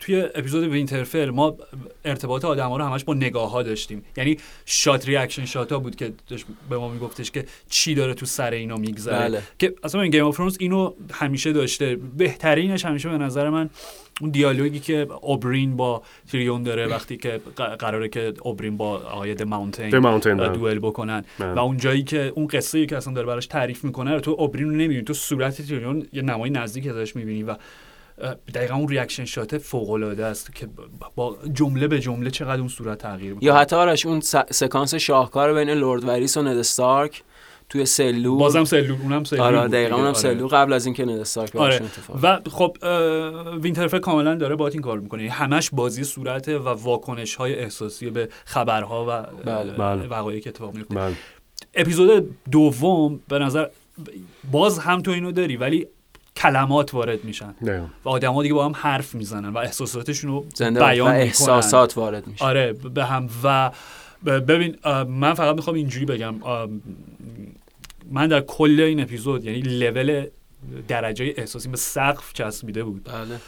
توی 0.00 0.20
اپیزود 0.34 0.64
وینترفل 0.64 1.30
ما 1.30 1.56
ارتباط 2.04 2.44
آدم 2.44 2.68
ها 2.68 2.76
رو 2.76 2.84
همش 2.84 3.04
با 3.04 3.14
نگاه 3.14 3.50
ها 3.50 3.62
داشتیم 3.62 4.04
یعنی 4.16 4.36
shot 4.66 5.08
reaction 5.08 5.44
shot 5.44 5.72
ها 5.72 5.78
بود 5.78 5.96
که 5.96 6.12
به 6.70 6.78
ما 6.78 6.88
میگفتش 6.88 7.30
که 7.30 7.44
چی 7.70 7.94
داره 7.94 8.14
تو 8.14 8.26
سر 8.26 8.50
اینا 8.50 8.76
میگذره 8.76 9.18
بله. 9.18 9.42
که 9.58 9.74
اصلا 9.82 10.00
این 10.00 10.10
Game 10.10 10.24
of 10.24 10.36
Thrones 10.36 10.56
اینو 10.60 10.92
همیشه 11.12 11.52
داشته 11.52 11.98
بهترینش 12.16 12.84
همیشه 12.84 13.08
به 13.08 13.18
نظر 13.18 13.50
من 13.50 13.70
اون 14.20 14.30
دیالوگی 14.30 14.80
که 14.80 15.06
اوبرین 15.20 15.76
با 15.76 16.02
تیریون 16.32 16.62
داره 16.62 16.86
وقتی 16.86 17.16
که 17.16 17.40
قراره 17.78 18.08
که 18.08 18.34
اوبرین 18.42 18.76
با 18.76 18.96
آقای 18.96 19.34
the 19.34 19.42
Mountain. 19.42 19.90
دوئل 20.52 20.78
بکنن 20.78 21.24
بله. 21.38 21.52
و 21.52 21.58
اون 21.58 21.76
جایی 21.76 22.02
که 22.02 22.32
اون 22.34 22.46
قصه 22.46 22.78
ای 22.78 22.86
که 22.86 22.96
اصلا 22.96 23.14
داره 23.14 23.26
براش 23.26 23.46
تعریف 23.46 23.84
می‌کنه 23.84 24.14
رو 24.14 24.20
تو 24.20 24.30
اوبرین 24.38 24.68
رو 24.68 24.74
نمی‌بینی 24.74 25.02
تو 25.02 25.14
صورت 25.14 25.62
تیریون 25.62 26.06
یه 26.12 26.22
نمای 26.22 26.50
نزدیک 26.50 26.86
ازش 26.86 27.16
می‌بینی 27.16 27.42
و 27.42 27.56
دقیقا 28.54 28.74
اون 28.74 28.88
reaction 28.88 29.24
shot 29.24 29.58
فوق 29.58 29.90
العاده 29.90 30.24
است 30.24 30.54
که 30.54 30.68
با 31.14 31.36
جمله 31.52 31.88
به 31.88 32.00
جمله 32.00 32.30
چقدر 32.30 32.60
اون 32.60 32.68
صورت 32.68 32.98
تغییر 32.98 33.30
می‌کنه 33.32 33.44
یا 33.44 33.56
حتی 33.56 33.76
آرش 33.76 34.06
اون 34.06 34.20
س- 34.20 34.36
سکانس 34.50 34.94
شاهکار 34.94 35.54
بین 35.54 35.70
لرد 35.70 36.04
واریس 36.04 36.36
و 36.36 36.42
ند 36.42 36.56
استارک 36.56 37.22
توی 37.68 37.86
سلول 37.86 38.38
بازم 38.38 38.64
سلول 38.64 38.98
اونم 39.02 39.24
سلول 39.24 39.42
آره 39.42 39.68
دقیقا. 39.68 39.94
اونم 39.94 40.06
آره. 40.06 40.18
سلول 40.18 40.48
قبل 40.48 40.72
از 40.72 40.86
اینکه 40.86 41.04
ند 41.04 41.18
استارک 41.20 41.56
آره 41.56 41.80
و 42.22 42.40
خب 42.50 42.76
وینترفل 43.62 43.98
کاملا 43.98 44.34
داره 44.34 44.56
با 44.56 44.68
این 44.68 44.82
کار 44.82 44.98
می‌کنه 45.00 45.30
همش 45.30 45.70
بازی 45.72 46.04
صورته 46.04 46.58
و 46.58 46.68
واکنش 46.68 47.34
های 47.34 47.54
احساسی 47.54 48.10
به 48.10 48.28
خبرها 48.44 49.06
و 49.08 49.42
بله. 49.44 49.72
بله. 49.72 50.06
وقایعی 50.06 50.40
که 50.40 50.50
اتفاق 50.50 50.74
میفته 50.74 50.94
بله. 50.94 51.14
اپیزود 51.74 52.36
دوم 52.50 53.20
به 53.28 53.38
نظر 53.38 53.66
باز 54.52 54.78
هم 54.78 55.02
تو 55.02 55.10
اینو 55.10 55.32
داری 55.32 55.56
ولی 55.56 55.86
کلمات 56.38 56.94
وارد 56.94 57.24
میشن. 57.24 57.54
و 58.04 58.08
آدما 58.08 58.42
دیگه 58.42 58.54
با 58.54 58.64
هم 58.64 58.72
حرف 58.76 59.14
می‌زنن 59.14 59.48
و 59.48 59.58
احساساتشون 59.58 60.30
رو 60.30 60.46
زنده 60.54 60.80
بیان 60.80 61.08
و 61.08 61.10
می‌کنن. 61.10 61.26
احساسات 61.26 61.98
وارد 61.98 62.26
میشه. 62.26 62.44
آره 62.44 62.72
به 62.72 63.04
هم. 63.04 63.28
و 63.44 63.70
ببین 64.24 64.76
من 65.08 65.34
فقط 65.34 65.56
می‌خوام 65.56 65.76
اینجوری 65.76 66.04
بگم 66.04 66.34
من 68.10 68.28
در 68.28 68.40
کل 68.40 68.80
این 68.80 69.00
اپیزود 69.00 69.44
یعنی 69.44 69.60
لول 69.60 70.26
درجه 70.88 71.34
احساسی 71.36 71.68
به 71.68 71.76
سقف 71.76 72.32
چسبیده 72.32 72.84
بود. 72.84 73.04
بله. 73.04 73.40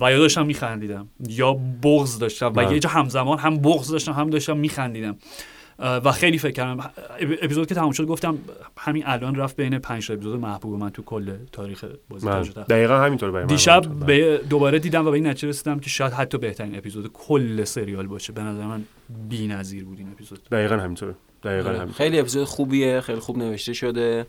و 0.00 0.12
یا 0.12 0.18
داشتم 0.18 0.46
میخندیدم. 0.46 1.08
یا 1.28 1.52
بغض 1.82 2.18
داشتم. 2.18 2.46
و 2.46 2.50
بله. 2.50 2.72
یه 2.72 2.78
جا 2.78 2.90
همزمان 2.90 3.38
هم 3.38 3.58
بغض 3.58 3.90
داشتم 3.90 4.12
هم 4.12 4.30
داشتم 4.30 4.56
میخندیدم. 4.56 5.16
و 5.78 6.12
خیلی 6.12 6.38
فکر 6.38 6.50
کردم 6.50 6.80
اپ- 6.80 6.90
اپیزود 7.42 7.66
که 7.66 7.74
تمام 7.74 7.92
شد 7.92 8.04
گفتم 8.06 8.38
همین 8.78 9.02
الان 9.06 9.34
رفت 9.34 9.56
بین 9.56 9.78
پنج 9.78 10.06
تا 10.06 10.14
اپیزود 10.14 10.40
محبوب 10.40 10.80
من 10.80 10.90
تو 10.90 11.02
کل 11.02 11.36
تاریخ 11.52 11.84
بازی. 12.08 12.44
شده 12.44 12.62
دقیقا 12.64 12.98
همینطور 12.98 13.30
برای 13.30 13.44
من 13.44 13.48
دیشب. 13.48 13.86
به 14.06 14.40
دوباره 14.50 14.78
دیدم 14.78 15.06
و 15.06 15.10
به 15.10 15.16
این 15.16 15.26
نتیجه 15.26 15.48
رسیدم 15.48 15.78
که 15.78 15.90
شاید 15.90 16.12
حتی 16.12 16.38
بهترین 16.38 16.78
اپیزود 16.78 17.10
کل 17.12 17.64
سریال 17.64 18.06
باشه 18.06 18.32
به 18.32 18.42
نظر 18.42 18.66
من 18.66 18.84
بی‌نظیر 19.28 19.84
بود 19.84 19.98
این 19.98 20.08
اپیزود 20.12 20.38
دقیقا 20.52 20.76
همینطور 20.76 21.14
دقیقا 21.42 21.68
آره. 21.68 21.78
همینطور 21.78 21.96
خیلی 21.96 22.18
اپیزود 22.18 22.44
خوبیه 22.44 23.00
خیلی 23.00 23.20
خوب 23.20 23.38
نوشته 23.38 23.72
شده 23.72 24.26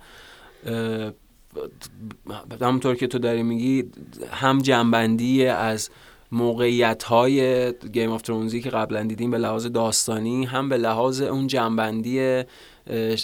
همونطور 2.61 2.95
که 2.95 3.07
تو 3.07 3.19
داری 3.19 3.43
میگی 3.43 3.83
هم 4.31 4.57
جمع‌بندی 4.61 5.45
از 5.45 5.89
موقعیت 6.31 7.03
های 7.03 7.71
Game 7.73 8.11
of 8.11 8.21
Thrones 8.21 8.56
ی 8.56 8.61
که 8.61 8.69
قبلا 8.69 9.03
دیدیم 9.03 9.31
به 9.31 9.37
لحاظ 9.37 9.67
داستانی 9.67 10.45
هم 10.45 10.69
به 10.69 10.77
لحاظ 10.77 11.21
اون 11.21 11.47
جمع‌بندی 11.47 12.43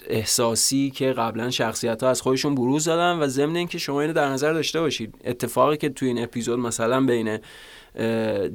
احساسی 0.08 0.92
که 0.96 1.12
قبلا 1.12 1.50
شخصیت 1.50 2.04
ها 2.04 2.10
از 2.10 2.22
خودشون 2.22 2.56
بروز 2.56 2.86
دادن 2.86 3.20
و 3.20 3.28
ضمن 3.28 3.56
اینکه 3.56 3.78
شما 3.78 4.02
اینو 4.02 4.14
در 4.14 4.30
نظر 4.30 4.54
داشته 4.54 4.82
باشید. 4.82 5.16
اتفاقی 5.26 5.78
که 5.78 5.90
تو 5.90 6.06
این 6.06 6.24
اپیزود 6.24 6.60
مثلا 6.60 7.06
بین 7.06 7.40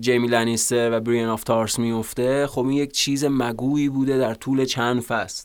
جیمی 0.01 0.29
لنیستر 0.29 0.91
و 0.93 1.01
بریان 1.01 1.29
آف 1.29 1.45
تارس 1.45 1.79
میفته 1.79 2.47
خب 2.47 2.61
این 2.61 2.73
یک 2.73 2.93
چیز 2.93 3.25
مگویی 3.25 3.89
بوده 3.89 4.19
در 4.19 4.35
طول 4.35 4.65
چند 4.65 5.01
فصل. 5.01 5.45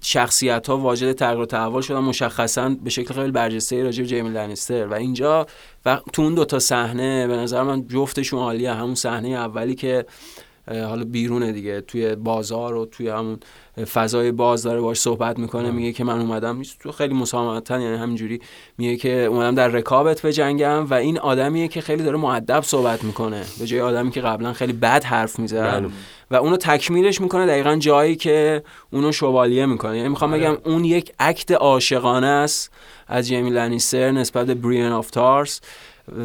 شخصیت 0.00 0.66
ها 0.66 0.76
واجد 0.76 1.12
تغییر 1.12 1.40
و 1.40 1.46
تحول 1.46 1.80
شدن 1.82 1.98
مشخصا 1.98 2.76
به 2.84 2.90
شکل 2.90 3.14
خیلی 3.14 3.30
برجسته 3.30 3.82
راجع 3.82 4.02
به 4.02 4.08
جیمی 4.08 4.30
لنیستر 4.30 4.86
و 4.86 4.94
اینجا 4.94 5.46
و 5.86 6.00
تو 6.12 6.22
اون 6.22 6.34
دوتا 6.34 6.58
صحنه 6.58 7.26
به 7.26 7.36
نظر 7.36 7.62
من 7.62 7.88
جفتشون 7.88 8.38
عالیه 8.38 8.72
همون 8.72 8.94
صحنه 8.94 9.28
اولی 9.28 9.74
که 9.74 10.06
حالا 10.68 11.04
بیرونه 11.04 11.52
دیگه 11.52 11.80
توی 11.80 12.14
بازار 12.14 12.74
و 12.74 12.86
توی 12.86 13.08
همون 13.08 13.38
فضای 13.92 14.32
باز 14.32 14.62
داره 14.62 14.80
باش 14.80 15.00
صحبت 15.00 15.38
می‌کنه 15.38 15.70
میگه 15.70 15.92
که 15.92 16.04
من 16.04 16.20
اومدم 16.20 16.62
تو 16.80 16.92
خیلی 16.92 17.14
مسامحتا 17.14 17.80
یعنی 17.80 17.96
همینجوری 17.96 18.40
میگه 18.78 18.96
که 18.96 19.24
اومدم 19.24 19.54
در 19.54 19.68
رکابت 19.68 20.22
بجنگم 20.22 20.86
و 20.86 20.94
این 20.94 21.18
آدمیه 21.18 21.68
که 21.68 21.80
خیلی 21.80 22.02
داره 22.02 22.18
معدب 22.18 22.60
صحبت 22.60 23.04
می‌کنه 23.04 23.44
به 23.58 23.66
جای 23.66 23.80
آدمی 23.80 24.10
که 24.10 24.20
قبلا 24.20 24.52
خیلی 24.52 24.72
بد 24.72 25.04
حرف 25.04 25.38
می‌زد. 25.38 25.80
بله. 25.80 25.88
و 26.32 26.36
اونو 26.36 26.56
تکمیلش 26.56 27.20
می‌کنه 27.20 27.46
دقیقا 27.46 27.76
جایی 27.76 28.16
که 28.16 28.62
اونو 28.90 29.12
شوالیه 29.12 29.66
می‌کنه. 29.66 29.96
یعنی 29.96 30.08
می‌خوام 30.08 30.30
بگم 30.30 30.56
اون 30.64 30.84
یک 30.84 31.12
اکت 31.18 31.50
عاشقانه 31.50 32.26
است 32.26 32.70
از 33.06 33.28
جیمی 33.28 33.50
لنیستر 33.50 34.10
نسبت 34.10 34.46
به 34.46 34.54
بریان 34.54 34.92
آف 34.92 35.10
تارس. 35.10 35.60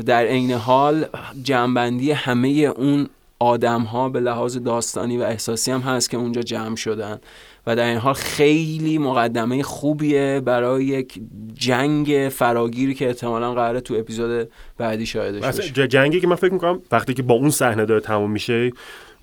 در 0.06 0.26
عین 0.26 0.52
حال 0.52 1.06
جمعبندی 1.44 2.12
همه 2.12 2.48
اون 2.50 3.10
آدم 3.40 3.82
ها 3.82 4.10
به 4.10 4.20
لحاظ 4.20 4.58
داستانی 4.58 5.18
و 5.18 5.22
احساسی 5.22 5.72
هم 5.72 5.80
هست 5.80 6.10
که 6.10 6.18
اونجا 6.18 6.42
جمع 6.42 6.76
شدن. 6.76 7.20
و 7.68 7.76
در 7.76 7.86
این 7.86 7.98
حال 7.98 8.14
خیلی 8.14 8.98
مقدمه 8.98 9.64
خوبیه 9.64 10.42
برای 10.46 10.86
یک 10.86 11.22
جنگ 11.54 12.30
فراگیری 12.30 12.94
که 12.94 13.08
احتمالا 13.08 13.54
قراره 13.54 13.82
تو 13.82 13.94
اپیزود 13.94 14.50
بعدی 14.78 15.06
شاهدش 15.06 15.72
ج- 15.72 15.80
جنگی 15.80 16.20
که 16.20 16.28
من 16.28 16.36
فکر 16.36 16.54
می‌کنم 16.54 16.82
وقتی 16.92 17.14
که 17.14 17.24
با 17.24 17.34
اون 17.34 17.50
صحنه 17.50 17.86
داره 17.86 18.02
تموم 18.02 18.32
میشه 18.32 18.72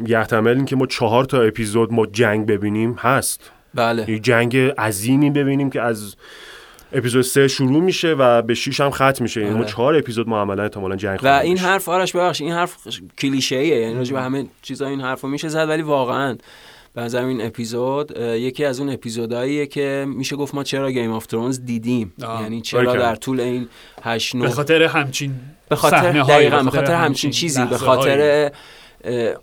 یحتمل 0.07 0.57
این 0.57 0.65
که 0.65 0.77
ما 0.77 0.87
چهار 0.87 1.25
تا 1.25 1.43
اپیزود 1.43 1.93
ما 1.93 2.07
جنگ 2.07 2.47
ببینیم 2.47 2.93
هست 2.93 3.51
بله 3.75 4.11
یه 4.11 4.19
جنگ 4.19 4.57
عظیمی 4.57 5.31
ببینیم 5.31 5.71
که 5.71 5.83
از 5.83 6.17
اپیزود 6.93 7.23
سه 7.23 7.49
شروع 7.49 7.83
میشه 7.83 8.13
و 8.13 8.43
به 8.43 8.55
شیش 8.55 8.81
هم 8.81 8.91
ختم 8.91 9.17
میشه 9.21 9.41
یعنی 9.41 9.53
ما 9.53 9.59
آره. 9.59 9.69
چهار 9.69 9.97
اپیزود 9.97 10.29
ما 10.29 10.41
عملا 10.41 10.63
احتمالا 10.63 10.97
جنگ 10.97 11.19
و 11.23 11.29
این 11.29 11.55
داشت. 11.55 11.67
حرف 11.67 11.89
آرش 11.89 12.13
ببخش 12.13 12.41
این 12.41 12.53
حرف 12.53 12.77
کلیشه 13.19 13.57
ایه 13.57 13.81
یعنی 13.81 13.95
راجع 13.95 14.15
به 14.15 14.23
همه 14.23 14.47
چیزا 14.63 14.87
این 14.87 15.01
حرفو 15.01 15.29
میشه 15.29 15.49
زد 15.49 15.69
ولی 15.69 15.83
واقعا 15.83 16.37
به 16.95 17.01
نظرم 17.01 17.27
این 17.29 17.47
اپیزود 17.47 18.19
یکی 18.19 18.65
از 18.65 18.81
اون 18.81 18.91
اپیزودهاییه 18.91 19.67
که 19.67 20.07
میشه 20.09 20.37
گفت 20.37 20.55
ما 20.55 20.65
چرا 20.65 20.91
Game 20.91 21.13
of 21.13 21.27
Thrones 21.27 21.61
دیدیم 21.61 22.13
آه. 22.23 22.43
یعنی 22.43 22.61
چرا. 22.61 22.97
در 22.97 23.15
طول 23.15 23.41
این 23.41 23.69
8 24.03 24.33
به 24.33 24.39
9 24.39 24.49
خاطر 24.49 24.83
همچین 24.83 25.35
به 25.69 25.77
خاطر 25.77 26.23
دقیقا 26.23 26.63
به 26.63 26.71
خاطر 26.71 26.95
همچین 26.95 27.31
چیزی 27.31 27.65
به. 27.65 27.77
خاطر 27.77 28.51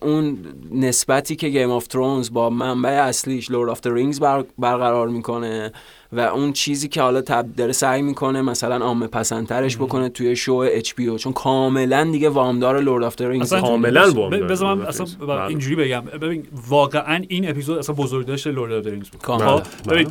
اون 0.01 0.37
نسبتی 0.71 1.35
که 1.35 1.49
Game 1.49 1.71
of 1.71 1.87
Thrones 1.87 2.31
با 2.33 2.49
منبع 2.49 2.89
اصلیش 2.89 3.51
Lord 3.51 3.69
of 3.69 3.79
the 3.79 3.87
Rings 3.87 4.19
بر 4.19 4.45
برقرار 4.59 5.07
می‌کنه 5.07 5.71
و 6.11 6.19
اون 6.19 6.53
چیزی 6.53 6.87
که 6.87 7.01
حالا 7.01 7.21
تب 7.21 7.45
داره 7.57 7.71
سعی 7.71 8.01
می‌کنه 8.01 8.41
مثلا 8.41 8.85
عامه 8.85 9.07
پسندترش 9.07 9.77
بکنه 9.77 10.09
توی 10.09 10.35
شو 10.35 10.53
اچ 10.55 10.93
پی 10.93 11.17
چون 11.17 11.33
کاملا 11.33 12.03
دیگه 12.11 12.29
وامدار 12.29 12.79
لورد 12.81 13.03
آف 13.03 13.21
رینگز 13.21 13.53
اصلا 13.53 13.61
کاملا 13.67 14.11
وام 14.11 14.29
ب- 14.29 14.35
داره 14.35 14.47
بذار 14.47 14.75
من 14.75 14.81
آف 14.81 15.01
اصلا 15.01 15.25
بله. 15.27 15.41
اینجوری 15.41 15.75
بگم. 15.75 16.01
ببین 16.01 16.47
واقعا 16.67 17.23
این 17.27 17.49
اپیزود 17.49 17.77
اصلا 17.77 17.95
بزرگداشت 17.95 18.47
لورد 18.47 18.71
اف 18.73 18.85
رینگز 18.85 19.09
بود. 19.09 19.23
خب، 19.23 19.61
ببین 19.89 20.07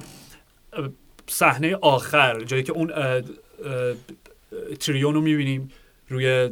اه، 0.72 0.88
صحنه 1.26 1.76
آخر 1.80 2.40
جایی 2.44 2.62
که 2.62 2.72
اون 2.72 2.92
تریون 4.80 5.14
رو 5.14 5.20
می‌بینیم 5.20 5.70
روی 6.08 6.50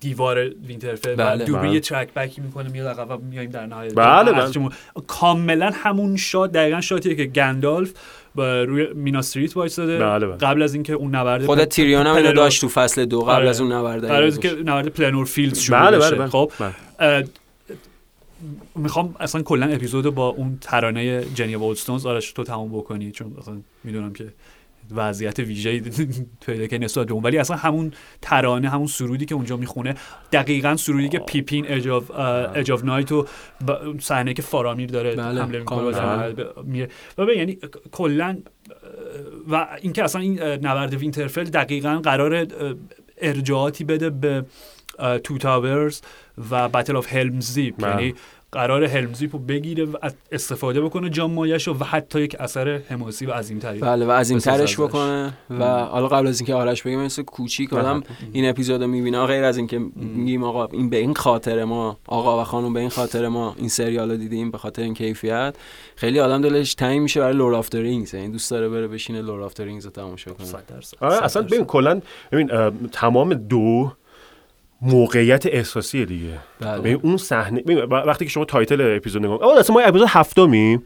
دیوار 0.00 0.48
وینترفل 0.66 1.14
بله. 1.14 1.42
و 1.42 1.46
دوباره 1.46 1.64
بله. 1.64 1.74
یه 1.74 1.80
ترک 1.80 2.14
بکی 2.14 2.40
می‌کنه 2.40 2.68
میاد 2.68 2.86
عقب 2.86 3.10
و 3.10 3.24
میایم 3.24 3.50
در 3.50 3.66
نهایت 3.66 3.94
بله، 3.94 4.32
بله. 4.32 4.68
کاملا 5.06 5.70
همون 5.74 6.16
shot 6.16 6.52
دقیقا 6.52 6.80
shot 6.80 7.03
یه 7.03 7.14
که 7.14 7.24
گندالف 7.24 7.92
با 8.34 8.62
روی 8.62 8.86
میناس 8.94 9.18
تیریت 9.18 9.56
وایساده 9.56 9.98
بله، 9.98 10.26
بله. 10.26 10.36
قبل 10.36 10.62
از 10.62 10.74
اینکه 10.74 10.92
اون 10.92 11.14
نبرد 11.14 11.46
خود 11.46 11.64
تیریون 11.64 12.06
هم 12.06 12.14
پلنور- 12.14 12.32
داشت 12.32 12.60
تو 12.60 12.68
فصل 12.68 13.04
دو 13.04 13.20
قبل 13.20 13.30
آره. 13.30 13.48
از 13.48 13.60
اون 13.60 13.72
نبرد 13.72 14.06
قرار 14.06 14.22
از 14.22 14.40
که 14.40 14.50
نبرد 14.50 14.88
Pelennor 14.88 15.26
Fields 15.26 15.60
شروع 15.60 15.80
بله 15.80 15.98
بله 15.98 16.16
بله 16.16 16.28
خب 16.28 16.52
بله. 16.98 17.24
می‌خوام 18.74 19.14
اصلا 19.20 19.42
کلا 19.42 19.66
اپیزود 19.66 20.14
با 20.14 20.28
اون 20.28 20.58
ترانه 20.60 21.24
Jenny 21.34 21.54
of 21.54 21.64
Oldstones 21.64 22.06
آرش 22.06 22.32
تو 22.32 22.44
تموم 22.44 22.78
بکنی 22.78 23.10
چون 23.10 23.36
اصلا 23.38 23.54
می‌دونم 23.84 24.12
که 24.12 24.28
وضعیت 24.96 25.38
ویژه‌ای 25.38 25.80
پیدا 26.46 26.66
که 26.66 26.78
نسبت 26.78 27.06
به 27.06 27.12
اون. 27.12 27.22
ولی 27.22 27.38
اصلا 27.38 27.56
همون 27.56 27.92
ترانه 28.22 28.68
همون 28.68 28.86
سرودی 28.86 29.24
که 29.24 29.34
اونجا 29.34 29.56
می‌خونه 29.56 29.94
دقیقا 30.32 30.76
سرودی 30.76 31.08
که 31.08 31.18
پیپین 31.18 31.66
Edge 31.68 32.70
of 32.70 32.84
Night 32.84 33.12
و 33.12 33.26
صحنه 34.00 34.34
که 34.34 34.42
فارامیر 34.42 34.90
داره 34.90 35.16
بله، 35.16 35.42
حمله 35.42 35.58
می‌کنه 35.58 36.84
و 37.18 37.32
یعنی 37.36 37.58
کلا 37.92 38.38
و 39.50 39.66
اینکه 39.82 40.04
اصلا 40.04 40.20
این 40.20 40.42
نبرد 40.42 40.94
وینترفل 40.94 41.44
دقیقا 41.44 42.00
قرار 42.04 42.46
ارجاعاتی 43.18 43.84
بده 43.84 44.10
به 44.10 44.44
Two 45.24 45.38
Towers 45.38 46.00
و 46.50 46.68
Battle 46.68 46.96
of 46.96 47.12
Helm's 47.12 47.54
Deep 47.54 47.74
بله. 47.78 47.90
یعنی 47.90 48.14
قرار 48.52 48.84
Helm's 48.84 49.13
Deep 49.13 49.32
رو 49.32 49.38
بگیره 49.38 49.84
و 49.84 49.96
استفاده 50.32 50.80
بکنه 50.80 51.10
جان 51.10 51.30
مایش 51.30 51.68
و 51.68 51.74
حتی 51.74 52.20
یک 52.20 52.36
اثر 52.40 52.80
حماسی 52.88 53.26
و 53.26 53.32
عظیمتری. 53.32 53.78
بله 53.78 54.06
و 54.06 54.10
عظیم 54.10 54.38
ترش. 54.38 54.80
بکنه. 54.80 55.32
و 55.50 55.64
حالا 55.64 56.08
قبل 56.08 56.26
از 56.26 56.40
اینکه 56.40 56.54
آرش 56.54 56.82
بگه 56.82 56.96
مثل 56.96 57.22
کوچیک 57.22 57.72
آدم 57.72 58.02
این 58.32 58.48
اپیزودو 58.48 58.86
می‌بینه 58.86 59.26
غیر 59.26 59.44
از 59.44 59.56
اینکه 59.56 59.78
میگیم 59.96 60.44
آقا 60.44 60.66
این 60.66 60.90
به 60.90 60.96
این 60.96 61.14
خاطر 61.14 61.64
ما 61.64 61.98
آقا 62.06 62.40
و 62.40 62.44
خانم 62.44 62.72
به 62.72 62.80
این 62.80 62.88
خاطر 62.88 63.28
ما 63.28 63.54
این 63.58 63.68
سریال 63.68 64.10
رو 64.10 64.16
دیدیم 64.16 64.50
به 64.50 64.58
خاطر 64.58 64.82
این 64.82 64.94
کیفیت 64.94 65.54
خیلی 65.96 66.20
آدم 66.20 66.40
دلش 66.40 66.74
تنگ 66.74 67.00
میشه 67.00 67.20
برای 67.20 67.34
Lord 67.34 67.54
of 67.54 67.74
the 67.74 67.89
Rings 67.89 68.14
یعنی 68.14 68.28
دوست 68.28 68.50
داره 68.50 68.68
بره 68.68 68.88
بشینه 68.88 69.22
Lord 69.22 69.42
of 69.42 69.60
the 69.60 69.69
Rings 69.69 69.84
رو 69.84 69.90
تماشا 69.90 70.32
کنه. 70.32 70.46
صد 70.46 70.66
درصد. 70.66 70.96
آره 71.00 71.24
اصلا. 71.24 71.42
ببین 71.42 71.64
کلا 71.64 72.00
ببین 72.32 72.50
تمام 72.92 73.34
دو 73.34 73.92
موقعیت 74.82 75.46
احساسیه 75.46 76.04
دیگه 76.04 76.28
بله. 76.60 76.78
ببین 76.78 77.00
اون 77.02 77.16
صحنه 77.16 77.62
وقتی 77.90 78.24
که 78.24 78.30
شما 78.30 78.44
title 78.44 78.96
اپیزود 78.96 79.22
نگاه 79.24 79.42
آه 79.42 79.58
اصلا 79.58 79.74
ما 79.74 79.80
اپیزود 79.80 80.08
هفتمیم 80.10 80.82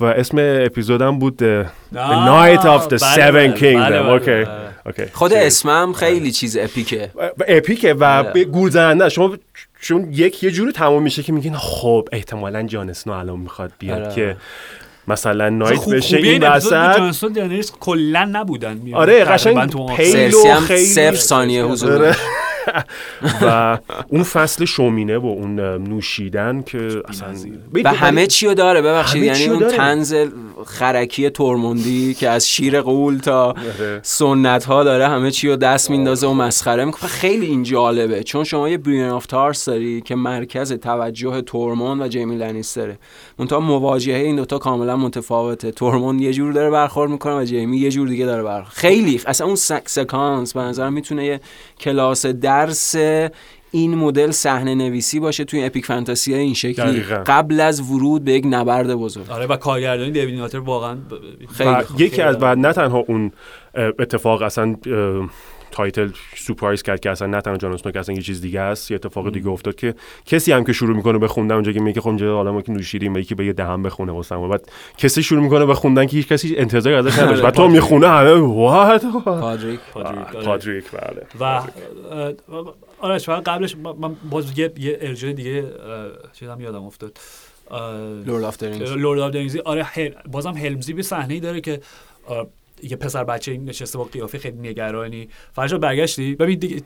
و 0.00 0.04
اسم 0.04 0.36
اپیزودم 0.40 1.18
بود 1.18 1.38
The, 1.38 1.66
Night 1.94 2.60
of 2.62 2.88
the 2.88 3.00
بله، 3.02 3.14
Seven 3.16 3.32
بله، 3.32 3.56
Kingdom 3.56 3.62
بله، 3.62 4.02
بله، 4.02 4.10
اوکی 4.10 4.24
بله. 4.30 4.48
اوکی 4.86 5.06
خود 5.12 5.32
اسمم 5.32 5.92
خیلی 5.92 6.30
چیز 6.30 6.56
اپیکه 6.56 7.10
و 7.14 7.30
اپیکه 7.48 7.94
و 7.94 8.22
بله. 8.22 8.44
گول 8.44 8.70
زننده 8.70 9.08
شما 9.08 9.36
چون 9.80 10.08
یک 10.12 10.42
یه 10.44 10.50
جوری 10.50 10.72
تمام 10.72 11.02
میشه 11.02 11.22
که 11.22 11.32
میگین 11.32 11.56
خب 11.56 12.08
احتمالا 12.12 12.62
جان 12.62 12.90
اسنو 12.90 13.12
الان 13.12 13.38
می‌خواد 13.38 13.72
بیاد 13.78 14.02
آره. 14.02 14.14
که 14.14 14.36
مثلا 15.08 15.48
نایت 15.48 15.74
خوب- 15.74 15.94
بشه 15.96 16.16
این 16.16 16.42
وسط 16.44 16.70
جانسون 16.96 17.32
دنریس 17.32 17.72
کلا 17.80 18.24
نبودن. 18.32 18.80
آره، 18.94 19.24
قشنگ 19.24 19.70
تو 19.70 19.78
اون 19.78 19.96
پیل 19.96 20.16
آفیس. 20.16 20.34
سرسی 20.34 20.48
هم 20.48 20.60
خیلی- 20.60 20.84
صفر 20.86 21.14
ثانیه 21.16 21.64
حضور 21.64 21.92
آره. 21.92 22.16
و 23.42 23.78
اون 24.08 24.22
فصل 24.22 24.64
شومینه 24.64 25.18
و 25.18 25.26
اون 25.26 25.60
نوشیدن 25.60 26.62
که 26.62 27.02
اصلا 27.08 27.34
و 27.84 27.94
همه 27.94 28.26
چی 28.26 28.46
رو 28.46 28.54
داره 28.54 28.82
ببخشید. 28.82 29.22
همه 29.22 29.40
یعنی 29.40 29.54
اون. 29.54 29.68
طنز 29.68 30.14
خرکی 30.66 31.30
تورموندی 31.30 32.14
که 32.14 32.28
از 32.28 32.48
شیر 32.48 32.80
غول 32.80 33.18
تا 33.18 33.44
آره. 33.44 34.00
سنت 34.02 34.64
ها 34.64 34.84
داره 34.84 35.08
همه 35.08 35.30
چی 35.30 35.48
رو 35.48 35.56
دست 35.56 35.90
میندازه 35.90 36.26
و 36.26 36.32
مسخره 36.32 36.84
می‌کنه. 36.84 37.10
خیلی 37.10 37.46
این 37.46 37.62
جالبه. 37.62 38.22
چون 38.22 38.44
شما 38.44 38.68
یه 38.68 38.78
Brienne 38.78 39.08
of 39.08 39.26
Tarth 39.26 39.64
داری 39.64 40.00
که 40.00 40.14
مرکز 40.14 40.72
توجه 40.72 41.40
تورموند 41.40 42.00
و 42.02 42.08
جیمی 42.08 42.36
لنیستره. 42.36 42.98
منتها 43.42 43.60
مواجهه 43.60 44.16
این 44.20 44.36
دوتا 44.36 44.58
کاملا 44.58 44.96
متفاوته 44.96 45.70
تورموند 45.70 46.20
یه 46.20 46.32
جور 46.32 46.52
داره 46.52 46.70
برخورد 46.70 47.10
می‌کنه 47.10 47.34
و 47.40 47.44
جیمی 47.44 47.76
یه 47.78 47.90
جور 47.90 48.08
دیگه 48.08 48.26
داره 48.26 48.42
برخورد 48.42 48.72
خیلی 48.74 49.20
اصلا 49.26 49.46
اون 49.46 49.56
سک 49.56 49.82
سکانس 49.88 50.52
به 50.52 50.60
نظرم 50.60 50.92
می‌تونه 50.92 51.24
یه 51.24 51.40
کلاس 51.80 52.26
درس 52.26 52.94
این 53.70 53.94
مدل 53.94 54.30
صحنه 54.30 54.74
نویسی 54.74 55.20
باشه 55.20 55.44
توی 55.44 55.64
epic 55.64 55.86
fantasy 55.86 56.34
این 56.34 56.54
شکلی 56.54 56.74
دقیقاً. 56.92 57.14
قبل 57.26 57.60
از 57.60 57.90
ورود 57.90 58.24
به 58.24 58.32
یک 58.32 58.44
نبرد 58.50 58.94
بزرگ 58.94 59.30
آره 59.30 59.46
و 59.46 59.56
کارگردانی 59.56 60.10
دیوید 60.10 60.54
واقعا 60.54 60.94
ب- 60.94 60.98
خیلی 61.52 61.74
خوب. 61.74 62.00
یکی 62.00 62.22
از 62.22 62.36
و 62.40 62.54
نه 62.54 62.72
تنها 62.72 62.98
اون 63.08 63.32
اتفاق 63.98 64.42
اصلا 64.42 64.76
title 65.72 66.08
سورپرایز 66.36 66.82
کرد 66.82 67.00
که 67.00 67.10
اصلا 67.10 67.26
نه 67.28 67.40
تنها 67.40 67.56
جان 67.56 67.72
اسنو 67.72 67.92
که 67.92 68.00
اصلا 68.00 68.14
یه 68.14 68.22
چیز 68.22 68.40
دیگه 68.40 68.60
است. 68.60 68.90
یه 68.90 68.94
اتفاق 68.94 69.32
دیگه 69.32 69.48
افتاد 69.48 69.74
که 69.74 69.94
کسی 70.26 70.52
هم 70.52 70.64
که 70.64 70.72
شروع 70.72 70.96
می‌کنه 70.96 71.18
به 71.18 71.28
خوندن 71.28 71.54
اونجا 71.54 71.72
که 71.72 71.80
میگه 71.80 72.00
خب 72.00 72.08
اینجا 72.08 72.38
آدمو 72.38 72.60
که 72.62 72.72
نوشیدیم 72.72 73.16
یکی 73.16 73.34
به 73.34 73.46
یه 73.46 73.52
دهن 73.52 73.82
بخونه 73.82 74.12
واسه 74.12 74.36
بعد 74.36 74.70
کسی 74.98 75.22
شروع 75.22 75.42
می‌کنه 75.42 75.66
به 75.66 75.74
خوندن 75.74 76.06
که 76.06 76.16
هیچ 76.16 76.28
کسی 76.28 76.56
انتظاری 76.56 76.96
ازش 76.96 77.18
نداشت. 77.18 77.42
بعد 77.42 77.54
تو 77.54 77.68
می‌خونه 77.68 78.08
همه 78.08 78.32
what 78.32 79.06
پادریک. 79.24 79.80
پادریک، 79.94 80.36
آره. 80.36 80.44
پادریک 80.44 80.84
بله. 80.90 81.26
و 81.40 81.62
آرش 83.00 83.24
فقط 83.26 83.42
قبلش 83.42 83.76
من- 83.76 84.16
باز 84.30 84.58
یه 84.58 84.72
یه 84.78 84.98
ارجاع 85.00 85.32
دیگه 85.32 85.64
چیزم 86.32 86.60
یادم 86.60 86.84
افتاد. 86.84 87.18
لورد 88.26 88.44
آف 88.44 88.56
درینگز 88.56 88.92
لورد 88.92 89.20
آف 89.20 89.30
دنیزی 89.32 89.58
آره. 89.58 89.86
بازم 90.30 90.52
هلمزی 90.52 90.92
به 90.92 91.02
صحنه 91.02 91.40
داره 91.40 91.60
که 91.60 91.80
یه 92.82 92.96
پسر 92.96 93.24
بچه 93.24 93.56
نشسته 93.56 93.98
با 93.98 94.04
قیافه 94.04 94.38
خیلی 94.38 94.68
نگرانی. 94.68 95.28
فرشاد 95.52 95.80
برگشتی؟ 95.80 96.34
ببین 96.34 96.58
دیگه 96.58 96.82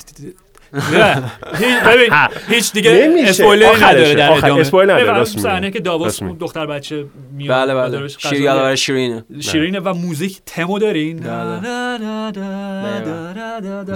نه. 0.72 1.32
هیچ 1.58 1.78
ببین 1.86 2.12
هیچ 2.48 2.72
دیگه 2.72 3.68
آخرشه. 3.68 3.86
نداره 3.86 4.14
در 4.14 4.32
ادامه. 4.32 4.60
اسپویل 4.60 4.90
نداره. 4.90 5.24
صحنه. 5.24 5.70
که 5.70 5.80
داووس 5.80 6.22
اون. 6.22 6.36
دختر 6.40 6.66
بچه 6.66 7.06
میاد 7.32 7.56
بله 7.56 7.74
و 7.74 7.80
بله 7.82 7.90
دارش 7.90 8.16
شیر 8.18 8.30
غذا 8.30 8.40
یادآور 8.40 8.74
شیرینه 8.74 9.24
شیرینه 9.40 9.80
و 9.80 9.94
موزیک 9.94 10.40
تمو 10.46 10.78
دارین. 10.78 11.16
بله. 11.16 11.60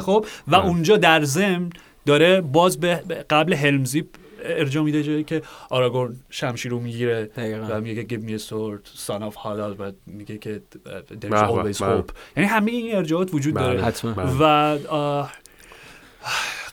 خب 0.01 0.27
و 0.49 0.55
اونجا 0.55 0.97
در 0.97 1.23
ضمن 1.25 1.71
داره 2.07 2.41
باز 2.41 2.81
به 2.81 3.03
به 3.09 3.15
قبل 3.31 3.53
Helm's 3.53 3.84
Deep 3.84 4.05
ارجاع 4.45 4.85
میده 4.85 5.03
جایی 5.03 5.25
که 5.25 5.43
آراگورن 5.71 6.17
شمشیر 6.31 6.71
رو 6.71 6.81
می‌گیره 6.81 7.25
دقیقاً. 7.25 7.67
و 7.71 7.81
میگه 7.81 8.03
give 8.03 8.23
me 8.23 8.43
your 8.43 8.45
sword 8.45 8.99
son 9.09 9.33
of 9.33 9.37
Háma 9.37 9.81
و 9.81 9.93
میگه 10.07 10.39
که 10.39 10.63
there's 11.11 11.19
بله، 11.21 11.47
always 11.73 11.79
بله. 11.83 12.01
hope 12.03 12.13
یعنی 12.37 12.49
همه 12.49 12.71
این 12.71 12.97
ارجاعات 12.97 13.35
وجود 13.35 13.55
بله. 13.55 13.65
داره 13.65 13.83
حتما. 13.83 14.15
و 14.41 14.79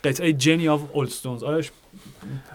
قطعه 0.03 0.33
Jenny 0.33 0.69
of 0.69 0.81
Oldstones 0.93 1.43
آرش 1.43 1.71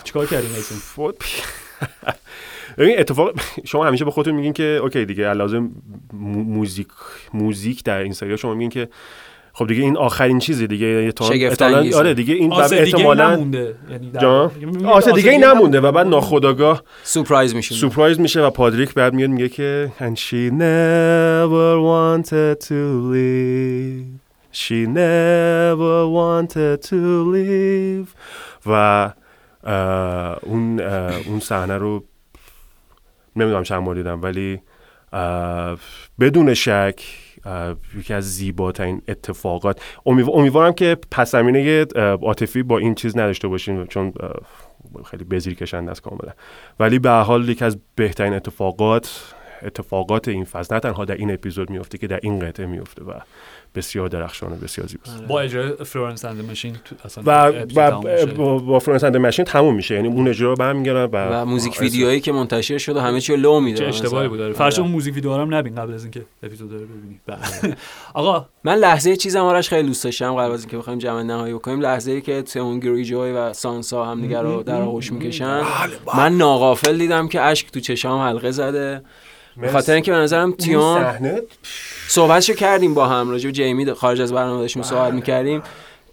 چیکار 0.05 0.26
کردیم 0.26 0.51
فوت 0.51 1.16
ببین 2.78 2.98
اتفاق 2.98 3.32
شما 3.64 3.86
همیشه 3.86 4.05
به 4.05 4.10
خودتون 4.10 4.34
میگین 4.34 4.52
که 4.52 4.64
اوکی 4.82 5.05
دیگه 5.05 5.34
مو- 6.12 6.43
موزیک 6.43 6.89
موزیک 7.34 7.84
در 7.84 7.98
این 7.98 8.12
سریال 8.12 8.36
شما 8.36 8.55
میگین 8.55 8.70
که 8.70 8.89
خب 9.55 9.66
دیگه 9.66 9.83
این 9.83 9.97
آخرین 9.97 10.39
چیزه 10.39 10.66
دیگه 10.66 11.12
احتمالاً-. 11.20 11.95
آره 11.95 12.15
دیگه 12.15 12.35
این 12.35 12.51
دیگه 12.51 12.62
احتمالاً 12.62 13.35
نمونده. 13.35 13.74
یعنی 13.91 14.07
میگه 14.66 14.87
آسه 14.87 15.12
دیگه 15.12 15.39
نمونده 15.39 15.81
و 15.81 15.93
بعد. 15.93 16.07
ناخداگاه 16.07 16.83
سورپرایز 17.03 17.55
میشه 17.55 17.74
سورپرایز 17.74 18.20
میشه 18.20 18.43
و 18.43 18.51
پادریک 18.51 18.95
بعد 18.95 19.15
میاد 19.15 19.31
میگه 19.31 19.49
که 19.49 19.93
and 19.99 20.19
she 20.19 20.51
never 20.51 21.79
wanted 21.93 22.66
to 22.69 22.81
leave. 23.12 24.23
She 24.53 24.87
never 24.87 25.97
wanted 26.20 26.89
to 26.91 27.01
leave. 27.35 28.09
و 28.66 29.12
اه، 29.65 30.39
اون 30.43 30.81
اه، 30.81 31.15
اون 31.27 31.41
صحنه 31.41 31.79
رو 31.79 32.05
نمی‌دونم 33.37 33.62
چند 33.62 33.85
بار 33.85 33.95
دیدم 33.95 34.23
ولی 34.23 34.61
بدون 36.20 36.55
شک 36.55 37.03
یکی 37.98 38.14
از 38.14 38.35
زیباترین 38.35 39.02
اتفاقات. 39.09 39.81
امیدو- 40.06 40.31
امیدوارم 40.35 40.73
که 40.73 40.97
پس 41.10 41.31
زمینه 41.31 41.85
عاطفی 42.23 42.62
با 42.62 42.78
این 42.78 42.94
چیز 42.94 43.16
نداشته 43.16 43.48
باشین 43.48 43.86
چون 43.86 44.12
خیلی 45.05 45.24
بزیر 45.24 45.55
کشنده 45.55 45.90
است 45.90 46.02
کاملا. 46.02 46.32
ولی 46.81 46.98
به 46.98 47.10
حال 47.10 47.48
یکی 47.48 47.64
از 47.64 47.78
بهترین 47.94 48.32
اتفاقات 48.32 49.35
اتفاقات 49.62 50.28
این 50.28 50.44
فصل 50.44 50.74
نه 50.74 50.81
تنها 50.81 51.05
در 51.05 51.14
این 51.14 51.31
اپیزود 51.32 51.70
میفته 51.70 51.98
که 51.98 52.06
در 52.06 52.20
این 52.23 52.39
قطعه 52.39 52.66
میفته 52.66 53.05
و 53.05 53.12
بسیار 53.74 54.09
درخشانه 54.09 54.57
بسیار 54.57 54.86
زیباست. 54.86 55.23
با 55.23 55.40
اجرای 55.40 55.73
Florence 55.85 56.24
and 56.24 56.35
the 56.35 56.44
Machine 56.44 56.77
اصلا 57.05 57.24
و, 57.27 57.53
و. 57.77 58.27
با, 58.27 58.59
با 58.59 58.78
Florence 58.78 59.05
and 59.05 59.10
the 59.10 59.16
Machine 59.16 59.44
تموم 59.44 59.74
میشه. 59.74 59.94
یعنی 59.94 60.09
اون 60.09 60.28
اجرا 60.28 60.51
رو 60.51 60.57
برمیگردن 60.57 61.05
و, 61.05 61.43
و 61.43 61.44
music 61.44 61.81
video 61.81 62.09
یی 62.09 62.20
که 62.20 62.32
منتشر 62.32 62.78
شد 62.78 62.97
و 62.97 63.01
همه 63.01 63.20
چی 63.20 63.36
لو 63.36 63.61
میده 63.61 63.78
چه 63.78 63.86
اشتباهی. 63.86 64.28
بود 64.28 64.40
آره. 64.40 64.53
فرش 64.53 64.78
اون 64.78 64.90
موزیک 64.90 65.15
ویدیو 65.15 65.36
رو 65.36 65.40
هم 65.40 65.55
نبین 65.55 65.74
قبل 65.74 65.94
از 65.94 66.03
اینکه 66.03 66.23
اپیزود 66.43 66.73
رو 66.73 66.78
ببینی 66.78 67.20
بله. 67.27 67.77
آقا. 68.15 68.47
من 68.65 68.74
لحظه 68.74 69.16
چیزم 69.16 69.40
آرش 69.40 69.69
خیلی 69.69 69.89
دوست 69.89 70.05
داشتم 70.05 70.35
قبل 70.35 70.53
از 70.53 70.61
اینکه 70.61 70.78
بخوایم 70.78 70.99
جمع 70.99 71.23
نهایی 71.23 71.55
بکنیم. 71.55 71.81
لحظه 71.81 72.12
ای 72.12 72.20
که 72.20 72.43
تئون 72.43 72.81
گریجوی 72.81 73.32
و 73.32 73.53
سانسا 73.53 74.05
هم 74.05 74.20
دیگه 74.20 74.39
رو 74.40 74.62
در 74.62 74.81
آغوش 74.82 75.12
می‌کشن. 75.12 75.62
من 76.16 76.36
ناغافل 76.36 76.99
دیدم 76.99 77.28
که 77.28 77.40
اشک 77.40 77.70
تو 77.70 77.81
چشام 77.81 78.20
حلقه 78.20 78.51
زده. 78.51 79.03
به 79.57 79.69
خاطر 79.69 79.93
اینکه 79.93 80.12
به 80.12 80.19
نظرم 80.19 80.53
تیون 80.53 81.03
صحنه 81.03 81.43
صحبتشو 82.09 82.55
کردیم 82.55 82.95
با 82.95 83.07
هم 83.07 83.31
راجع 83.31 83.51
جیمی 83.51 83.93
خارج 83.93 84.20
از 84.20 84.33
برنامه 84.33 84.61
داشتیم 84.61 84.83
صحبت 84.83 85.12
می‌کردیم. 85.12 85.62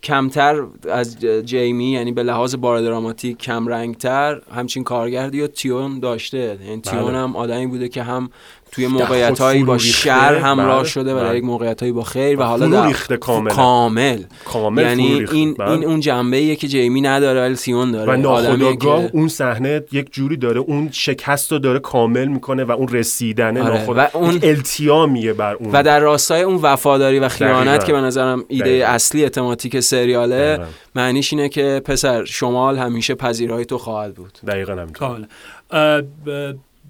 کمتر 0.03 0.63
از 0.89 1.19
جیمی 1.45 1.91
یعنی 1.91 2.11
به 2.11 2.23
لحاظ 2.23 2.55
بار 2.55 2.81
دراماتیک 2.81 3.37
کم 3.37 3.67
رنگتر 3.67 4.41
همچین 4.55 4.83
کارگردی 4.83 5.41
و 5.41 5.47
تیون 5.47 5.99
داشته. 5.99 6.57
یعنی 6.65 6.81
تیون 6.81 7.05
بله. 7.05 7.17
هم 7.17 7.35
آدمی 7.35 7.67
بوده 7.67 7.89
که 7.89 8.03
هم 8.03 8.29
توی 8.71 8.87
موقعیت 8.87 9.39
هایی 9.41 9.63
با. 9.63 9.77
شر 9.77 10.35
همراه 10.35 10.79
بله. 10.79 10.87
شده 10.87 11.13
و 11.13 11.17
در 11.17 11.23
بله. 11.25 11.37
یک 11.37 11.43
موقعیت 11.43 11.79
هایی 11.79 11.91
با 11.91 12.03
خیر 12.03 12.39
و 12.39 12.43
حالا 12.43 12.67
در 12.67 12.87
ریخته. 12.87 13.17
کامل 13.17 14.23
کامل 14.45 14.81
یعنی. 14.81 15.25
این 15.31 15.53
بله. 15.53 15.69
این 15.71 15.85
اون 15.85 15.99
جنبه 15.99 16.37
ایه 16.37 16.55
که 16.55 16.67
جیمی 16.67 17.01
نداره 17.01 17.41
ولی 17.41 17.55
تیون 17.55 17.91
داره 17.91 18.17
و 18.17 18.75
که- 18.75 19.09
اون 19.13 19.27
صحنه 19.27 19.83
یک 19.91 20.13
جوری 20.13 20.37
داره 20.37 20.59
اون 20.59 20.89
شکست 20.91 21.51
رو 21.51 21.59
داره 21.59 21.79
کامل 21.79 22.25
می‌کنه 22.27 22.63
و 22.63 22.71
اون 22.71 22.87
رسیدنه 22.87 23.63
آره. 23.63 23.73
ناخود 23.79 23.97
و 23.97 24.07
اون- 24.13 24.39
التیامیه 24.43 25.33
بر 25.33 25.53
اون 25.53 25.69
و 25.73 25.83
در 25.83 25.99
راستای 25.99 26.41
اون 26.41 26.55
وفاداری 26.55 27.19
و 27.19 27.29
خیانت 27.29 27.67
دقیقاً. 27.67 27.85
که 27.85 27.93
به 27.93 28.01
نظرم 28.01 28.43
ایده 28.47 28.65
دقیقاً. 28.65 28.87
اصلی 28.87 29.29
تماتیک 29.29 29.79
سریاله 29.79 30.55
دقیقاً. 30.55 30.65
معنیش 30.95 31.33
اینه 31.33 31.49
که 31.49 31.81
پسر 31.85 32.25
شمال 32.25 32.77
همیشه 32.77 33.15
پذیرای 33.15 33.65
تو 33.65 33.77
خواهد 33.77 34.15
بود 34.15 34.39
دقیقا 34.47 34.73
همینطور 34.73 35.25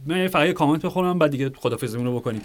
من 0.06 0.28
فقط 0.28 0.48
یه 0.48 0.54
کامنت 0.54 0.86
بخونم 0.86 1.20
بعد 1.20 1.32
دیگه 1.32 1.52
خدافظیمون 1.56 2.06
رو 2.08 2.20
بکنیم. 2.20 2.42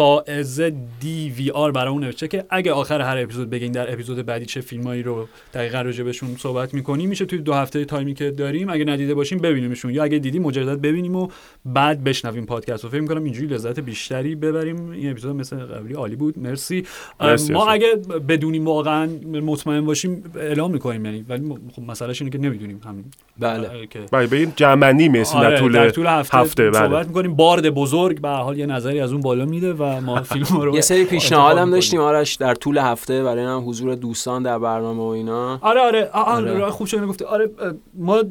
فائز 0.00 0.60
دی 1.00 1.34
وی 1.36 1.50
آر 1.50 1.72
برامون 1.72 2.04
نوشته 2.04 2.28
که 2.28 2.44
اگه 2.50 2.72
آخر 2.72 3.00
هر 3.00 3.18
اپیزود 3.18 3.50
بگین 3.50 3.72
در 3.72 3.92
اپیزود 3.92 4.26
بعدی 4.26 4.46
چه 4.46 4.60
فیلمایی 4.60 5.02
رو 5.02 5.28
دقیقا 5.54 5.80
راجع 5.80 6.04
بهشون 6.04 6.36
صحبت 6.38 6.74
می‌کنیم 6.74 7.08
میشه 7.08 7.24
توی 7.24 7.38
دو 7.38 7.54
هفته 7.54 7.84
تایمی 7.84 8.14
که 8.14 8.30
داریم 8.30 8.70
اگه 8.70 8.84
ندیده 8.84 9.14
باشیم 9.14 9.38
ببینیمشون. 9.38 9.94
یا 9.94 10.04
اگه 10.04 10.18
دیدی 10.18 10.38
مجدد 10.38 10.80
ببینیم 10.80 11.16
و 11.16 11.28
بعد 11.64 12.04
بشنویم 12.04 12.46
پادکست 12.46 12.84
و 12.84 12.88
فکر 12.88 13.00
می‌کنم 13.00 13.24
اینجوری 13.24 13.46
لذت 13.46 13.80
بیشتری 13.80 14.34
ببریم. 14.34 14.90
این 14.90 15.10
اپیزود 15.10 15.36
مثل 15.36 15.56
قبلی 15.56 15.94
عالی 15.94 16.16
بود. 16.16 16.38
مرسی, 16.38 16.84
مرسی، 17.20 17.52
ما. 17.52 17.66
اگه 17.66 17.94
بدونیم 18.28 18.64
واقعا 18.64 19.06
مطمئن 19.26 19.84
باشیم 19.84 20.24
اعلام 20.36 20.70
می‌کنیم 20.70 21.04
یعنی. 21.04 21.24
ولی 21.28 21.54
خب 21.76 21.82
مسئلهش 21.82 22.22
اینه 22.22 22.32
که 22.32 22.38
نمی‌دونیم 22.38 22.80
همین. 22.84 23.04
بله. 23.38 23.68
بله 24.12 24.26
به 24.26 24.36
این 24.36 24.52
جمعنی 24.56 25.08
می‌رسیم 25.08 25.40
آره، 25.40 25.50
در 25.50 25.58
طول, 25.58 25.72
در 25.72 25.90
طول 25.90 26.06
هفته, 26.06 26.38
هفته 26.38 26.70
بله. 26.70 26.78
صحبت 26.78 27.06
می‌کنیم. 27.06 27.34
بارد 27.34 27.70
بزرگ 27.70 28.20
به 28.20 28.28
حال 28.28 28.58
یه 28.58 28.66
نظری 28.66 29.00
از 29.00 29.12
اون 29.12 29.20
بالا 29.20 29.44
میده 29.44 29.72
و 29.72 29.89
ما 30.00 30.22
فیلم 30.32 30.46
رو 30.60 30.74
یه 30.74 30.80
سری 30.80 31.18
هم. 31.32 31.70
داشتیم 31.70 32.00
آرش 32.00 32.34
در 32.34 32.54
طول 32.54 32.78
هفته 32.78 33.22
برای 33.24 33.44
هم 33.44 33.68
حضور 33.68 33.94
دوستان 33.94 34.42
در 34.42 34.58
برنامه 34.58 35.02
و 35.02 35.06
اینا. 35.06 35.58
آره 35.62 35.80
آره. 35.80 36.10
آره. 36.12 36.70
خوب 36.70 36.86
شده 36.86 37.06
گفته 37.06 37.26
آره 37.26 37.50
ما 37.94 38.22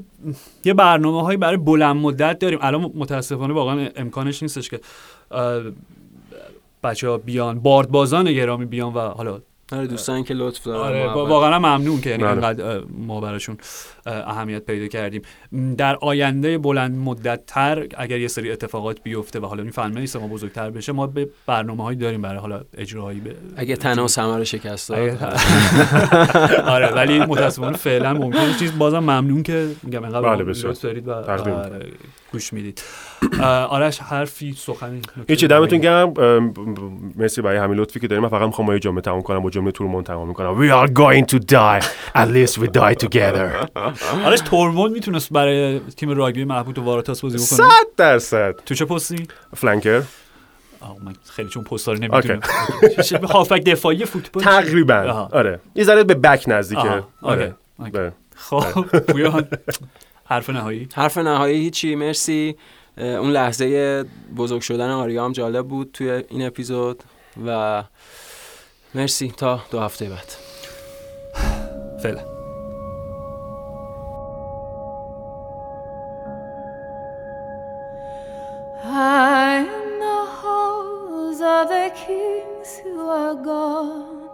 یه 0.65 0.73
برنامه 0.73 1.23
هایی 1.23 1.37
برای 1.37 1.57
بلند 1.57 1.95
مدت 1.95 2.39
داریم. 2.39 2.59
الان 2.61 2.91
متاسفانه 2.95 3.53
واقعا 3.53 3.89
امکانش 3.95 4.43
نیستش 4.43 4.69
که 4.69 4.79
بچه 6.83 7.09
ها 7.09 7.17
بیان. 7.17 7.59
باردبازان 7.59 8.33
گرامی 8.33 8.65
بیان 8.65 8.93
و 8.93 8.99
حالا 8.99 9.39
آره 9.71 9.87
دوستان 9.87 10.23
که 10.23 10.33
لطف 10.33 10.63
دارن 10.63 10.79
آره. 11.01 11.13
با- 11.13 11.25
واقعا 11.25 11.59
ممنون 11.59 12.01
که 12.01 12.09
یعنی 12.09 12.23
بله. 12.23 12.31
اینقدر 12.31 12.81
ما 12.97 13.21
براشون 13.21 13.57
اه، 14.05 14.13
اهمیت 14.29 14.65
پیدا 14.65 14.87
کردیم 14.87 15.21
در 15.77 15.95
آینده 15.95 16.57
بلند 16.57 16.97
مدت 16.97 17.45
تر 17.47 17.87
اگر 17.97 18.19
یه 18.19 18.27
سری 18.27 18.51
اتفاقات 18.51 19.03
بیفته 19.03 19.39
و 19.39 19.45
حالا 19.45 19.63
این 19.63 19.97
نیست 19.97 20.15
ما 20.15 20.27
بزرگتر 20.27 20.69
بشه 20.69 20.91
ما 20.91 21.07
به 21.07 21.29
برنامه 21.45 21.83
هایی 21.83 21.97
داریم 21.97 22.21
برای 22.21 22.39
حالا 22.39 22.61
اجراهایی 22.77 23.19
به 23.19 23.35
اگه 23.55 23.75
تنها 23.75 24.37
رو 24.37 24.43
شکست 24.43 24.91
آره 26.75 26.87
ولی 26.95 27.19
متاسفانه 27.19 27.77
فعلا 27.77 28.13
ممکنه 28.13 28.53
چیز 28.59 28.77
بازم 28.77 28.99
ممنون 28.99 29.43
که 29.43 29.67
میگم 29.83 29.99
بله، 30.01 30.43
بسیار. 30.43 30.71
لطف 30.71 30.81
دارید 30.81 31.07
و 31.07 31.21
تقدیم. 31.21 31.53
آره، 31.53 31.85
گوش 32.33 32.53
می‌دید. 32.53 32.81
آرش 33.69 33.99
حرفی 33.99 34.53
سخنی 34.53 35.01
هیچی 35.27 35.47
دمتون 35.47 35.79
گرم. 35.79 36.13
مرسی 37.15 37.41
برای 37.41 37.57
همین 37.57 37.77
لطفی 37.77 37.99
که 37.99 38.07
داریم. 38.07 38.23
من 38.23 38.29
فقط 38.29 38.45
می‌خوام 38.47 38.67
با 38.67 38.73
یه 38.73 38.79
جمله 38.79 39.01
تموم 39.01 39.21
کنم 39.21 39.39
با 39.39 39.49
جمله 39.49 39.71
تورمون 39.71 40.03
تمام 40.03 40.27
می‌کنم. 40.27 40.67
We 40.67 40.71
are 40.71 40.91
going 40.91 41.25
to 41.33 41.39
die. 41.39 41.85
At 42.15 42.27
least 42.27 42.57
we 42.57 42.67
die 42.67 43.05
together. 43.05 43.67
آرش 44.25 44.39
تورمون 44.39 44.91
می‌تونست 44.91 45.33
برای 45.33 45.79
تیم 45.79 46.09
راگبی 46.09 46.43
محبوب 46.43 46.79
و 46.79 46.81
واراتاس 46.81 47.21
بازی 47.21 47.37
بکنه؟ 47.37 47.69
صد 47.69 47.87
درصد. 47.97 48.55
تو 48.65 48.75
چه 48.75 48.85
پستی؟ 48.85 49.27
فلانکر 49.55 50.01
آه 50.81 50.95
من 51.03 51.13
خیلی 51.35 51.49
چون 51.49 51.63
پستار 51.63 51.97
نمی‌دونم. 51.97 52.39
هافبک 53.33 53.63
دفاعی 53.63 54.05
فوتبال 54.05 54.43
تقریبا. 54.43 55.29
آره. 55.31 55.59
یه 55.75 55.83
ذره 55.83 56.03
به 56.03 56.13
بک 56.13 56.43
نزدیکه. 56.47 57.03
آره. 57.21 57.55
اوکی. 57.77 57.91
بله. 57.91 58.11
خب 58.35 58.81
پویان. 58.81 59.47
حرف 60.29 60.49
نهایی. 60.49 60.89
حرف 60.95 61.17
نهایی 61.17 61.57
هیچی 61.61 61.95
مرسی. 61.95 62.55
اون 62.97 63.31
لحظه 63.31 64.05
بزرگ 64.37 64.61
شدن 64.61 64.89
آریا 64.89 65.25
هم 65.25 65.31
جالب 65.31 65.67
بود 65.67 65.91
توی 65.93 66.09
این 66.09 66.47
اپیزود 66.47 67.03
و 67.45 67.83
مرسی. 68.95 69.33
تا 69.37 69.61
دو 69.71 69.79
هفته 69.79 70.09
بعد. 70.09 70.35
فعلا. 72.03 72.21
High 78.83 79.59
in 79.79 79.89
the 80.05 80.21
halls 80.39 81.39
of 81.41 81.63
the 81.75 81.87
kings 82.05 82.69
who 82.83 82.95
are 83.23 83.37
gone, 83.53 84.29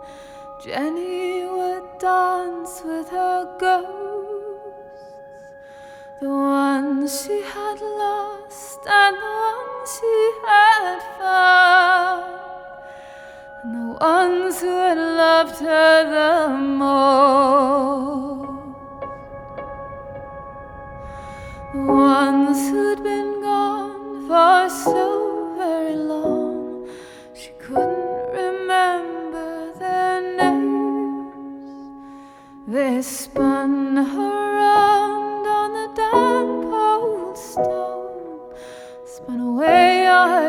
Jenny 0.63 1.45
would 1.55 1.87
dance 1.99 2.73
with 2.89 3.09
her 3.09 3.39
ghosts, 3.59 4.04
the 6.21 6.29
ones 6.29 7.23
she 7.23 7.41
had 7.41 7.81
lost 7.81 8.79
and 8.87 9.17
the 9.17 9.33
ones 9.47 9.99
she 9.99 10.31
had 10.45 10.99
found, 11.19 12.23
and 13.63 13.75
the 13.75 13.87
ones 13.99 14.61
who 14.61 14.67
had 14.67 14.97
loved 14.97 15.59
her 15.59 16.03
the 16.15 16.55
most. 16.57 17.55
The 21.73 21.81
ones 21.83 22.69
who'd 22.69 23.03
been 23.03 23.41
gone 23.41 24.27
for 24.27 24.69
so 24.69 25.53
very 25.57 25.95
long, 25.95 26.87
she 27.33 27.49
couldn't 27.59 28.31
remember 28.31 29.73
their 29.77 30.21
names. 30.37 31.73
They 32.67 33.01
spun 33.01 33.97
around 33.97 34.44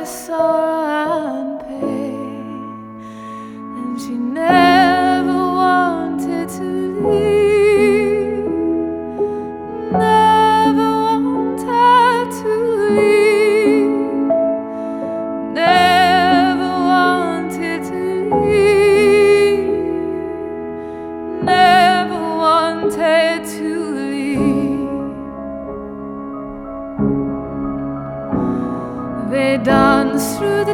saw 0.07 0.76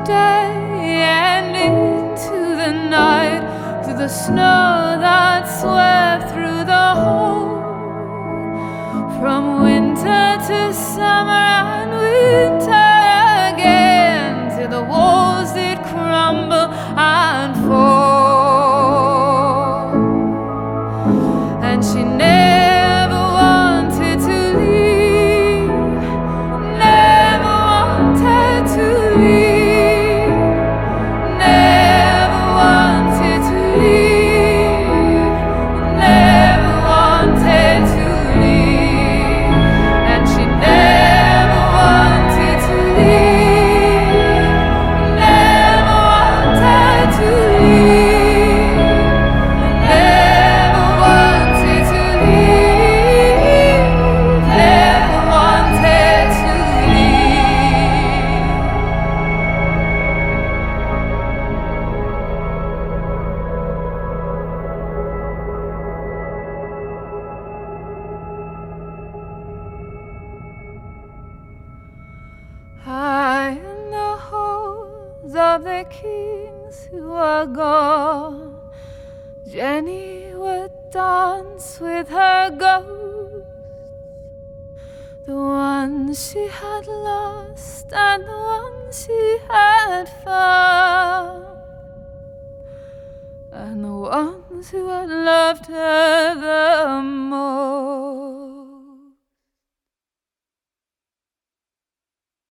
day 0.05 1.03
and 1.03 1.57
into 1.57 2.57
the 2.57 2.73
night, 2.73 3.85
through 3.85 3.99
the 3.99 4.09
snow 4.09 4.99
that 5.01 5.45
swept 5.45 6.33
through 6.33 6.65
the 6.65 6.95
hole. 7.03 7.61
From 9.20 9.62
winter 9.62 10.39
to 10.49 10.74
summer 10.74 11.61